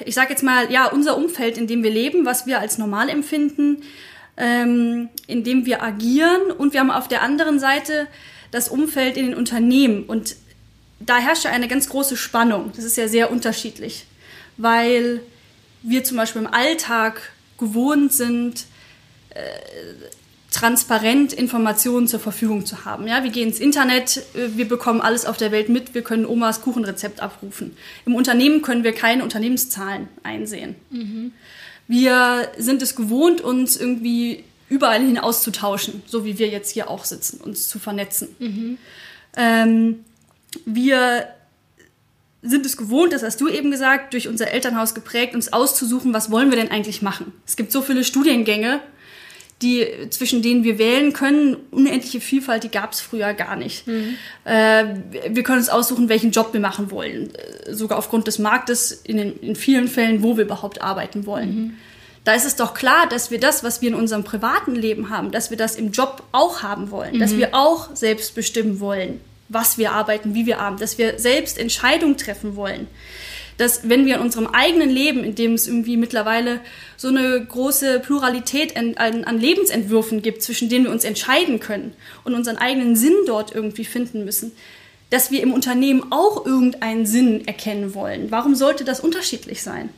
ich 0.05 0.15
sage 0.15 0.31
jetzt 0.31 0.43
mal, 0.43 0.71
ja, 0.73 0.87
unser 0.87 1.17
Umfeld, 1.17 1.59
in 1.59 1.67
dem 1.67 1.83
wir 1.83 1.91
leben, 1.91 2.25
was 2.25 2.47
wir 2.47 2.59
als 2.59 2.79
normal 2.79 3.09
empfinden, 3.09 3.83
ähm, 4.37 5.09
in 5.27 5.45
dem 5.45 5.67
wir 5.67 5.83
agieren 5.83 6.51
und 6.51 6.73
wir 6.73 6.81
haben 6.81 6.91
auf 6.91 7.09
der 7.09 7.23
anderen 7.23 7.59
Seite 7.59 8.07
das 8.51 8.69
Umfeld 8.69 9.17
in 9.17 9.27
den 9.27 9.35
Unternehmen 9.35 10.05
und 10.05 10.37
da 10.99 11.19
herrscht 11.19 11.45
ja 11.45 11.51
eine 11.51 11.69
ganz 11.69 11.89
große 11.89 12.17
Spannung. 12.17 12.73
Das 12.77 12.85
ist 12.85 12.97
ja 12.97 13.09
sehr 13.09 13.31
unterschiedlich, 13.31 14.07
weil 14.57 15.21
wir 15.83 16.05
zum 16.05 16.17
Beispiel 16.17 16.43
im 16.43 16.53
Alltag 16.53 17.33
gewohnt 17.59 18.13
sind, 18.13 18.67
transparent 20.51 21.33
Informationen 21.33 22.09
zur 22.09 22.21
Verfügung 22.21 22.67
zu 22.67 22.85
haben. 22.85 23.07
Ja, 23.07 23.23
wir 23.23 23.31
gehen 23.31 23.49
ins 23.49 23.61
Internet, 23.61 24.19
äh, 24.35 24.57
wir 24.57 24.69
bekommen 24.69 25.01
alles 25.01 25.25
auf 25.25 25.37
der 25.37 25.53
Welt 25.53 25.69
mit, 25.69 25.95
wir 25.95 26.03
können 26.03 26.27
Omas 26.27 26.61
Kuchenrezept 26.61 27.21
abrufen. 27.21 27.77
Im 28.05 28.15
Unternehmen 28.15 28.63
können 28.63 28.85
wir 28.85 28.93
keine 28.93 29.23
Unternehmenszahlen 29.23 30.09
einsehen. 30.23 30.75
Wir 31.87 32.49
sind 32.59 32.83
es 32.83 32.95
gewohnt, 32.97 33.41
uns 33.41 33.77
irgendwie 33.77 34.45
überall 34.69 35.01
hin 35.01 35.19
auszutauschen, 35.19 36.03
so 36.07 36.25
wie 36.25 36.39
wir 36.39 36.49
jetzt 36.49 36.71
hier 36.71 36.89
auch 36.89 37.05
sitzen, 37.05 37.41
uns 37.41 37.69
zu 37.69 37.79
vernetzen. 37.79 38.29
Ähm, 39.37 40.05
wir 40.65 41.29
sind 42.43 42.65
es 42.65 42.77
gewohnt, 42.77 43.13
das 43.13 43.23
hast 43.23 43.41
du 43.41 43.49
eben 43.49 43.71
gesagt, 43.71 44.15
durch 44.15 44.29
unser 44.29 44.51
Elternhaus 44.51 44.95
geprägt, 44.95 45.35
uns 45.35 45.53
auszusuchen, 45.53 46.15
was 46.15 46.31
wollen 46.31 46.51
wir 46.51 46.57
denn 46.57 46.71
eigentlich 46.71 47.03
machen. 47.03 47.33
Es 47.47 47.57
gibt 47.57 47.71
so 47.71 47.83
viele 47.83 48.05
Studiengänge, 48.05 48.81
die, 49.63 49.87
zwischen 50.11 50.43
denen 50.43 50.65
wir 50.65 50.79
wählen 50.79 51.13
können. 51.13 51.57
Unendliche 51.71 52.21
Vielfalt, 52.21 52.65
die 52.65 52.71
gab 52.71 52.93
es 52.93 53.01
früher 53.01 53.35
gar 53.35 53.57
nicht. 53.57 53.87
Äh, 54.45 54.85
wir 55.29 55.43
können 55.43 55.59
uns 55.59 55.69
aussuchen, 55.69 56.09
welchen 56.09 56.31
Job 56.31 56.53
wir 56.53 56.61
machen 56.61 56.91
wollen. 56.91 57.31
Äh, 57.35 57.75
Sogar 57.75 57.99
aufgrund 57.99 58.27
des 58.27 58.39
Marktes 58.39 58.93
in, 58.93 59.19
den, 59.19 59.39
in 59.41 59.57
vielen 59.57 59.89
Fällen, 59.89 60.23
wo 60.23 60.37
wir 60.37 60.45
überhaupt 60.45 60.81
arbeiten 60.81 61.27
wollen. 61.27 61.79
Da 62.25 62.35
ist 62.35 62.45
es 62.45 62.57
doch 62.57 62.75
klar, 62.75 63.09
dass 63.09 63.31
wir 63.31 63.41
das, 63.41 63.65
was 63.65 63.81
wir 63.81 63.89
in 63.89 63.95
unserem 63.95 64.25
privaten 64.25 64.75
Leben 64.75 65.09
haben, 65.11 65.31
dass 65.31 65.51
wir 65.51 65.57
das 65.57 65.77
im 65.77 65.91
Job 65.91 66.23
auch 66.33 66.63
haben 66.63 66.91
wollen. 66.91 67.19
Dass 67.19 67.37
wir 67.37 67.55
auch 67.55 67.95
selbst 67.95 68.35
bestimmen 68.35 68.81
wollen, 68.81 69.21
was 69.49 69.79
wir 69.79 69.93
arbeiten, 69.93 70.35
wie 70.35 70.47
wir 70.47 70.59
arbeiten. 70.59 70.81
Dass 70.81 70.99
wir 70.99 71.19
selbst 71.19 71.59
Entscheidungen 71.59 72.17
treffen 72.17 72.57
wollen 72.57 72.89
dass 73.61 73.87
wenn 73.91 74.07
wir 74.07 74.15
in 74.17 74.21
unserem 74.23 74.47
eigenen 74.47 74.89
Leben, 74.89 75.23
in 75.23 75.35
dem 75.35 75.53
es 75.53 75.69
irgendwie 75.69 75.99
mittlerweile 75.99 76.61
so 76.97 77.09
eine 77.09 77.45
große 77.45 78.01
Pluralität 78.01 78.75
an, 78.75 78.95
an, 78.97 79.39
Lebensentwürfen 79.39 80.23
gibt, 80.23 80.43
zwischen 80.43 80.71
denen 80.71 80.87
wir 80.87 80.91
uns 80.91 81.05
entscheiden 81.05 81.61
können 81.61 81.93
und 82.25 82.33
unseren 82.33 82.57
eigenen 82.57 82.97
Sinn 82.97 83.15
dort 83.27 83.55
irgendwie 83.55 83.85
finden 83.85 84.25
müssen, 84.25 84.53
dass 85.11 85.31
wir 85.31 85.43
im 85.43 85.53
Unternehmen 85.53 86.11
auch 86.11 86.47
irgendeinen 86.47 87.05
Sinn 87.05 87.47
erkennen 87.47 87.95
wollen. 87.95 88.31
Warum 88.31 88.55
sollte 88.55 88.85
das 88.85 88.99
unterschiedlich 88.99 89.63
sein? 89.63 89.91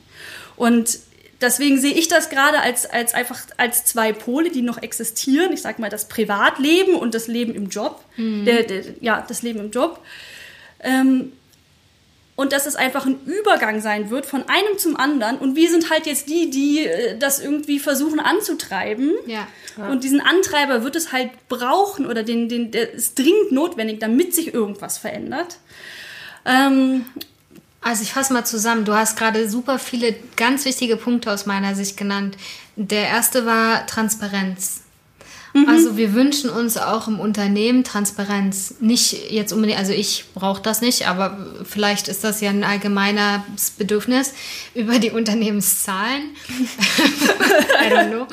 Und 0.57 0.99
deswegen 1.41 1.79
sehe 1.81 1.95
ich 1.95 2.09
das 2.09 2.31
gerade 2.31 2.59
als, 2.59 2.85
als 2.85 3.15
einfach 3.15 3.39
als 3.59 3.85
zwei 3.85 4.13
Pole, 4.13 4.51
die 4.51 4.63
noch 4.63 4.83
existieren. 4.83 5.53
Ich 5.53 5.63
sage 5.63 5.81
mal 5.81 5.89
das 5.89 6.09
Privatleben 6.09 6.97
und 6.97 7.15
das 7.15 7.29
Leben 7.29 7.55
im 7.55 7.69
Job. 7.69 8.05
Der, 8.45 8.65
der, 8.65 8.83
ja, 9.01 9.25
das 9.29 9.43
Leben 9.43 9.61
im 9.61 9.71
Job. 9.71 10.01
Ähm, 10.81 11.31
und 12.35 12.53
dass 12.53 12.67
es 12.67 12.77
einfach 12.77 13.07
ein 13.07 13.21
Übergang 13.27 13.81
sein 13.81 14.11
wird 14.11 14.27
von 14.27 14.49
einem 14.49 14.79
zum 14.79 14.97
anderen. 14.97 15.39
Und 15.39 15.55
wir 15.55 15.71
sind 15.71 15.91
halt 15.91 16.07
jetzt 16.07 16.29
die, 16.29 16.51
die 16.51 16.87
äh, 16.87 17.19
das 17.19 17.41
irgendwie 17.41 17.79
versuchen 17.79 18.21
anzutreiben. 18.21 19.13
Ja. 19.27 19.47
Und 19.91 20.05
diesen 20.05 20.21
Antreiber 20.21 20.83
wird 20.85 20.97
es 20.97 21.13
halt 21.13 21.31
brauchen 21.49 22.07
oder 22.07 22.23
den, 22.23 22.49
den, 22.49 22.71
der 22.71 22.93
ist 22.93 23.19
dringend 23.19 23.53
notwendig, 23.53 24.01
damit 24.01 24.35
sich 24.35 24.53
irgendwas 24.53 24.99
verändert. 24.99 25.59
Ähm, 26.45 27.05
Also 27.85 28.03
ich 28.05 28.13
fasse 28.13 28.33
mal 28.33 28.45
zusammen. 28.45 28.85
Du 28.85 28.95
hast 28.95 29.17
gerade 29.17 29.49
super 29.49 29.79
viele 29.79 30.15
ganz 30.37 30.65
wichtige 30.65 30.97
Punkte 30.97 31.33
aus 31.33 31.47
meiner 31.47 31.75
Sicht 31.75 31.97
genannt. 31.97 32.37
Der 32.77 33.09
erste 33.09 33.45
war 33.45 33.87
Transparenz. 33.87 34.83
Also 35.67 35.99
wir 35.99 36.15
wünschen 36.15 36.49
uns 36.49 36.79
auch 36.79 37.09
im 37.09 37.21
Unternehmen 37.21 37.85
Transparenz. 37.85 38.77
Nicht 38.81 39.31
jetzt 39.31 39.53
unbedingt, 39.53 39.79
also 39.79 39.93
ich 39.93 40.25
brauche 40.35 40.63
das 40.63 40.81
nicht, 40.81 41.07
aber 41.07 41.47
vielleicht 41.65 42.09
ist 42.09 42.25
das 42.25 42.41
ja 42.41 42.51
ein 42.51 42.65
allgemeines 42.65 43.71
Bedürfnis 43.77 44.33
über 44.75 44.99
die 44.99 45.11
Unternehmenszahlen. 45.11 46.31
I 46.49 47.93
don't 47.93 48.11
know. 48.11 48.27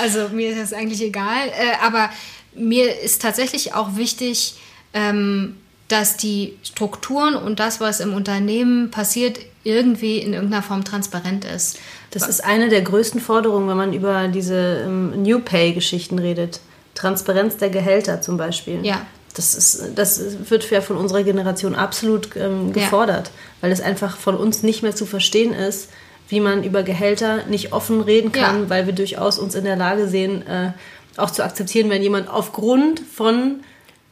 Also 0.00 0.30
mir 0.30 0.50
ist 0.50 0.60
das 0.60 0.72
eigentlich 0.72 1.02
egal. 1.02 1.48
Äh, 1.48 1.84
aber 1.84 2.08
mir 2.54 2.98
ist 3.00 3.20
tatsächlich 3.20 3.74
auch 3.74 3.96
wichtig, 3.96 4.54
ähm, 4.94 5.56
dass 5.88 6.16
die 6.16 6.56
Strukturen 6.62 7.34
und 7.34 7.60
das, 7.60 7.80
was 7.80 8.00
im 8.00 8.14
Unternehmen 8.14 8.90
passiert, 8.90 9.38
irgendwie 9.64 10.18
in 10.18 10.32
irgendeiner 10.34 10.62
Form 10.62 10.84
transparent 10.84 11.44
ist. 11.44 11.78
Das 12.10 12.28
ist 12.28 12.44
eine 12.44 12.68
der 12.68 12.82
größten 12.82 13.20
Forderungen, 13.20 13.68
wenn 13.68 13.76
man 13.76 13.92
über 13.92 14.28
diese 14.28 14.82
ähm, 14.84 15.22
New 15.22 15.40
Pay-Geschichten 15.40 16.18
redet. 16.18 16.60
Transparenz 16.94 17.56
der 17.56 17.70
Gehälter 17.70 18.20
zum 18.20 18.36
Beispiel. 18.36 18.84
Ja. 18.84 19.04
Das, 19.34 19.54
ist, 19.56 19.82
das 19.96 20.20
wird 20.48 20.70
ja 20.70 20.80
von 20.80 20.96
unserer 20.96 21.24
Generation 21.24 21.74
absolut 21.74 22.36
ähm, 22.36 22.72
gefordert, 22.72 23.32
weil 23.60 23.72
es 23.72 23.80
einfach 23.80 24.16
von 24.16 24.36
uns 24.36 24.62
nicht 24.62 24.84
mehr 24.84 24.94
zu 24.94 25.06
verstehen 25.06 25.52
ist, 25.52 25.88
wie 26.28 26.38
man 26.38 26.62
über 26.62 26.84
Gehälter 26.84 27.44
nicht 27.48 27.72
offen 27.72 28.00
reden 28.00 28.30
kann, 28.30 28.62
Ja. 28.62 28.70
weil 28.70 28.86
wir 28.86 28.92
durchaus 28.94 29.38
uns 29.40 29.56
in 29.56 29.64
der 29.64 29.76
Lage 29.76 30.06
sehen, 30.08 30.46
äh, 30.46 30.70
auch 31.16 31.30
zu 31.30 31.42
akzeptieren, 31.44 31.90
wenn 31.90 32.02
jemand 32.02 32.28
aufgrund 32.28 33.00
von 33.00 33.60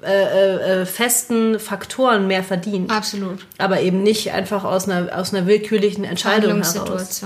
äh, 0.02 0.08
äh, 0.08 0.82
äh, 0.82 0.86
festen 0.86 1.60
Faktoren 1.60 2.26
mehr 2.26 2.42
verdient. 2.42 2.90
Absolut. 2.90 3.46
Aber 3.58 3.80
eben 3.80 4.02
nicht 4.02 4.32
einfach 4.32 4.64
aus 4.64 4.88
einer, 4.88 5.16
aus 5.16 5.32
einer 5.32 5.46
willkürlichen 5.46 6.04
Entscheidung 6.04 6.62
heraus. 6.62 7.22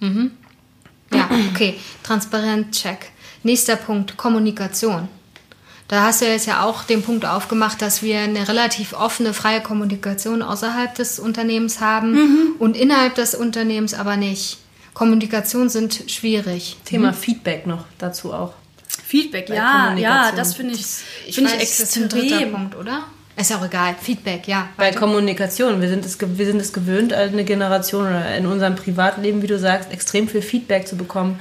Mhm. 0.00 0.32
Ja, 1.12 1.28
okay. 1.52 1.78
Transparent, 2.02 2.72
check. 2.72 3.10
Nächster 3.44 3.76
Punkt, 3.76 4.16
Kommunikation. 4.16 5.08
Da 5.86 6.02
hast 6.02 6.20
du 6.20 6.26
jetzt 6.26 6.46
ja 6.46 6.64
auch 6.64 6.82
den 6.82 7.02
Punkt 7.02 7.24
aufgemacht, 7.24 7.80
dass 7.80 8.02
wir 8.02 8.18
eine 8.18 8.46
relativ 8.46 8.92
offene, 8.92 9.32
freie 9.32 9.62
Kommunikation 9.62 10.42
außerhalb 10.42 10.94
des 10.94 11.18
Unternehmens 11.18 11.80
haben 11.80 12.56
und 12.58 12.76
innerhalb 12.76 13.14
des 13.14 13.34
Unternehmens 13.34 13.94
aber 13.94 14.16
nicht. 14.16 14.58
Kommunikation 14.92 15.68
sind 15.68 16.04
schwierig. 16.08 16.76
Thema 16.84 17.12
Feedback 17.12 17.66
noch 17.66 17.84
dazu 17.96 18.34
auch. 18.34 18.52
Feedback, 19.08 19.46
Bei 19.46 19.54
ja, 19.54 19.94
ja, 19.96 20.32
das 20.36 20.52
finde 20.52 20.74
ich, 20.74 20.84
Ich 21.26 21.34
finde 21.34 21.50
ich 21.50 21.60
weiß, 21.60 21.78
das 21.78 21.96
ist 21.96 21.96
extrem. 21.96 22.52
Punkt, 22.52 22.76
oder? 22.76 23.04
Ist 23.38 23.50
ja 23.50 23.56
auch 23.56 23.64
egal. 23.64 23.94
Feedback, 23.98 24.46
ja. 24.46 24.68
Bei 24.76 24.88
weiter. 24.88 24.98
Kommunikation, 24.98 25.80
wir 25.80 25.88
sind, 25.88 26.04
es, 26.04 26.18
wir 26.20 26.44
sind 26.44 26.60
es 26.60 26.74
gewöhnt, 26.74 27.14
eine 27.14 27.44
Generation 27.44 28.06
oder 28.06 28.36
in 28.36 28.46
unserem 28.46 28.76
Privatleben, 28.76 29.40
wie 29.40 29.46
du 29.46 29.58
sagst, 29.58 29.92
extrem 29.92 30.28
viel 30.28 30.42
Feedback 30.42 30.86
zu 30.86 30.96
bekommen 30.96 31.40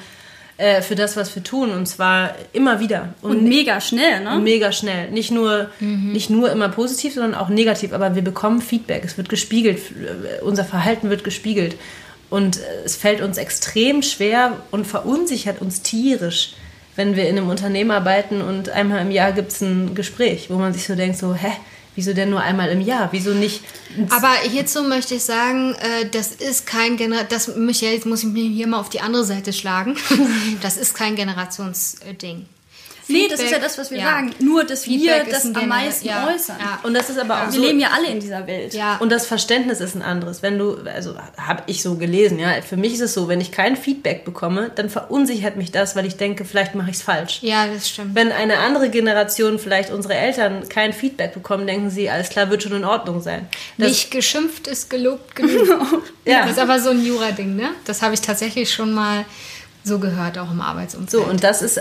äh, 0.56 0.82
für 0.82 0.96
das, 0.96 1.18
was 1.18 1.36
wir 1.36 1.44
tun. 1.44 1.72
Und 1.72 1.88
zwar 1.88 2.36
immer 2.54 2.80
wieder. 2.80 3.16
Und 3.22 3.44
mega 3.44 3.82
schnell, 3.82 4.24
ne? 4.24 4.40
mega 4.40 4.72
schnell. 4.72 5.12
Nicht 5.12 5.32
nur, 5.32 5.70
nicht 5.82 6.30
nur 6.30 6.50
immer 6.50 6.70
positiv, 6.70 7.16
sondern 7.16 7.36
auch 7.36 7.50
negativ. 7.50 7.92
Aber 7.92 8.16
wir 8.16 8.22
bekommen 8.22 8.62
Feedback. 8.62 9.04
Es 9.04 9.18
wird 9.18 9.28
gespiegelt. 9.28 9.80
Äh, 9.80 10.42
Unser 10.42 10.64
Verhalten 10.64 11.10
wird 11.10 11.26
gespiegelt. 11.26 11.76
Und 12.30 12.60
äh, 12.60 12.62
es 12.86 12.96
fällt 12.96 13.20
uns 13.20 13.38
extrem 13.38 14.04
schwer 14.04 14.54
und 14.72 14.88
verunsichert 14.88 15.60
uns 15.60 15.82
tierisch, 15.82 16.54
wenn 16.98 17.16
wir 17.16 17.30
in 17.30 17.38
einem 17.38 17.50
Unternehmen 17.50 17.92
arbeiten 17.92 18.42
und 18.42 18.70
einmal 18.70 19.02
im 19.02 19.12
Jahr 19.12 19.32
gibt 19.32 19.54
es 19.54 19.62
ein 19.62 19.96
Gespräch, 19.96 20.50
wo 20.50 20.56
man 20.56 20.74
sich 20.74 20.86
so 20.86 20.96
denkt, 20.96 21.18
so, 21.18 21.34
hä, 21.34 21.52
wieso 21.96 22.14
denn 22.14 22.30
nur 22.30 22.42
einmal 22.42 22.70
im 22.70 22.82
Jahr? 22.82 23.10
Wieso 23.12 23.34
nicht? 23.34 23.62
Aber 24.10 24.34
hierzu 24.44 24.84
möchte 24.84 25.16
ich 25.16 25.24
sagen, 25.24 25.76
äh, 25.76 26.10
das 26.10 26.32
ist 26.32 26.66
kein 26.66 26.98
Gener 26.98 27.24
das 27.24 27.48
ich, 27.56 27.82
jetzt 27.82 28.06
muss 28.06 28.24
ich 28.24 28.30
mir 28.30 28.44
hier 28.44 28.68
mal 28.68 28.80
auf 28.80 28.90
die 28.90 29.00
andere 29.00 29.24
Seite 29.24 29.54
schlagen. 29.54 29.96
das 30.62 30.76
ist 30.76 30.96
kein 30.96 31.16
Generationsding. 31.16 32.46
Nee, 33.10 33.28
das 33.30 33.40
ist 33.40 33.52
ja 33.52 33.60
das, 33.60 33.78
was 33.78 33.92
wir 33.92 34.00
ja. 34.00 34.06
sagen. 34.06 34.32
Nur, 34.40 34.64
dass 34.64 34.84
Feedback 34.84 35.26
wir 35.28 35.34
das 35.34 35.46
am 35.46 35.54
generell- 35.54 35.68
meisten 35.70 36.08
ja, 36.08 36.28
äußern. 36.28 36.58
Ja. 36.60 36.80
Und 36.84 36.94
das 36.94 37.10
ist 37.10 37.18
aber 37.20 37.36
auch 37.44 37.46
Wir 37.48 37.52
so. 37.54 37.62
leben 37.62 37.80
ja 37.80 37.90
alle 37.96 38.08
in 38.08 38.20
dieser 38.20 38.46
Welt. 38.48 38.74
ja. 38.74 38.98
Und 38.98 39.12
das 39.12 39.26
Verständnis 39.26 39.80
ist 39.80 39.96
ein 39.96 40.02
anderes. 40.02 40.42
Wenn 40.44 40.58
du, 40.58 40.78
also 40.94 41.16
habe 41.38 41.64
ich 41.68 41.82
so 41.84 41.96
gelesen, 41.96 42.40
ja, 42.40 42.62
für 42.62 42.78
mich 42.78 42.94
ist 42.94 43.02
es 43.02 43.14
so, 43.14 43.28
wenn 43.28 43.40
ich 43.42 43.52
kein 43.52 43.76
Feedback 43.76 44.26
bekomme, 44.26 44.72
dann 44.76 44.90
verunsichert 44.90 45.56
mich 45.56 45.72
das, 45.72 45.96
weil 45.96 46.06
ich 46.06 46.18
denke, 46.18 46.46
vielleicht 46.46 46.76
mache 46.76 46.90
ich 46.90 46.98
es 46.98 47.02
falsch. 47.02 47.40
ja, 47.42 47.68
das 47.68 47.90
stimmt. 47.90 48.16
Wenn 48.16 48.32
eine 48.32 48.58
andere 48.60 48.90
Generation, 48.90 49.60
vielleicht 49.60 49.90
unsere 49.92 50.16
Eltern, 50.16 50.68
kein 50.70 50.94
Feedback 50.94 51.34
bekommen, 51.34 51.66
denken 51.68 51.90
sie, 51.90 52.10
alles 52.10 52.30
klar, 52.30 52.50
wird 52.50 52.64
schon 52.64 52.74
in 52.74 52.84
Ordnung 52.86 53.22
sein. 53.22 53.48
Das, 53.78 53.88
Nicht 53.90 54.12
geschimpft 54.12 54.68
ist 54.68 54.90
gelobt 54.90 55.36
genug. 55.36 56.04
Ja. 56.26 56.42
Das 56.42 56.52
ist 56.52 56.60
aber 56.60 56.80
so 56.82 56.90
ein 56.90 57.06
Jura-Ding, 57.06 57.56
ne? 57.56 57.70
Das 57.86 58.02
habe 58.02 58.14
ich 58.14 58.20
tatsächlich 58.20 58.74
schon 58.74 58.94
mal 58.94 59.24
so 59.88 60.00
gehört, 60.00 60.38
auch 60.38 60.52
im 60.52 60.62
Arbeitsumfeld. 60.62 61.10
so, 61.10 61.22
und 61.24 61.44
das 61.44 61.62
ist, 61.62 61.80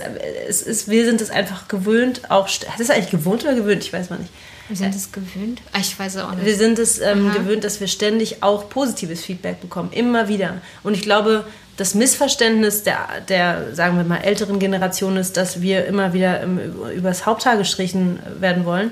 es 0.49 0.63
ist, 0.63 0.89
wir 0.89 1.05
sind 1.05 1.21
es 1.21 1.31
einfach 1.31 1.69
gewöhnt, 1.69 2.31
auch, 2.31 2.49
hat 2.49 2.81
es 2.81 2.89
eigentlich 2.91 3.11
gewohnt 3.11 3.45
oder 3.45 3.55
gewöhnt? 3.55 3.83
Ich 3.85 3.93
weiß 3.93 4.09
mal 4.11 4.19
nicht. 4.19 4.31
Wir 4.69 4.77
sind 4.77 4.95
es 4.95 5.13
gewöhnt. 5.13 5.61
Ah, 5.73 5.79
Ich 5.81 5.97
weiß 5.99 6.17
auch 6.17 6.37
Wir 6.37 6.43
nicht. 6.43 6.59
sind 6.59 6.79
es 6.79 6.99
ähm, 6.99 7.31
gewöhnt, 7.33 7.63
dass 7.63 7.79
wir 7.81 7.87
ständig 7.87 8.43
auch 8.43 8.69
positives 8.69 9.23
Feedback 9.23 9.61
bekommen. 9.61 9.91
Immer 9.93 10.27
wieder. 10.29 10.61
Und 10.83 10.95
ich 10.95 11.03
glaube, 11.03 11.45
das 11.77 11.95
Missverständnis 11.95 12.83
der, 12.83 12.99
der, 13.29 13.75
sagen 13.75 13.97
wir 13.97 14.03
mal, 14.05 14.17
älteren 14.19 14.59
Generation 14.59 15.17
ist, 15.19 15.37
dass 15.37 15.61
wir 15.63 15.87
immer 15.87 16.13
wieder 16.15 16.43
ähm, 16.43 16.59
über- 16.59 16.91
übers 16.93 17.27
Haupthaar 17.27 17.57
gestrichen 17.59 18.19
werden 18.41 18.65
wollen. 18.65 18.91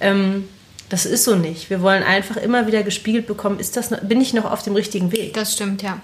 Ähm, 0.00 0.46
das 0.90 1.06
ist 1.06 1.24
so 1.24 1.36
nicht. 1.36 1.70
Wir 1.70 1.80
wollen 1.80 2.02
einfach 2.02 2.36
immer 2.36 2.66
wieder 2.66 2.82
gespiegelt 2.82 3.26
bekommen, 3.26 3.58
ist 3.58 3.76
das, 3.78 3.88
bin 4.02 4.20
ich 4.20 4.34
noch 4.34 4.44
auf 4.44 4.62
dem 4.62 4.74
richtigen 4.74 5.10
Weg? 5.12 5.32
Das 5.32 5.54
stimmt, 5.54 5.80
ja. 5.82 6.02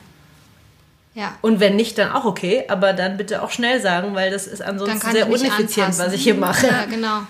Ja. 1.14 1.36
Und 1.42 1.58
wenn 1.60 1.76
nicht, 1.76 1.98
dann 1.98 2.12
auch 2.12 2.24
okay, 2.24 2.64
aber 2.68 2.92
dann 2.92 3.16
bitte 3.16 3.42
auch 3.42 3.50
schnell 3.50 3.80
sagen, 3.80 4.14
weil 4.14 4.30
das 4.30 4.46
ist 4.46 4.62
ansonsten 4.62 5.10
sehr 5.10 5.26
anpassen. 5.26 5.98
was 5.98 6.12
ich 6.12 6.22
hier 6.22 6.34
mache. 6.34 6.66
Ja, 6.66 6.84
genau. 6.84 7.22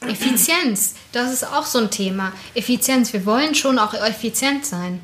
Effizienz, 0.00 0.94
das 1.12 1.32
ist 1.32 1.44
auch 1.44 1.66
so 1.66 1.78
ein 1.78 1.90
Thema. 1.90 2.32
Effizienz, 2.54 3.12
wir 3.12 3.24
wollen 3.26 3.54
schon 3.54 3.78
auch 3.78 3.94
effizient 3.94 4.64
sein. 4.64 5.00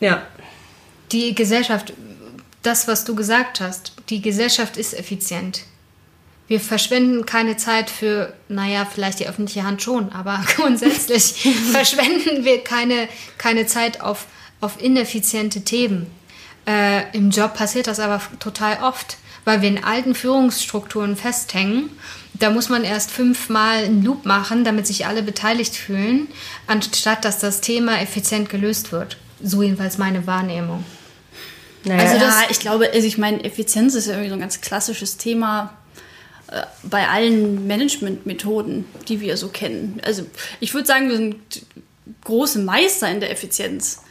Ja. 0.00 0.22
Die 1.10 1.34
Gesellschaft, 1.34 1.92
das, 2.62 2.88
was 2.88 3.04
du 3.04 3.14
gesagt 3.14 3.60
hast, 3.60 3.92
die 4.08 4.20
Gesellschaft 4.20 4.76
ist 4.76 4.94
effizient. 4.94 5.62
Wir 6.48 6.60
verschwenden 6.60 7.24
keine 7.24 7.56
Zeit 7.56 7.88
für, 7.88 8.34
naja, 8.48 8.84
vielleicht 8.84 9.20
die 9.20 9.28
öffentliche 9.28 9.62
Hand 9.62 9.82
schon, 9.82 10.12
aber 10.12 10.44
grundsätzlich 10.56 11.56
verschwenden 11.72 12.44
wir 12.44 12.62
keine, 12.62 13.08
keine 13.38 13.66
Zeit 13.66 14.00
auf, 14.00 14.26
auf 14.60 14.80
ineffiziente 14.82 15.62
Themen. 15.62 16.10
Äh, 16.66 17.16
Im 17.16 17.30
Job 17.30 17.54
passiert 17.54 17.86
das 17.86 17.98
aber 18.00 18.20
total 18.38 18.82
oft, 18.82 19.16
weil 19.44 19.62
wir 19.62 19.68
in 19.68 19.82
alten 19.82 20.14
Führungsstrukturen 20.14 21.16
festhängen. 21.16 21.90
Da 22.34 22.50
muss 22.50 22.68
man 22.68 22.84
erst 22.84 23.10
fünfmal 23.10 23.84
einen 23.84 24.04
Loop 24.04 24.24
machen, 24.24 24.64
damit 24.64 24.86
sich 24.86 25.06
alle 25.06 25.22
beteiligt 25.22 25.74
fühlen, 25.76 26.28
anstatt 26.66 27.24
dass 27.24 27.38
das 27.38 27.60
Thema 27.60 28.00
effizient 28.00 28.48
gelöst 28.48 28.92
wird. 28.92 29.16
So 29.42 29.62
jedenfalls 29.62 29.98
meine 29.98 30.26
Wahrnehmung. 30.26 30.84
Naja, 31.84 32.00
Also 32.00 32.14
Also 32.14 32.24
ja, 32.26 32.42
das- 32.42 32.50
ich 32.50 32.60
glaube, 32.60 32.90
also 32.92 33.06
ich 33.06 33.18
meine, 33.18 33.42
Effizienz 33.44 33.94
ist 33.94 34.06
ja 34.06 34.12
irgendwie 34.12 34.28
so 34.30 34.34
ein 34.36 34.40
ganz 34.40 34.60
klassisches 34.60 35.16
Thema 35.16 35.72
äh, 36.48 36.62
bei 36.84 37.08
allen 37.08 37.66
Managementmethoden, 37.66 38.84
die 39.08 39.20
wir 39.20 39.36
so 39.36 39.48
kennen. 39.48 40.00
Also 40.04 40.24
ich 40.60 40.74
würde 40.74 40.86
sagen, 40.86 41.08
wir 41.08 41.16
sind 41.16 41.36
große 42.24 42.60
Meister 42.60 43.10
in 43.10 43.20
der 43.20 43.30
Effizienz. 43.32 44.02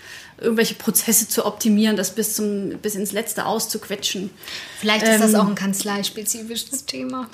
Irgendwelche 0.42 0.74
Prozesse 0.76 1.28
zu 1.28 1.46
optimieren, 1.46 1.96
das 1.96 2.16
bis, 2.16 2.36
zum, 2.36 2.70
bis 2.80 2.96
ins 2.96 3.12
Letzte 3.12 3.46
auszuquetschen. 3.46 4.30
Vielleicht 4.80 5.08
ist 5.08 5.22
das 5.22 5.34
Ähm, 5.34 5.40
auch 5.40 5.48
ein 5.48 5.56
kanzleispezifisches 5.56 6.86
Thema. 6.86 7.30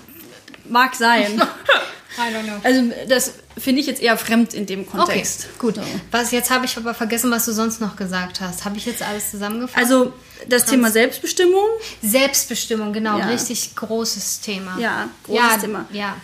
Mag 0.69 0.93
sein. 0.95 1.41
I 2.17 2.34
don't 2.34 2.43
know. 2.43 2.59
also 2.63 2.81
das 3.07 3.34
finde 3.57 3.79
ich 3.81 3.88
jetzt 3.88 4.01
eher 4.01 4.17
fremd 4.17 4.53
in 4.53 4.65
dem 4.65 4.81
Okay, 4.81 4.89
Kontext. 4.97 5.47
gut. 5.59 5.75
So. 5.75 5.81
Was 6.11 6.31
jetzt 6.31 6.49
habe 6.49 6.65
ich 6.65 6.75
aber 6.75 6.93
vergessen, 6.93 7.29
was 7.31 7.45
du 7.45 7.51
sonst 7.53 7.79
noch 7.79 7.95
gesagt 7.95 8.41
hast. 8.41 8.65
Habe 8.65 8.77
ich 8.77 8.85
jetzt 8.85 9.01
alles 9.03 9.31
zusammengefasst? 9.31 9.77
Also 9.77 10.13
das 10.49 10.65
Thema 10.65 10.89
Selbstbestimmung, 10.91 11.63
Selbstbestimmung, 12.01 12.91
genau, 12.93 13.19
Ja. 13.19 13.27
richtig 13.29 13.75
großes 13.75 14.41
Thema. 14.41 14.77
ja, 14.79 15.09
großes 15.25 15.41
ja, 15.51 15.57
Thema. 15.57 15.85
Ja, 15.91 16.15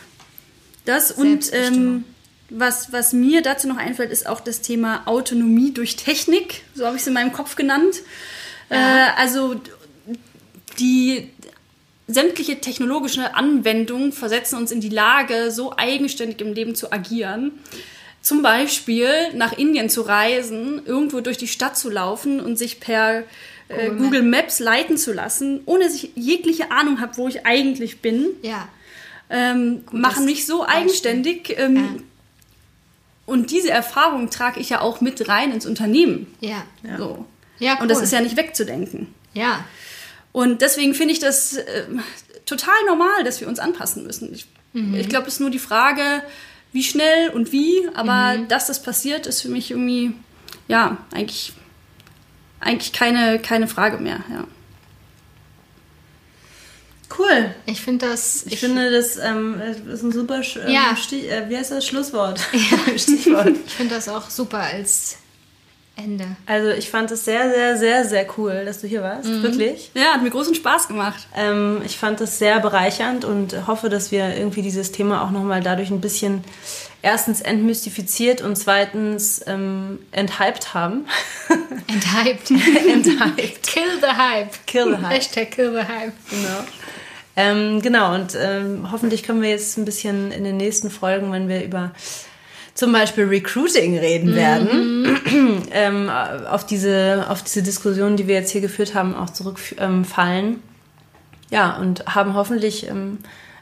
Das 0.86 1.12
und 1.12 1.52
ähm, 1.54 2.06
was, 2.54 2.94
was 2.94 3.14
mir 3.14 3.42
dazu 3.42 3.68
noch 3.68 3.78
einfällt, 3.78 4.12
ist 4.12 4.28
auch 4.28 4.40
das 4.40 4.62
Thema 4.62 5.04
Autonomie 5.06 5.74
durch 5.74 5.96
Technik. 5.96 6.64
So 6.76 6.86
habe 6.86 6.96
ich 6.96 7.02
es 7.02 7.08
in 7.08 7.14
meinem 7.14 7.34
Kopf 7.34 7.56
genannt. 7.56 8.02
Äh, 8.70 8.78
also 9.18 9.60
die 10.80 11.30
sämtliche 12.08 12.60
technologische 12.60 13.36
Anwendungen 13.36 14.12
versetzen 14.12 14.58
uns 14.58 14.72
in 14.72 14.82
die 14.82 14.90
Lage, 14.90 15.52
so 15.52 15.74
eigenständig 15.76 16.42
im 16.42 16.54
Leben 16.54 16.76
zu 16.76 16.92
agieren. 16.92 17.52
Zum 18.22 18.42
Beispiel 18.42 19.34
nach 19.34 19.58
Indien 19.58 19.90
zu 19.90 20.02
reisen, 20.02 20.82
irgendwo 20.86 21.22
durch 21.22 21.38
die 21.38 21.48
Stadt 21.48 21.78
zu 21.78 21.90
laufen 21.90 22.40
und 22.40 22.58
sich 22.58 22.80
per 22.80 23.24
äh, 23.68 23.90
Google 23.90 23.98
Google 23.98 24.22
Maps 24.24 24.60
leiten 24.60 24.98
zu 24.98 25.12
lassen, 25.12 25.62
ohne 25.66 25.86
dass 25.86 25.96
ich 25.96 26.12
jegliche 26.16 26.72
Ahnung 26.72 27.02
habe, 27.02 27.18
wo 27.18 27.28
ich 27.28 27.46
eigentlich 27.46 28.02
bin 28.02 28.28
ja. 28.42 28.68
ähm, 29.30 29.84
machen 29.92 30.26
mich 30.26 30.46
so 30.46 30.66
eigenständig. 30.66 31.56
Ähm, 31.58 31.76
Ja. 31.76 31.84
Und 33.26 33.52
diese 33.52 33.70
Erfahrung 33.72 34.30
trage 34.30 34.60
ich 34.60 34.70
ja 34.70 34.82
auch 34.82 35.00
mit 35.02 35.28
rein 35.30 35.52
ins 35.52 35.66
Unternehmen. 35.66 36.34
Ja. 36.42 36.64
So. 36.98 37.26
Ja, 37.60 37.80
Und 37.82 37.90
das 37.90 38.00
cool. 38.00 38.04
ist 38.06 38.12
ja 38.12 38.20
nicht 38.22 38.36
wegzudenken. 38.36 39.14
Ja. 39.34 39.64
Und 40.32 40.62
deswegen 40.62 40.94
finde 40.94 41.14
ich 41.14 41.20
das 41.20 41.54
äh, 41.54 41.86
total 42.46 42.74
normal, 42.88 43.24
dass 43.24 43.40
wir 43.40 43.48
uns 43.48 43.60
anpassen 43.60 44.04
müssen. 44.04 44.34
Ich, 44.34 44.48
Mhm. 44.74 44.96
ich 44.96 45.08
glaube, 45.08 45.28
es 45.28 45.36
ist 45.36 45.40
nur 45.40 45.52
die 45.52 45.60
Frage, 45.60 46.24
wie 46.72 46.84
schnell 46.84 47.30
und 47.30 47.52
wie, 47.52 47.88
aber 47.94 48.38
Mhm. 48.40 48.48
dass 48.48 48.66
das 48.66 48.82
passiert, 48.82 49.28
ist 49.28 49.42
für 49.44 49.50
mich 49.50 49.70
irgendwie, 49.70 50.14
ja, 50.68 50.98
eigentlich, 51.14 51.54
eigentlich 52.60 52.92
keine, 52.92 53.38
keine 53.40 53.68
Frage 53.68 53.98
mehr. 54.00 54.22
Ja. 54.32 54.46
Cool. 57.18 57.54
Ich 57.66 57.82
finde 57.82 58.08
das. 58.08 58.46
Ich, 58.48 58.60
finde, 58.60 58.92
das 58.92 59.18
ähm, 59.18 59.62
ist 59.92 60.04
ein 60.04 60.12
super 60.12 60.44
Sch 60.44 60.58
ähm, 60.58 60.72
Ja. 60.72 60.96
Stich, 60.96 61.30
äh, 61.30 61.50
wie 61.50 61.58
heißt 61.58 61.72
das 61.72 61.86
Schlusswort? 61.86 62.40
Stichwort. 62.96 63.52
Ich 63.66 63.74
finde 63.74 63.96
das 63.96 64.10
auch 64.10 64.30
super 64.30 64.60
als 64.60 65.18
Ende. 65.96 66.26
Also 66.48 66.70
ich 66.70 66.90
fand 66.90 67.12
es 67.12 67.24
sehr, 67.24 67.54
sehr, 67.54 67.78
sehr, 67.78 68.06
sehr 68.06 68.26
cool, 68.38 68.66
dass 68.66 68.82
du 68.82 68.88
hier 68.88 69.04
warst. 69.04 69.30
Wirklich. 69.44 69.92
ja, 69.94 70.14
hat 70.14 70.24
mir 70.24 70.32
großen 70.32 70.56
Spaß 70.56 70.88
gemacht. 70.88 71.28
Ähm, 71.36 71.82
ich 71.86 71.98
fand 71.98 72.20
es 72.22 72.40
sehr 72.40 72.60
bereichernd 72.60 73.26
und 73.26 73.68
hoffe, 73.68 73.90
dass 73.90 74.12
wir 74.12 74.36
irgendwie 74.36 74.64
dieses 74.64 74.92
Thema 74.92 75.24
auch 75.24 75.30
nochmal 75.30 75.62
dadurch 75.62 75.92
ein 75.92 76.02
bisschen 76.02 76.44
erstens 77.04 77.42
entmystifiziert 77.42 78.42
und 78.42 78.56
zweitens 78.56 79.44
ähm, 79.46 80.00
enthyped 80.12 80.74
haben. 80.74 81.06
Enthyped. 81.88 82.50
enthyped. 82.90 83.62
Kill 83.62 84.00
the 84.02 84.18
Hype. 84.18 84.66
Kill 84.66 84.96
the 84.96 85.04
hype. 85.04 85.12
Hashtag 85.12 85.52
Kill 85.52 85.74
the 85.74 85.88
Hype. 85.88 86.14
Genau. 86.32 86.64
Ähm, 87.36 87.82
genau, 87.82 88.14
und 88.14 88.38
ähm, 88.40 88.92
hoffentlich 88.92 89.24
können 89.24 89.42
wir 89.42 89.50
jetzt 89.50 89.78
ein 89.78 89.86
bisschen 89.86 90.32
in 90.32 90.44
den 90.44 90.58
nächsten 90.58 90.92
Folgen, 90.92 91.32
wenn 91.32 91.48
wir 91.48 91.64
über 91.64 91.92
zum 92.76 92.92
Beispiel 92.92 93.26
Recruiting 93.26 93.98
reden 93.98 94.36
werden, 94.36 95.20
ähm, 95.72 96.10
auf, 96.10 96.66
diese, 96.66 97.26
auf 97.30 97.44
diese 97.44 97.62
Diskussion, 97.62 98.18
die 98.18 98.28
wir 98.28 98.36
jetzt 98.36 98.52
hier 98.52 98.62
geführt 98.62 98.96
haben, 98.96 99.16
auch 99.16 99.30
zurückfallen. 99.30 100.62
Ja, 101.52 101.78
und 101.78 102.06
haben 102.08 102.34
hoffentlich 102.34 102.88
ähm, 102.88 103.20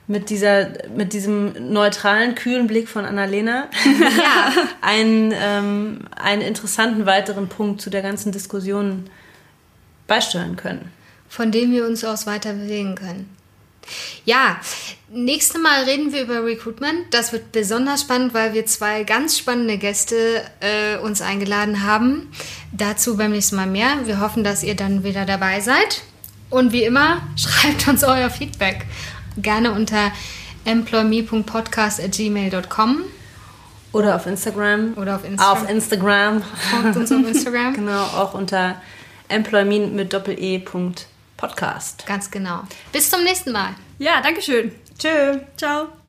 mit, 0.08 0.30
dieser, 0.30 0.70
mit 0.96 1.12
diesem 1.14 1.74
neutralen, 1.74 2.36
kühlen 2.36 2.68
Blick 2.68 2.88
von 2.88 3.06
Annalena 3.06 3.70
Ja. 3.86 4.54
einen, 4.82 5.34
ähm, 5.36 6.00
einen 6.16 6.42
interessanten 6.42 7.06
weiteren 7.06 7.48
Punkt 7.48 7.82
zu 7.82 7.90
der 7.90 8.02
ganzen 8.02 8.32
Diskussion 8.32 9.10
beisteuern 10.08 10.56
können. 10.56 10.92
von 11.28 11.52
dem 11.52 11.72
wir 11.72 11.86
uns 11.86 12.04
aus 12.04 12.28
weiter 12.28 12.54
bewegen 12.54 12.96
können. 12.96 13.41
Ja, 14.26 14.58
nächste 15.10 15.60
Mal 15.60 15.84
reden 15.84 16.12
wir 16.14 16.24
über 16.24 16.44
Recruitment. 16.44 17.06
Das 17.12 17.32
wird 17.34 17.52
besonders 17.52 18.02
spannend, 18.02 18.34
weil 18.34 18.54
wir 18.54 18.66
zwei 18.66 19.04
ganz 19.04 19.38
spannende 19.38 19.78
Gäste 19.78 20.42
äh, 20.60 20.98
uns 20.98 21.22
eingeladen 21.22 21.84
haben. 21.84 22.32
Dazu 22.72 23.18
beim 23.18 23.32
nächsten 23.32 23.56
Mal 23.56 23.68
mehr. 23.68 24.06
Wir 24.06 24.20
hoffen, 24.20 24.44
dass 24.44 24.64
ihr 24.64 24.76
dann 24.76 25.04
wieder 25.04 25.26
dabei 25.26 25.60
seid. 25.60 26.02
Und 26.50 26.72
wie 26.72 26.84
immer, 26.84 27.22
schreibt 27.36 27.88
uns 27.88 28.04
euer 28.04 28.30
Feedback. 28.30 28.86
Gerne 29.38 29.72
unter 29.72 30.12
employme.podcast.gmail.com 30.66 33.02
Oder 33.94 34.16
auf 34.16 34.28
Instagram. 34.28 34.94
oder 34.96 35.16
auf 35.16 35.24
Instagram. 35.26 35.64
Auf 35.64 35.70
Instagram. 35.70 36.44
Folgt 36.44 36.98
uns 36.98 37.12
auf 37.12 37.28
Instagram. 37.28 37.74
genau, 37.76 38.04
auch 38.04 38.34
unter 38.34 38.82
employmin 39.30 39.96
mit 39.96 40.14
doppel-e 40.14 40.60
Punkt 40.60 41.08
Podcast. 41.42 42.06
Ganz 42.06 42.30
genau. 42.30 42.62
Bis 42.92 43.10
zum 43.10 43.24
nächsten 43.24 43.52
Mal. 43.52 43.76
Ja, 43.98 44.22
danke 44.22 44.42
schön. 44.42 44.72
Tschö. 44.98 45.40
Ciao. 45.58 45.92